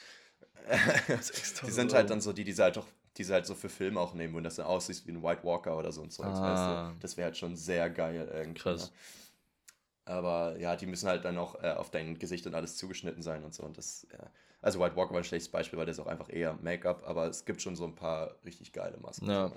die 1.67 1.71
sind 1.71 1.93
halt 1.93 2.11
dann 2.11 2.21
so 2.21 2.33
die, 2.33 2.45
die 2.45 2.53
sie 2.53 2.62
halt 2.62 2.77
doch, 2.77 2.87
die 3.17 3.25
sie 3.25 3.33
halt 3.33 3.47
so 3.47 3.55
für 3.55 3.69
Filme 3.69 4.01
auch 4.01 4.15
nehmen, 4.15 4.35
wo 4.35 4.41
das 4.41 4.57
dann 4.57 4.67
aussieht 4.67 5.07
wie 5.07 5.12
ein 5.12 5.23
White 5.23 5.45
Walker 5.45 5.77
oder 5.77 5.93
so 5.93 6.03
und 6.03 6.12
so. 6.12 6.23
Ah. 6.23 6.29
Weißt 6.29 6.95
du? 6.95 7.01
Das 7.01 7.17
wäre 7.17 7.27
halt 7.27 7.37
schon 7.37 7.57
sehr 7.57 7.91
geil 7.91 8.29
irgendwie. 8.33 8.61
Krass. 8.61 8.91
Ne? 8.91 8.97
Aber 10.07 10.59
ja, 10.59 10.77
die 10.77 10.87
müssen 10.87 11.09
halt 11.09 11.25
dann 11.25 11.39
auch 11.39 11.62
äh, 11.62 11.73
auf 11.73 11.91
dein 11.91 12.19
Gesicht 12.19 12.47
und 12.47 12.55
alles 12.55 12.77
zugeschnitten 12.77 13.23
sein 13.23 13.45
und 13.45 13.55
so. 13.55 13.62
Und 13.62 13.79
das, 13.79 14.07
ja. 14.12 14.31
Also 14.61 14.81
White 14.81 14.97
Walker 14.97 15.12
war 15.12 15.19
ein 15.19 15.25
schlechtes 15.25 15.51
Beispiel, 15.51 15.79
weil 15.79 15.87
der 15.87 15.93
ist 15.93 16.01
auch 16.01 16.07
einfach 16.07 16.31
eher 16.31 16.55
Make-up, 16.62 17.03
aber 17.07 17.27
es 17.27 17.45
gibt 17.45 17.61
schon 17.61 17.77
so 17.77 17.85
ein 17.85 17.95
paar 17.95 18.35
richtig 18.45 18.73
geile 18.73 18.97
Masken. 18.99 19.31
Ja. 19.31 19.53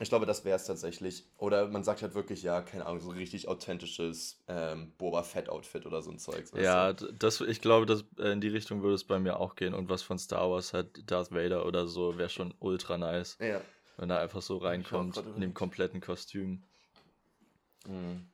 Ich 0.00 0.08
glaube, 0.08 0.24
das 0.24 0.46
wäre 0.46 0.56
es 0.56 0.64
tatsächlich. 0.64 1.24
Oder 1.36 1.68
man 1.68 1.84
sagt 1.84 2.00
halt 2.00 2.14
wirklich, 2.14 2.42
ja, 2.42 2.62
keine 2.62 2.86
Ahnung, 2.86 3.00
so 3.00 3.10
ein 3.10 3.18
richtig 3.18 3.48
authentisches 3.48 4.42
ähm, 4.48 4.92
Boba 4.96 5.22
Fett-Outfit 5.22 5.84
oder 5.84 6.00
so 6.00 6.10
ein 6.10 6.16
weißt 6.16 6.54
Ja, 6.54 6.94
du? 6.94 7.12
das, 7.12 7.42
ich 7.42 7.60
glaube, 7.60 7.84
dass, 7.84 8.04
äh, 8.18 8.32
in 8.32 8.40
die 8.40 8.48
Richtung 8.48 8.82
würde 8.82 8.94
es 8.94 9.04
bei 9.04 9.18
mir 9.18 9.38
auch 9.38 9.56
gehen. 9.56 9.74
Und 9.74 9.90
was 9.90 10.02
von 10.02 10.18
Star 10.18 10.50
Wars 10.50 10.72
halt 10.72 11.10
Darth 11.10 11.32
Vader 11.32 11.66
oder 11.66 11.86
so 11.86 12.16
wäre 12.16 12.30
schon 12.30 12.54
ultra 12.60 12.96
nice, 12.96 13.36
Ja. 13.40 13.60
wenn 13.98 14.08
er 14.08 14.20
einfach 14.20 14.40
so 14.40 14.56
reinkommt 14.56 15.18
in 15.18 15.42
dem 15.42 15.52
kompletten 15.52 16.00
Kostüm. 16.00 16.62
Mhm. 17.86 18.26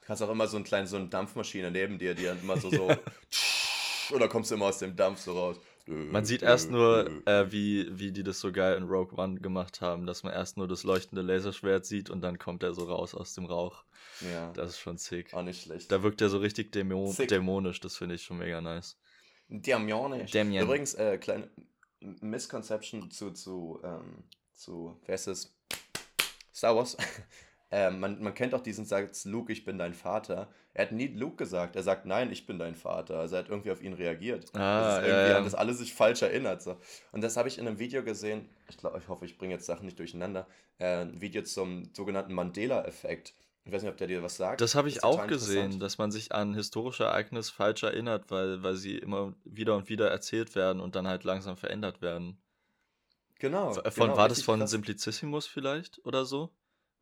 Du 0.00 0.08
hast 0.08 0.22
auch 0.22 0.30
immer 0.30 0.46
so 0.46 0.56
einen 0.56 0.64
kleinen, 0.64 0.86
so 0.86 0.96
eine 0.96 1.08
Dampfmaschine 1.08 1.70
neben 1.70 1.98
dir, 1.98 2.14
die 2.14 2.24
dann 2.24 2.40
immer 2.40 2.56
so, 2.58 2.70
so 2.70 2.90
oder 4.14 4.28
kommst 4.28 4.50
du 4.50 4.54
immer 4.54 4.66
aus 4.66 4.78
dem 4.78 4.96
Dampf 4.96 5.20
so 5.20 5.32
raus. 5.38 5.56
Man 5.86 6.24
sieht 6.24 6.42
erst 6.42 6.70
nur, 6.70 7.10
äh, 7.26 7.52
wie, 7.52 7.86
wie 7.98 8.10
die 8.10 8.22
das 8.22 8.40
so 8.40 8.52
geil 8.52 8.76
in 8.78 8.84
Rogue 8.84 9.18
One 9.18 9.38
gemacht 9.40 9.82
haben, 9.82 10.06
dass 10.06 10.22
man 10.22 10.32
erst 10.32 10.56
nur 10.56 10.66
das 10.66 10.82
leuchtende 10.82 11.20
Laserschwert 11.20 11.84
sieht 11.84 12.08
und 12.08 12.22
dann 12.22 12.38
kommt 12.38 12.62
er 12.62 12.72
so 12.72 12.84
raus 12.84 13.14
aus 13.14 13.34
dem 13.34 13.44
Rauch. 13.44 13.84
ja, 14.20 14.50
Das 14.54 14.70
ist 14.70 14.78
schon 14.78 14.96
sick. 14.96 15.34
auch 15.34 15.42
nicht 15.42 15.62
schlecht. 15.62 15.92
Da 15.92 16.02
wirkt 16.02 16.22
er 16.22 16.30
so 16.30 16.38
richtig 16.38 16.72
dämo 16.72 17.12
Sick. 17.12 17.28
dämonisch, 17.28 17.80
das 17.80 17.96
finde 17.98 18.14
ich 18.14 18.22
schon 18.22 18.38
mega 18.38 18.62
nice. 18.62 18.96
Damianisch. 19.48 20.30
Damian. 20.30 20.64
Übrigens, 20.64 20.94
äh, 20.94 21.18
kleine 21.18 21.50
Misconception 22.00 23.10
zu, 23.10 23.30
zu, 23.32 23.80
ähm, 23.84 24.24
zu, 24.54 24.98
wer 25.04 25.14
ist 25.16 25.26
es? 25.26 25.54
Star 26.54 26.74
Wars. 26.76 26.96
Ähm, 27.70 28.00
man, 28.00 28.22
man 28.22 28.34
kennt 28.34 28.54
auch 28.54 28.60
diesen 28.60 28.84
Satz, 28.84 29.24
Luke, 29.24 29.52
ich 29.52 29.64
bin 29.64 29.78
dein 29.78 29.94
Vater. 29.94 30.48
Er 30.74 30.86
hat 30.86 30.92
nie 30.92 31.08
Luke 31.08 31.36
gesagt, 31.36 31.76
er 31.76 31.82
sagt, 31.82 32.06
nein, 32.06 32.30
ich 32.30 32.46
bin 32.46 32.58
dein 32.58 32.74
Vater. 32.74 33.18
Also 33.18 33.36
er 33.36 33.40
hat 33.40 33.48
irgendwie 33.48 33.70
auf 33.70 33.82
ihn 33.82 33.94
reagiert. 33.94 34.50
Ah, 34.54 34.80
das 34.80 34.98
ist 34.98 35.00
ja, 35.00 35.08
irgendwie 35.08 35.30
ja. 35.30 35.36
haben 35.36 35.44
das 35.44 35.54
alle 35.54 35.74
sich 35.74 35.94
falsch 35.94 36.22
erinnert. 36.22 36.62
So. 36.62 36.76
Und 37.12 37.22
das 37.22 37.36
habe 37.36 37.48
ich 37.48 37.58
in 37.58 37.66
einem 37.66 37.78
Video 37.78 38.02
gesehen, 38.02 38.48
ich 38.68 38.76
glaube, 38.76 38.98
ich 38.98 39.08
hoffe, 39.08 39.24
ich 39.24 39.38
bringe 39.38 39.54
jetzt 39.54 39.66
Sachen 39.66 39.86
nicht 39.86 39.98
durcheinander, 39.98 40.46
äh, 40.78 41.02
ein 41.02 41.20
Video 41.20 41.42
zum 41.42 41.90
sogenannten 41.94 42.32
Mandela-Effekt. 42.34 43.34
Ich 43.64 43.72
weiß 43.72 43.82
nicht, 43.82 43.90
ob 43.90 43.96
der 43.96 44.08
dir 44.08 44.22
was 44.22 44.36
sagt. 44.36 44.60
Das 44.60 44.74
habe 44.74 44.88
ich 44.88 44.96
ist 44.96 45.04
auch 45.04 45.26
gesehen, 45.26 45.80
dass 45.80 45.96
man 45.96 46.10
sich 46.10 46.32
an 46.32 46.54
historische 46.54 47.04
Ereignisse 47.04 47.52
falsch 47.52 47.82
erinnert, 47.82 48.30
weil, 48.30 48.62
weil 48.62 48.76
sie 48.76 48.98
immer 48.98 49.34
wieder 49.44 49.74
und 49.76 49.88
wieder 49.88 50.10
erzählt 50.10 50.54
werden 50.54 50.80
und 50.80 50.96
dann 50.96 51.08
halt 51.08 51.24
langsam 51.24 51.56
verändert 51.56 52.02
werden. 52.02 52.38
Genau. 53.38 53.72
Von, 53.72 53.82
genau, 53.94 54.16
war 54.16 54.28
das 54.28 54.42
von 54.42 54.60
krass. 54.60 54.70
Simplicissimus 54.70 55.46
vielleicht 55.46 56.04
oder 56.04 56.24
so? 56.24 56.50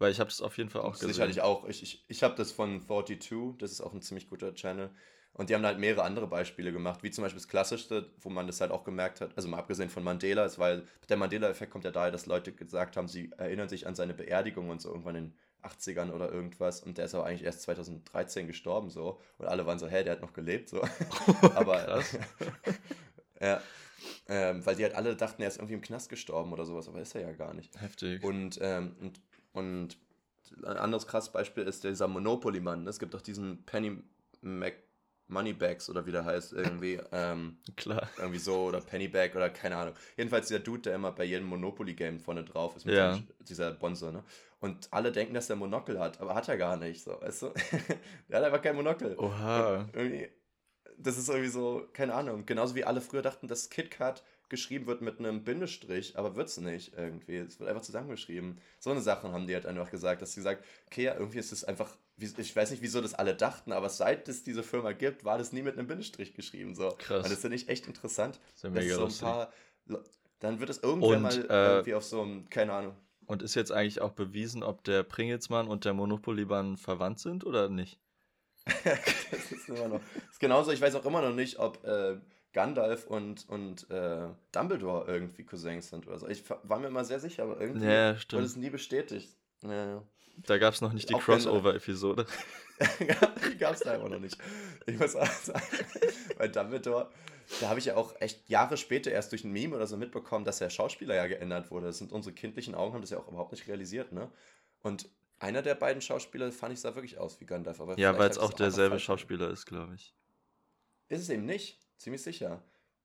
Weil 0.02 0.10
ich 0.10 0.18
habe 0.18 0.30
das 0.30 0.42
auf 0.42 0.58
jeden 0.58 0.68
Fall 0.68 0.82
auch 0.82 0.94
gesehen. 0.94 1.12
Sicherlich 1.12 1.42
auch. 1.42 1.68
Ich, 1.68 1.82
ich, 1.82 2.04
ich 2.08 2.22
habe 2.24 2.34
das 2.34 2.50
von 2.50 2.82
42, 2.82 3.56
das 3.58 3.70
ist 3.70 3.80
auch 3.80 3.92
ein 3.92 4.02
ziemlich 4.02 4.28
guter 4.28 4.52
Channel. 4.52 4.90
Und 5.34 5.48
die 5.48 5.54
haben 5.54 5.64
halt 5.64 5.78
mehrere 5.78 6.02
andere 6.02 6.26
Beispiele 6.26 6.72
gemacht, 6.72 7.04
wie 7.04 7.10
zum 7.12 7.22
Beispiel 7.22 7.40
das 7.40 7.46
Klassischste, 7.46 8.10
wo 8.20 8.28
man 8.28 8.48
das 8.48 8.60
halt 8.60 8.72
auch 8.72 8.82
gemerkt 8.82 9.20
hat, 9.20 9.30
also 9.36 9.48
mal 9.48 9.58
abgesehen 9.58 9.88
von 9.88 10.02
Mandela, 10.02 10.44
ist, 10.44 10.58
weil 10.58 10.86
der 11.08 11.16
Mandela-Effekt 11.16 11.70
kommt 11.70 11.84
ja 11.84 11.92
daher, 11.92 12.10
dass 12.10 12.26
Leute 12.26 12.52
gesagt 12.52 12.96
haben, 12.96 13.06
sie 13.06 13.30
erinnern 13.38 13.68
sich 13.68 13.86
an 13.86 13.94
seine 13.94 14.12
Beerdigung 14.12 14.68
und 14.70 14.82
so 14.82 14.90
irgendwann 14.90 15.14
in 15.14 15.24
den 15.26 15.38
80ern 15.62 16.10
oder 16.10 16.30
irgendwas 16.32 16.82
und 16.82 16.98
der 16.98 17.04
ist 17.04 17.14
aber 17.14 17.24
eigentlich 17.24 17.44
erst 17.44 17.62
2013 17.62 18.48
gestorben 18.48 18.90
so 18.90 19.20
und 19.38 19.46
alle 19.46 19.64
waren 19.64 19.78
so, 19.78 19.86
hä, 19.86 20.02
der 20.02 20.14
hat 20.14 20.20
noch 20.20 20.32
gelebt 20.32 20.68
so. 20.68 20.82
aber 21.54 22.02
ja, 23.40 23.62
ähm, 24.28 24.66
weil 24.66 24.74
die 24.74 24.82
halt 24.82 24.96
alle 24.96 25.14
dachten, 25.14 25.42
er 25.42 25.48
ist 25.48 25.58
irgendwie 25.58 25.74
im 25.74 25.80
Knast 25.80 26.08
gestorben 26.08 26.52
oder 26.52 26.64
sowas, 26.64 26.88
aber 26.88 27.00
ist 27.00 27.14
er 27.14 27.22
ja 27.22 27.32
gar 27.32 27.54
nicht. 27.54 27.80
Heftig. 27.80 28.22
Und, 28.24 28.58
ähm, 28.60 28.96
und, 29.00 29.20
und 29.52 29.96
ein 30.64 30.76
anderes 30.76 31.06
krasses 31.06 31.30
Beispiel 31.32 31.64
ist 31.64 31.84
dieser 31.84 32.08
Monopoly-Mann. 32.08 32.86
Es 32.86 32.98
gibt 32.98 33.14
auch 33.14 33.22
diesen 33.22 33.64
Penny 33.64 34.02
Mac 34.42 34.74
Moneybags 35.28 35.88
oder 35.88 36.04
wie 36.06 36.12
der 36.12 36.24
heißt, 36.24 36.52
irgendwie, 36.52 37.00
ähm, 37.12 37.56
Klar. 37.76 38.08
irgendwie 38.18 38.38
so, 38.38 38.64
oder 38.64 38.80
Pennybag 38.80 39.34
oder 39.34 39.48
keine 39.50 39.76
Ahnung. 39.76 39.94
Jedenfalls 40.16 40.48
dieser 40.48 40.60
Dude, 40.60 40.82
der 40.82 40.94
immer 40.96 41.12
bei 41.12 41.24
jedem 41.24 41.46
Monopoly-Game 41.46 42.20
vorne 42.20 42.44
drauf 42.44 42.76
ist, 42.76 42.84
Ja. 42.86 43.14
seinem, 43.14 43.28
dieser 43.40 43.72
Bonzo, 43.72 44.10
ne? 44.10 44.22
Und 44.60 44.88
alle 44.92 45.10
denken, 45.10 45.34
dass 45.34 45.48
der 45.48 45.56
Monokel 45.56 45.98
hat, 45.98 46.20
aber 46.20 46.34
hat 46.34 46.48
er 46.48 46.56
gar 46.56 46.76
nicht, 46.76 47.02
so, 47.02 47.20
weißt 47.20 47.42
du? 47.42 47.52
der 48.28 48.38
hat 48.38 48.44
einfach 48.44 48.62
kein 48.62 48.76
Monokel. 48.76 49.16
Oha. 49.18 49.80
Und 49.80 49.96
irgendwie, 49.96 50.28
das 50.98 51.18
ist 51.18 51.28
irgendwie 51.28 51.48
so, 51.48 51.88
keine 51.92 52.14
Ahnung, 52.14 52.46
genauso 52.46 52.74
wie 52.74 52.84
alle 52.84 53.00
früher 53.00 53.22
dachten, 53.22 53.48
dass 53.48 53.70
KitKat 53.70 54.22
geschrieben 54.52 54.86
wird 54.86 55.00
mit 55.00 55.18
einem 55.18 55.42
Bindestrich, 55.42 56.16
aber 56.16 56.36
wird 56.36 56.48
es 56.48 56.58
nicht 56.58 56.92
irgendwie. 56.96 57.38
Es 57.38 57.58
wird 57.58 57.68
einfach 57.68 57.82
zusammengeschrieben. 57.82 58.60
So 58.78 58.90
eine 58.90 59.00
Sachen 59.00 59.32
haben 59.32 59.48
die 59.48 59.54
halt 59.54 59.66
einfach 59.66 59.90
gesagt, 59.90 60.22
dass 60.22 60.32
sie 60.32 60.40
gesagt, 60.40 60.64
okay, 60.86 61.04
ja, 61.04 61.14
irgendwie 61.14 61.38
ist 61.38 61.50
es 61.50 61.64
einfach, 61.64 61.96
ich 62.18 62.54
weiß 62.54 62.70
nicht, 62.70 62.82
wieso 62.82 63.00
das 63.00 63.14
alle 63.14 63.34
dachten, 63.34 63.72
aber 63.72 63.88
seit 63.88 64.28
es 64.28 64.44
diese 64.44 64.62
Firma 64.62 64.92
gibt, 64.92 65.24
war 65.24 65.38
das 65.38 65.52
nie 65.52 65.62
mit 65.62 65.76
einem 65.76 65.88
Bindestrich 65.88 66.34
geschrieben. 66.34 66.74
So. 66.74 66.94
Krass. 66.98 67.24
Und 67.24 67.32
das 67.32 67.40
finde 67.40 67.56
ich 67.56 67.68
echt 67.68 67.86
interessant. 67.86 68.38
Ist 68.54 68.62
ja 68.62 68.70
dass 68.70 68.84
mega 68.84 68.94
so 68.94 69.06
ein 69.06 69.18
paar, 69.18 69.52
dann 70.38 70.60
wird 70.60 70.70
es 70.70 70.82
irgendwann 70.82 71.16
Und, 71.16 71.22
mal 71.22 71.50
äh, 71.50 71.72
irgendwie 71.72 71.94
auf 71.94 72.04
so 72.04 72.22
einem, 72.22 72.48
keine 72.50 72.74
Ahnung. 72.74 72.94
Und 73.26 73.42
ist 73.42 73.54
jetzt 73.54 73.72
eigentlich 73.72 74.00
auch 74.02 74.12
bewiesen, 74.12 74.62
ob 74.62 74.84
der 74.84 75.02
Pringelsmann 75.02 75.66
und 75.66 75.86
der 75.86 75.94
Monopoly-Mann 75.94 76.76
verwandt 76.76 77.18
sind 77.18 77.46
oder 77.46 77.68
nicht? 77.68 77.98
das 78.84 79.50
ist 79.50 79.68
immer 79.68 79.88
noch. 79.88 80.00
Das 80.14 80.32
ist 80.32 80.40
genauso, 80.40 80.70
ich 80.70 80.80
weiß 80.80 80.94
auch 80.94 81.04
immer 81.06 81.22
noch 81.22 81.34
nicht, 81.34 81.58
ob 81.58 81.82
äh, 81.84 82.18
Gandalf 82.52 83.06
und, 83.06 83.48
und 83.48 83.88
äh, 83.90 84.28
Dumbledore 84.52 85.06
irgendwie 85.06 85.44
Cousins 85.44 85.88
sind 85.88 86.06
oder 86.06 86.18
so. 86.18 86.28
Ich 86.28 86.44
war 86.48 86.78
mir 86.78 86.88
immer 86.88 87.04
sehr 87.04 87.20
sicher, 87.20 87.44
aber 87.44 87.60
irgendwie 87.60 87.86
Ja, 87.86 88.16
wurde 88.30 88.44
es 88.44 88.56
nie 88.56 88.70
bestätigt. 88.70 89.36
Ja. 89.62 90.02
Da 90.46 90.58
gab 90.58 90.74
es 90.74 90.80
noch 90.80 90.92
nicht 90.92 91.08
die 91.08 91.14
Crossover-Episode. 91.14 92.26
Die 93.50 93.58
gab 93.58 93.74
es 93.74 93.80
da 93.80 93.94
immer 93.94 94.08
noch 94.08 94.18
nicht. 94.18 94.36
Ich 94.86 94.98
muss 94.98 95.14
auch 95.14 95.26
sagen, 95.26 95.62
bei 96.38 96.48
Dumbledore, 96.48 97.10
da 97.60 97.68
habe 97.68 97.78
ich 97.78 97.84
ja 97.84 97.96
auch 97.96 98.14
echt 98.20 98.48
Jahre 98.48 98.76
später 98.76 99.12
erst 99.12 99.30
durch 99.30 99.44
ein 99.44 99.52
Meme 99.52 99.76
oder 99.76 99.86
so 99.86 99.96
mitbekommen, 99.96 100.44
dass 100.44 100.58
der 100.58 100.70
Schauspieler 100.70 101.14
ja 101.14 101.26
geändert 101.26 101.70
wurde. 101.70 101.86
Das 101.86 101.98
sind 101.98 102.10
unsere 102.12 102.34
kindlichen 102.34 102.74
Augen, 102.74 102.94
haben 102.94 103.02
das 103.02 103.10
ja 103.10 103.18
auch 103.18 103.28
überhaupt 103.28 103.52
nicht 103.52 103.68
realisiert, 103.68 104.12
ne? 104.12 104.32
Und 104.80 105.08
einer 105.38 105.62
der 105.62 105.74
beiden 105.74 106.00
Schauspieler, 106.00 106.50
fand 106.50 106.72
ich, 106.72 106.80
sah 106.80 106.94
wirklich 106.94 107.18
aus 107.18 107.40
wie 107.40 107.46
Gandalf. 107.46 107.80
Aber 107.80 107.98
Ja, 107.98 108.18
weil 108.18 108.30
es 108.30 108.38
auch 108.38 108.52
derselbe 108.52 108.98
Schauspieler 108.98 109.50
ist, 109.50 109.66
glaube 109.66 109.94
ich. 109.94 110.14
Ist 111.08 111.20
es 111.20 111.28
eben 111.28 111.44
nicht. 111.44 111.78
Ziemlich 112.02 112.22
sicher. 112.22 112.60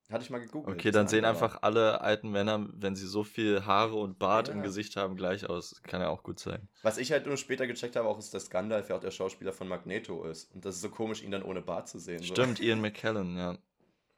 Hatte 0.09 0.23
ich 0.23 0.29
mal 0.29 0.39
gegoogelt. 0.39 0.75
Okay, 0.77 0.89
dann 0.89 1.07
sehen 1.07 1.23
andere 1.25 1.43
einfach 1.45 1.61
alle 1.61 2.01
alten 2.01 2.31
Männer, 2.31 2.65
wenn 2.73 2.95
sie 2.95 3.05
so 3.05 3.23
viel 3.23 3.65
Haare 3.65 3.95
und 3.95 4.17
Bart 4.17 4.47
im 4.47 4.57
Ja. 4.57 4.63
Gesicht 4.63 4.95
haben, 4.95 5.15
gleich 5.17 5.47
aus. 5.49 5.81
Kann 5.83 5.99
ja 6.01 6.07
auch 6.09 6.23
gut 6.23 6.39
sein. 6.39 6.67
Was 6.81 6.97
ich 6.97 7.11
halt 7.11 7.25
nur 7.27 7.35
später 7.37 7.67
gecheckt 7.67 7.95
habe, 7.95 8.07
auch 8.07 8.17
ist, 8.17 8.33
dass 8.33 8.49
Gandalf 8.49 8.89
ja 8.89 8.95
auch 8.95 9.01
der 9.01 9.11
Schauspieler 9.11 9.51
von 9.53 9.67
Magneto 9.67 10.23
ist. 10.23 10.51
Und 10.55 10.63
das 10.65 10.75
ist 10.75 10.81
so 10.81 10.89
komisch, 10.89 11.21
ihn 11.23 11.29
dann 11.31 11.43
ohne 11.43 11.61
Bart 11.61 11.89
zu 11.89 11.99
sehen. 11.99 12.23
Stimmt, 12.23 12.59
Ian 12.59 12.79
McKellen, 12.81 13.37
ja. 13.37 13.53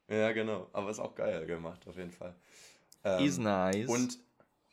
So. 0.08 0.14
Ja, 0.16 0.32
genau. 0.32 0.70
Aber 0.74 0.90
ist 0.92 1.00
auch 1.00 1.14
geil 1.16 1.46
gemacht, 1.46 1.86
auf 1.88 1.98
jeden 1.98 2.12
Fall. 2.12 2.36
Ähm, 3.04 3.26
Is 3.26 3.38
nice. 3.38 3.90
Und, 3.90 4.18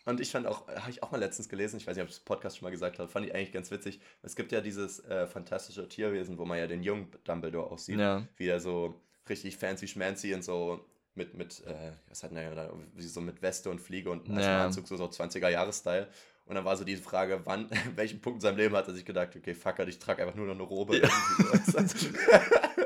und 0.04 0.20
ich 0.20 0.30
fand 0.30 0.46
auch, 0.46 0.68
habe 0.68 0.90
ich 0.90 1.02
auch 1.02 1.10
mal 1.12 1.18
letztens 1.18 1.48
gelesen, 1.48 1.78
ich 1.78 1.86
weiß 1.86 1.96
nicht, 1.96 2.02
ob 2.02 2.08
ich 2.10 2.14
das 2.14 2.20
im 2.20 2.26
Podcast 2.26 2.58
schon 2.58 2.66
mal 2.66 2.70
gesagt 2.70 2.98
habe, 2.98 3.08
fand 3.08 3.24
ich 3.26 3.34
eigentlich 3.34 3.52
ganz 3.52 3.70
witzig. 3.70 4.00
Es 4.22 4.36
gibt 4.36 4.52
ja 4.52 4.60
dieses 4.60 5.00
äh, 5.06 5.26
fantastische 5.26 5.88
Tierwesen, 5.88 6.36
wo 6.36 6.44
man 6.44 6.58
ja 6.58 6.66
den 6.66 6.82
jungen 6.82 7.10
Dumbledore 7.24 7.70
auch 7.70 7.78
sieht, 7.78 7.98
Ja. 7.98 8.22
wie 8.36 8.48
er 8.48 8.60
so 8.60 9.00
richtig 9.28 9.56
fancy 9.56 9.88
schmancy 9.88 10.34
und 10.34 10.44
so 10.44 10.84
mit, 11.14 11.34
mit 11.34 11.64
äh, 11.66 11.92
was 12.08 12.22
hat 12.22 12.32
er 12.32 12.54
da, 12.54 12.72
wie 12.94 13.02
so 13.02 13.20
mit 13.20 13.40
Weste 13.42 13.70
und 13.70 13.80
Fliege 13.80 14.10
und 14.10 14.28
einem 14.28 14.38
Ja. 14.38 14.64
Anzug, 14.66 14.86
so, 14.86 14.96
so 14.96 15.06
20er-Jahres-Style. 15.06 16.08
Und 16.44 16.54
dann 16.54 16.64
war 16.64 16.76
so 16.76 16.84
die 16.84 16.96
Frage, 16.96 17.40
wann, 17.44 17.70
an 17.70 17.96
welchem 17.96 18.20
Punkt 18.20 18.36
in 18.38 18.40
seinem 18.42 18.58
Leben 18.58 18.76
hat 18.76 18.86
er 18.88 18.94
sich 18.94 19.04
gedacht, 19.04 19.34
okay, 19.34 19.54
fuck 19.54 19.78
it, 19.78 19.88
ich 19.88 19.98
trage 19.98 20.22
einfach 20.22 20.36
nur 20.36 20.46
noch 20.46 20.54
eine 20.54 20.62
Robe. 20.62 20.98
Ja. 20.98 21.08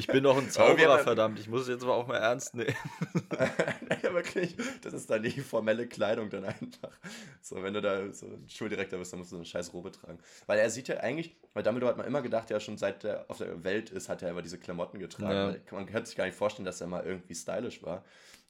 Ich 0.00 0.06
bin 0.06 0.24
doch 0.24 0.36
ein 0.36 0.50
Zauberer, 0.50 0.98
er- 0.98 1.04
verdammt. 1.04 1.38
Ich 1.38 1.48
muss 1.48 1.62
es 1.62 1.68
jetzt 1.68 1.82
aber 1.82 1.94
auch 1.94 2.06
mal 2.06 2.16
ernst 2.16 2.54
nehmen. 2.54 2.74
aber 4.02 4.14
wirklich, 4.14 4.56
das 4.82 4.92
ist 4.92 5.10
dann 5.10 5.22
die 5.22 5.30
formelle 5.40 5.86
Kleidung 5.86 6.30
dann 6.30 6.44
einfach. 6.44 6.90
So, 7.42 7.62
wenn 7.62 7.74
du 7.74 7.80
da 7.80 8.12
so 8.12 8.26
ein 8.26 8.48
Schuldirektor 8.48 8.98
bist, 8.98 9.12
dann 9.12 9.20
musst 9.20 9.30
du 9.32 9.36
so 9.36 9.40
eine 9.40 9.46
scheiß 9.46 9.72
Robe 9.72 9.92
tragen. 9.92 10.18
Weil 10.46 10.58
er 10.58 10.70
sieht 10.70 10.88
ja 10.88 10.96
eigentlich, 10.98 11.36
weil 11.54 11.62
Dumbledore 11.62 11.90
hat 11.90 11.98
man 11.98 12.06
immer 12.06 12.22
gedacht, 12.22 12.50
ja 12.50 12.60
schon 12.60 12.78
seit 12.78 13.04
er 13.04 13.26
auf 13.28 13.38
der 13.38 13.62
Welt 13.64 13.90
ist, 13.90 14.08
hat 14.08 14.22
er 14.22 14.30
immer 14.30 14.42
diese 14.42 14.58
Klamotten 14.58 14.98
getragen. 14.98 15.60
Ja. 15.66 15.74
Man 15.74 15.86
kann 15.86 16.04
sich 16.04 16.16
gar 16.16 16.24
nicht 16.24 16.36
vorstellen, 16.36 16.66
dass 16.66 16.80
er 16.80 16.86
mal 16.86 17.04
irgendwie 17.04 17.34
stylisch 17.34 17.82
war. 17.82 18.04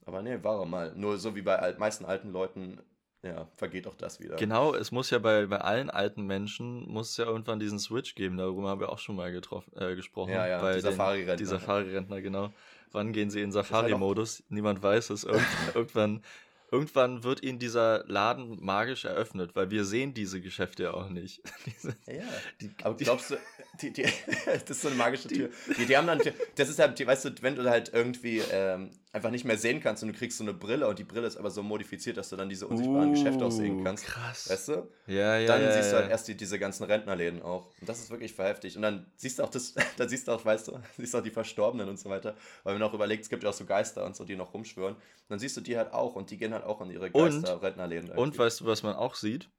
Aber 0.06 0.22
nee, 0.22 0.38
war 0.42 0.60
er 0.60 0.66
mal. 0.66 0.92
Nur 0.94 1.18
so 1.18 1.34
wie 1.36 1.42
bei 1.42 1.74
meisten 1.78 2.04
alten 2.04 2.30
Leuten 2.32 2.80
ja, 3.22 3.46
vergeht 3.54 3.86
auch 3.86 3.94
das 3.94 4.20
wieder. 4.20 4.36
Genau, 4.36 4.74
es 4.74 4.92
muss 4.92 5.10
ja 5.10 5.18
bei, 5.18 5.46
bei 5.46 5.58
allen 5.58 5.90
alten 5.90 6.26
Menschen, 6.26 6.88
muss 6.88 7.10
es 7.10 7.16
ja 7.18 7.26
irgendwann 7.26 7.60
diesen 7.60 7.78
Switch 7.78 8.14
geben, 8.14 8.38
darüber 8.38 8.68
haben 8.68 8.80
wir 8.80 8.90
auch 8.90 8.98
schon 8.98 9.16
mal 9.16 9.30
getroffen, 9.30 9.72
äh, 9.76 9.94
gesprochen. 9.94 10.32
Ja, 10.32 10.46
ja, 10.46 10.60
bei 10.60 10.74
die 10.74 10.80
Safari-Rentner. 10.80 11.36
Die 11.36 11.44
Safari-Rentner, 11.44 12.20
genau. 12.22 12.52
Wann 12.92 13.12
gehen 13.12 13.30
sie 13.30 13.42
in 13.42 13.52
Safari-Modus? 13.52 14.42
Niemand 14.48 14.82
weiß 14.82 15.10
es. 15.10 15.24
irgendwann 15.74 16.22
irgendwann 16.70 17.24
wird 17.24 17.42
ihnen 17.42 17.58
dieser 17.58 18.04
Laden 18.06 18.62
magisch 18.64 19.04
eröffnet, 19.04 19.56
weil 19.56 19.70
wir 19.70 19.84
sehen 19.84 20.14
diese 20.14 20.40
Geschäfte 20.40 20.84
ja 20.84 20.94
auch 20.94 21.08
nicht. 21.08 21.42
Diese, 21.66 21.88
ja, 22.06 22.22
die, 22.60 22.70
aber 22.82 22.96
glaubst 22.96 23.30
du, 23.30 23.36
die, 23.80 23.92
die, 23.92 24.02
das 24.46 24.70
ist 24.70 24.82
so 24.82 24.88
eine 24.88 24.96
magische 24.96 25.28
Tür. 25.28 25.50
Die, 25.76 25.86
die 25.86 25.96
haben 25.96 26.06
dann, 26.06 26.20
das 26.54 26.68
ist 26.68 26.78
halt, 26.78 27.04
weißt 27.04 27.24
du, 27.24 27.30
wenn 27.40 27.56
du 27.56 27.68
halt 27.68 27.92
irgendwie 27.92 28.42
ähm, 28.52 28.90
einfach 29.12 29.30
nicht 29.30 29.44
mehr 29.44 29.58
sehen 29.58 29.80
kannst 29.80 30.02
und 30.02 30.10
du 30.12 30.18
kriegst 30.18 30.38
so 30.38 30.44
eine 30.44 30.54
Brille 30.54 30.86
und 30.86 30.98
die 30.98 31.04
Brille 31.04 31.26
ist 31.26 31.36
aber 31.36 31.50
so 31.50 31.62
modifiziert, 31.62 32.16
dass 32.16 32.28
du 32.28 32.36
dann 32.36 32.48
diese 32.48 32.68
unsichtbaren 32.68 33.08
uh, 33.08 33.12
Geschäfte 33.12 33.44
auch 33.44 33.50
sehen 33.50 33.82
kannst. 33.82 34.04
Krass. 34.04 34.48
Weißt 34.48 34.68
du? 34.68 34.88
Ja, 35.08 35.36
ja. 35.36 35.46
Dann 35.46 35.62
ja, 35.62 35.72
siehst 35.72 35.86
ja. 35.86 35.90
du 35.90 36.02
halt 36.02 36.10
erst 36.10 36.28
die, 36.28 36.36
diese 36.36 36.58
ganzen 36.58 36.84
Rentnerläden 36.84 37.42
auch. 37.42 37.66
Und 37.80 37.88
das 37.88 37.98
ist 37.98 38.10
wirklich 38.10 38.32
verheftig. 38.32 38.76
Und 38.76 38.82
dann 38.82 39.06
siehst 39.16 39.38
du 39.38 39.42
auch 39.42 39.50
das, 39.50 39.74
dann 39.96 40.08
siehst 40.08 40.28
du 40.28 40.32
auch, 40.32 40.44
weißt 40.44 40.68
du, 40.68 40.78
siehst 40.96 41.12
du 41.14 41.18
auch 41.18 41.22
die 41.22 41.30
Verstorbenen 41.30 41.88
und 41.88 41.98
so 41.98 42.08
weiter. 42.08 42.36
Weil 42.62 42.74
wenn 42.74 42.80
man 42.80 42.88
auch 42.88 42.94
überlegt, 42.94 43.24
es 43.24 43.28
gibt 43.28 43.42
ja 43.42 43.50
auch 43.50 43.54
so 43.54 43.64
Geister 43.64 44.06
und 44.06 44.14
so, 44.14 44.24
die 44.24 44.36
noch 44.36 44.54
rumschwören. 44.54 44.94
Und 44.94 45.02
dann 45.28 45.38
siehst 45.40 45.56
du 45.56 45.60
die 45.60 45.76
halt 45.76 45.92
auch 45.92 46.14
und 46.14 46.30
die 46.30 46.38
gehen 46.38 46.54
halt 46.54 46.64
auch 46.64 46.80
in 46.80 46.90
ihre 46.90 47.10
Geister-Rentnerläden. 47.10 48.10
Und 48.10 48.38
weißt 48.38 48.60
du, 48.60 48.66
was 48.66 48.82
man 48.84 48.94
auch 48.94 49.16
sieht? 49.16 49.50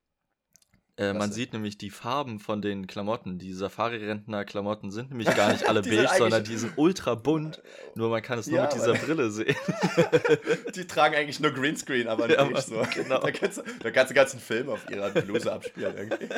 Äh, 1.01 1.13
man 1.13 1.31
sieht 1.31 1.53
nämlich 1.53 1.79
die 1.79 1.89
Farben 1.89 2.39
von 2.39 2.61
den 2.61 2.85
Klamotten. 2.85 3.39
Die 3.39 3.53
Safari-Rentner-Klamotten 3.53 4.91
sind 4.91 5.09
nämlich 5.09 5.27
gar 5.35 5.51
nicht 5.51 5.67
alle 5.67 5.81
beige, 5.81 6.07
sondern 6.15 6.43
die 6.43 6.55
sind 6.55 6.73
ultra 6.75 7.15
bunt. 7.15 7.63
Nur 7.95 8.09
man 8.09 8.21
kann 8.21 8.37
es 8.37 8.45
nur 8.45 8.57
ja, 8.57 8.65
mit 8.65 8.73
dieser 8.73 8.93
Brille 8.93 9.31
sehen. 9.31 9.55
die 10.75 10.85
tragen 10.85 11.15
eigentlich 11.15 11.39
nur 11.39 11.51
Greenscreen, 11.51 12.07
aber 12.07 12.27
nicht 12.27 12.37
ja, 12.37 12.61
so. 12.61 12.83
Genau. 12.93 13.19
Da 13.19 13.31
kannst, 13.31 13.57
du, 13.57 13.63
da 13.79 13.89
kannst 13.89 14.13
ganzen 14.13 14.39
Film 14.39 14.69
auf 14.69 14.87
ihrer 14.91 15.09
Bluse 15.09 15.51
abspielen 15.51 15.95
irgendwie. 15.97 16.29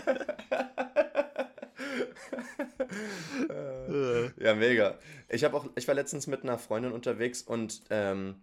ja, 4.43 4.55
mega. 4.55 4.97
Ich, 5.28 5.45
auch, 5.45 5.66
ich 5.76 5.88
war 5.88 5.95
letztens 5.95 6.28
mit 6.28 6.43
einer 6.43 6.57
Freundin 6.57 6.93
unterwegs 6.93 7.41
und 7.41 7.82
ähm, 7.89 8.36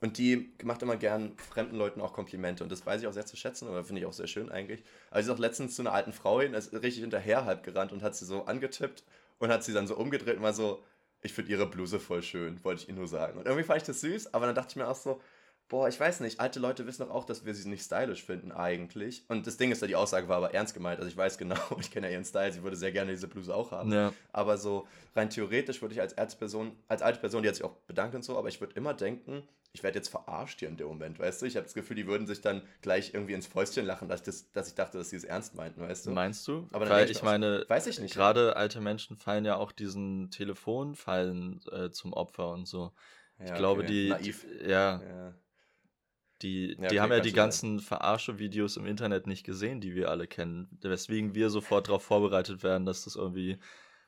und 0.00 0.18
die 0.18 0.52
macht 0.62 0.82
immer 0.82 0.96
gern 0.96 1.36
fremden 1.38 1.76
Leuten 1.76 2.00
auch 2.00 2.12
Komplimente. 2.12 2.62
Und 2.62 2.70
das 2.70 2.84
weiß 2.84 3.00
ich 3.00 3.06
auch 3.06 3.12
sehr 3.12 3.26
zu 3.26 3.36
schätzen, 3.36 3.66
aber 3.68 3.84
finde 3.84 4.00
ich 4.00 4.06
auch 4.06 4.12
sehr 4.12 4.26
schön 4.26 4.50
eigentlich. 4.50 4.84
Also 5.10 5.26
sie 5.26 5.32
ist 5.32 5.36
auch 5.36 5.40
letztens 5.40 5.74
zu 5.74 5.82
einer 5.82 5.92
alten 5.92 6.12
Frau 6.12 6.40
hin, 6.40 6.54
ist 6.54 6.72
richtig 6.72 7.00
hinterher 7.00 7.44
halb 7.44 7.62
gerannt 7.62 7.92
und 7.92 8.02
hat 8.02 8.14
sie 8.14 8.26
so 8.26 8.44
angetippt 8.44 9.04
und 9.38 9.50
hat 9.50 9.64
sie 9.64 9.72
dann 9.72 9.86
so 9.86 9.96
umgedreht 9.96 10.36
und 10.36 10.42
war 10.42 10.52
so, 10.52 10.82
ich 11.22 11.32
finde 11.32 11.50
ihre 11.50 11.66
Bluse 11.66 11.98
voll 11.98 12.22
schön, 12.22 12.62
wollte 12.62 12.82
ich 12.82 12.88
ihr 12.88 12.94
nur 12.94 13.08
sagen. 13.08 13.38
Und 13.38 13.46
irgendwie 13.46 13.64
fand 13.64 13.80
ich 13.80 13.86
das 13.86 14.00
süß, 14.02 14.34
aber 14.34 14.46
dann 14.46 14.54
dachte 14.54 14.70
ich 14.70 14.76
mir 14.76 14.86
auch 14.86 14.96
so, 14.96 15.20
boah, 15.68 15.88
ich 15.88 15.98
weiß 15.98 16.20
nicht, 16.20 16.40
alte 16.40 16.60
Leute 16.60 16.86
wissen 16.86 17.02
doch 17.06 17.10
auch, 17.10 17.24
dass 17.24 17.44
wir 17.44 17.54
sie 17.54 17.68
nicht 17.68 17.82
stylisch 17.82 18.24
finden 18.24 18.52
eigentlich. 18.52 19.24
Und 19.28 19.46
das 19.46 19.56
Ding 19.56 19.72
ist 19.72 19.82
ja, 19.82 19.88
die 19.88 19.96
Aussage 19.96 20.28
war 20.28 20.36
aber 20.36 20.54
ernst 20.54 20.74
gemeint. 20.74 20.98
Also 20.98 21.08
ich 21.08 21.16
weiß 21.16 21.38
genau, 21.38 21.56
ich 21.80 21.90
kenne 21.90 22.06
ja 22.06 22.12
ihren 22.12 22.24
Style, 22.24 22.52
sie 22.52 22.62
würde 22.62 22.76
sehr 22.76 22.92
gerne 22.92 23.10
diese 23.12 23.28
Bluse 23.28 23.54
auch 23.54 23.72
haben. 23.72 23.92
Ja. 23.92 24.12
Aber 24.32 24.58
so 24.58 24.86
rein 25.14 25.30
theoretisch 25.30 25.82
würde 25.82 25.94
ich 25.94 26.00
als 26.00 26.12
Erzperson, 26.12 26.76
als 26.86 27.02
alte 27.02 27.18
Person, 27.18 27.42
die 27.42 27.48
hat 27.48 27.56
sich 27.56 27.64
auch 27.64 27.74
bedankt 27.86 28.14
und 28.14 28.22
so, 28.22 28.38
aber 28.38 28.48
ich 28.48 28.60
würde 28.60 28.74
immer 28.74 28.94
denken, 28.94 29.42
ich 29.76 29.82
werde 29.82 29.98
jetzt 29.98 30.08
verarscht 30.08 30.60
hier 30.60 30.68
in 30.68 30.78
dem 30.78 30.86
Moment, 30.86 31.18
weißt 31.18 31.42
du? 31.42 31.46
Ich 31.46 31.54
habe 31.56 31.64
das 31.64 31.74
Gefühl, 31.74 31.96
die 31.96 32.06
würden 32.06 32.26
sich 32.26 32.40
dann 32.40 32.62
gleich 32.80 33.12
irgendwie 33.12 33.34
ins 33.34 33.46
Fäustchen 33.46 33.84
lachen, 33.84 34.08
dass 34.08 34.20
ich, 34.20 34.24
das, 34.24 34.50
dass 34.52 34.68
ich 34.68 34.74
dachte, 34.74 34.96
dass 34.96 35.10
sie 35.10 35.16
es 35.16 35.24
ernst 35.24 35.54
meinten, 35.54 35.82
weißt 35.82 36.06
du? 36.06 36.12
Meinst 36.12 36.48
du? 36.48 36.66
Aber 36.72 36.88
Weil 36.88 37.10
ich 37.10 37.22
meine, 37.22 37.66
weiß 37.68 37.86
ich 37.86 38.00
nicht. 38.00 38.14
Gerade 38.14 38.56
alte 38.56 38.80
Menschen 38.80 39.18
fallen 39.18 39.44
ja 39.44 39.56
auch 39.56 39.72
diesen 39.72 40.30
Telefonfallen 40.30 41.60
äh, 41.70 41.90
zum 41.90 42.14
Opfer 42.14 42.52
und 42.52 42.66
so. 42.66 42.92
Ja, 43.38 43.44
ich 43.44 43.54
glaube, 43.54 43.82
okay. 43.82 43.92
die, 43.92 44.08
Naiv. 44.08 44.46
Die, 44.46 44.64
ja, 44.64 45.02
ja. 45.02 45.34
Die, 46.40 46.68
ja, 46.68 46.78
okay, 46.78 46.88
die 46.88 47.00
haben 47.00 47.12
ja 47.12 47.20
die 47.20 47.32
ganzen 47.32 47.80
Verarsche-Videos 47.80 48.78
im 48.78 48.86
Internet 48.86 49.26
nicht 49.26 49.44
gesehen, 49.44 49.82
die 49.82 49.94
wir 49.94 50.08
alle 50.10 50.26
kennen. 50.26 50.78
Weswegen 50.80 51.34
wir 51.34 51.50
sofort 51.50 51.88
darauf 51.88 52.02
vorbereitet 52.02 52.62
werden, 52.62 52.86
dass 52.86 53.04
das 53.04 53.16
irgendwie 53.16 53.58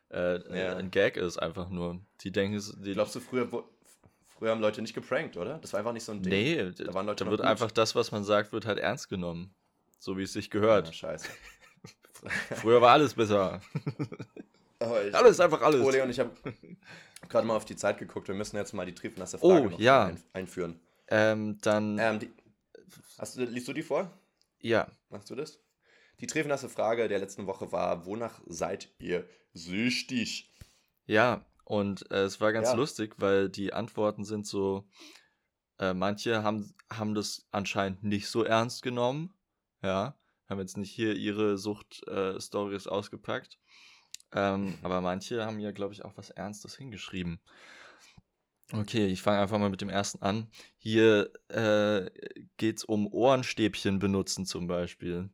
äh, 0.08 0.40
ein 0.76 0.90
Gag 0.90 1.18
ist, 1.18 1.36
einfach 1.36 1.68
nur. 1.68 2.00
Die 2.22 2.32
denken, 2.32 2.62
die 2.82 2.94
Glaubst 2.94 3.16
du, 3.16 3.20
früher 3.20 3.50
Früher 4.38 4.52
haben 4.52 4.60
Leute 4.60 4.80
nicht 4.82 4.94
geprankt, 4.94 5.36
oder? 5.36 5.58
Das 5.58 5.72
war 5.72 5.80
einfach 5.80 5.92
nicht 5.92 6.04
so 6.04 6.12
ein 6.12 6.22
Ding. 6.22 6.32
Nee, 6.32 6.70
da, 6.70 6.94
waren 6.94 7.06
Leute 7.06 7.24
da 7.24 7.30
wird 7.30 7.40
gut. 7.40 7.48
einfach 7.48 7.72
das, 7.72 7.96
was 7.96 8.12
man 8.12 8.22
sagt, 8.22 8.52
wird 8.52 8.66
halt 8.66 8.78
ernst 8.78 9.08
genommen. 9.08 9.52
So 9.98 10.16
wie 10.16 10.22
es 10.22 10.32
sich 10.32 10.48
gehört. 10.48 10.86
Ja, 10.86 10.92
scheiße. 10.92 11.28
Früher 12.54 12.80
war 12.80 12.92
alles 12.92 13.14
besser. 13.14 13.60
Ich, 14.80 15.12
alles, 15.12 15.40
einfach 15.40 15.60
alles. 15.62 15.84
Ole 15.84 16.04
und 16.04 16.10
ich 16.10 16.20
habe 16.20 16.30
gerade 17.28 17.44
mal 17.44 17.56
auf 17.56 17.64
die 17.64 17.74
Zeit 17.74 17.98
geguckt. 17.98 18.28
Wir 18.28 18.36
müssen 18.36 18.54
jetzt 18.54 18.72
mal 18.74 18.86
die 18.86 18.94
triefnasse 18.94 19.36
Frage 19.36 19.72
oh, 19.74 19.76
ja. 19.76 20.04
ein, 20.04 20.22
einführen. 20.32 20.78
Ähm, 21.08 21.58
dann. 21.62 21.98
Ähm, 21.98 22.20
die, 22.20 22.30
hast 23.18 23.36
du, 23.36 23.44
liest 23.44 23.66
du 23.66 23.72
die 23.72 23.82
vor? 23.82 24.08
Ja. 24.60 24.86
Machst 25.10 25.30
du 25.30 25.34
das? 25.34 25.58
Die 26.20 26.28
triefnasse 26.28 26.68
Frage 26.68 27.08
der 27.08 27.18
letzten 27.18 27.48
Woche 27.48 27.72
war: 27.72 28.06
Wonach 28.06 28.40
seid 28.46 28.88
ihr 29.00 29.28
süchtig? 29.52 30.54
Ja, 31.06 31.44
und 31.68 32.10
äh, 32.10 32.22
es 32.22 32.40
war 32.40 32.54
ganz 32.54 32.68
ja. 32.68 32.74
lustig, 32.74 33.16
weil 33.18 33.50
die 33.50 33.74
Antworten 33.74 34.24
sind 34.24 34.46
so, 34.46 34.88
äh, 35.78 35.92
manche 35.92 36.42
haben, 36.42 36.74
haben 36.90 37.14
das 37.14 37.46
anscheinend 37.50 38.02
nicht 38.02 38.28
so 38.28 38.42
ernst 38.42 38.82
genommen, 38.82 39.34
ja, 39.82 40.18
haben 40.48 40.60
jetzt 40.60 40.78
nicht 40.78 40.90
hier 40.90 41.14
ihre 41.14 41.58
Sucht-Stories 41.58 42.86
äh, 42.86 42.88
ausgepackt, 42.88 43.58
ähm, 44.32 44.78
aber 44.82 45.02
manche 45.02 45.44
haben 45.44 45.60
ja, 45.60 45.72
glaube 45.72 45.92
ich, 45.92 46.06
auch 46.06 46.16
was 46.16 46.30
Ernstes 46.30 46.74
hingeschrieben. 46.74 47.38
Okay, 48.72 49.06
ich 49.06 49.20
fange 49.20 49.40
einfach 49.40 49.58
mal 49.58 49.68
mit 49.68 49.82
dem 49.82 49.90
ersten 49.90 50.22
an. 50.22 50.50
Hier 50.78 51.30
äh, 51.48 52.10
geht 52.56 52.78
es 52.78 52.84
um 52.84 53.06
Ohrenstäbchen 53.12 53.98
benutzen 53.98 54.46
zum 54.46 54.68
Beispiel. 54.68 55.28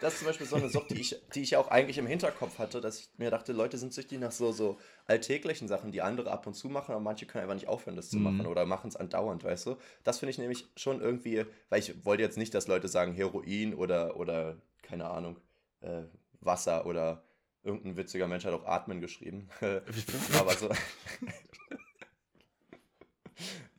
Das 0.00 0.14
ist 0.14 0.20
zum 0.20 0.28
Beispiel 0.28 0.46
so 0.46 0.56
eine 0.56 0.68
Sucht, 0.68 0.90
die 0.90 1.00
ich, 1.00 1.20
die 1.34 1.42
ich 1.42 1.56
auch 1.56 1.68
eigentlich 1.68 1.98
im 1.98 2.06
Hinterkopf 2.06 2.58
hatte, 2.58 2.80
dass 2.80 3.00
ich 3.00 3.10
mir 3.18 3.30
dachte, 3.30 3.52
Leute 3.52 3.76
sind 3.76 3.92
süchtig 3.92 4.18
nach 4.18 4.32
so, 4.32 4.50
so 4.50 4.78
alltäglichen 5.06 5.68
Sachen, 5.68 5.92
die 5.92 6.00
andere 6.00 6.30
ab 6.30 6.46
und 6.46 6.54
zu 6.54 6.68
machen, 6.68 6.92
aber 6.92 7.00
manche 7.00 7.26
können 7.26 7.42
einfach 7.42 7.54
nicht 7.54 7.68
aufhören, 7.68 7.96
das 7.96 8.08
zu 8.08 8.16
mhm. 8.16 8.22
machen 8.24 8.46
oder 8.46 8.64
machen 8.64 8.88
es 8.88 8.96
andauernd, 8.96 9.44
weißt 9.44 9.66
du? 9.66 9.76
Das 10.02 10.18
finde 10.18 10.30
ich 10.30 10.38
nämlich 10.38 10.68
schon 10.76 11.00
irgendwie, 11.00 11.44
weil 11.68 11.80
ich 11.80 12.04
wollte 12.04 12.22
jetzt 12.22 12.38
nicht, 12.38 12.54
dass 12.54 12.66
Leute 12.66 12.88
sagen 12.88 13.12
Heroin 13.12 13.74
oder, 13.74 14.16
oder 14.16 14.56
keine 14.82 15.10
Ahnung, 15.10 15.38
äh, 15.80 16.02
Wasser 16.40 16.86
oder 16.86 17.22
irgendein 17.62 17.96
witziger 17.96 18.26
Mensch 18.26 18.44
hat 18.44 18.54
auch 18.54 18.64
Atmen 18.64 19.00
geschrieben. 19.00 19.48
aber 20.38 20.52
so. 20.52 20.70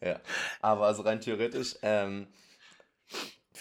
ja, 0.02 0.20
aber 0.62 0.86
also 0.86 1.02
rein 1.02 1.20
theoretisch, 1.20 1.78
ähm, 1.82 2.28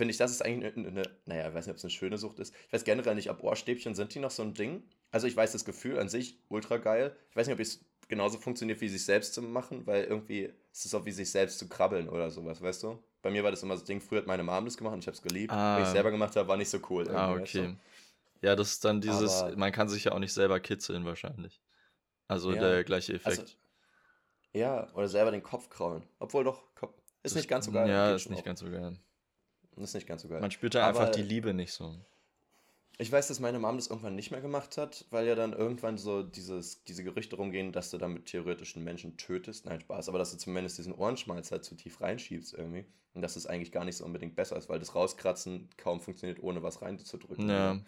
finde 0.01 0.13
ich, 0.13 0.17
das 0.17 0.31
ist 0.31 0.43
eigentlich 0.43 0.75
eine, 0.75 0.89
eine, 0.89 1.03
naja, 1.27 1.49
ich 1.49 1.55
weiß 1.55 1.67
nicht, 1.67 1.73
ob 1.73 1.77
es 1.77 1.85
eine 1.85 1.91
schöne 1.91 2.17
Sucht 2.17 2.39
ist. 2.39 2.55
Ich 2.69 2.73
weiß 2.73 2.85
generell 2.85 3.15
nicht, 3.15 3.29
ob 3.29 3.43
Ohrstäbchen 3.43 3.95
sind 3.95 4.15
die 4.15 4.19
noch 4.19 4.31
so 4.31 4.43
ein 4.43 4.55
Ding. 4.55 4.83
Also 5.11 5.27
ich 5.27 5.37
weiß 5.37 5.53
das 5.53 5.67
Gefühl 5.67 5.99
an 5.99 6.09
sich 6.09 6.39
ultra 6.49 6.79
geil. 6.79 7.15
Ich 7.29 7.37
weiß 7.37 7.47
nicht, 7.47 7.55
ob 7.55 7.61
es 7.61 7.85
genauso 8.09 8.39
funktioniert, 8.39 8.81
wie 8.81 8.89
sich 8.89 9.05
selbst 9.05 9.35
zu 9.35 9.43
machen, 9.43 9.87
weil 9.87 10.05
irgendwie 10.05 10.55
ist 10.73 10.87
es 10.87 10.95
auch 10.95 11.05
wie 11.05 11.13
sich 11.13 11.31
selbst 11.31 11.59
zu 11.59 11.69
krabbeln 11.69 12.09
oder 12.09 12.31
sowas, 12.31 12.63
weißt 12.63 12.83
du? 12.83 12.99
Bei 13.21 13.31
mir 13.31 13.45
war 13.45 13.51
das 13.51 13.63
immer 13.63 13.77
so 13.77 13.83
ein 13.83 13.87
Ding, 13.87 14.01
früher 14.01 14.21
hat 14.21 14.27
meine 14.27 14.43
Mom 14.43 14.65
das 14.65 14.79
gemacht 14.79 14.95
und 14.95 15.01
ich 15.01 15.07
habe 15.07 15.17
es 15.17 15.23
geliebt. 15.23 15.53
Ah. 15.53 15.77
Wenn 15.77 15.85
ich 15.85 15.91
selber 15.91 16.11
gemacht 16.11 16.35
habe, 16.35 16.49
war 16.49 16.57
nicht 16.57 16.71
so 16.71 16.79
cool. 16.89 17.07
Ah, 17.11 17.33
okay. 17.33 17.43
Weißt 17.43 17.55
du? 17.57 17.77
Ja, 18.41 18.57
das 18.57 18.71
ist 18.71 18.85
dann 18.87 19.03
dieses, 19.03 19.43
aber, 19.43 19.57
man 19.59 19.71
kann 19.71 19.91
sich 19.91 20.05
ja 20.05 20.13
auch 20.13 20.19
nicht 20.19 20.33
selber 20.33 20.61
kitzeln 20.61 21.05
wahrscheinlich. 21.05 21.61
Also 22.27 22.55
ja, 22.55 22.61
der 22.61 22.85
gleiche 22.85 23.13
Effekt. 23.13 23.39
Also, 23.39 23.53
ja, 24.55 24.91
oder 24.95 25.09
selber 25.09 25.31
den 25.31 25.43
Kopf 25.43 25.69
kraulen. 25.69 26.05
Obwohl 26.19 26.45
doch, 26.45 26.75
Kopf, 26.75 26.95
ist 27.23 27.35
das, 27.35 27.35
nicht 27.35 27.49
ganz 27.49 27.67
so 27.67 27.73
geil. 27.73 27.87
Ja, 27.87 28.15
ist 28.15 28.31
nicht 28.31 28.47
ganz 28.47 28.61
so 28.61 28.71
geil. 28.71 28.97
Das 29.81 29.91
ist 29.91 29.95
nicht 29.95 30.07
ganz 30.07 30.23
so 30.23 30.29
geil. 30.29 30.41
Man 30.41 30.51
spürt 30.51 30.75
da 30.75 30.87
einfach 30.87 31.11
die 31.11 31.23
Liebe 31.23 31.55
nicht 31.55 31.73
so. 31.73 31.97
Ich 32.99 33.11
weiß, 33.11 33.29
dass 33.29 33.41
meine 33.41 33.59
Mom 33.59 33.77
das 33.77 33.87
irgendwann 33.87 34.15
nicht 34.15 34.31
mehr 34.31 34.43
gemacht 34.43 34.77
hat, 34.77 35.07
weil 35.09 35.27
ja 35.27 35.35
dann 35.35 35.55
irgendwann 35.55 35.97
so 35.97 36.23
dieses, 36.23 36.85
diese 36.85 37.03
Gerüchte 37.03 37.37
rumgehen, 37.37 37.73
dass 37.73 37.91
du 37.91 37.97
damit 37.97 38.27
theoretischen 38.27 38.85
Menschen 38.85 39.17
tötest. 39.17 39.65
Nein, 39.65 39.81
Spaß, 39.81 40.11
aber 40.11 40.19
dass 40.19 40.33
du 40.33 40.37
zumindest 40.37 40.77
diesen 40.77 40.93
Ohrenschmalz 40.93 41.51
halt 41.51 41.65
zu 41.65 41.77
tief 41.77 42.03
reinschiebst 42.03 42.53
irgendwie. 42.53 42.85
Und 43.15 43.23
dass 43.23 43.37
es 43.37 43.47
eigentlich 43.47 43.73
gar 43.73 43.87
nicht 43.87 43.97
so 43.97 44.05
unbedingt 44.05 44.37
besser 44.37 44.57
ist, 44.57 44.69
weil 44.69 44.79
das 44.79 44.95
Rauskratzen 44.95 45.71
kaum 45.79 46.01
funktioniert, 46.01 46.43
ohne 46.43 46.63
was 46.63 46.83
reinzudrücken. 46.83 47.49
Ja. 47.49 47.81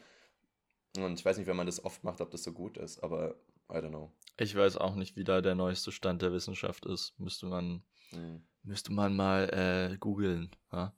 Und 0.97 1.18
ich 1.18 1.24
weiß 1.24 1.36
nicht, 1.36 1.47
wenn 1.47 1.57
man 1.57 1.66
das 1.66 1.84
oft 1.84 2.03
macht, 2.05 2.22
ob 2.22 2.30
das 2.30 2.43
so 2.43 2.53
gut 2.53 2.78
ist, 2.78 3.03
aber 3.03 3.34
I 3.70 3.76
don't 3.76 3.90
know. 3.90 4.11
Ich 4.38 4.57
weiß 4.57 4.78
auch 4.78 4.95
nicht, 4.95 5.16
wie 5.16 5.24
da 5.24 5.43
der 5.43 5.55
neueste 5.55 5.93
Stand 5.93 6.22
der 6.22 6.32
Wissenschaft 6.32 6.86
ist. 6.86 7.12
Müsste 7.18 7.47
man, 7.47 7.82
hm. 8.11 8.43
müsste 8.62 8.93
man 8.93 9.14
mal 9.14 9.93
äh, 9.93 9.99
googeln. 9.99 10.51
Ja? 10.72 10.95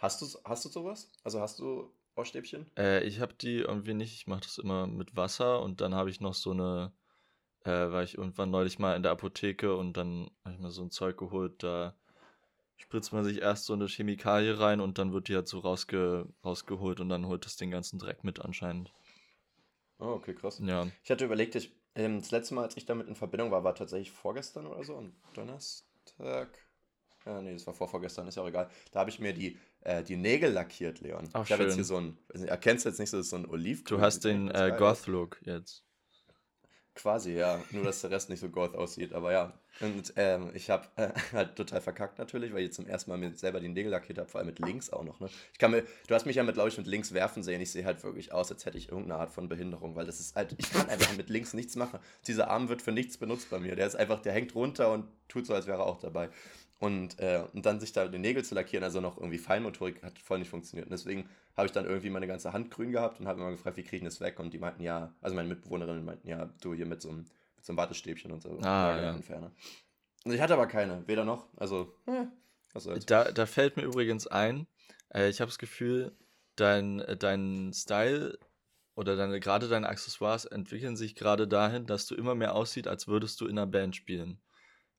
Hast 0.00 0.22
du, 0.22 0.26
hast 0.44 0.64
du 0.64 0.70
sowas? 0.70 1.12
Also 1.24 1.40
hast 1.40 1.58
du 1.58 1.92
Ohrstäbchen? 2.16 2.66
Äh, 2.76 3.04
ich 3.04 3.20
habe 3.20 3.34
die 3.34 3.58
irgendwie 3.58 3.92
nicht. 3.92 4.14
Ich 4.14 4.26
mache 4.26 4.40
das 4.40 4.56
immer 4.56 4.86
mit 4.86 5.14
Wasser 5.14 5.60
und 5.60 5.82
dann 5.82 5.94
habe 5.94 6.08
ich 6.08 6.20
noch 6.20 6.32
so 6.32 6.52
eine, 6.52 6.92
äh, 7.64 7.70
war 7.70 8.02
ich 8.02 8.16
irgendwann 8.16 8.50
neulich 8.50 8.78
mal 8.78 8.96
in 8.96 9.02
der 9.02 9.12
Apotheke 9.12 9.76
und 9.76 9.98
dann 9.98 10.30
habe 10.42 10.54
ich 10.54 10.60
mir 10.60 10.70
so 10.70 10.82
ein 10.82 10.90
Zeug 10.90 11.18
geholt, 11.18 11.62
da 11.62 11.94
spritzt 12.78 13.12
man 13.12 13.24
sich 13.24 13.42
erst 13.42 13.66
so 13.66 13.74
eine 13.74 13.88
Chemikalie 13.88 14.58
rein 14.58 14.80
und 14.80 14.96
dann 14.96 15.12
wird 15.12 15.28
die 15.28 15.34
halt 15.34 15.48
so 15.48 15.58
rausge 15.58 16.26
rausgeholt 16.42 17.00
und 17.00 17.10
dann 17.10 17.26
holt 17.26 17.44
das 17.44 17.58
den 17.58 17.70
ganzen 17.70 17.98
Dreck 17.98 18.24
mit 18.24 18.40
anscheinend. 18.40 18.94
Oh, 19.98 20.12
okay, 20.12 20.34
krass. 20.34 20.62
Ja. 20.64 20.86
Ich 21.04 21.10
hatte 21.10 21.26
überlegt, 21.26 21.56
ich, 21.56 21.76
ähm, 21.94 22.20
das 22.20 22.30
letzte 22.30 22.54
Mal, 22.54 22.62
als 22.62 22.78
ich 22.78 22.86
damit 22.86 23.06
in 23.06 23.16
Verbindung 23.16 23.50
war, 23.50 23.64
war 23.64 23.74
tatsächlich 23.74 24.10
vorgestern 24.10 24.66
oder 24.66 24.82
so, 24.82 24.96
am 24.96 25.12
Donnerstag. 25.34 26.58
Ja, 27.26 27.42
nee, 27.42 27.52
das 27.52 27.66
war 27.66 27.74
vorvorgestern, 27.74 28.26
ist 28.28 28.36
ja 28.36 28.42
auch 28.42 28.48
egal. 28.48 28.70
Da 28.92 29.00
habe 29.00 29.10
ich 29.10 29.18
mir 29.18 29.34
die, 29.34 29.58
äh, 29.82 30.02
die 30.02 30.16
Nägel 30.16 30.52
lackiert, 30.52 31.00
Leon. 31.00 31.28
Ach, 31.32 31.44
ich 31.44 31.52
habe 31.52 31.64
jetzt 31.64 31.74
hier 31.74 31.84
so 31.84 31.96
ein, 31.96 32.16
nicht, 32.32 32.48
erkennst 32.48 32.84
du 32.84 32.88
jetzt 32.88 32.98
nicht 32.98 33.10
so, 33.10 33.18
das 33.18 33.26
ist 33.26 33.30
so 33.30 33.36
ein 33.36 33.46
Olivgrün. 33.46 33.98
Du 33.98 34.02
hast 34.02 34.24
den 34.24 34.50
äh. 34.50 34.74
Goth-Look 34.78 35.40
jetzt. 35.44 35.84
Quasi, 36.94 37.32
ja. 37.32 37.62
Nur, 37.70 37.84
dass 37.84 38.00
der 38.02 38.10
Rest 38.10 38.28
nicht 38.28 38.40
so 38.40 38.50
goth 38.50 38.74
aussieht, 38.74 39.12
aber 39.12 39.32
ja. 39.32 39.52
Und 39.80 40.12
ähm, 40.16 40.50
ich 40.54 40.68
habe 40.68 40.86
äh, 40.96 41.10
halt 41.32 41.56
total 41.56 41.80
verkackt 41.80 42.18
natürlich, 42.18 42.52
weil 42.52 42.64
ich 42.64 42.72
zum 42.72 42.86
ersten 42.86 43.10
Mal 43.10 43.16
mir 43.16 43.34
selber 43.34 43.60
die 43.60 43.68
Nägel 43.68 43.90
lackiert 43.90 44.18
habe, 44.18 44.28
vor 44.28 44.40
allem 44.40 44.48
mit 44.48 44.58
links 44.58 44.90
auch 44.90 45.04
noch, 45.04 45.20
ne? 45.20 45.30
Ich 45.52 45.58
kann 45.58 45.70
mir, 45.70 45.84
du 46.08 46.14
hast 46.14 46.26
mich 46.26 46.36
ja 46.36 46.42
mit, 46.42 46.54
glaube 46.54 46.68
ich, 46.68 46.76
mit 46.76 46.86
links 46.86 47.14
werfen 47.14 47.42
sehen. 47.42 47.60
Ich 47.60 47.70
sehe 47.70 47.84
halt 47.84 48.02
wirklich 48.02 48.32
aus, 48.32 48.50
als 48.50 48.66
hätte 48.66 48.76
ich 48.76 48.88
irgendeine 48.88 49.20
Art 49.20 49.30
von 49.30 49.48
Behinderung, 49.48 49.94
weil 49.96 50.04
das 50.04 50.20
ist 50.20 50.36
halt, 50.36 50.54
ich 50.58 50.70
kann 50.70 50.88
einfach 50.90 51.16
mit 51.16 51.30
links 51.30 51.54
nichts 51.54 51.76
machen. 51.76 52.00
Dieser 52.26 52.50
Arm 52.50 52.68
wird 52.68 52.82
für 52.82 52.92
nichts 52.92 53.16
benutzt 53.16 53.48
bei 53.50 53.60
mir. 53.60 53.76
Der 53.76 53.86
ist 53.86 53.96
einfach, 53.96 54.20
der 54.20 54.32
hängt 54.32 54.54
runter 54.54 54.92
und 54.92 55.06
tut 55.28 55.46
so, 55.46 55.54
als 55.54 55.66
wäre 55.66 55.78
er 55.78 55.86
auch 55.86 56.00
dabei. 56.00 56.28
Und, 56.80 57.20
äh, 57.20 57.44
und 57.52 57.66
dann 57.66 57.78
sich 57.78 57.92
da 57.92 58.08
die 58.08 58.18
Nägel 58.18 58.42
zu 58.42 58.54
lackieren, 58.54 58.82
also 58.82 59.02
noch 59.02 59.18
irgendwie 59.18 59.36
Feinmotorik, 59.36 60.02
hat 60.02 60.18
voll 60.18 60.38
nicht 60.38 60.48
funktioniert. 60.48 60.86
Und 60.86 60.92
deswegen 60.92 61.28
habe 61.54 61.66
ich 61.66 61.72
dann 61.72 61.84
irgendwie 61.84 62.08
meine 62.08 62.26
ganze 62.26 62.54
Hand 62.54 62.70
grün 62.70 62.90
gehabt 62.90 63.20
und 63.20 63.28
habe 63.28 63.38
immer 63.38 63.50
gefragt, 63.50 63.76
wie 63.76 63.82
kriege 63.82 63.98
ich 63.98 64.02
das 64.02 64.20
weg? 64.20 64.40
Und 64.40 64.54
die 64.54 64.58
meinten 64.58 64.82
ja, 64.82 65.12
also 65.20 65.36
meine 65.36 65.48
Mitbewohnerinnen 65.48 66.02
meinten 66.02 66.26
ja, 66.26 66.48
du 66.62 66.72
hier 66.72 66.86
mit 66.86 67.02
so 67.02 67.10
einem, 67.10 67.18
mit 67.56 67.64
so 67.66 67.72
einem 67.72 67.76
Wattestäbchen 67.76 68.32
und 68.32 68.42
so. 68.42 68.58
Ah, 68.62 68.98
ja. 68.98 69.12
Und 70.24 70.32
ich 70.32 70.40
hatte 70.40 70.54
aber 70.54 70.66
keine, 70.66 71.06
weder 71.06 71.26
noch. 71.26 71.48
Also, 71.56 71.94
äh, 72.06 72.24
was 72.72 72.84
soll's. 72.84 73.04
Da, 73.04 73.30
da 73.30 73.44
fällt 73.44 73.76
mir 73.76 73.84
übrigens 73.84 74.26
ein, 74.26 74.66
äh, 75.12 75.28
ich 75.28 75.42
habe 75.42 75.50
das 75.50 75.58
Gefühl, 75.58 76.12
dein, 76.56 77.00
äh, 77.00 77.16
dein 77.16 77.72
Style 77.74 78.38
oder 78.94 79.16
deine, 79.16 79.38
gerade 79.38 79.68
deine 79.68 79.88
Accessoires 79.88 80.46
entwickeln 80.46 80.96
sich 80.96 81.14
gerade 81.14 81.46
dahin, 81.46 81.84
dass 81.84 82.06
du 82.06 82.14
immer 82.14 82.34
mehr 82.34 82.54
aussieht, 82.54 82.88
als 82.88 83.06
würdest 83.06 83.40
du 83.40 83.46
in 83.46 83.58
einer 83.58 83.66
Band 83.66 83.96
spielen. 83.96 84.40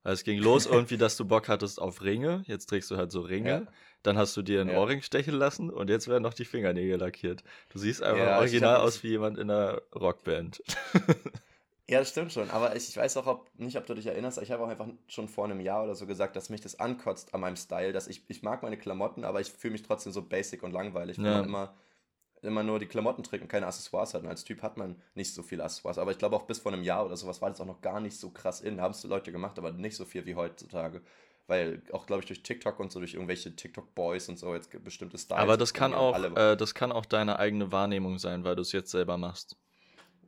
Weil 0.03 0.13
es 0.13 0.23
ging 0.23 0.39
los 0.39 0.65
irgendwie, 0.65 0.97
dass 0.97 1.15
du 1.15 1.25
Bock 1.25 1.47
hattest 1.47 1.79
auf 1.79 2.01
Ringe. 2.01 2.43
Jetzt 2.47 2.67
trägst 2.67 2.89
du 2.89 2.97
halt 2.97 3.11
so 3.11 3.21
Ringe. 3.21 3.49
Ja. 3.49 3.67
Dann 4.03 4.17
hast 4.17 4.35
du 4.35 4.41
dir 4.41 4.61
einen 4.61 4.71
Ja. 4.71 4.79
Ohrring 4.79 5.01
stechen 5.03 5.35
lassen 5.35 5.69
und 5.69 5.89
jetzt 5.89 6.07
werden 6.07 6.23
noch 6.23 6.33
die 6.33 6.45
Fingernägel 6.45 6.97
lackiert. 6.99 7.43
Du 7.69 7.77
siehst 7.77 8.01
einfach 8.01 8.17
Ja, 8.25 8.37
original 8.39 8.77
aus 8.77 9.03
wie 9.03 9.09
jemand 9.09 9.37
in 9.37 9.51
einer 9.51 9.81
Rockband. 9.93 10.63
Ja, 11.89 11.99
das 11.99 12.09
stimmt 12.09 12.31
schon. 12.31 12.49
Aber 12.51 12.73
ich, 12.75 12.87
ich 12.87 12.95
weiß 12.95 13.17
auch 13.17 13.27
ob, 13.27 13.49
nicht, 13.59 13.75
ob 13.77 13.85
du 13.85 13.93
dich 13.93 14.05
erinnerst, 14.05 14.37
aber 14.37 14.45
ich 14.45 14.51
habe 14.51 14.63
auch 14.63 14.69
einfach 14.69 14.87
schon 15.07 15.27
vor 15.27 15.43
einem 15.45 15.59
Jahr 15.59 15.83
oder 15.83 15.93
so 15.93 16.05
gesagt, 16.07 16.37
dass 16.37 16.49
mich 16.49 16.61
das 16.61 16.79
ankotzt 16.79 17.33
an 17.33 17.41
meinem 17.41 17.57
Style, 17.57 17.91
dass 17.91 18.07
ich, 18.07 18.23
ich 18.29 18.43
mag 18.43 18.63
meine 18.63 18.77
Klamotten, 18.77 19.25
aber 19.25 19.41
ich 19.41 19.51
fühle 19.51 19.73
mich 19.73 19.83
trotzdem 19.83 20.13
so 20.13 20.21
basic 20.21 20.63
und 20.63 20.71
langweilig, 20.71 21.17
wenn 21.17 21.25
Ja. 21.25 21.31
man 21.39 21.45
immer, 21.45 21.75
immer 22.41 22.63
nur 22.63 22.79
die 22.79 22.87
Klamotten 22.87 23.23
trägt 23.23 23.43
und 23.43 23.49
keine 23.49 23.67
Accessoires 23.67 24.13
hat. 24.13 24.23
Und 24.23 24.29
als 24.29 24.43
Typ 24.43 24.61
hat 24.61 24.77
man 24.77 25.01
nicht 25.13 25.33
so 25.33 25.43
viele 25.43 25.63
Accessoires. 25.63 25.97
Aber 25.97 26.11
ich 26.11 26.17
glaube 26.17 26.35
auch 26.35 26.43
bis 26.43 26.59
vor 26.59 26.73
einem 26.73 26.83
Jahr 26.83 27.05
oder 27.05 27.15
sowas 27.17 27.41
war 27.41 27.49
das 27.49 27.61
auch 27.61 27.65
noch 27.65 27.81
gar 27.81 27.99
nicht 27.99 28.17
so 28.17 28.29
krass 28.31 28.61
in. 28.61 28.81
Haben 28.81 28.91
es 28.91 29.03
Leute 29.03 29.31
gemacht, 29.31 29.57
aber 29.59 29.71
nicht 29.71 29.95
so 29.95 30.05
viel 30.05 30.25
wie 30.25 30.35
heutzutage. 30.35 31.01
Weil 31.47 31.81
auch, 31.91 32.05
glaube 32.05 32.21
ich, 32.21 32.27
durch 32.27 32.43
TikTok 32.43 32.79
und 32.79 32.91
so, 32.91 32.99
durch 32.99 33.13
irgendwelche 33.13 33.55
TikTok-Boys 33.55 34.29
und 34.29 34.39
so 34.39 34.53
jetzt 34.53 34.71
bestimmte 34.83 35.17
Styles. 35.17 35.41
Aber 35.41 35.57
das 35.57 35.73
kann 35.73 35.93
auch, 35.93 36.17
äh, 36.35 36.55
das 36.55 36.73
kann 36.73 36.91
auch 36.91 37.05
deine 37.05 37.39
eigene 37.39 37.71
Wahrnehmung 37.71 38.19
sein, 38.19 38.43
weil 38.43 38.55
du 38.55 38.61
es 38.61 38.71
jetzt 38.71 38.91
selber 38.91 39.17
machst. 39.17 39.57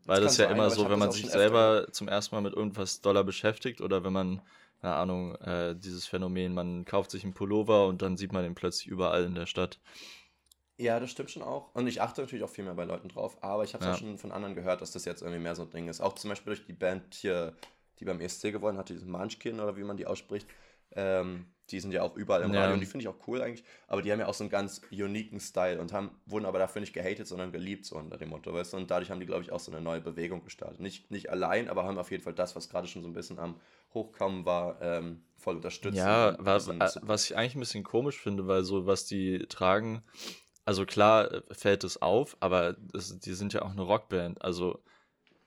Weil 0.05 0.21
Das 0.21 0.35
das, 0.35 0.37
kann 0.37 0.43
ja 0.43 0.49
sein, 0.49 0.57
immer 0.57 0.69
so, 0.69 0.89
wenn 0.89 0.99
man 0.99 1.11
sich 1.11 1.29
selber 1.29 1.87
zum 1.91 2.07
ersten 2.09 2.35
Mal 2.35 2.41
mit 2.41 2.53
irgendwas 2.53 3.01
doller 3.01 3.23
beschäftigt 3.23 3.79
oder 3.79 4.03
wenn 4.03 4.11
man, 4.11 4.41
keine 4.81 4.95
Ahnung, 4.95 5.35
äh, 5.35 5.75
dieses 5.75 6.05
Phänomen, 6.05 6.53
man 6.53 6.83
kauft 6.83 7.11
sich 7.11 7.23
einen 7.23 7.33
Pullover 7.33 7.87
und 7.87 8.01
dann 8.01 8.17
sieht 8.17 8.33
man 8.33 8.43
den 8.43 8.55
plötzlich 8.55 8.87
überall 8.87 9.23
in 9.23 9.35
der 9.35 9.45
Stadt. 9.45 9.79
Ja, 10.77 10.99
das 10.99 11.11
stimmt 11.11 11.29
schon 11.31 11.43
auch. 11.43 11.73
Und 11.75 11.87
ich 11.87 12.01
achte 12.01 12.21
natürlich 12.21 12.43
auch 12.43 12.49
viel 12.49 12.63
mehr 12.63 12.73
bei 12.73 12.85
Leuten 12.85 13.07
drauf. 13.09 13.37
Aber 13.41 13.63
ich 13.63 13.73
habe 13.73 13.83
es 13.83 13.87
Ja. 13.87 13.93
auch 13.93 13.99
schon 13.99 14.17
von 14.17 14.31
anderen 14.31 14.55
gehört, 14.55 14.81
dass 14.81 14.91
das 14.91 15.05
jetzt 15.05 15.21
irgendwie 15.21 15.39
mehr 15.41 15.55
so 15.55 15.63
ein 15.63 15.69
Ding 15.69 15.87
ist. 15.87 16.01
Auch 16.01 16.13
zum 16.15 16.29
Beispiel 16.29 16.55
durch 16.55 16.65
die 16.65 16.73
Band 16.73 17.13
hier, 17.13 17.53
die 17.99 18.05
beim 18.05 18.19
ESC 18.19 18.51
gewonnen 18.51 18.77
hat, 18.77 18.89
diese 18.89 19.05
Munchkin 19.05 19.59
oder 19.59 19.77
wie 19.77 19.83
man 19.83 19.97
die 19.97 20.07
ausspricht. 20.07 20.47
Ähm, 20.95 21.47
die 21.69 21.79
sind 21.79 21.91
ja 21.91 22.03
auch 22.03 22.15
überall 22.17 22.41
im 22.43 22.53
Ja. 22.53 22.61
Radio 22.61 22.73
und 22.75 22.81
die 22.81 22.85
finde 22.85 23.03
ich 23.03 23.07
auch 23.07 23.27
cool 23.27 23.41
eigentlich. 23.41 23.63
Aber 23.87 24.01
die 24.01 24.11
haben 24.11 24.19
ja 24.19 24.27
auch 24.27 24.33
so 24.33 24.43
einen 24.43 24.51
ganz 24.51 24.81
uniken 24.91 25.39
Style 25.39 25.79
und 25.79 25.93
haben, 25.93 26.11
wurden 26.25 26.45
aber 26.45 26.59
dafür 26.59 26.81
nicht 26.81 26.93
gehatet, 26.93 27.25
sondern 27.27 27.51
geliebt, 27.51 27.85
so 27.85 27.95
unter 27.95 28.17
dem 28.17 28.29
Motto, 28.29 28.53
weißt 28.53 28.73
du? 28.73 28.77
Und 28.77 28.91
dadurch 28.91 29.09
haben 29.09 29.19
die, 29.19 29.25
glaube 29.25 29.43
ich, 29.43 29.51
auch 29.51 29.59
so 29.59 29.71
eine 29.71 29.79
neue 29.81 30.01
Bewegung 30.01 30.43
gestartet. 30.43 30.79
Nicht, 30.81 31.09
nicht 31.09 31.29
allein, 31.29 31.69
aber 31.69 31.85
haben 31.85 31.97
auf 31.97 32.11
jeden 32.11 32.23
Fall 32.23 32.33
das, 32.33 32.55
was 32.55 32.67
gerade 32.69 32.87
schon 32.87 33.01
so 33.01 33.07
ein 33.07 33.13
bisschen 33.13 33.39
am 33.39 33.59
Hochkommen 33.93 34.45
war, 34.45 34.81
ähm, 34.81 35.23
voll 35.37 35.55
unterstützt. 35.55 35.97
Ja, 35.97 36.29
und 36.29 36.39
ein 36.39 36.45
wa 36.45 36.53
bisschen 36.55 36.81
äh, 36.81 36.89
was 37.01 37.25
ich 37.25 37.37
eigentlich 37.37 37.55
ein 37.55 37.59
bisschen 37.61 37.83
komisch 37.83 38.19
finde, 38.19 38.47
weil 38.47 38.63
so, 38.63 38.85
was 38.85 39.05
die 39.05 39.39
tragen, 39.47 40.03
also 40.65 40.85
klar 40.85 41.31
äh, 41.31 41.41
fällt 41.51 41.83
es 41.83 42.01
auf, 42.01 42.37
aber 42.39 42.75
es, 42.93 43.19
die 43.19 43.33
sind 43.33 43.53
ja 43.53 43.61
auch 43.63 43.71
eine 43.71 43.81
Rockband. 43.81 44.41
Also 44.41 44.83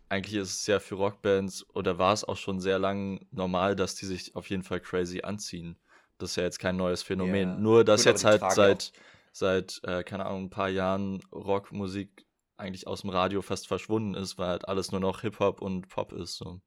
eigentlich 0.08 0.36
ist 0.36 0.60
es 0.60 0.66
ja 0.66 0.78
für 0.78 0.94
Rockbands 0.96 1.66
oder 1.74 1.98
war 1.98 2.12
es 2.12 2.24
auch 2.24 2.36
schon 2.36 2.60
sehr 2.60 2.78
lang 2.78 3.26
normal, 3.30 3.76
dass 3.76 3.94
die 3.94 4.06
sich 4.06 4.36
auf 4.36 4.50
jeden 4.50 4.62
Fall 4.62 4.80
crazy 4.80 5.22
anziehen. 5.22 5.76
Das 6.18 6.30
ist 6.30 6.36
ja 6.36 6.44
jetzt 6.44 6.58
kein 6.58 6.76
neues 6.76 7.02
Phänomen. 7.02 7.48
Ja. 7.50 7.56
Nur, 7.56 7.84
dass 7.84 8.02
Gut, 8.02 8.12
jetzt 8.12 8.24
halt 8.24 8.42
seit, 8.52 8.92
seit 9.32 9.80
äh, 9.84 10.02
keine 10.02 10.26
Ahnung, 10.26 10.44
ein 10.44 10.50
paar 10.50 10.68
Jahren 10.68 11.20
Rockmusik 11.32 12.24
eigentlich 12.56 12.86
aus 12.86 13.02
dem 13.02 13.10
Radio 13.10 13.42
fast 13.42 13.68
verschwunden 13.68 14.14
ist, 14.14 14.38
weil 14.38 14.48
halt 14.48 14.68
alles 14.68 14.92
nur 14.92 15.00
noch 15.00 15.20
Hip-Hop 15.20 15.60
und 15.60 15.88
Pop 15.88 16.12
ist. 16.12 16.36
So. 16.36 16.60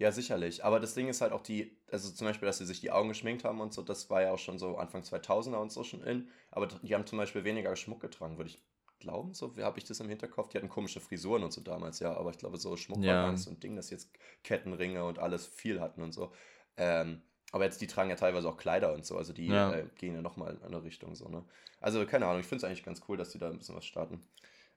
Ja, 0.00 0.12
sicherlich. 0.12 0.64
Aber 0.64 0.80
das 0.80 0.94
Ding 0.94 1.08
ist 1.08 1.20
halt 1.20 1.32
auch 1.32 1.42
die, 1.42 1.76
also 1.92 2.10
zum 2.10 2.26
Beispiel, 2.26 2.46
dass 2.46 2.56
sie 2.56 2.64
sich 2.64 2.80
die 2.80 2.90
Augen 2.90 3.10
geschminkt 3.10 3.44
haben 3.44 3.60
und 3.60 3.74
so, 3.74 3.82
das 3.82 4.08
war 4.08 4.22
ja 4.22 4.32
auch 4.32 4.38
schon 4.38 4.58
so 4.58 4.78
Anfang 4.78 5.02
2000er 5.02 5.60
und 5.60 5.70
so 5.70 5.84
schon 5.84 6.02
in. 6.02 6.30
Aber 6.50 6.68
die 6.68 6.94
haben 6.94 7.06
zum 7.06 7.18
Beispiel 7.18 7.44
weniger 7.44 7.76
Schmuck 7.76 8.00
getragen, 8.00 8.38
würde 8.38 8.48
ich 8.48 8.62
glauben. 8.98 9.34
So, 9.34 9.58
wie 9.58 9.62
habe 9.62 9.78
ich 9.78 9.84
das 9.84 10.00
im 10.00 10.08
Hinterkopf? 10.08 10.48
Die 10.48 10.56
hatten 10.56 10.70
komische 10.70 11.00
Frisuren 11.00 11.42
und 11.44 11.52
so 11.52 11.60
damals, 11.60 12.00
ja. 12.00 12.16
Aber 12.16 12.30
ich 12.30 12.38
glaube, 12.38 12.56
so 12.56 12.78
Schmuck 12.78 13.02
Ja. 13.04 13.24
war 13.24 13.30
nicht 13.30 13.42
so 13.42 13.50
ein 13.50 13.60
Ding, 13.60 13.76
dass 13.76 13.88
sie 13.88 13.94
jetzt 13.96 14.10
Kettenringe 14.42 15.04
und 15.04 15.18
alles 15.18 15.46
viel 15.46 15.80
hatten 15.82 16.00
und 16.02 16.12
so. 16.12 16.32
Ähm, 16.78 17.20
aber 17.52 17.64
jetzt, 17.64 17.82
die 17.82 17.86
tragen 17.86 18.08
ja 18.08 18.16
teilweise 18.16 18.48
auch 18.48 18.56
Kleider 18.56 18.94
und 18.94 19.04
so. 19.04 19.18
Also 19.18 19.34
die 19.34 19.48
Ja. 19.48 19.70
äh, 19.70 19.86
gehen 19.96 20.14
ja 20.14 20.22
nochmal 20.22 20.54
in 20.54 20.62
eine 20.62 20.82
Richtung 20.82 21.14
so, 21.14 21.28
ne? 21.28 21.44
Also, 21.78 22.06
keine 22.06 22.24
Ahnung, 22.26 22.40
ich 22.40 22.46
finde 22.46 22.64
es 22.64 22.64
eigentlich 22.64 22.84
ganz 22.84 23.02
cool, 23.08 23.18
dass 23.18 23.30
die 23.32 23.38
da 23.38 23.50
ein 23.50 23.58
bisschen 23.58 23.76
was 23.76 23.84
starten. 23.84 24.22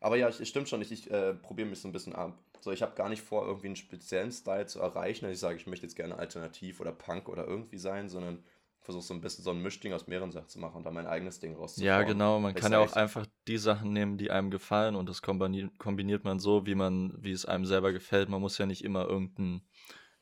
Aber 0.03 0.17
ja, 0.17 0.27
es 0.27 0.45
stimmt 0.47 0.67
schon, 0.67 0.81
ich, 0.81 0.91
ich 0.91 1.09
äh, 1.11 1.33
probiere 1.33 1.67
mich 1.67 1.79
so 1.79 1.87
ein 1.87 1.93
bisschen 1.93 2.13
ab. 2.13 2.37
So, 2.59 2.71
ich 2.71 2.81
habe 2.81 2.93
gar 2.93 3.07
nicht 3.07 3.21
vor, 3.21 3.45
irgendwie 3.45 3.67
einen 3.67 3.77
speziellen 3.77 4.31
Style 4.31 4.65
zu 4.65 4.79
erreichen, 4.79 5.25
dass 5.25 5.33
ich 5.33 5.39
sage, 5.39 5.55
ich 5.55 5.65
möchte 5.65 5.85
jetzt 5.85 5.95
gerne 5.95 6.17
alternativ 6.17 6.81
oder 6.81 6.91
Punk 6.91 7.29
oder 7.29 7.47
irgendwie 7.47 7.77
sein, 7.77 8.09
sondern 8.09 8.43
versuche 8.81 9.03
so 9.03 9.13
ein 9.13 9.21
bisschen 9.21 9.45
so 9.45 9.51
ein 9.51 9.61
Mischding 9.61 9.93
aus 9.93 10.07
mehreren 10.07 10.33
Sachen 10.33 10.49
zu 10.49 10.59
machen 10.59 10.75
und 10.75 10.83
da 10.83 10.91
mein 10.91 11.07
eigenes 11.07 11.39
Ding 11.39 11.55
rauszuholen. 11.55 11.87
Ja, 11.87 12.03
genau. 12.03 12.39
Man 12.41 12.53
Ich 12.53 12.61
kann 12.61 12.73
ja 12.73 12.79
auch 12.79 12.93
einfach 12.93 13.25
die 13.47 13.57
Sachen 13.57 13.93
nehmen, 13.93 14.17
die 14.17 14.29
einem 14.29 14.51
gefallen 14.51 14.95
und 14.95 15.07
das 15.07 15.21
kombiniert, 15.21 15.77
kombiniert 15.79 16.25
man 16.25 16.39
so, 16.39 16.65
wie 16.65 16.75
man, 16.75 17.13
wie 17.17 17.31
es 17.31 17.45
einem 17.45 17.65
selber 17.65 17.93
gefällt. 17.93 18.27
Man 18.27 18.41
muss 18.41 18.57
ja 18.57 18.65
nicht 18.65 18.83
immer 18.83 19.07
irgendeinen 19.07 19.61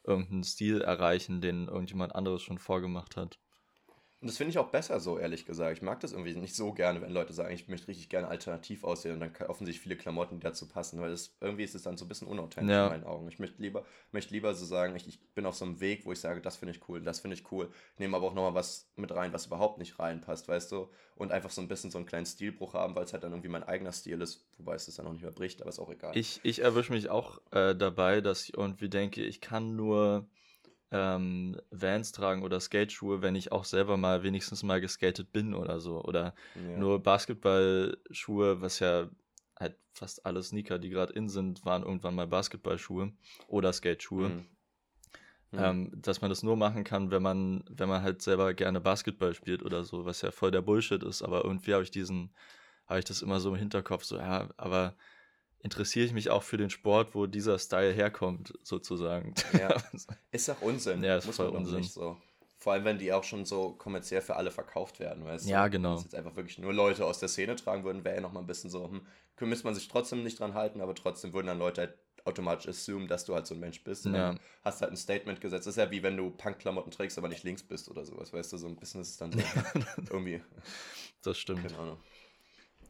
irgendeinen 0.03 0.43
Stil 0.43 0.82
erreichen, 0.82 1.41
den 1.41 1.67
irgendjemand 1.67 2.15
anderes 2.15 2.41
schon 2.41 2.57
vorgemacht 2.57 3.17
hat. 3.17 3.39
Und 4.22 4.28
das 4.28 4.38
finde 4.38 4.51
ich 4.51 4.59
auch 4.59 4.69
besser 4.69 4.99
so, 4.99 5.17
ehrlich 5.17 5.47
gesagt. 5.47 5.78
Ich 5.78 5.82
mag 5.82 5.99
das 5.99 6.11
irgendwie 6.11 6.36
nicht 6.36 6.55
so 6.55 6.74
gerne, 6.74 7.01
wenn 7.01 7.11
Leute 7.11 7.34
sagen, 7.34 7.55
ich 7.55 7.67
möchte 7.67 7.88
richtig 7.88 8.07
gerne 8.07 8.28
alternativ 8.28 8.84
aussehen 8.84 9.15
und 9.15 9.19
dann 9.19 9.34
kaufen 9.34 9.65
sich 9.65 9.80
viele 9.80 9.97
Klamotten, 9.97 10.36
die 10.39 10.43
dazu 10.43 10.67
passen, 10.69 11.01
weil 11.01 11.09
das, 11.09 11.36
irgendwie 11.41 11.63
ist 11.63 11.74
es 11.74 11.82
dann 11.82 11.97
so 11.97 12.05
ein 12.05 12.07
bisschen 12.07 12.28
unauthentisch 12.28 12.72
Ja. 12.72 12.84
in 12.86 12.91
meinen 12.91 13.03
Augen. 13.03 13.28
Ich 13.30 13.39
möchte 13.39 13.59
lieber, 13.59 13.84
möchte 14.11 14.32
lieber 14.36 14.53
so 14.53 14.63
sagen, 14.63 14.95
ich, 14.95 15.07
ich 15.07 15.19
bin 15.34 15.47
auf 15.47 15.55
so 15.55 15.65
einem 15.65 15.80
Weg, 15.80 16.05
wo 16.05 16.11
ich 16.11 16.19
sage, 16.19 16.39
das 16.39 16.57
finde 16.57 16.76
ich 16.76 16.88
cool, 16.88 17.01
das 17.01 17.19
finde 17.19 17.34
ich 17.36 17.51
cool. 17.51 17.72
Nehme 17.97 18.15
aber 18.15 18.28
auch 18.28 18.36
nochmal 18.36 18.53
was 18.53 18.91
mit 18.95 19.11
rein, 19.11 19.34
was 19.34 19.47
überhaupt 19.47 19.80
nicht 19.80 19.97
reinpasst, 19.97 20.47
weißt 20.47 20.72
du? 20.72 20.91
Und 21.15 21.32
einfach 21.32 21.49
so 21.49 21.59
ein 21.61 21.67
bisschen 21.67 21.89
so 21.89 21.97
einen 21.97 22.05
kleinen 22.05 22.28
Stilbruch 22.28 22.76
haben, 22.76 22.93
weil 22.95 23.05
es 23.05 23.13
halt 23.13 23.24
dann 23.24 23.32
irgendwie 23.32 23.49
mein 23.49 23.63
eigener 23.63 23.91
Stil 23.91 24.22
ist, 24.22 24.45
wobei 24.59 24.76
es 24.76 24.86
das 24.86 24.95
dann 24.97 25.07
auch 25.07 25.13
nicht 25.13 25.24
mehr 25.24 25.32
bricht, 25.32 25.61
aber 25.61 25.69
ist 25.69 25.80
auch 25.80 25.89
egal. 25.89 26.15
Ich, 26.15 26.39
ich 26.43 26.61
erwische 26.61 26.93
mich 26.93 27.09
auch 27.09 27.41
äh, 27.51 27.76
dabei, 27.76 28.22
dass 28.22 28.43
ich 28.43 28.55
irgendwie 28.55 28.89
denke, 28.89 29.24
ich 29.24 29.41
kann 29.41 29.76
nur 29.76 30.28
ähm, 30.91 31.59
Vans 31.71 32.11
tragen 32.11 32.43
oder 32.43 32.59
Skateschuhe, 32.59 33.21
wenn 33.21 33.35
ich 33.35 33.51
auch 33.51 33.63
selber 33.63 33.97
mal 33.97 34.23
wenigstens 34.23 34.63
mal 34.63 34.81
geskatet 34.81 35.31
bin 35.31 35.53
oder 35.53 35.79
so. 35.79 36.03
Oder 36.03 36.35
ja. 36.55 36.77
nur 36.77 37.01
Basketballschuhe, 37.01 38.61
was 38.61 38.79
ja 38.79 39.09
halt 39.57 39.77
fast 39.93 40.25
alle 40.25 40.43
Sneaker, 40.43 40.79
die 40.79 40.89
gerade 40.89 41.13
in 41.13 41.29
sind, 41.29 41.65
waren 41.65 41.83
irgendwann 41.83 42.15
mal 42.15 42.27
Basketballschuhe 42.27 43.13
oder 43.47 43.71
Skateschuhe. 43.71 44.29
Mhm. 44.29 44.45
Mhm. 45.53 45.59
Ähm, 45.59 45.91
dass 45.93 46.21
man 46.21 46.29
das 46.29 46.43
nur 46.43 46.55
machen 46.55 46.85
kann, 46.85 47.11
wenn 47.11 47.21
man, 47.21 47.65
wenn 47.69 47.89
man 47.89 48.03
halt 48.03 48.21
selber 48.21 48.53
gerne 48.53 48.79
Basketball 48.79 49.33
spielt 49.33 49.63
oder 49.63 49.83
so, 49.83 50.05
was 50.05 50.21
ja 50.21 50.31
voll 50.31 50.51
der 50.51 50.61
Bullshit 50.61 51.03
ist, 51.03 51.21
aber 51.21 51.43
irgendwie 51.43 51.73
habe 51.73 51.83
ich 51.83 51.91
diesen, 51.91 52.33
habe 52.87 52.99
ich 52.99 53.05
das 53.05 53.21
immer 53.21 53.41
so 53.41 53.49
im 53.49 53.55
Hinterkopf, 53.55 54.05
so, 54.05 54.17
ja, 54.17 54.47
aber 54.55 54.95
interessiere 55.64 56.05
ich 56.05 56.14
mich 56.14 56.30
auch 56.30 56.43
für 56.43 56.57
den 56.57 56.70
Sport, 56.70 57.14
wo 57.16 57.28
dieser 57.28 57.57
Style 57.59 57.91
herkommt, 57.93 58.53
sozusagen. 58.64 59.34
Ja. 59.57 59.76
Ist 60.32 60.49
doch 60.49 60.62
Unsinn. 60.62 61.03
Ja, 61.03 61.18
ist 61.18 61.26
Muss 61.26 61.36
voll 61.38 61.49
Unsinn. 61.49 61.84
so. 61.84 62.18
Vor 62.57 62.74
allem, 62.74 62.86
wenn 62.86 62.99
die 62.99 63.12
auch 63.12 63.24
schon 63.24 63.43
so 63.45 63.72
kommerziell 63.74 64.22
für 64.22 64.36
alle 64.36 64.51
verkauft 64.51 64.99
werden, 64.99 65.26
weißt 65.26 65.45
du? 65.45 65.49
Ja, 65.49 65.68
genau. 65.68 65.91
Wenn 65.91 65.97
es 65.97 66.03
jetzt 66.03 66.16
einfach 66.16 66.36
wirklich 66.36 66.59
nur 66.59 66.74
Leute 66.74 67.05
aus 67.05 67.20
der 67.20 67.28
Szene 67.30 67.55
tragen 67.55 67.84
würden, 67.84 68.03
wäre 68.03 68.16
ja 68.16 68.22
nochmal 68.22 68.43
ein 68.43 68.47
bisschen 68.47 68.70
so, 68.70 68.88
hm, 68.88 69.01
müsste 69.49 69.66
man 69.66 69.74
sich 69.74 69.88
trotzdem 69.88 70.22
nicht 70.24 70.39
dran 70.39 70.53
halten, 70.53 70.80
aber 70.82 70.93
trotzdem 70.93 71.34
würden 71.34 71.47
dann 71.47 71.57
Leute 71.57 71.82
halt 71.82 71.97
automatisch 72.24 72.68
assume, 72.68 73.07
dass 73.07 73.26
du 73.26 73.34
halt 73.34 73.47
so 73.47 73.55
ein 73.55 73.59
Mensch 73.59 73.84
bist. 73.84 74.05
Und 74.05 74.14
Ja. 74.14 74.36
hast 74.64 74.82
halt 74.82 74.91
ein 74.91 74.97
Statement 74.97 75.41
gesetzt. 75.41 75.66
Das 75.66 75.74
ist 75.76 75.78
ja 75.84 75.89
wie 75.89 76.03
wenn 76.03 76.16
du 76.18 76.30
Punkklamotten 76.30 76.91
trägst, 76.91 77.18
aber 77.18 77.28
nicht 77.30 77.43
links 77.43 77.64
bist 77.64 77.89
oder 77.89 78.05
sowas. 78.05 78.32
Weißt 78.32 78.53
du, 78.53 78.57
so 78.57 78.68
ein 78.68 78.76
bisschen 78.76 79.01
ist 79.01 79.09
es 79.09 79.18
dann 79.18 79.32
so 79.32 79.39
irgendwie, 80.12 80.41
Das 81.24 81.39
stimmt. 81.39 81.64
keine 81.64 81.78
Ahnung. 81.80 81.97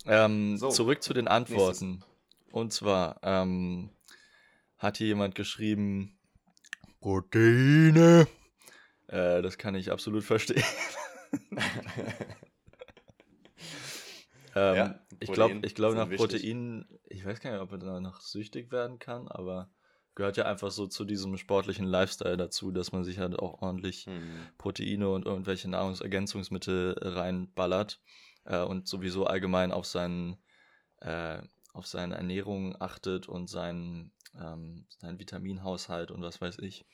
Ähm, 0.05 0.57
So, 0.57 0.69
zurück 0.69 1.01
zu 1.01 1.13
den 1.13 1.29
Antworten. 1.29 2.03
Und 2.51 2.73
zwar 2.73 3.19
ähm, 3.23 3.89
hat 4.77 4.97
hier 4.97 5.07
jemand 5.07 5.35
geschrieben, 5.35 6.17
Proteine. 6.99 8.27
Äh, 9.07 9.41
das 9.41 9.57
kann 9.57 9.75
ich 9.75 9.91
absolut 9.91 10.23
verstehen. 10.23 10.63
ähm, 14.55 14.75
Ja, 14.75 14.99
ich 15.19 15.31
glaube, 15.31 15.59
ich 15.63 15.75
glaub, 15.75 15.95
nach. 15.95 16.09
Proteinen, 16.09 16.87
ich 17.07 17.25
weiß 17.25 17.39
gar 17.39 17.51
nicht, 17.51 17.61
ob 17.61 17.71
man 17.71 17.79
danach 17.79 18.21
süchtig 18.21 18.71
werden 18.71 18.99
kann, 18.99 19.27
aber 19.27 19.69
gehört 20.15 20.37
ja 20.37 20.45
einfach 20.45 20.71
so 20.71 20.87
zu 20.87 21.05
diesem 21.05 21.37
sportlichen 21.37 21.85
Lifestyle 21.85 22.37
dazu, 22.37 22.71
dass 22.71 22.91
man 22.91 23.03
sich 23.03 23.19
halt 23.19 23.37
auch 23.39 23.61
ordentlich 23.61 24.05
Hm. 24.05 24.21
Proteine 24.57 25.09
und 25.09 25.25
irgendwelche 25.25 25.69
Nahrungsergänzungsmittel 25.69 26.95
reinballert 26.99 28.01
äh, 28.43 28.61
und 28.61 28.87
sowieso 28.87 29.25
allgemein 29.25 29.71
auf 29.71 29.85
seinen 29.85 30.37
äh, 30.99 31.41
auf 31.73 31.87
seine 31.87 32.15
Ernährung 32.15 32.75
achtet 32.81 33.27
und 33.29 33.47
seinen, 33.49 34.11
ähm, 34.35 34.85
seinen 34.99 35.19
Vitaminhaushalt 35.19 36.11
und 36.11 36.21
was 36.21 36.41
weiß 36.41 36.59
ich. 36.59 36.85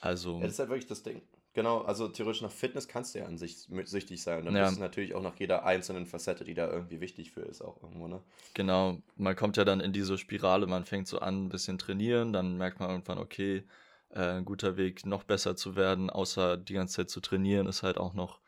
Also, 0.00 0.40
Ja, 0.40 0.46
das 0.46 0.54
ist 0.54 0.58
halt 0.58 0.70
wirklich 0.70 0.86
das 0.86 1.02
Ding. 1.04 1.22
Genau, 1.52 1.82
also 1.82 2.08
theoretisch 2.08 2.42
nach 2.42 2.50
Fitness 2.50 2.86
kannst 2.88 3.14
du 3.14 3.18
ja 3.20 3.26
an 3.26 3.36
sich 3.38 3.58
süchtig 3.84 4.22
sein. 4.22 4.38
Und 4.40 4.44
dann 4.46 4.54
Ja. 4.54 4.58
bist 4.58 4.76
du 4.76 4.80
natürlich 4.80 5.14
auch 5.14 5.22
nach 5.22 5.36
jeder 5.38 5.64
einzelnen 5.64 6.06
Facette, 6.06 6.44
die 6.44 6.54
da 6.54 6.68
irgendwie 6.70 7.00
wichtig 7.00 7.32
für 7.32 7.42
ist, 7.42 7.60
auch 7.62 7.82
irgendwo, 7.82 8.06
ne? 8.08 8.22
genau, 8.54 8.98
man 9.16 9.36
kommt 9.36 9.56
ja 9.56 9.64
dann 9.64 9.80
in 9.80 9.92
diese 9.92 10.18
Spirale, 10.18 10.66
man 10.66 10.84
fängt 10.84 11.08
so 11.08 11.18
an, 11.20 11.46
ein 11.46 11.48
bisschen 11.48 11.78
trainieren, 11.78 12.32
dann 12.32 12.56
merkt 12.56 12.80
man 12.80 12.90
irgendwann, 12.90 13.18
okay, 13.18 13.64
äh, 14.10 14.20
ein 14.38 14.44
guter 14.44 14.76
Weg, 14.76 15.06
noch 15.06 15.24
besser 15.24 15.56
zu 15.56 15.76
werden, 15.76 16.10
außer 16.10 16.56
die 16.56 16.74
ganze 16.74 16.96
Zeit 16.96 17.10
zu 17.10 17.20
trainieren, 17.20 17.66
ist 17.66 17.82
halt 17.82 17.98
auch 17.98 18.14
noch 18.14 18.40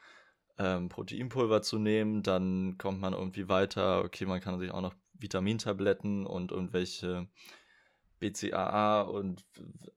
ähm, 0.59 0.89
Proteinpulver 0.89 1.63
zu 1.63 1.79
nehmen, 1.79 2.23
dann 2.23 2.79
kommt 2.79 3.01
man 3.01 3.15
irgendwie 3.15 3.49
weiter, 3.49 4.05
okay, 4.05 4.27
man 4.27 4.41
kann 4.41 4.61
sich 4.61 4.71
auch 4.73 4.83
noch 4.83 4.95
Vitamintabletten 5.15 6.27
und 6.27 6.51
irgendwelche 6.53 7.29
BCAA 8.21 9.03
und 9.03 9.45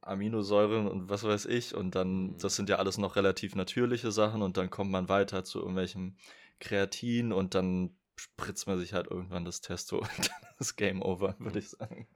Aminosäuren 0.01 0.87
und 0.87 1.09
was 1.09 1.23
weiß 1.23 1.45
ich 1.45 1.75
und 1.75 1.93
dann, 1.95 2.27
Mhm. 2.27 2.37
das 2.39 2.55
sind 2.55 2.69
ja 2.69 2.77
alles 2.77 2.97
noch 2.97 3.15
relativ 3.15 3.55
natürliche 3.55 4.11
Sachen 4.11 4.41
und 4.41 4.57
dann 4.57 4.69
kommt 4.69 4.91
man 4.91 5.09
weiter 5.09 5.43
zu 5.43 5.59
irgendwelchem 5.59 6.15
Kreatin 6.59 7.31
und 7.31 7.53
dann 7.53 7.95
spritzt 8.15 8.65
man 8.65 8.79
sich 8.79 8.93
halt 8.93 9.07
irgendwann 9.11 9.45
das 9.45 9.61
Testo 9.61 9.97
und 9.99 10.09
dann 10.29 10.49
ist 10.59 10.75
Game 10.75 11.01
Over, 11.01 11.35
würde 11.39 11.59
ich 11.59 11.69
sagen. 11.69 12.07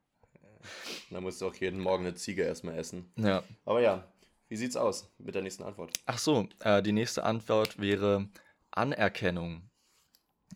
Dann 1.10 1.24
musst 1.24 1.42
du 1.42 1.48
auch 1.48 1.56
jeden 1.56 1.80
Morgen 1.80 2.06
eine 2.06 2.16
Ziege 2.16 2.44
erstmal 2.44 2.76
essen. 2.78 3.12
Ja. 3.16 3.44
Aber 3.66 3.82
ja, 3.82 4.12
wie 4.48 4.56
sieht's 4.58 4.76
aus 4.76 5.10
mit 5.20 5.36
der 5.36 5.42
nächsten 5.42 5.64
Antwort? 5.64 5.94
Ach 6.06 6.18
so, 6.18 6.48
äh, 6.60 6.82
die 6.82 6.92
nächste 6.92 7.24
Antwort 7.24 7.80
wäre 7.80 8.28
Anerkennung. 8.72 9.69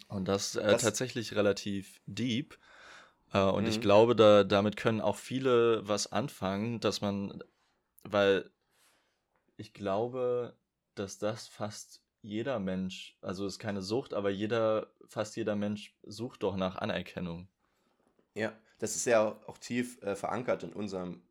Und 0.08 0.28
das, 0.28 0.56
äh, 0.56 0.72
Das- 0.72 0.82
tatsächlich 0.84 1.36
relativ 1.36 2.02
deep. 2.06 2.58
Äh, 3.34 3.42
und 3.44 3.68
ich 3.68 3.78
Mhm. 3.78 3.82
glaube, 3.82 4.16
da, 4.16 4.44
damit 4.44 4.78
können 4.78 5.02
auch 5.02 5.18
viele 5.18 5.88
was 5.88 6.12
anfangen, 6.12 6.80
dass 6.80 7.02
man, 7.02 7.44
weil 8.04 8.52
ich 9.58 9.74
glaube, 9.74 10.58
dass 10.96 11.18
das 11.18 11.48
fast 11.48 12.04
jeder 12.22 12.60
Mensch, 12.60 13.18
also 13.22 13.46
ist 13.48 13.60
keine 13.60 13.82
Sucht, 13.82 14.14
aber 14.14 14.30
jeder, 14.30 14.94
fast 15.08 15.36
jeder 15.36 15.56
Mensch 15.56 15.96
sucht 16.04 16.44
doch 16.44 16.56
nach 16.56 16.76
Anerkennung. 16.78 17.50
Ja, 18.36 18.54
das 18.80 18.96
ist 18.96 19.06
ja 19.06 19.40
auch 19.48 19.58
tief 19.58 20.02
äh, 20.02 20.16
verankert 20.16 20.64
in 20.64 20.74
unserem 20.74 21.22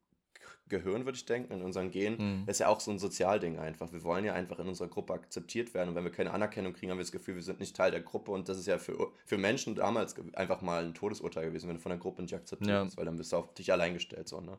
Gehirn, 0.68 1.04
würde 1.04 1.16
ich 1.16 1.24
denken, 1.26 1.52
in 1.52 1.62
unserem 1.62 1.90
Gen. 1.90 2.16
Mhm. 2.42 2.48
Ist 2.48 2.60
ja 2.60 2.68
auch 2.68 2.80
so 2.80 2.90
ein 2.90 2.98
Sozialding 2.98 3.58
einfach. 3.58 3.92
Wir 3.92 4.02
wollen 4.04 4.24
ja 4.24 4.32
einfach 4.32 4.58
in 4.58 4.68
unserer 4.68 4.88
Gruppe 4.88 5.12
akzeptiert 5.14 5.74
werden. 5.74 5.90
Und 5.90 5.94
wenn 5.96 6.04
wir 6.04 6.10
keine 6.12 6.30
Anerkennung 6.32 6.72
kriegen, 6.72 6.90
haben 6.90 6.98
wir 6.98 7.04
das 7.04 7.12
Gefühl, 7.12 7.34
wir 7.34 7.42
sind 7.42 7.60
nicht 7.60 7.76
Teil 7.76 7.90
der 7.90 8.00
Gruppe. 8.00 8.30
Und 8.30 8.48
das 8.48 8.58
ist 8.58 8.66
ja 8.66 8.78
für, 8.78 9.12
für 9.26 9.38
Menschen 9.38 9.74
damals 9.74 10.14
einfach 10.34 10.62
mal 10.62 10.84
ein 10.84 10.94
Todesurteil 10.94 11.46
gewesen, 11.46 11.68
wenn 11.68 11.76
du 11.76 11.82
von 11.82 11.90
der 11.90 11.98
Gruppe 11.98 12.22
nicht 12.22 12.34
akzeptiert 12.34 12.70
Ja. 12.70 12.84
bist, 12.84 12.96
weil 12.96 13.04
dann 13.04 13.16
bist 13.16 13.32
du 13.32 13.36
auf 13.36 13.52
dich 13.54 13.70
allein 13.72 13.92
gestellt. 13.94 14.28
So, 14.28 14.40
ne? 14.40 14.56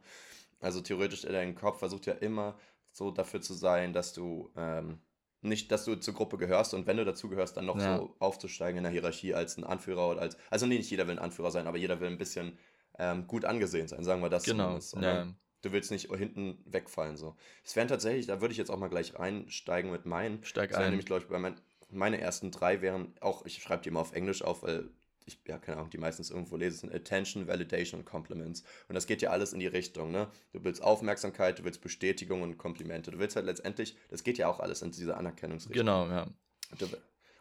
Also 0.60 0.82
theoretisch, 0.82 1.22
dein 1.24 1.56
Kopf 1.56 1.80
versucht 1.80 2.06
ja 2.06 2.14
immer 2.14 2.58
so 2.92 3.10
dafür 3.10 3.42
zu 3.42 3.54
sein, 3.54 3.92
dass 3.92 4.14
du 4.14 4.52
ähm, 4.56 5.00
nicht, 5.42 5.72
dass 5.72 5.84
du 5.84 5.96
zur 5.96 6.14
Gruppe 6.14 6.38
gehörst 6.38 6.74
und 6.74 6.86
wenn 6.88 6.96
du 6.98 7.04
dazu 7.06 7.28
gehörst, 7.28 7.58
dann 7.58 7.66
noch 7.66 7.78
Ja. 7.80 7.98
so 7.98 8.16
aufzusteigen 8.20 8.78
in 8.78 8.84
der 8.84 8.92
Hierarchie 8.94 9.34
als 9.34 9.58
ein 9.58 9.64
Anführer 9.64 10.10
oder 10.12 10.22
als, 10.22 10.38
also 10.50 10.66
nee, 10.68 10.78
nicht 10.78 10.90
jeder 10.92 11.06
will 11.08 11.16
ein 11.16 11.20
Anführer 11.20 11.52
sein, 11.52 11.68
aber 11.68 11.78
jeder 11.78 12.00
will 12.00 12.08
ein 12.08 12.18
bisschen 12.18 12.58
ähm, 13.00 13.26
gut 13.28 13.44
angesehen 13.44 13.88
sein, 13.88 14.04
sagen 14.04 14.22
wir 14.22 14.30
das 14.30 14.44
Genau. 14.44 14.66
zumindest, 14.80 14.90
so, 14.92 15.00
Ja. 15.02 15.28
Du 15.64 15.72
willst 15.72 15.92
nicht 15.92 16.14
hinten 16.14 16.62
wegfallen 16.66 17.18
so. 17.18 17.36
Es 17.64 17.76
wären 17.76 17.88
tatsächlich, 17.88 18.28
da 18.28 18.42
würde 18.42 18.52
ich 18.52 18.58
jetzt 18.58 18.70
auch 18.70 18.78
mal 18.78 18.90
gleich 18.90 19.18
einsteigen 19.18 19.92
mit 19.92 20.06
meinen. 20.06 20.44
Steig 20.44 20.70
Das 20.70 20.80
ein. 20.80 20.90
nämlich, 20.90 21.06
glaube 21.06 21.24
ich, 21.24 21.30
bei 21.30 21.40
mein, 21.40 21.60
meine 21.90 22.20
ersten 22.20 22.52
drei 22.52 22.82
wären 22.82 23.14
auch, 23.22 23.46
ich 23.46 23.64
schreibe 23.64 23.82
die 23.82 23.90
mal 23.90 24.02
auf 24.02 24.14
Englisch 24.14 24.42
auf, 24.42 24.64
weil 24.64 24.90
ich, 25.26 25.40
ja, 25.48 25.58
keine 25.58 25.78
Ahnung, 25.78 25.90
die 25.90 25.98
meistens 25.98 26.30
irgendwo 26.30 26.58
lese, 26.58 26.78
sind 26.80 26.94
Attention, 26.94 27.48
Validation 27.48 28.02
und 28.02 28.06
Compliments. 28.06 28.64
Und 28.90 28.96
das 28.96 29.08
geht 29.08 29.22
ja 29.22 29.30
alles 29.30 29.54
in 29.54 29.62
die 29.62 29.68
Richtung, 29.68 30.12
ne? 30.12 30.30
Du 30.52 30.66
willst 30.66 30.84
Aufmerksamkeit, 30.84 31.60
du 31.60 31.64
willst 31.64 31.80
Bestätigung 31.80 32.42
und 32.42 32.58
Komplimente. 32.58 33.12
Du 33.12 33.20
willst 33.20 33.38
halt 33.38 33.46
letztendlich, 33.46 33.96
das 34.10 34.26
geht 34.26 34.38
ja 34.38 34.50
auch 34.50 34.60
alles 34.60 34.82
in 34.82 34.92
diese 34.92 35.16
Anerkennungsrichtung. 35.16 35.80
Genau, 35.80 36.08
ja. 36.08 36.28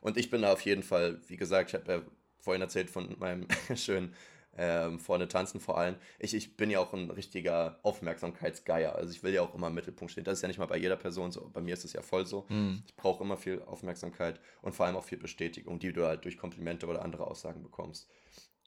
Und 0.00 0.16
ich 0.16 0.30
bin 0.30 0.42
da 0.42 0.52
auf 0.52 0.60
jeden 0.60 0.84
Fall, 0.84 1.20
wie 1.26 1.36
gesagt, 1.36 1.70
ich 1.70 1.74
habe 1.74 1.92
ja 1.92 2.02
vorhin 2.38 2.62
erzählt 2.62 2.88
von 2.90 3.16
meinem 3.18 3.48
schönen 3.74 4.14
ähm, 4.57 4.98
vorne 4.98 5.28
tanzen 5.28 5.61
vor 5.61 5.78
allem. 5.78 5.96
Ich, 6.18 6.34
ich 6.34 6.57
bin 6.57 6.70
ja 6.70 6.80
auch 6.80 6.92
ein 6.92 7.11
richtiger 7.11 7.78
Aufmerksamkeitsgeier. 7.82 8.94
Also 8.94 9.12
ich 9.12 9.22
will 9.22 9.32
ja 9.32 9.42
auch 9.42 9.55
immer 9.55 9.68
im 9.68 9.74
Mittelpunkt 9.74 10.12
stehen. 10.12 10.24
Das 10.24 10.34
ist 10.38 10.42
ja 10.42 10.48
nicht 10.48 10.59
mal 10.59 10.66
bei 10.66 10.76
jeder 10.76 10.96
Person 10.96 11.32
so. 11.32 11.50
Bei 11.53 11.61
mir 11.61 11.74
ist 11.74 11.84
es 11.84 11.92
ja 11.92 12.03
voll 12.03 12.26
so. 12.26 12.46
Mhm. 12.48 12.82
Ich 12.86 12.96
brauche 12.96 13.24
immer 13.24 13.36
viel 13.36 13.62
Aufmerksamkeit 13.62 14.40
und 14.61 14.74
vor 14.74 14.86
allem 14.86 14.96
auch 14.96 15.05
viel 15.05 15.18
Bestätigung, 15.18 15.78
die 15.78 15.92
du 15.92 16.07
halt 16.07 16.24
durch 16.24 16.36
Komplimente 16.36 16.86
oder 16.86 17.03
andere 17.03 17.26
Aussagen 17.26 17.62
bekommst. 17.62 18.09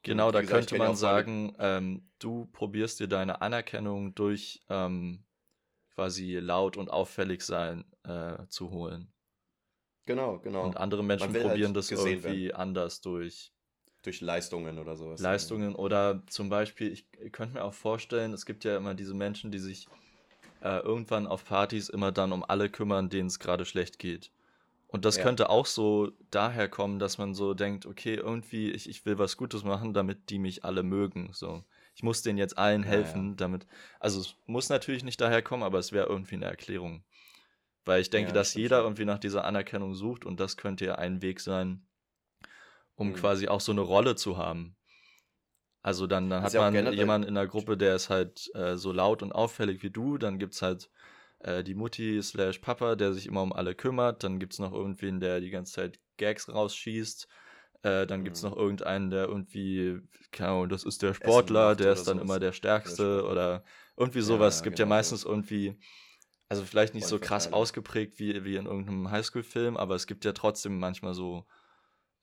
Genau, 0.04 0.32
da 0.32 0.42
gesagt, 0.42 0.60
könnte 0.60 0.78
ja 0.78 0.84
man 0.84 0.96
sagen, 0.96 1.56
ähm, 1.60 2.10
du 2.20 2.46
probierst 2.54 3.00
dir 3.00 3.08
deine 3.08 3.42
Anerkennung 3.42 4.14
durch 4.14 4.64
ähm, 4.70 5.24
quasi 5.96 6.36
laut 6.36 6.78
und 6.78 6.90
auffällig 6.90 7.42
sein 7.42 7.86
äh, 8.04 8.46
zu 8.50 8.70
holen. 8.70 9.12
Genau, 10.06 10.38
genau. 10.40 10.64
Und 10.64 10.78
andere 10.78 11.04
Menschen 11.04 11.34
halt 11.34 11.44
probieren 11.44 11.74
das 11.74 11.88
gesehen 11.88 12.22
irgendwie 12.24 12.54
anders 12.54 13.02
durch 13.02 13.55
durch 14.06 14.22
Leistungen 14.22 14.80
oder 14.80 14.96
sowas. 14.96 15.22
Leistungen 15.22 15.76
oder 15.76 16.24
zum 16.28 16.50
Beispiel, 16.50 16.92
ich, 16.92 17.08
ich 17.20 17.32
könnte 17.32 17.56
mir 17.56 17.64
auch 17.64 17.74
vorstellen, 17.74 18.34
es 18.34 18.46
gibt 18.46 18.64
ja 18.64 18.76
immer 18.78 18.94
diese 18.96 19.14
Menschen, 19.14 19.52
die 19.52 19.60
sich 19.60 19.88
äh, 20.62 20.80
irgendwann 20.80 21.28
auf 21.28 21.46
Partys 21.46 21.90
immer 21.90 22.12
dann 22.12 22.32
um 22.34 22.44
alle 22.44 22.70
kümmern, 22.70 23.10
denen 23.10 23.28
es 23.28 23.40
gerade 23.40 23.66
schlecht 23.66 24.00
geht. 24.00 24.32
Und 24.88 25.06
das 25.06 25.18
Ja. 25.18 25.24
könnte 25.24 25.50
auch 25.50 25.66
so 25.66 26.12
daher 26.32 26.70
kommen, 26.70 27.00
dass 27.00 27.18
man 27.18 27.34
so 27.36 27.54
denkt, 27.54 27.86
okay, 27.86 28.16
irgendwie, 28.16 28.72
ich, 28.72 28.90
ich 28.90 29.06
will 29.06 29.18
was 29.20 29.38
Gutes 29.38 29.64
machen, 29.64 29.94
damit 29.94 30.30
die 30.30 30.40
mich 30.40 30.64
alle 30.66 30.84
mögen. 30.84 31.32
So. 31.34 31.64
Ich 31.96 32.04
muss 32.04 32.22
denen 32.24 32.38
jetzt 32.40 32.58
allen 32.58 32.84
Ja, 32.84 32.92
helfen, 32.92 33.36
damit. 33.38 33.68
Also 34.00 34.22
es 34.22 34.36
muss 34.46 34.70
natürlich 34.70 35.04
nicht 35.04 35.22
daher 35.22 35.42
kommen, 35.42 35.64
aber 35.64 35.80
es 35.80 35.92
wäre 35.92 36.08
irgendwie 36.08 36.36
eine 36.36 36.46
Erklärung. 36.46 37.04
Weil 37.86 38.02
ich 38.02 38.10
denke, 38.10 38.32
Ja, 38.32 38.34
das 38.34 38.54
dass 38.54 38.56
jeder 38.56 38.82
irgendwie 38.82 39.06
nach 39.06 39.20
dieser 39.20 39.46
Anerkennung 39.46 39.96
sucht 39.96 40.26
und 40.26 40.40
das 40.40 40.58
könnte 40.58 40.86
ja 40.86 40.96
ein 40.96 41.22
Weg 41.22 41.40
sein, 41.40 41.85
um 42.96 43.10
Mhm. 43.10 43.16
quasi 43.16 43.48
auch 43.48 43.62
so 43.62 43.72
eine 43.72 43.82
Rolle 43.82 44.16
zu 44.16 44.38
haben. 44.38 44.76
Also 45.82 46.08
dann, 46.08 46.30
dann 46.32 46.42
hat 46.42 46.54
ja 46.54 46.62
man 46.72 46.94
jemanden 46.94 47.28
in 47.28 47.36
der 47.36 47.46
Gruppe, 47.48 47.78
der 47.78 47.96
ist 47.96 48.10
halt 48.10 48.50
äh, 48.56 48.76
so 48.76 48.92
laut 48.92 49.22
und 49.22 49.32
auffällig 49.34 49.84
wie 49.84 49.92
du. 49.92 50.18
Dann 50.18 50.40
gibt 50.40 50.56
es 50.56 50.62
halt 50.64 50.90
äh, 51.40 51.64
die 51.64 51.76
Mutti 51.76 52.22
slash 52.24 52.58
Papa, 52.60 52.96
der 52.96 53.14
sich 53.14 53.28
immer 53.28 53.44
um 53.44 53.54
alle 53.54 53.76
kümmert. 53.76 54.24
Dann 54.24 54.40
gibt 54.40 54.54
es 54.54 54.60
noch 54.60 54.74
irgendwen, 54.74 55.20
der 55.20 55.42
die 55.42 55.52
ganze 55.52 55.74
Zeit 55.74 56.00
Gags 56.18 56.50
rausschießt. 56.50 57.28
Äh, 57.84 58.08
dann 58.08 58.24
gibt 58.24 58.38
es 58.38 58.42
Mhm. 58.42 58.50
noch 58.50 58.58
irgendeinen, 58.58 59.12
der 59.12 59.28
irgendwie, 59.28 60.00
keine 60.32 60.50
Ahnung, 60.54 60.70
das 60.70 60.84
ist 60.84 61.04
der 61.04 61.14
Sportler, 61.14 61.76
der 61.76 61.94
ist 61.94 62.08
dann 62.08 62.18
immer 62.18 62.40
der 62.40 62.52
Stärkste 62.52 63.24
oder 63.30 63.64
irgendwie 63.96 64.20
Ja, 64.20 64.26
sowas. 64.26 64.56
ja, 64.56 64.58
es 64.58 64.64
gibt 64.64 64.80
ja 64.80 64.86
genau 64.86 64.96
meistens 64.96 65.22
so. 65.22 65.30
irgendwie, 65.30 65.78
also 66.50 66.64
vielleicht 66.64 66.96
nicht 66.96 67.06
so 67.06 67.20
krass 67.20 67.54
ausgeprägt 67.54 68.18
wie, 68.18 68.44
wie 68.44 68.56
in 68.56 68.66
irgendeinem 68.66 69.12
Highschool-Film, 69.12 69.78
aber 69.78 69.94
es 69.94 70.08
gibt 70.08 70.26
ja 70.26 70.32
trotzdem 70.32 70.80
manchmal 70.80 71.14
so 71.14 71.46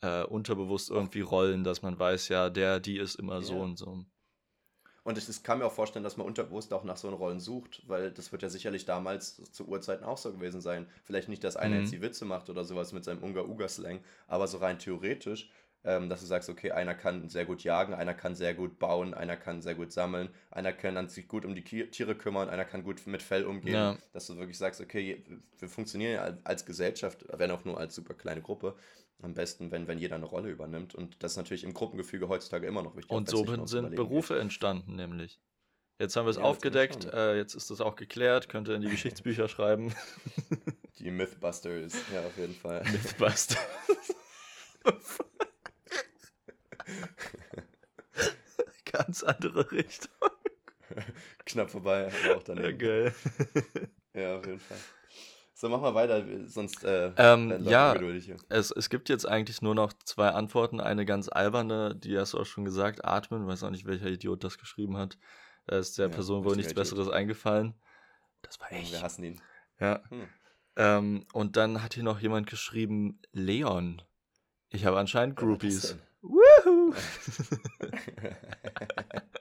äh, 0.03 0.25
unterbewusst 0.25 0.91
irgendwie 0.91 1.21
Rollen, 1.23 1.65
dass 1.65 1.83
man 1.83 1.99
weiß, 1.99 2.29
ja, 2.29 2.51
der, 2.51 2.81
die 2.81 2.99
ist 2.99 3.17
immer 3.17 3.43
so 3.43 3.61
Ja. 3.61 3.63
und 3.63 3.77
so. 3.77 4.05
Und 5.05 5.19
ich, 5.19 5.29
ich 5.29 5.43
kann 5.43 5.59
mir 5.59 5.67
auch 5.67 5.73
vorstellen, 5.73 6.05
dass 6.05 6.17
man 6.17 6.27
unterbewusst 6.27 6.73
auch 6.73 6.85
nach 6.85 6.97
so 6.97 7.09
Rollen 7.11 7.41
sucht, 7.41 7.83
weil 7.89 8.11
das 8.13 8.31
wird 8.33 8.43
ja 8.43 8.49
sicherlich 8.49 8.85
damals 8.85 9.37
zu 9.53 9.67
Urzeiten 9.67 10.05
auch 10.05 10.19
so 10.19 10.33
gewesen 10.33 10.61
sein. 10.61 10.87
Vielleicht 11.05 11.29
nicht, 11.29 11.43
dass 11.45 11.57
einer 11.57 11.77
Mhm. 11.77 11.79
jetzt 11.79 11.93
die 11.93 12.03
Witze 12.03 12.25
macht 12.25 12.49
oder 12.51 12.65
sowas 12.65 12.93
mit 12.93 13.05
seinem 13.05 13.23
Ungar-Ugar-Slang, 13.23 14.01
aber 14.29 14.47
so 14.47 14.59
rein 14.59 14.79
theoretisch, 14.79 15.51
ähm, 15.85 16.09
dass 16.09 16.21
du 16.21 16.27
sagst, 16.27 16.49
okay, 16.49 16.71
einer 16.71 16.95
kann 16.95 17.29
sehr 17.29 17.45
gut 17.45 17.65
jagen, 17.65 17.95
einer 17.95 18.15
kann 18.15 18.37
sehr 18.37 18.55
gut 18.55 18.79
bauen, 18.79 19.15
einer 19.15 19.37
kann 19.37 19.61
sehr 19.63 19.75
gut 19.75 19.91
sammeln, 19.93 20.29
einer 20.53 20.73
kann 20.73 21.09
sich 21.09 21.27
gut 21.27 21.45
um 21.45 21.57
die 21.57 21.65
Tiere 21.65 22.15
kümmern, 22.15 22.49
einer 22.49 22.65
kann 22.65 22.85
gut 22.85 23.05
mit 23.09 23.23
Fell 23.23 23.45
umgehen, 23.45 23.83
Ja. 23.83 23.99
dass 24.13 24.29
du 24.29 24.37
wirklich 24.37 24.59
sagst, 24.59 24.81
okay, 24.81 25.25
wir 25.59 25.69
funktionieren 25.69 26.13
ja 26.13 26.39
als 26.45 26.65
Gesellschaft, 26.65 27.25
wenn 27.33 27.51
auch 27.51 27.65
nur 27.65 27.79
als 27.79 27.97
super 27.97 28.15
kleine 28.15 28.43
Gruppe, 28.43 28.77
am 29.23 29.35
besten, 29.35 29.71
wenn, 29.71 29.87
wenn 29.89 29.99
jeder 29.99 30.17
eine 30.17 30.27
Rolle 30.27 30.51
übernimmt. 30.51 30.95
Und 30.95 31.23
das 31.23 31.33
ist 31.33 31.37
natürlich 31.37 31.65
im 31.65 31.75
Gruppengefüge 31.75 32.29
heutzutage 32.29 32.67
immer 32.67 32.83
noch 32.83 32.97
wichtig. 32.97 33.11
Und 33.11 33.29
so 33.29 33.45
sind 33.45 33.57
Überleben 33.57 33.89
geht. 33.91 33.97
Berufe 33.97 34.39
entstanden, 34.39 34.97
nämlich. 34.97 35.41
Jetzt 35.99 36.17
haben 36.17 36.27
wir 36.27 36.31
es 36.31 36.37
Ja, 36.37 36.43
aufgedeckt, 36.43 37.03
ziemlich 37.03 37.15
äh, 37.15 37.37
jetzt 37.37 37.55
ist 37.55 37.71
das 37.71 37.81
auch 37.81 37.95
geklärt, 37.97 38.49
könnt 38.49 38.69
ihr 38.69 38.75
in 38.75 38.83
die 38.83 38.89
Geschichtsbücher 38.91 39.47
schreiben. 39.55 39.95
Die 40.99 41.11
Mythbusters, 41.11 41.95
ja, 42.13 42.21
auf 42.27 42.37
jeden 42.37 42.55
Fall. 42.55 42.83
Mythbusters. 42.91 43.59
Ganz 48.85 49.23
andere 49.23 49.71
Richtung. 49.71 50.11
Knapp 51.47 51.71
vorbei, 51.71 52.07
aber 52.25 52.37
auch 52.37 52.47
Ja, 52.49 52.55
daneben. 52.55 52.79
geil. 52.79 53.15
Ja, 54.15 54.37
auf 54.39 54.47
jeden 54.47 54.61
Fall. 54.61 54.77
So, 55.63 55.69
mach 55.69 55.81
mal 55.81 55.95
weiter, 55.95 56.25
sonst 56.49 56.83
äh, 56.83 57.13
Ähm, 57.17 57.65
ja. 57.69 57.95
Es, 58.49 58.73
es 58.73 58.91
gibt 58.91 59.09
jetzt 59.09 59.29
eigentlich 59.29 59.63
nur 59.63 59.77
noch 59.77 59.93
zwei 59.93 60.31
Antworten. 60.31 60.81
Eine 60.81 61.05
ganz 61.07 61.29
alberne, 61.29 61.95
die 61.95 62.19
hast 62.19 62.33
du 62.33 62.41
auch 62.41 62.47
schon 62.47 62.65
gesagt, 62.65 63.05
atmen. 63.05 63.47
Weiß 63.47 63.63
auch 63.63 63.71
nicht, 63.71 63.87
welcher 63.87 64.09
Idiot 64.09 64.43
das 64.43 64.59
geschrieben 64.59 64.97
hat. 64.97 65.19
Da 65.67 65.79
ist 65.79 65.99
der 65.99 66.09
Ja, 66.09 66.13
Person 66.13 66.43
wohl 66.45 66.57
nichts 66.57 66.71
richtiger 66.71 66.83
Idiot. 66.83 66.97
Besseres 66.97 67.15
eingefallen. 67.15 67.75
Das 68.43 68.59
war 68.59 68.73
Ja, 68.73 68.79
ich. 68.79 68.91
Wir 68.91 69.03
hassen 69.03 69.23
ihn. 69.23 69.41
Ja. 69.79 70.03
Hm. 70.09 70.29
Ähm, 70.75 71.27
und 71.33 71.57
dann 71.57 71.81
hat 71.81 71.95
hier 71.95 72.03
noch 72.03 72.19
jemand 72.19 72.49
geschrieben, 72.49 73.21
Leon. 73.31 74.03
Ich 74.71 74.85
habe 74.85 74.99
anscheinend 74.99 75.37
Groupies. 75.37 75.91
denn? 75.91 76.03
Woohoo! 76.23 76.93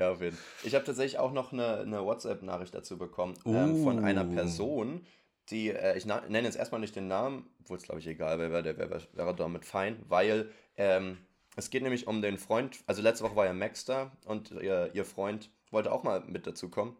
ja, 0.00 0.10
auf 0.10 0.20
jeden 0.20 0.36
Fall. 0.36 0.44
Ich 0.64 0.74
habe 0.74 0.84
tatsächlich 0.84 1.18
auch 1.18 1.32
noch 1.32 1.52
eine, 1.52 1.78
eine 1.78 2.04
WhatsApp-Nachricht 2.04 2.74
dazu 2.74 2.98
bekommen 2.98 3.34
ähm, 3.44 3.82
von 3.84 4.04
einer 4.04 4.26
Uh. 4.26 4.32
Person, 4.34 5.06
die, 5.50 5.70
äh, 5.70 5.96
ich 5.96 6.06
nenne 6.06 6.42
jetzt 6.42 6.56
erstmal 6.56 6.80
nicht 6.80 6.96
den 6.96 7.08
Namen, 7.08 7.48
obwohl 7.60 7.76
es 7.76 7.84
glaube 7.84 8.00
ich 8.00 8.06
egal 8.06 8.38
wäre, 8.38 8.62
der 8.62 8.78
wäre 8.78 9.02
wäre 9.12 9.34
damit 9.34 9.64
fein, 9.64 10.02
weil 10.08 10.50
ähm, 10.76 11.18
es 11.56 11.70
geht 11.70 11.82
nämlich 11.82 12.06
um 12.06 12.22
den 12.22 12.38
Freund, 12.38 12.78
also 12.86 13.02
letzte 13.02 13.24
Woche 13.24 13.36
war 13.36 13.46
ja 13.46 13.52
Max 13.52 13.84
da 13.84 14.12
und 14.24 14.50
ihr, 14.52 14.90
ihr 14.94 15.04
Freund 15.04 15.50
wollte 15.70 15.92
auch 15.92 16.02
mal 16.02 16.20
mit 16.26 16.46
dazukommen. 16.46 16.96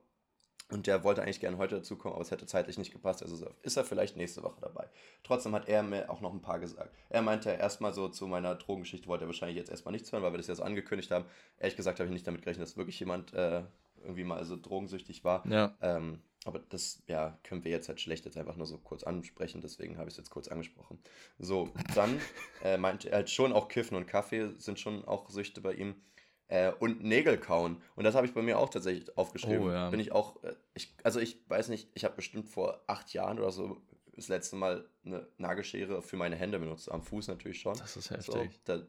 Und 0.71 0.87
der 0.87 1.05
wollte 1.05 1.23
eigentlich 1.23 1.41
gerne 1.41 1.59
heute 1.59 1.77
dazukommen, 1.77 2.15
aber 2.15 2.23
es 2.23 2.31
hätte 2.31 2.47
zeitlich 2.47 2.79
nicht 2.79 2.93
gepasst. 2.93 3.23
Also 3.23 3.47
ist 3.63 3.77
er 3.77 3.85
vielleicht 3.85 4.17
nächste 4.17 4.43
Woche 4.43 4.61
dabei. 4.61 4.89
Trotzdem 5.23 5.55
hat 5.55 5.69
er 5.69 5.83
mir 5.83 6.11
auch 6.11 6.21
noch 6.21 6.33
ein 6.33 6.43
paar 6.43 6.59
gesagt. 6.59 6.95
Er 7.09 7.23
meinte 7.23 7.51
erstmal 7.51 7.93
so 7.93 8.09
zu 8.09 8.27
meiner 8.27 8.55
Drogengeschichte, 8.55 9.09
wollte 9.09 9.25
er 9.25 9.29
wahrscheinlich 9.29 9.57
jetzt 9.57 9.71
erstmal 9.71 9.93
nichts 9.93 10.13
hören, 10.13 10.23
weil 10.23 10.33
wir 10.33 10.39
das 10.39 10.47
ja 10.47 10.55
so 10.55 10.63
angekündigt 10.63 11.11
haben. 11.11 11.25
Ehrlich 11.59 11.77
gesagt 11.77 11.99
habe 11.99 12.07
ich 12.09 12.13
nicht 12.13 12.27
damit 12.27 12.43
gerechnet, 12.43 12.67
dass 12.67 12.77
wirklich 12.77 12.99
jemand 13.01 13.33
äh, 13.35 13.63
irgendwie 14.03 14.25
mal 14.25 14.45
so 14.45 14.57
drogensüchtig 14.57 15.25
war. 15.25 15.47
Ja, 15.47 15.75
Ähm, 15.81 16.23
aber 16.45 16.61
das, 16.71 17.03
ja, 17.07 17.39
können 17.43 17.65
wir 17.65 17.71
jetzt 17.71 17.89
halt 17.89 18.01
schlecht 18.01 18.25
jetzt 18.25 18.39
einfach 18.39 18.57
nur 18.57 18.67
so 18.67 18.79
kurz 18.79 19.03
ansprechen, 19.03 19.61
deswegen 19.61 19.99
habe 19.99 20.09
ich 20.09 20.15
es 20.15 20.19
jetzt 20.19 20.31
kurz 20.31 20.49
angesprochen. 20.49 20.99
So, 21.39 21.69
dann 21.95 22.19
äh, 22.65 22.79
meinte 22.79 23.11
er 23.11 23.17
halt 23.17 23.31
schon 23.31 23.53
auch 23.53 23.69
Kiffen 23.69 23.97
und 23.97 24.07
Kaffee 24.07 24.51
sind 24.57 24.81
schon 24.81 25.05
auch 25.05 25.29
Süchte 25.29 25.61
bei 25.61 25.75
ihm. 25.75 25.97
Äh, 26.51 26.73
und 26.81 27.05
Nägel 27.05 27.39
kauen. 27.39 27.81
Und 27.95 28.03
das 28.03 28.17
habe 28.17 28.27
ich 28.27 28.35
bei 28.35 28.43
mir 28.43 28.59
auch 28.59 28.69
tatsächlich 28.71 29.17
aufgeschrieben. 29.17 29.69
Oh, 29.69 29.71
ja. 29.71 29.89
Bin 29.89 30.01
ich 30.01 30.11
auch, 30.11 30.43
äh, 30.43 30.53
ich, 30.75 30.93
also 31.05 31.21
ich 31.21 31.39
weiß 31.49 31.69
nicht, 31.69 31.89
ich 31.95 32.05
habe 32.05 32.17
bestimmt 32.17 32.49
vor 32.49 32.83
acht 32.89 33.13
Jahren 33.13 33.39
oder 33.39 33.53
so 33.53 33.81
das 34.17 34.27
letzte 34.27 34.57
Mal 34.57 34.85
eine 35.05 35.29
Nagelschere 35.39 36.03
für 36.03 36.17
meine 36.17 36.35
Hände 36.35 36.59
benutzt. 36.59 36.91
Am 36.91 37.03
Fuß 37.03 37.29
natürlich 37.29 37.61
schon. 37.61 37.79
das 37.79 37.97
ist 37.97 38.09
So, 38.09 38.37
heftig. 38.37 38.61
da, 38.65 38.83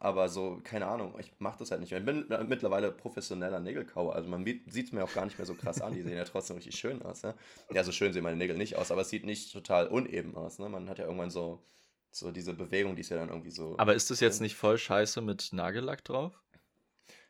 aber 0.00 0.28
so, 0.28 0.60
keine 0.64 0.86
Ahnung, 0.88 1.14
ich 1.20 1.32
mache 1.38 1.60
das 1.60 1.70
halt 1.70 1.80
nicht 1.80 1.90
mehr. 1.90 2.00
Ich 2.00 2.06
bin 2.06 2.28
äh, 2.32 2.42
mittlerweile 2.42 2.90
professioneller 2.90 3.60
Nägelkauer. 3.60 4.14
Also 4.16 4.28
man 4.28 4.44
sieht 4.44 4.68
es 4.86 4.92
mir 4.92 5.04
auch 5.04 5.12
gar 5.14 5.24
nicht 5.24 5.38
mehr 5.38 5.46
so 5.46 5.54
krass 5.54 5.80
an. 5.80 5.92
Die 5.94 6.02
sehen 6.02 6.16
ja 6.16 6.24
trotzdem 6.24 6.56
richtig 6.56 6.76
schön 6.76 7.00
aus. 7.02 7.22
Ne? 7.22 7.34
Ja, 7.72 7.84
so 7.84 7.92
schön 7.92 8.12
sehen 8.12 8.24
meine 8.24 8.36
Nägel 8.36 8.56
nicht 8.56 8.76
aus, 8.76 8.90
aber 8.90 9.02
es 9.02 9.08
sieht 9.10 9.24
nicht 9.24 9.52
total 9.52 9.86
uneben 9.86 10.34
aus. 10.36 10.58
Ne? 10.58 10.68
Man 10.68 10.88
hat 10.88 10.98
ja 10.98 11.04
irgendwann 11.04 11.30
so, 11.30 11.62
so 12.10 12.30
diese 12.32 12.54
Bewegung, 12.54 12.96
die 12.96 13.02
ist 13.02 13.10
ja 13.10 13.16
dann 13.18 13.28
irgendwie 13.28 13.50
so. 13.50 13.76
Aber 13.78 13.94
ist 13.94 14.10
das 14.10 14.20
jetzt 14.20 14.40
nicht 14.40 14.56
voll 14.56 14.78
scheiße 14.78 15.20
mit 15.20 15.52
Nagellack 15.52 16.04
drauf? 16.04 16.42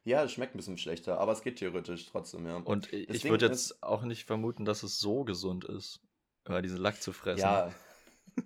Ja, 0.09 0.25
es 0.25 0.33
schmeckt 0.33 0.55
ein 0.55 0.57
bisschen 0.57 0.79
schlechter, 0.79 1.21
aber 1.21 1.33
es 1.33 1.43
geht 1.43 1.57
theoretisch 1.57 2.07
trotzdem, 2.07 2.47
ja. 2.47 2.57
Und 2.57 2.91
ich 2.95 3.09
Deswegen 3.09 3.29
würde 3.35 3.45
jetzt 3.45 3.83
auch 3.83 4.05
nicht 4.05 4.25
vermuten, 4.25 4.65
dass 4.65 4.83
es 4.83 4.99
so 4.99 5.23
gesund 5.23 5.67
ist, 5.67 6.01
über 6.47 6.63
diese 6.63 6.79
Lack 6.79 7.03
zu 7.03 7.13
fressen. 7.13 7.43
Ja. 7.43 7.71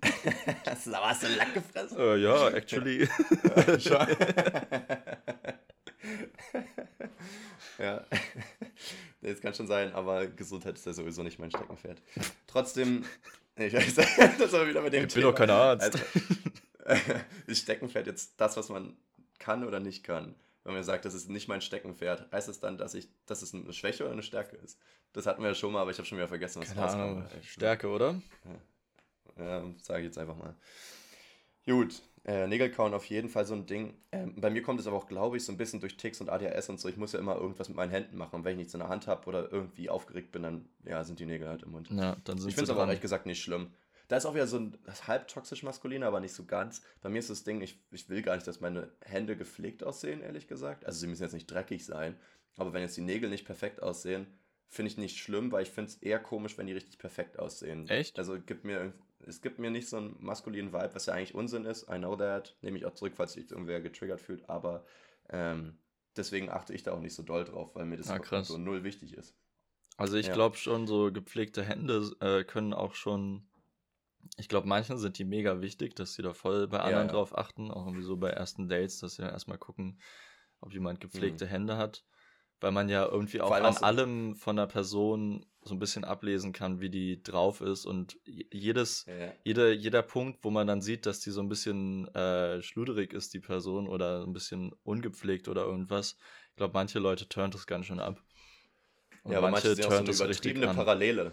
hast, 0.66 0.88
du, 0.88 0.94
aber 0.94 1.10
hast 1.10 1.22
du 1.22 1.28
Lack 1.28 1.54
gefressen? 1.54 1.96
Äh, 1.96 2.16
ja, 2.16 2.48
actually. 2.48 3.06
Schon. 3.78 4.08
ja. 7.78 8.04
Das 9.20 9.40
kann 9.40 9.54
schon 9.54 9.68
sein, 9.68 9.92
aber 9.92 10.26
Gesundheit 10.26 10.74
ist 10.74 10.86
ja 10.86 10.92
sowieso 10.92 11.22
nicht 11.22 11.38
mein 11.38 11.52
Steckenpferd. 11.52 12.02
Trotzdem, 12.48 13.04
ich 13.54 13.72
weiß, 13.72 13.94
das 14.38 14.52
aber 14.52 14.66
wieder 14.66 14.82
mit 14.82 14.94
dem 14.94 15.06
Ich 15.06 15.14
bin 15.14 15.22
doch 15.22 15.32
kein 15.32 15.50
Arzt. 15.50 15.94
Also, 15.94 16.00
ist 17.46 17.62
Steckenpferd 17.62 18.08
jetzt 18.08 18.40
das, 18.40 18.56
was 18.56 18.68
man 18.68 18.96
kann 19.38 19.62
oder 19.64 19.78
nicht 19.78 20.02
kann? 20.02 20.34
Wenn 20.64 20.74
man 20.74 20.84
sagt, 20.84 21.04
das 21.04 21.14
ist 21.14 21.28
nicht 21.28 21.48
mein 21.48 21.60
Steckenpferd, 21.60 22.30
heißt 22.30 22.48
es 22.48 22.60
dann, 22.60 22.78
dass 22.78 22.94
ich, 22.94 23.08
dass 23.26 23.42
es 23.42 23.52
eine 23.52 23.72
Schwäche 23.72 24.04
oder 24.04 24.12
eine 24.12 24.22
Stärke 24.22 24.56
ist? 24.56 24.78
Das 25.12 25.26
hatten 25.26 25.42
wir 25.42 25.48
ja 25.48 25.54
schon 25.54 25.72
mal, 25.72 25.80
aber 25.80 25.90
ich 25.90 25.98
habe 25.98 26.06
schon 26.06 26.18
wieder 26.18 26.28
vergessen, 26.28 26.62
was 26.62 26.74
Keine 26.74 26.86
Ahnung. 26.86 27.22
rauskam. 27.22 27.38
Echt, 27.38 27.44
ne? 27.44 27.50
Stärke, 27.50 27.88
oder? 27.88 28.22
Ja, 29.38 29.64
sage 29.78 30.00
ich 30.00 30.06
jetzt 30.06 30.18
einfach 30.18 30.36
mal. 30.36 30.54
Gut, 31.66 32.02
äh, 32.24 32.46
Nägelkauen 32.46 32.94
auf 32.94 33.04
jeden 33.06 33.28
Fall 33.28 33.44
so 33.44 33.54
ein 33.54 33.66
Ding. 33.66 33.94
Ähm, 34.12 34.34
bei 34.40 34.50
mir 34.50 34.62
kommt 34.62 34.78
es 34.78 34.86
aber 34.86 34.96
auch, 34.96 35.08
glaube 35.08 35.36
ich, 35.36 35.44
so 35.44 35.52
ein 35.52 35.56
bisschen 35.56 35.80
durch 35.80 35.96
Ticks 35.96 36.20
und 36.20 36.28
ADHS 36.28 36.68
und 36.68 36.78
so. 36.78 36.88
Ich 36.88 36.96
muss 36.96 37.12
ja 37.12 37.18
immer 37.18 37.36
irgendwas 37.36 37.68
mit 37.68 37.76
meinen 37.76 37.90
Händen 37.90 38.16
machen. 38.16 38.36
Und 38.36 38.44
wenn 38.44 38.52
ich 38.52 38.58
nichts 38.58 38.74
in 38.74 38.80
der 38.80 38.88
Hand 38.88 39.08
habe 39.08 39.26
oder 39.26 39.50
irgendwie 39.50 39.90
aufgeregt 39.90 40.30
bin, 40.30 40.42
dann 40.42 40.68
ja, 40.84 41.02
sind 41.02 41.18
die 41.18 41.26
Nägel 41.26 41.48
halt 41.48 41.62
im 41.64 41.72
Mund. 41.72 41.88
Ja, 41.90 42.16
dann 42.24 42.38
sind 42.38 42.48
Ich 42.48 42.54
finde 42.54 42.70
es 42.70 42.76
aber 42.76 42.86
ehrlich 42.86 43.00
gesagt 43.00 43.26
nicht 43.26 43.42
schlimm. 43.42 43.72
Da 44.12 44.18
ist 44.18 44.26
auch 44.26 44.34
wieder 44.34 44.46
so 44.46 44.58
ein 44.58 44.76
halb 45.06 45.26
toxisch 45.26 45.62
maskulin, 45.62 46.02
aber 46.02 46.20
nicht 46.20 46.34
so 46.34 46.44
ganz. 46.44 46.82
Bei 47.00 47.08
mir 47.08 47.20
ist 47.20 47.30
das 47.30 47.44
Ding, 47.44 47.62
ich, 47.62 47.80
ich 47.92 48.10
will 48.10 48.20
gar 48.20 48.34
nicht, 48.34 48.46
dass 48.46 48.60
meine 48.60 48.92
Hände 49.00 49.38
gepflegt 49.38 49.82
aussehen, 49.82 50.20
ehrlich 50.20 50.48
gesagt. 50.48 50.84
Also 50.84 51.00
sie 51.00 51.06
müssen 51.06 51.22
jetzt 51.22 51.32
nicht 51.32 51.50
dreckig 51.50 51.86
sein. 51.86 52.20
Aber 52.58 52.74
wenn 52.74 52.82
jetzt 52.82 52.94
die 52.98 53.00
Nägel 53.00 53.30
nicht 53.30 53.46
perfekt 53.46 53.82
aussehen, 53.82 54.26
finde 54.68 54.90
ich 54.90 54.98
nicht 54.98 55.16
schlimm, 55.16 55.50
weil 55.50 55.62
ich 55.62 55.70
finde 55.70 55.92
es 55.92 55.96
eher 55.96 56.18
komisch, 56.18 56.58
wenn 56.58 56.66
die 56.66 56.74
richtig 56.74 56.98
perfekt 56.98 57.38
aussehen. 57.38 57.88
Echt? 57.88 58.18
Also 58.18 58.38
gibt 58.38 58.64
mir, 58.64 58.92
es 59.26 59.40
gibt 59.40 59.58
mir 59.58 59.70
nicht 59.70 59.88
so 59.88 59.96
einen 59.96 60.14
maskulinen 60.20 60.74
Vibe, 60.74 60.94
was 60.94 61.06
ja 61.06 61.14
eigentlich 61.14 61.34
Unsinn 61.34 61.64
ist. 61.64 61.88
I 61.88 61.96
know 61.96 62.14
that. 62.14 62.54
Nehme 62.60 62.76
ich 62.76 62.84
auch 62.84 62.92
zurück, 62.92 63.14
falls 63.16 63.32
sich 63.32 63.50
irgendwer 63.50 63.80
getriggert 63.80 64.20
fühlt. 64.20 64.46
Aber 64.46 64.84
ähm, 65.30 65.78
deswegen 66.18 66.50
achte 66.50 66.74
ich 66.74 66.82
da 66.82 66.92
auch 66.92 67.00
nicht 67.00 67.14
so 67.14 67.22
doll 67.22 67.44
drauf, 67.44 67.74
weil 67.74 67.86
mir 67.86 67.96
das 67.96 68.10
Ah, 68.10 68.42
so 68.42 68.58
null 68.58 68.84
wichtig 68.84 69.14
ist. 69.16 69.34
Also 69.96 70.18
ich 70.18 70.26
Ja. 70.26 70.34
glaube 70.34 70.58
schon, 70.58 70.86
so 70.86 71.10
gepflegte 71.10 71.62
Hände 71.64 72.10
äh, 72.20 72.44
können 72.44 72.74
auch 72.74 72.94
schon. 72.94 73.48
Ich 74.36 74.48
glaube, 74.48 74.68
manchen 74.68 74.98
sind 74.98 75.18
die 75.18 75.24
mega 75.24 75.60
wichtig, 75.60 75.94
dass 75.94 76.14
sie 76.14 76.22
da 76.22 76.32
voll 76.32 76.68
bei 76.68 76.80
anderen 76.80 77.08
ja. 77.08 77.12
drauf 77.12 77.36
achten. 77.36 77.70
Auch 77.70 77.86
irgendwie 77.86 78.04
so 78.04 78.16
bei 78.16 78.30
ersten 78.30 78.68
Dates, 78.68 78.98
dass 79.00 79.14
sie 79.16 79.22
dann 79.22 79.32
erstmal 79.32 79.58
gucken, 79.58 80.00
ob 80.60 80.72
jemand 80.72 81.00
gepflegte 81.00 81.46
Hände 81.46 81.76
hat. 81.76 82.04
Weil 82.60 82.70
man 82.70 82.88
ja 82.88 83.04
irgendwie 83.06 83.40
auch 83.40 83.50
Mhm. 83.50 83.64
An 83.66 83.72
so- 83.74 83.84
allem 83.84 84.36
von 84.36 84.54
der 84.56 84.66
Person 84.66 85.44
so 85.62 85.74
ein 85.74 85.80
bisschen 85.80 86.04
ablesen 86.04 86.52
kann, 86.52 86.80
wie 86.80 86.90
die 86.90 87.20
drauf 87.22 87.60
ist. 87.60 87.86
Und 87.86 88.18
jedes, 88.24 89.04
Ja, 89.06 89.14
ja. 89.16 89.32
jeder, 89.44 89.72
jeder 89.72 90.02
Punkt, 90.02 90.44
wo 90.44 90.50
man 90.50 90.66
dann 90.68 90.80
sieht, 90.80 91.04
dass 91.06 91.18
die 91.20 91.30
so 91.30 91.40
ein 91.40 91.48
bisschen 91.48 92.06
äh, 92.14 92.62
schluderig 92.62 93.12
ist, 93.12 93.34
die 93.34 93.40
Person, 93.40 93.88
oder 93.88 94.22
ein 94.24 94.32
bisschen 94.32 94.72
ungepflegt 94.84 95.48
oder 95.48 95.62
irgendwas. 95.64 96.16
Ich 96.50 96.56
glaube, 96.56 96.74
manche 96.74 97.00
Leute 97.00 97.28
turnt 97.28 97.54
das 97.54 97.66
ganz 97.66 97.86
schön 97.86 97.98
ab. 98.00 98.22
Und 99.24 99.32
Ja, 99.32 99.38
aber 99.38 99.50
manche, 99.50 99.74
so 99.74 99.82
eine 99.82 99.88
turnt 99.88 100.08
es 100.08 100.20
richtig 100.20 100.52
übertriebene. 100.52 100.74
Parallele. 100.74 101.32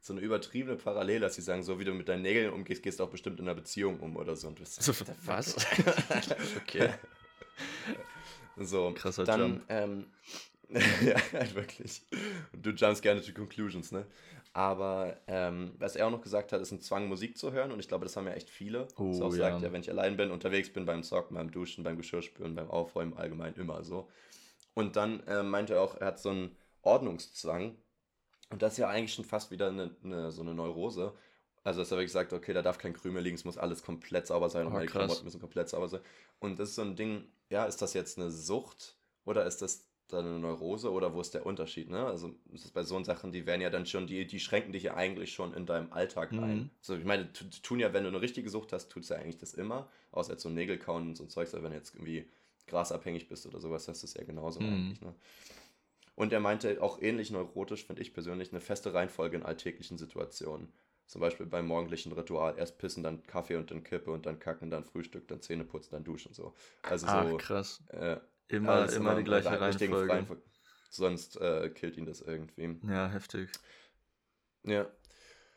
So 0.00 0.14
eine 0.14 0.22
übertriebene 0.22 0.76
Parallele, 0.76 1.20
dass 1.20 1.34
sie 1.34 1.42
sagen, 1.42 1.62
so 1.62 1.78
wie 1.78 1.84
du 1.84 1.92
mit 1.92 2.08
deinen 2.08 2.22
Nägeln 2.22 2.52
umgehst, 2.52 2.82
gehst 2.82 3.00
du 3.00 3.04
auch 3.04 3.10
bestimmt 3.10 3.38
in 3.38 3.46
einer 3.46 3.54
Beziehung 3.54 4.00
um 4.00 4.16
oder 4.16 4.34
so. 4.34 4.48
Und 4.48 4.58
du 4.58 4.62
bist 4.62 4.82
So, 4.82 4.92
was? 5.24 5.56
okay. 6.56 6.90
So, 8.56 8.92
Krasser 8.94 9.24
dann, 9.24 9.40
Jump. 9.40 9.64
ähm, 9.68 10.06
ja, 10.70 11.16
halt 11.32 11.54
wirklich. 11.54 12.02
Und 12.52 12.64
du 12.64 12.70
jumpst 12.70 13.02
gerne 13.02 13.20
to 13.20 13.32
conclusions, 13.32 13.92
ne? 13.92 14.06
Aber 14.52 15.16
ähm, 15.26 15.72
was 15.78 15.96
er 15.96 16.06
auch 16.06 16.10
noch 16.10 16.22
gesagt 16.22 16.52
hat, 16.52 16.60
ist 16.60 16.72
ein 16.72 16.80
Zwang, 16.80 17.08
Musik 17.08 17.38
zu 17.38 17.52
hören. 17.52 17.70
Und 17.70 17.78
ich 17.80 17.88
glaube, 17.88 18.04
das 18.04 18.16
haben 18.16 18.26
ja 18.26 18.32
echt 18.32 18.50
viele. 18.50 18.88
Oh, 18.96 19.10
das 19.10 19.20
auch 19.20 19.32
ja. 19.32 19.50
sagt, 19.50 19.62
ja, 19.62 19.72
wenn 19.72 19.80
ich 19.80 19.90
allein 19.90 20.16
bin, 20.16 20.30
unterwegs 20.30 20.72
bin, 20.72 20.86
beim 20.86 21.02
Socken, 21.02 21.36
beim 21.36 21.50
Duschen, 21.50 21.84
beim 21.84 21.96
Geschirrspülen, 21.96 22.54
beim 22.54 22.70
Aufräumen, 22.70 23.16
allgemein 23.16 23.54
immer 23.54 23.84
so. 23.84 24.08
Und 24.74 24.96
dann 24.96 25.20
äh, 25.26 25.42
meinte 25.42 25.74
er 25.74 25.82
auch, 25.82 25.96
er 26.00 26.08
hat 26.08 26.18
so 26.18 26.30
einen 26.30 26.56
Ordnungszwang. 26.82 27.76
Und 28.50 28.62
das 28.62 28.72
ist 28.72 28.78
ja 28.78 28.88
eigentlich 28.88 29.14
schon 29.14 29.24
fast 29.24 29.50
wieder 29.50 29.68
eine, 29.68 29.94
eine, 30.04 30.32
so 30.32 30.42
eine 30.42 30.54
Neurose. 30.54 31.12
Also, 31.62 31.80
dass 31.80 31.90
er 31.92 31.98
wirklich 31.98 32.12
sagt, 32.12 32.32
okay, 32.32 32.52
da 32.54 32.62
darf 32.62 32.78
kein 32.78 32.94
Krümel 32.94 33.22
liegen, 33.22 33.36
es 33.36 33.44
muss 33.44 33.58
alles 33.58 33.82
komplett 33.82 34.26
sauber 34.26 34.48
sein 34.48 34.66
und 34.66 34.72
Oh, 34.72 34.74
meine 34.74 34.86
krass. 34.86 34.96
Klamotten 34.96 35.24
müssen 35.24 35.40
komplett 35.40 35.68
sauber 35.68 35.88
sein. 35.88 36.00
Und 36.38 36.58
das 36.58 36.70
ist 36.70 36.74
so 36.76 36.82
ein 36.82 36.96
Ding, 36.96 37.24
ja, 37.50 37.66
ist 37.66 37.82
das 37.82 37.92
jetzt 37.94 38.18
eine 38.18 38.30
Sucht 38.30 38.96
oder 39.24 39.44
ist 39.44 39.60
das 39.62 39.86
dann 40.08 40.24
eine 40.26 40.38
Neurose 40.40 40.90
oder 40.90 41.14
wo 41.14 41.20
ist 41.20 41.34
der 41.34 41.46
Unterschied, 41.46 41.88
ne? 41.90 42.04
Also, 42.06 42.34
das 42.46 42.64
ist 42.64 42.72
bei 42.72 42.82
so 42.82 43.02
Sachen, 43.04 43.30
die 43.30 43.46
werden 43.46 43.60
ja 43.60 43.70
dann 43.70 43.86
schon, 43.86 44.06
die, 44.06 44.26
die 44.26 44.40
schränken 44.40 44.72
dich 44.72 44.84
ja 44.84 44.94
eigentlich 44.94 45.32
schon 45.32 45.52
in 45.54 45.66
deinem 45.66 45.92
Alltag 45.92 46.32
Mhm. 46.32 46.42
ein. 46.42 46.70
So, 46.80 46.96
ich 46.96 47.04
meine, 47.04 47.32
tu- 47.32 47.44
tun 47.62 47.78
ja, 47.78 47.92
wenn 47.92 48.02
du 48.04 48.08
eine 48.08 48.20
richtige 48.22 48.48
Sucht 48.50 48.72
hast, 48.72 48.88
tut 48.90 49.02
es 49.04 49.10
ja 49.10 49.16
eigentlich 49.16 49.38
das 49.38 49.54
immer. 49.54 49.88
Außer 50.12 50.32
jetzt 50.32 50.42
so 50.42 50.48
Nägel 50.48 50.78
kauen 50.78 51.08
und 51.10 51.16
so 51.16 51.24
ein 51.24 51.28
Zeugs, 51.30 51.54
aber 51.54 51.64
wenn 51.64 51.70
du 51.72 51.76
jetzt 51.76 51.94
irgendwie 51.94 52.28
grasabhängig 52.66 53.28
bist 53.28 53.46
oder 53.46 53.60
sowas, 53.60 53.86
hast 53.86 54.02
du 54.02 54.06
es 54.06 54.14
ja 54.14 54.24
genauso 54.24 54.60
Mhm. 54.60 54.66
eigentlich, 54.66 55.00
ne? 55.00 55.14
Und 56.20 56.32
er 56.34 56.40
meinte 56.40 56.82
auch 56.82 57.00
ähnlich 57.00 57.30
neurotisch, 57.30 57.86
finde 57.86 58.02
ich 58.02 58.12
persönlich, 58.12 58.52
eine 58.52 58.60
feste 58.60 58.92
Reihenfolge 58.92 59.38
in 59.38 59.42
alltäglichen 59.42 59.96
Situationen. 59.96 60.68
Zum 61.06 61.20
Beispiel 61.22 61.46
beim 61.46 61.66
morgendlichen 61.66 62.12
Ritual. 62.12 62.58
Erst 62.58 62.76
pissen, 62.78 63.02
dann 63.02 63.22
Kaffee 63.22 63.56
und 63.56 63.70
dann 63.70 63.82
Kippe 63.82 64.10
und 64.10 64.26
dann 64.26 64.38
kacken, 64.38 64.70
dann 64.70 64.84
Frühstück, 64.84 65.26
dann 65.28 65.40
Zähne 65.40 65.64
putzen, 65.64 65.92
dann 65.92 66.04
duschen. 66.04 66.34
So. 66.34 66.54
Also 66.82 67.06
Ach, 67.06 67.24
so. 67.24 67.38
krass. 67.38 67.82
Äh, 67.88 68.18
Immer, 68.48 68.70
alles 68.72 68.92
immer 68.92 69.16
die 69.16 69.24
gleiche 69.24 69.60
richtigen 69.66 69.94
Reihenfolge. 69.94 70.42
Sonst 70.90 71.36
äh, 71.40 71.70
killt 71.70 71.96
ihn 71.96 72.04
das 72.06 72.20
irgendwie. 72.20 72.76
Ja, 72.82 73.08
heftig. 73.08 73.48
Ja. 74.64 74.86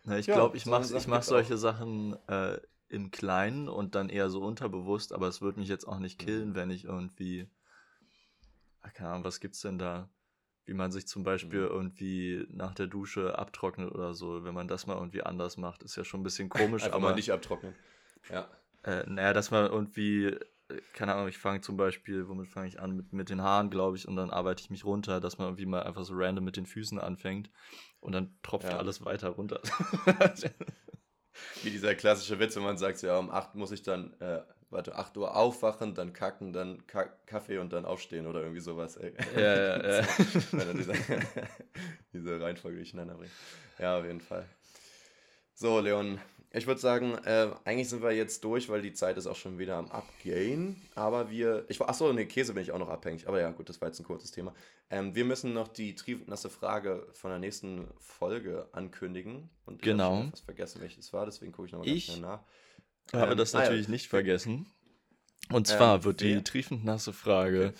Ja, 0.05 0.17
ich 0.17 0.27
Ja, 0.27 0.35
glaube, 0.35 0.57
ich 0.57 0.63
so 0.63 0.71
mache 0.71 0.95
ich 0.97 1.07
mach 1.07 1.23
solche 1.23 1.57
Sachen 1.57 2.15
äh, 2.27 2.59
im 2.89 3.11
Kleinen 3.11 3.67
und 3.69 3.95
dann 3.95 4.09
eher 4.09 4.29
so 4.29 4.41
unterbewusst, 4.43 5.13
aber 5.13 5.27
es 5.27 5.41
würde 5.41 5.59
mich 5.59 5.69
jetzt 5.69 5.87
auch 5.87 5.99
nicht 5.99 6.19
Mhm. 6.19 6.25
killen, 6.25 6.55
wenn 6.55 6.69
ich 6.69 6.85
irgendwie. 6.85 7.49
Ah, 8.81 8.89
Keine 8.91 9.09
Ahnung, 9.09 9.23
was 9.23 9.39
gibt's 9.39 9.61
denn 9.61 9.79
da? 9.79 10.09
Wie 10.65 10.73
man 10.73 10.91
sich 10.91 11.07
zum 11.07 11.23
Beispiel 11.23 11.61
Mhm. 11.61 11.67
irgendwie 11.67 12.47
nach 12.49 12.73
der 12.73 12.87
Dusche 12.87 13.37
abtrocknet 13.37 13.91
oder 13.91 14.13
so. 14.13 14.43
Wenn 14.45 14.53
man 14.53 14.67
das 14.67 14.87
mal 14.87 14.95
irgendwie 14.95 15.23
anders 15.23 15.57
macht, 15.57 15.83
ist 15.83 15.95
ja 15.97 16.03
schon 16.05 16.21
ein 16.21 16.23
bisschen 16.23 16.49
komisch, 16.49 16.83
Einfach 16.83 16.97
aber. 16.97 17.09
mal 17.09 17.15
nicht 17.15 17.31
abtrocknen. 17.31 17.73
Ja. 18.29 18.47
Äh, 18.83 19.03
naja, 19.09 19.33
dass 19.33 19.51
man 19.51 19.65
irgendwie, 19.65 20.25
äh, 20.27 20.39
keine 20.93 21.13
Ahnung, 21.15 21.27
ich 21.27 21.37
fange 21.37 21.61
zum 21.61 21.75
Beispiel, 21.77 22.27
womit 22.27 22.47
fange 22.47 22.67
ich 22.67 22.79
an? 22.79 22.95
Mit, 22.95 23.11
mit 23.13 23.29
den 23.29 23.41
Haaren, 23.41 23.69
glaube 23.69 23.97
ich, 23.97 24.07
und 24.07 24.15
dann 24.15 24.29
arbeite 24.29 24.61
ich 24.63 24.69
mich 24.69 24.85
runter, 24.85 25.19
dass 25.19 25.37
man 25.37 25.47
irgendwie 25.47 25.65
mal 25.65 25.83
einfach 25.83 26.03
so 26.03 26.13
random 26.15 26.43
mit 26.45 26.55
den 26.57 26.65
Füßen 26.65 26.99
anfängt 26.99 27.49
und 27.99 28.13
dann 28.13 28.37
tropft 28.41 28.69
Ja. 28.71 28.77
alles 28.77 29.03
weiter 29.03 29.29
runter. 29.29 29.61
Wie 31.63 31.71
dieser 31.71 31.95
klassische 31.95 32.39
Witz, 32.39 32.55
wenn 32.55 32.63
man 32.63 32.77
sagt, 32.77 33.01
ja, 33.01 33.17
um 33.17 33.31
8 33.31 33.55
muss 33.55 33.71
ich 33.71 33.83
dann, 33.83 34.13
äh, 34.19 34.41
warte, 34.73 34.95
8 34.95 35.15
Uhr 35.17 35.35
aufwachen, 35.35 35.95
dann 35.95 36.13
kacken, 36.13 36.53
dann 36.53 36.85
Ka 36.87 37.05
Kaffee 37.25 37.57
und 37.59 37.71
dann 37.73 37.85
aufstehen 37.85 38.27
oder 38.27 38.41
irgendwie 38.41 38.61
sowas. 38.61 38.97
Ey. 38.97 39.13
ja, 39.35 39.41
ja, 39.41 40.01
ja. 40.01 40.01
Diese, 40.73 40.93
diese 42.13 42.41
Reihenfolge 42.41 42.77
durcheinander 42.77 43.15
bringt. 43.15 43.31
Ja, 43.79 43.97
auf 43.99 44.05
jeden 44.05 44.21
Fall. 44.21 44.45
So, 45.55 45.79
Leon, 45.79 46.19
ich 46.51 46.67
würde 46.67 46.79
sagen, 46.79 47.15
äh, 47.25 47.49
eigentlich 47.65 47.89
sind 47.89 48.03
wir 48.03 48.11
jetzt 48.11 48.43
durch, 48.43 48.69
weil 48.69 48.81
die 48.81 48.93
Zeit 48.93 49.17
ist 49.17 49.25
auch 49.27 49.35
schon 49.35 49.57
wieder 49.57 49.75
am 49.75 49.89
Abgehen. 49.91 50.79
Aber 50.93 51.29
wir, 51.31 51.65
ich 51.67 51.79
war, 51.79 51.89
achso, 51.89 52.11
nee, 52.13 52.25
Käse 52.25 52.53
bin 52.53 52.61
ich 52.63 52.71
auch 52.71 52.79
noch 52.79 52.89
abhängig. 52.89 53.27
Aber 53.27 53.41
ja, 53.41 53.49
gut, 53.51 53.69
das 53.69 53.81
war 53.81 53.87
jetzt 53.87 53.99
ein 53.99 54.03
kurzes 54.05 54.31
Thema. 54.31 54.53
Ähm, 54.89 55.15
wir 55.15 55.25
müssen 55.25 55.53
noch 55.53 55.67
die 55.67 55.95
triefnasse 55.95 56.49
Frage 56.51 57.07
von 57.13 57.31
der 57.31 57.39
nächsten 57.39 57.87
Folge 57.97 58.67
ankündigen. 58.71 59.49
Und 59.65 59.75
ich 59.77 59.81
Genau. 59.81 60.17
habe 60.17 60.31
vergessen, 60.45 60.81
welches 60.81 61.11
war, 61.13 61.25
deswegen 61.25 61.51
gucke 61.51 61.67
ich 61.67 61.71
nochmal 61.71 61.87
ganz 61.87 61.97
Ich 61.97 62.05
schnell 62.05 62.19
nach. 62.19 62.43
Habe 63.11 63.31
Ähm, 63.31 63.37
das 63.37 63.53
ah 63.53 63.63
ja. 63.63 63.63
natürlich 63.63 63.87
nicht 63.87 64.07
vergessen. 64.07 64.67
Und 65.51 65.67
zwar 65.67 65.95
Ähm, 65.97 66.03
wird 66.03 66.21
wer? 66.21 66.37
die 66.37 66.43
triefend 66.43 66.85
nasse 66.85 67.13
Frage. 67.13 67.73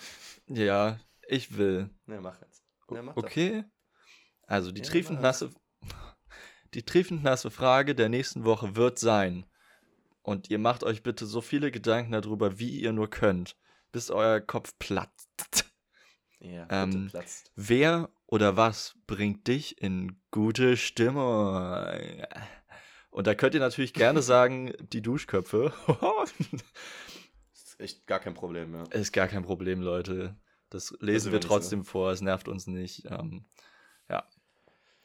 Ja, 0.48 0.98
ich 1.28 1.56
will. 1.56 1.90
Ne, 2.06 2.20
mach 2.20 2.40
jetzt. 2.42 2.62
Ne, 2.90 3.02
mach. 3.02 3.16
Okay. 3.16 3.64
Also 4.46 4.72
die 4.72 4.82
Ja, 4.82 4.88
triefend 4.90 5.20
nasse 5.20 5.50
die 6.74 6.82
triefend 6.84 7.22
nasse 7.22 7.50
Frage 7.50 7.94
der 7.94 8.08
nächsten 8.08 8.44
Woche 8.44 8.76
wird 8.76 8.98
sein. 8.98 9.46
Und 10.22 10.50
ihr 10.50 10.58
macht 10.58 10.84
euch 10.84 11.02
bitte 11.02 11.26
so 11.26 11.40
viele 11.40 11.70
Gedanken 11.70 12.12
darüber, 12.12 12.58
wie 12.58 12.80
ihr 12.80 12.92
nur 12.92 13.10
könnt, 13.10 13.56
bis 13.92 14.10
euer 14.10 14.40
Kopf 14.40 14.72
platzt. 14.78 15.70
Ja, 16.40 16.66
Ähm, 16.68 17.08
platzt. 17.10 17.52
Wer 17.56 18.10
oder 18.26 18.56
was 18.56 18.96
bringt 19.06 19.46
dich 19.48 19.80
in 19.80 20.20
gute 20.30 20.76
Stimmung? 20.76 21.64
Und 23.14 23.28
da 23.28 23.36
könnt 23.36 23.54
ihr 23.54 23.60
natürlich 23.60 23.94
gerne 23.94 24.22
sagen, 24.22 24.72
die 24.92 25.00
Duschköpfe. 25.00 25.72
Ist 27.52 27.78
echt 27.78 28.08
gar 28.08 28.18
kein 28.18 28.34
Problem, 28.34 28.74
ja. 28.74 28.82
Ist 28.90 29.12
gar 29.12 29.28
kein 29.28 29.44
Problem, 29.44 29.82
Leute. 29.82 30.36
Das 30.68 30.90
lesen 30.98 31.26
wir 31.26 31.34
wir 31.34 31.38
nicht 31.38 31.46
trotzdem 31.46 31.84
vor, 31.84 32.10
es 32.10 32.22
nervt 32.22 32.48
uns 32.48 32.66
nicht. 32.66 33.04
Ähm, 33.08 33.44
ja. 34.10 34.28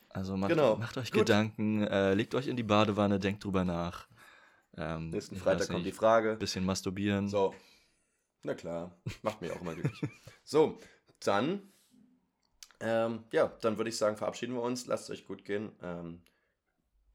Also 0.10 0.36
macht, 0.38 0.50
Genau. 0.50 0.76
macht 0.78 0.98
euch 0.98 1.12
Gut. 1.12 1.20
Gedanken, 1.20 1.84
äh, 1.84 2.16
legt 2.16 2.34
euch 2.34 2.48
in 2.48 2.58
die 2.58 2.64
Badewanne, 2.64 3.20
denkt 3.20 3.44
drüber 3.44 3.64
nach. 3.64 4.08
Ähm, 4.76 5.12
Nächsten 5.12 5.36
Freitag 5.36 5.70
kommt 5.70 5.86
die 5.86 5.92
Frage. 5.92 6.36
Bisschen 6.36 6.66
masturbieren. 6.66 7.28
So. 7.28 7.54
Na 8.42 8.56
klar. 8.56 9.00
Macht 9.22 9.40
mich 9.40 9.52
auch 9.52 9.62
immer 9.62 9.76
glücklich. 9.76 10.10
so, 10.44 10.80
dann. 11.20 11.62
Ähm, 12.80 13.26
ja, 13.32 13.56
dann 13.62 13.78
würde 13.78 13.92
ich 13.92 13.98
sagen, 13.98 14.18
verabschieden 14.18 14.56
wir 14.56 14.64
uns. 14.64 14.88
Lasst 14.88 15.04
es 15.04 15.10
euch 15.12 15.28
gut 15.28 15.46
gehen. 15.46 15.74
Ähm, 15.84 16.24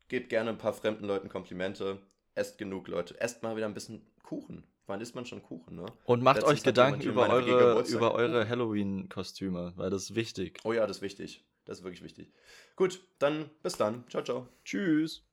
gebt 0.09 0.29
gerne 0.29 0.51
ein 0.51 0.59
paar 0.59 0.73
fremden 0.73 1.05
Leuten 1.05 1.29
Komplimente. 1.29 1.99
Esst 2.35 2.59
genug, 2.59 2.89
Leute. 2.89 3.21
Esst 3.21 3.43
mal 3.43 3.57
wieder 3.57 3.67
ein 3.67 3.75
bisschen 3.75 4.03
Kuchen. 4.23 4.65
Wann 4.87 5.01
isst 5.01 5.15
man 5.15 5.25
schon 5.25 5.43
Kuchen, 5.43 5.77
ne? 5.77 5.87
Und 6.05 6.23
macht 6.23 6.37
Letztens 6.37 6.59
euch 6.59 6.63
Gedanken 6.63 7.03
über 7.03 7.31
eure, 7.31 7.83
über 7.89 8.15
eure 8.15 8.49
Halloween-Kostüme, 8.49 9.73
weil 9.77 9.89
das 9.89 10.05
ist 10.05 10.15
wichtig. 10.15 10.61
Oh 10.65 10.73
ja, 10.73 10.87
das 10.87 10.99
ist 10.99 11.03
wichtig. 11.03 11.45
Das 11.65 11.79
ist 11.79 11.85
wirklich 11.85 12.03
wichtig. 12.03 12.33
Gut, 12.77 13.03
dann 13.19 13.49
bis 13.63 13.77
dann. 13.77 14.05
Ciao, 14.11 14.23
ciao. 14.23 14.49
Tschüss. 14.65 15.25